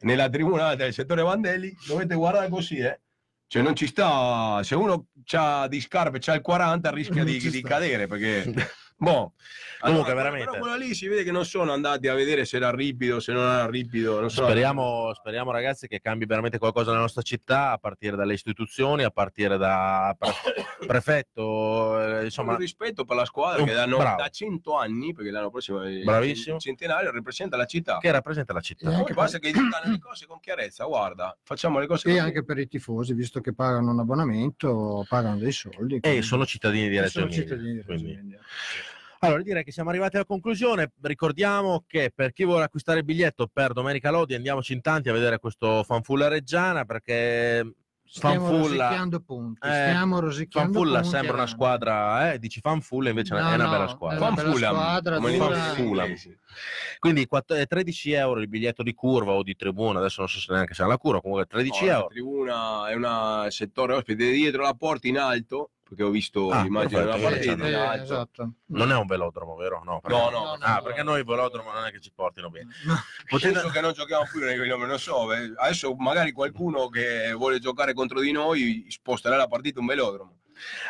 nella 0.00 0.28
tribuna 0.28 0.74
del 0.74 0.92
settore 0.92 1.22
Vandelli 1.22 1.74
dovete 1.86 2.14
guardare 2.14 2.48
così, 2.48 2.78
eh. 2.78 3.00
Cioè 3.48 3.62
non 3.62 3.76
ci 3.76 3.86
sta, 3.86 4.60
se 4.64 4.74
uno 4.74 5.06
ha 5.32 5.68
di 5.68 5.80
scarpe, 5.80 6.18
c'ha 6.18 6.34
il 6.34 6.40
40, 6.40 6.90
rischia 6.90 7.24
di, 7.24 7.38
di 7.38 7.62
cadere 7.62 8.06
perché... 8.06 8.52
Boh. 8.98 9.32
Comunque, 9.78 10.10
Allora, 10.12 10.14
veramente. 10.14 10.46
Però 10.50 10.58
quello 10.58 10.76
lì 10.76 10.94
si 10.94 11.06
vede 11.06 11.22
che 11.22 11.30
non 11.30 11.44
sono 11.44 11.70
andati 11.72 12.08
a 12.08 12.14
vedere 12.14 12.46
se 12.46 12.56
era 12.56 12.70
ripido, 12.70 13.20
se 13.20 13.32
non 13.32 13.42
era 13.44 13.66
ripido. 13.68 14.18
Non 14.20 14.30
sono 14.30 14.46
Speriamo, 14.46 15.12
speriamo, 15.14 15.50
ragazzi 15.50 15.86
che 15.86 16.00
cambi 16.00 16.24
veramente 16.24 16.56
qualcosa 16.58 16.88
nella 16.90 17.02
nostra 17.02 17.20
città 17.20 17.72
a 17.72 17.78
partire 17.78 18.16
dalle 18.16 18.32
istituzioni, 18.32 19.04
a 19.04 19.10
partire 19.10 19.58
da 19.58 20.16
pre- 20.18 20.32
prefetto, 20.86 22.00
eh, 22.20 22.24
Insomma, 22.24 22.52
il 22.52 22.58
rispetto 22.58 23.04
per 23.04 23.16
la 23.16 23.26
squadra 23.26 23.60
Un- 23.62 23.68
che 23.68 23.74
da, 23.74 23.84
no- 23.84 23.98
bravo. 23.98 24.16
da 24.22 24.28
100 24.30 24.74
anni, 24.76 25.12
perché 25.12 25.30
l'anno 25.30 25.50
prossimo 25.50 25.82
è 25.82 25.88
il 25.90 26.02
Bravissimo. 26.04 26.58
centenario, 26.58 27.10
rappresenta 27.10 27.56
la 27.58 27.66
città. 27.66 27.98
che 27.98 28.10
rappresenta 28.10 28.54
la 28.54 28.60
città. 28.60 28.86
E 28.86 28.90
Poi 28.90 28.98
anche 29.00 29.12
basta 29.12 29.38
che 29.38 29.52
dicano 29.52 29.90
le 29.92 29.98
cose 29.98 30.26
con 30.26 30.40
chiarezza, 30.40 30.84
guarda, 30.86 31.36
facciamo 31.42 31.78
le 31.78 31.86
cose 31.86 32.08
E 32.08 32.12
così. 32.12 32.24
anche 32.24 32.44
per 32.44 32.58
i 32.58 32.66
tifosi, 32.66 33.12
visto 33.12 33.40
che 33.40 33.52
pagano 33.54 33.90
un 33.90 34.00
abbonamento, 34.00 35.04
pagano 35.06 35.36
dei 35.36 35.52
soldi. 35.52 35.96
E 35.96 36.00
quindi- 36.00 36.22
sono 36.22 36.46
cittadini 36.46 36.88
di 36.88 36.96
e 36.96 37.00
Reggio 37.02 37.10
sono 37.20 37.24
Emilia, 37.26 37.42
cittadini 37.42 37.68
di 37.72 37.76
Reggio 37.76 37.86
quindi- 37.92 38.12
Emilia. 38.12 38.40
Allora, 39.20 39.42
direi 39.42 39.64
che 39.64 39.72
siamo 39.72 39.90
arrivati 39.90 40.16
alla 40.16 40.24
conclusione. 40.24 40.92
Ricordiamo 41.00 41.84
che 41.86 42.12
per 42.14 42.32
chi 42.32 42.44
vuole 42.44 42.64
acquistare 42.64 42.98
il 42.98 43.04
biglietto 43.04 43.48
per 43.52 43.72
Domenica 43.72 44.10
Lodi, 44.10 44.34
andiamoci 44.34 44.72
in 44.72 44.80
tanti 44.82 45.08
a 45.08 45.12
vedere 45.12 45.38
questo 45.38 45.82
fanfulla 45.84 46.28
reggiana 46.28 46.84
perché 46.84 47.74
Stiamo 48.08 48.46
fanfulla, 48.46 48.84
rosicchiando 48.84 49.20
punti. 49.20 49.66
Eh, 49.66 49.70
Stiamo 49.72 50.20
rosicchiando 50.20 50.72
fanfulla 50.72 51.00
punti 51.00 51.08
sembra 51.16 51.32
una 51.32 51.42
avanti. 51.42 51.52
squadra, 51.54 52.32
eh, 52.32 52.38
dici 52.38 52.60
fanfulla, 52.60 53.08
invece 53.08 53.34
No, 53.34 53.40
è 53.40 53.54
una 53.54 53.64
no, 53.64 53.70
bella 53.70 53.88
squadra. 53.88 54.18
come 55.16 55.36
dura. 55.36 55.74
gli 55.74 55.80
inglesi. 55.80 56.38
Quindi 57.00 57.26
quatt- 57.26 57.50
eh, 57.50 57.66
13 57.66 58.12
euro 58.12 58.40
il 58.40 58.48
biglietto 58.48 58.82
di 58.84 58.94
curva 58.94 59.32
o 59.32 59.42
di 59.42 59.56
tribuna, 59.56 59.98
adesso 59.98 60.20
non 60.20 60.28
so 60.28 60.38
se 60.38 60.52
neanche 60.52 60.74
se 60.74 60.84
è 60.84 60.86
la 60.86 60.98
curva, 60.98 61.20
comunque 61.20 61.46
13 61.46 61.80
No, 61.84 61.86
la 61.90 61.94
euro. 61.96 62.06
tribuna 62.08 62.88
è 62.90 62.94
una 62.94 63.46
settore 63.50 63.94
ospite 63.94 64.30
dietro 64.30 64.62
la 64.62 64.74
porta 64.74 65.08
in 65.08 65.18
alto, 65.18 65.70
perché 65.88 66.02
ho 66.02 66.10
visto 66.10 66.50
Ah, 66.50 66.62
l'immagine 66.62 67.00
della 67.04 67.16
partita 67.16 67.94
Eh, 67.94 68.02
esatto. 68.02 68.52
Non 68.66 68.90
è 68.90 68.96
un 68.96 69.06
velodromo, 69.06 69.54
vero? 69.54 69.82
No, 69.84 70.00
perché, 70.00 70.16
No, 70.16 70.30
no, 70.30 70.38
No, 70.38 70.52
ah, 70.60 70.74
no, 70.76 70.82
perché 70.82 71.02
no. 71.02 71.10
noi 71.10 71.20
il 71.20 71.24
velodromo 71.24 71.72
non 71.72 71.84
è 71.86 71.92
che 71.92 72.00
ci 72.00 72.10
portino 72.12 72.50
bene. 72.50 72.72
Potete... 73.28 73.52
Potete... 73.52 73.72
che 73.72 73.80
non 73.80 73.92
giochiamo 73.92 74.24
più 74.28 74.40
nei 74.40 74.56
non 74.66 74.88
lo 74.88 74.98
so. 74.98 75.32
eh. 75.32 75.52
Adesso 75.56 75.94
magari 75.94 76.32
qualcuno 76.32 76.88
che 76.88 77.32
vuole 77.32 77.60
giocare 77.60 77.94
contro 77.94 78.20
di 78.20 78.32
noi 78.32 78.86
sposterà 78.88 79.36
la 79.36 79.46
partita 79.46 79.78
un 79.78 79.86
velodromo. 79.86 80.38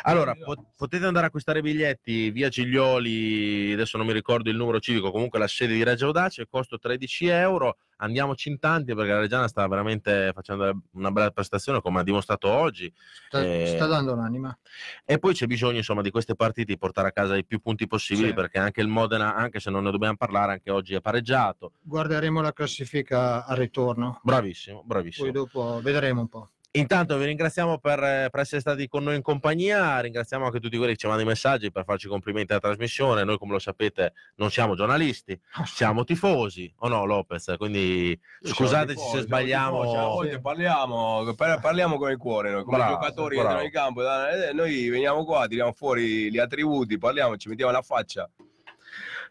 Allora, 0.03 0.33
po- 0.33 0.71
potete 0.75 1.05
andare 1.05 1.25
a 1.25 1.27
acquistare 1.27 1.61
biglietti 1.61 2.31
via 2.31 2.47
Giglioli, 2.47 3.73
adesso 3.73 3.97
non 3.97 4.07
mi 4.07 4.13
ricordo 4.13 4.49
il 4.49 4.55
numero 4.55 4.79
civico, 4.79 5.11
comunque 5.11 5.39
la 5.39 5.47
sede 5.47 5.73
di 5.73 5.83
Reggio 5.83 6.05
Audace, 6.07 6.47
costo 6.49 6.79
13 6.79 7.27
euro. 7.27 7.77
Andiamoci 7.99 8.49
in 8.49 8.59
tanti 8.59 8.93
perché 8.93 9.11
la 9.11 9.19
Reggiana 9.19 9.47
sta 9.47 9.67
veramente 9.67 10.31
facendo 10.33 10.81
una 10.91 11.11
bella 11.11 11.31
prestazione 11.31 11.81
come 11.81 11.99
ha 11.99 12.03
dimostrato 12.03 12.47
oggi. 12.47 12.93
Sta, 13.27 13.41
Eh, 13.43 13.65
sta 13.75 13.87
dando 13.87 14.13
l'anima. 14.15 14.55
E 15.03 15.17
poi 15.17 15.33
c'è 15.33 15.47
bisogno 15.47 15.77
insomma 15.77 16.01
di 16.01 16.11
queste 16.11 16.35
partite 16.35 16.71
di 16.71 16.77
portare 16.77 17.07
a 17.07 17.11
casa 17.11 17.35
i 17.35 17.43
più 17.45 17.59
punti 17.59 17.87
possibili 17.87 18.29
Sì. 18.29 18.33
perché 18.33 18.59
anche 18.59 18.81
il 18.81 18.87
Modena, 18.87 19.35
anche 19.35 19.59
se 19.59 19.69
non 19.71 19.83
ne 19.83 19.91
dobbiamo 19.91 20.15
parlare, 20.15 20.51
anche 20.53 20.69
oggi 20.69 20.93
è 20.93 21.01
pareggiato. 21.01 21.71
Guarderemo 21.81 22.39
la 22.41 22.53
classifica 22.53 23.45
al 23.45 23.57
ritorno. 23.57 24.19
Bravissimo, 24.23 24.83
bravissimo. 24.85 25.25
Poi 25.25 25.33
dopo 25.33 25.79
vedremo 25.81 26.21
un 26.21 26.27
po'. 26.27 26.49
Intanto 26.77 27.17
vi 27.17 27.25
ringraziamo 27.25 27.79
per, 27.79 27.97
eh, 28.03 28.27
per 28.29 28.41
essere 28.41 28.61
stati 28.61 28.87
con 28.87 29.03
noi 29.03 29.15
in 29.15 29.23
compagnia, 29.23 29.99
ringraziamo 29.99 30.45
anche 30.45 30.59
tutti 30.59 30.77
quelli 30.77 30.91
che 30.91 30.99
ci 30.99 31.07
mandano 31.07 31.27
i 31.27 31.31
messaggi 31.31 31.71
per 31.71 31.83
farci 31.85 32.07
complimenti 32.07 32.51
alla 32.51 32.61
trasmissione. 32.61 33.23
Noi, 33.23 33.39
come 33.39 33.53
lo 33.53 33.59
sapete, 33.59 34.13
non 34.35 34.51
siamo 34.51 34.75
giornalisti, 34.75 35.39
siamo 35.65 36.03
tifosi, 36.03 36.71
o 36.77 36.87
no, 36.87 37.05
Lopez? 37.05 37.55
Quindi 37.57 38.17
scusateci 38.41 39.07
se 39.11 39.21
sbagliamo. 39.21 39.81
a 39.81 40.07
volte 40.07 40.39
parliamo, 40.39 41.33
par- 41.35 41.59
parliamo 41.59 41.97
con 41.97 42.11
il 42.11 42.17
cuore, 42.17 42.51
noi, 42.51 42.63
come 42.63 42.77
Bravo, 42.77 42.93
giocatori 42.93 43.35
bravo. 43.37 43.59
entrano 43.59 43.65
in 43.65 43.71
campo, 43.71 44.01
eh, 44.03 44.53
noi 44.53 44.89
veniamo 44.89 45.25
qua, 45.25 45.47
tiriamo 45.47 45.71
fuori 45.71 46.31
gli 46.31 46.37
attributi, 46.37 46.99
parliamo, 46.99 47.37
ci 47.37 47.49
mettiamo 47.49 47.71
la 47.71 47.81
faccia. 47.81 48.29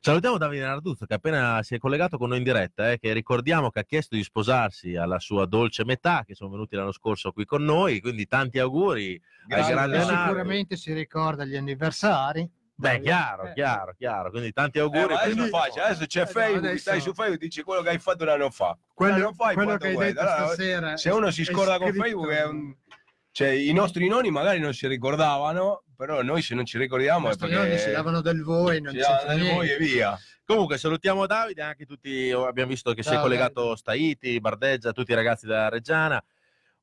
Salutiamo 0.01 0.39
Davide 0.39 0.65
Narduzzo 0.65 1.07
che 1.07 1.15
appena 1.15 1.63
si 1.63 1.75
è 1.75 1.79
collegato 1.79 2.19
con 2.19 2.29
noi 2.29 2.39
in 2.39 2.45
diretta, 2.45 2.91
eh, 2.93 2.99
che 2.99 3.13
ricordiamo 3.13 3.71
che 3.71 3.81
ha 3.81 3.85
chiesto 3.85 4.15
di 4.15 4.23
sposarsi 4.23 4.95
alla 4.97 5.19
sua 5.19 5.47
dolce 5.47 5.85
metà, 5.85 6.23
che 6.27 6.35
sono 6.35 6.51
venuti 6.51 6.77
l'anno 6.77 6.93
scorso 6.93 7.33
qui 7.33 7.45
con 7.45 7.65
noi, 7.65 8.01
quindi 8.01 8.27
tanti 8.27 8.59
auguri 8.59 9.21
al 9.43 9.47
Grazie, 9.49 9.73
grande 9.75 9.97
grazie. 9.97 10.13
Nardo. 10.13 10.27
Sicuramente 10.29 10.77
si 10.77 10.93
ricorda 10.93 11.45
gli 11.45 11.57
anniversari. 11.57 12.49
Beh, 12.79 13.01
chiaro, 13.01 13.45
Eh, 13.49 13.53
chiaro, 13.55 13.95
chiaro. 13.97 14.31
Quindi 14.31 14.53
tanti 14.53 14.77
Eh, 14.77 14.83
auguri. 14.83 15.15
ma 15.15 15.21
adesso 15.21 15.33
Quindi- 15.33 15.51
facile, 15.51 15.85
adesso 15.85 16.05
c'è 16.07 16.21
Eh, 16.21 16.25
no, 16.25 16.29
Facebook, 16.31 16.65
adesso- 16.65 16.79
stai 16.79 17.01
su 17.01 17.13
Facebook 17.15 17.41
dici 17.41 17.63
quello 17.63 17.81
che 17.83 17.89
hai 17.89 17.99
fatto 17.99 18.23
un 18.25 18.29
anno 18.29 18.51
fa. 18.51 18.77
Quello, 18.93 19.33
quello 19.35 19.77
che 19.79 19.87
hai 19.89 19.97
detto 19.97 20.21
Allora, 20.21 20.47
stasera. 20.49 20.97
se 20.99 21.11
uno 21.11 21.31
si 21.31 21.45
scorda 21.45 21.79
con 21.79 21.93
Facebook 21.95 22.29
è 22.31 22.45
un... 22.45 22.75
Cioè, 23.37 23.49
i 23.49 23.73
nostri 23.75 24.09
nonni 24.09 24.31
magari 24.31 24.61
non 24.61 24.73
si 24.73 24.87
ricordavano, 24.87 25.83
però 25.95 26.23
noi 26.23 26.41
se 26.41 26.55
non 26.55 26.65
ci 26.65 26.79
I 26.79 26.81
ricordiamo 26.81 27.27
è 27.27 27.29
nostri 27.29 27.49
perché 27.49 27.63
nonni 27.63 27.79
si 27.79 27.91
davano 27.91 28.23
del 28.23 28.43
voi, 28.43 28.81
non 28.81 28.95
ci 28.95 29.01
davano 29.01 29.27
del 29.29 29.53
voi 29.53 29.67
niente. 29.67 29.75
e 29.75 29.77
via. 29.77 30.19
Comunque 30.43 30.79
salutiamo 30.79 31.27
Davide, 31.27 31.61
anche 31.61 31.85
tutti, 31.85 32.31
abbiamo 32.31 32.71
visto 32.71 32.95
che 32.95 33.03
si 33.03 33.11
è 33.11 33.13
Ciao, 33.13 33.21
collegato 33.21 33.77
Staiti, 33.77 34.41
Bardeggia, 34.41 34.93
tutti 34.93 35.13
i 35.13 35.15
ragazzi 35.15 35.45
della 35.45 35.69
Reggiana. 35.69 36.25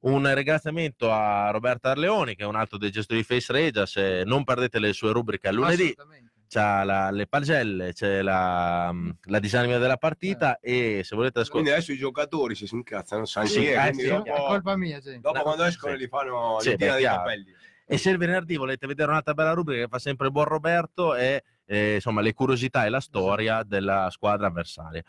Un 0.02 0.32
ringraziamento 0.32 1.12
a 1.12 1.50
Roberta 1.50 1.90
Arleoni, 1.90 2.36
che 2.36 2.44
è 2.44 2.46
un 2.46 2.56
altro 2.56 2.78
dei 2.78 2.92
gestori 2.92 3.22
di 3.22 3.26
Face 3.26 3.52
Regia. 3.52 3.88
Se 3.88 4.22
non 4.24 4.44
perdete 4.44 4.78
le 4.78 4.94
sue 4.94 5.12
rubriche 5.12 5.48
al 5.48 5.56
lunedì, 5.56 5.96
Assolutamente. 5.98 6.33
C'è 6.54 6.84
la- 6.84 7.10
le 7.12 7.28
pagelle, 7.28 7.94
c'è 7.94 8.22
la, 8.22 8.94
la 9.24 9.40
disamina 9.40 9.78
della 9.78 9.98
partita 9.98 10.60
e 10.60 11.02
se 11.04 11.16
volete 11.16 11.40
Quindi 11.40 11.70
ascoltare... 11.70 11.76
adesso 11.76 11.92
i 11.92 11.98
giocatori 11.98 12.56
si 12.56 12.68
incazzano, 12.72 13.26
sanno 13.26 13.48
Sì, 13.48 13.60
chi 13.60 13.66
è, 13.68 13.78
eh, 13.78 13.82
quindi 13.82 14.04
sì, 14.04 14.10
dopo, 14.10 14.34
È 14.34 14.42
colpa 14.48 14.78
mia, 14.78 15.00
gente. 15.00 15.20
dopo 15.22 15.38
No, 15.38 15.44
quando 15.44 15.64
escono 15.64 15.94
sì. 15.94 16.00
li 16.00 16.08
fanno 16.08 16.58
Sì, 16.60 16.76
dei 16.76 16.98
chiaro. 17.00 17.18
capelli. 17.18 17.54
E 17.86 17.98
se 17.98 18.10
il 18.12 18.18
venerdì 18.18 18.56
volete 18.56 18.88
vedere 18.88 19.10
un'altra 19.10 19.34
bella 19.34 19.52
rubrica 19.52 19.84
che 19.84 19.90
fa 19.90 20.00
sempre 20.00 20.28
il 20.28 20.32
buon 20.32 20.46
Roberto 20.46 21.14
è 21.16 21.42
eh, 21.66 21.96
insomma 21.96 22.22
le 22.22 22.34
curiosità 22.34 22.86
e 22.86 22.90
la 22.90 23.00
storia 23.00 23.64
della 23.64 24.10
squadra 24.12 24.48
avversaria. 24.48 25.04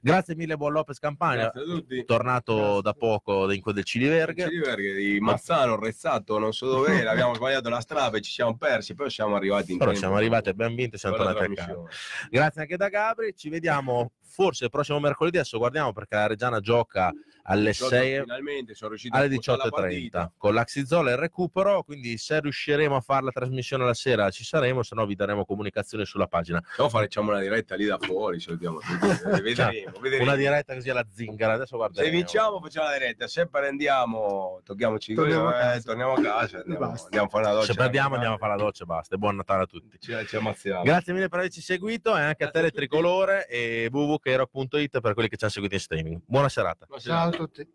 Grazie 0.00 0.34
mille, 0.34 0.56
buon 0.56 0.72
Lopez 0.72 0.98
Campagna. 0.98 1.50
Grazie 1.50 1.60
a 1.60 1.64
tutti. 1.64 2.04
tornato 2.04 2.54
Grazie. 2.54 2.82
da 2.82 2.92
poco 2.92 3.52
in 3.52 3.60
del 3.64 3.84
Ciliverghe. 3.84 4.44
Ciliverghe 4.44 4.94
di 4.94 5.20
Mazzano, 5.20 5.78
Rezzato, 5.78 6.38
non 6.38 6.52
so 6.52 6.68
dove 6.68 7.06
abbiamo 7.06 7.34
sbagliato 7.34 7.68
la 7.68 7.80
strada 7.80 8.16
e 8.16 8.20
ci 8.20 8.30
siamo 8.30 8.56
persi, 8.56 8.94
però 8.94 9.08
siamo 9.08 9.36
arrivati 9.36 9.72
in 9.72 9.78
Però 9.78 9.90
tempo. 9.90 10.04
siamo 10.06 10.16
arrivati, 10.16 10.48
abbiamo 10.48 10.74
vinto 10.74 10.96
e 10.96 10.98
siamo 10.98 11.16
tornati 11.16 11.44
a 11.44 11.54
casa. 11.54 11.82
Grazie 12.30 12.60
anche 12.62 12.76
da 12.76 12.88
Gabri. 12.88 13.34
Ci 13.36 13.48
vediamo 13.48 14.12
forse 14.36 14.64
il 14.64 14.70
prossimo 14.70 15.00
mercoledì. 15.00 15.38
Adesso 15.38 15.56
guardiamo 15.56 15.94
perché 15.94 16.14
la 16.14 16.26
Reggiana 16.26 16.60
gioca 16.60 17.10
alle 17.44 17.72
6 17.72 18.20
Finalmente 18.20 18.74
sono 18.74 18.90
riuscito 18.90 19.16
alle 19.16 19.26
a 19.26 19.30
spostare 19.40 19.58
la 19.58 19.64
18.30 19.64 19.70
partita. 19.70 20.32
con 20.36 20.52
l'Axizola 20.54 21.08
e 21.10 21.12
il 21.14 21.18
recupero. 21.18 21.82
Quindi, 21.84 22.18
se 22.18 22.40
riusciremo 22.40 22.96
a 22.96 23.00
fare 23.00 23.24
la 23.24 23.30
trasmissione 23.30 23.84
la 23.86 23.94
sera, 23.94 24.28
ci 24.30 24.44
saremo, 24.44 24.82
se 24.82 24.94
no 24.94 25.06
vi 25.06 25.14
daremo 25.14 25.46
comunicazioni 25.46 26.04
sulla 26.04 26.26
pagina. 26.26 26.62
Se 26.74 26.82
no 26.82 26.88
facciamo 26.90 27.30
una 27.30 27.40
diretta 27.40 27.74
lì 27.76 27.86
da 27.86 27.96
fuori, 27.98 28.38
salutiamo 28.38 28.78
tutti. 28.80 29.40
vedremo, 29.42 29.92
vedremo. 30.00 30.22
Una 30.24 30.34
diretta 30.36 30.74
così 30.74 30.90
alla 30.90 31.06
zingara. 31.10 31.54
Adesso 31.54 31.70
Se 31.70 31.76
guarderemo. 31.76 32.12
vinciamo 32.14 32.60
facciamo 32.60 32.88
la 32.88 32.92
diretta, 32.98 33.26
se 33.26 33.46
prendiamo 33.46 34.60
tocchiamoci 34.64 35.14
Torniamo 35.14 35.44
coglioni, 35.44 35.62
a 35.62 35.66
eh, 35.66 35.72
casa. 35.72 35.82
torniamo 35.86 36.12
a 36.12 36.20
casa, 36.20 36.58
andiamo, 36.58 36.92
andiamo 36.92 37.26
a 37.26 37.28
fare 37.28 37.44
una 37.44 37.54
doccia. 37.54 37.66
Se 37.72 37.74
perdiamo, 37.78 38.14
andiamo 38.14 38.34
a 38.34 38.38
fare 38.38 38.56
la 38.56 38.62
doccia 38.62 38.82
e 38.82 38.86
basta. 38.86 39.14
E 39.14 39.18
buon 39.18 39.36
Natale 39.36 39.62
a 39.62 39.66
tutti. 39.66 39.96
Ci, 39.98 40.14
ci 40.26 40.36
ammazziamo. 40.36 40.82
Grazie 40.82 41.12
mille 41.12 41.28
per 41.28 41.38
averci 41.38 41.60
seguito 41.60 42.10
e 42.16 42.20
anche 42.20 42.44
a 42.44 42.50
Grazie 42.50 42.52
te 42.52 42.58
a 42.58 42.62
tutti. 42.62 42.76
tricolore 42.76 43.46
e 43.46 43.88
www.hero.it 44.26 45.00
per 45.00 45.14
quelli 45.14 45.28
che 45.28 45.36
ci 45.36 45.44
hanno 45.44 45.52
seguito 45.52 45.74
in 45.74 45.80
streaming. 45.80 46.20
Buona 46.26 46.48
serata. 46.48 46.86
Ciao 46.98 47.28
a 47.28 47.30
tutti. 47.30 47.66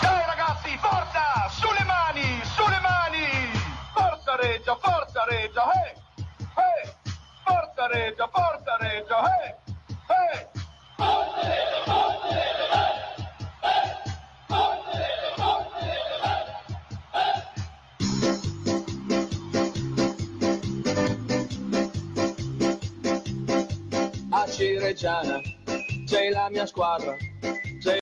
Dai 0.00 0.24
ragazzi, 0.26 0.76
forza! 0.78 1.48
Sulle 1.48 1.84
mani, 1.84 2.40
sulle 2.44 2.80
mani! 2.80 3.50
Forza 3.94 4.36
Reggio, 4.36 4.78
forza 4.80 5.24
Reggio, 5.24 5.62
eh! 5.72 5.94
Eh! 6.60 6.94
Forza 7.44 7.86
Reggio, 7.86 8.30
forza 8.32 8.76
Reggio, 8.78 9.16
eh! 9.16 9.63
A 24.84 24.86
Cireggiana 24.88 25.40
c'è 26.04 26.28
la 26.28 26.50
mia 26.50 26.66
squadra, 26.66 27.16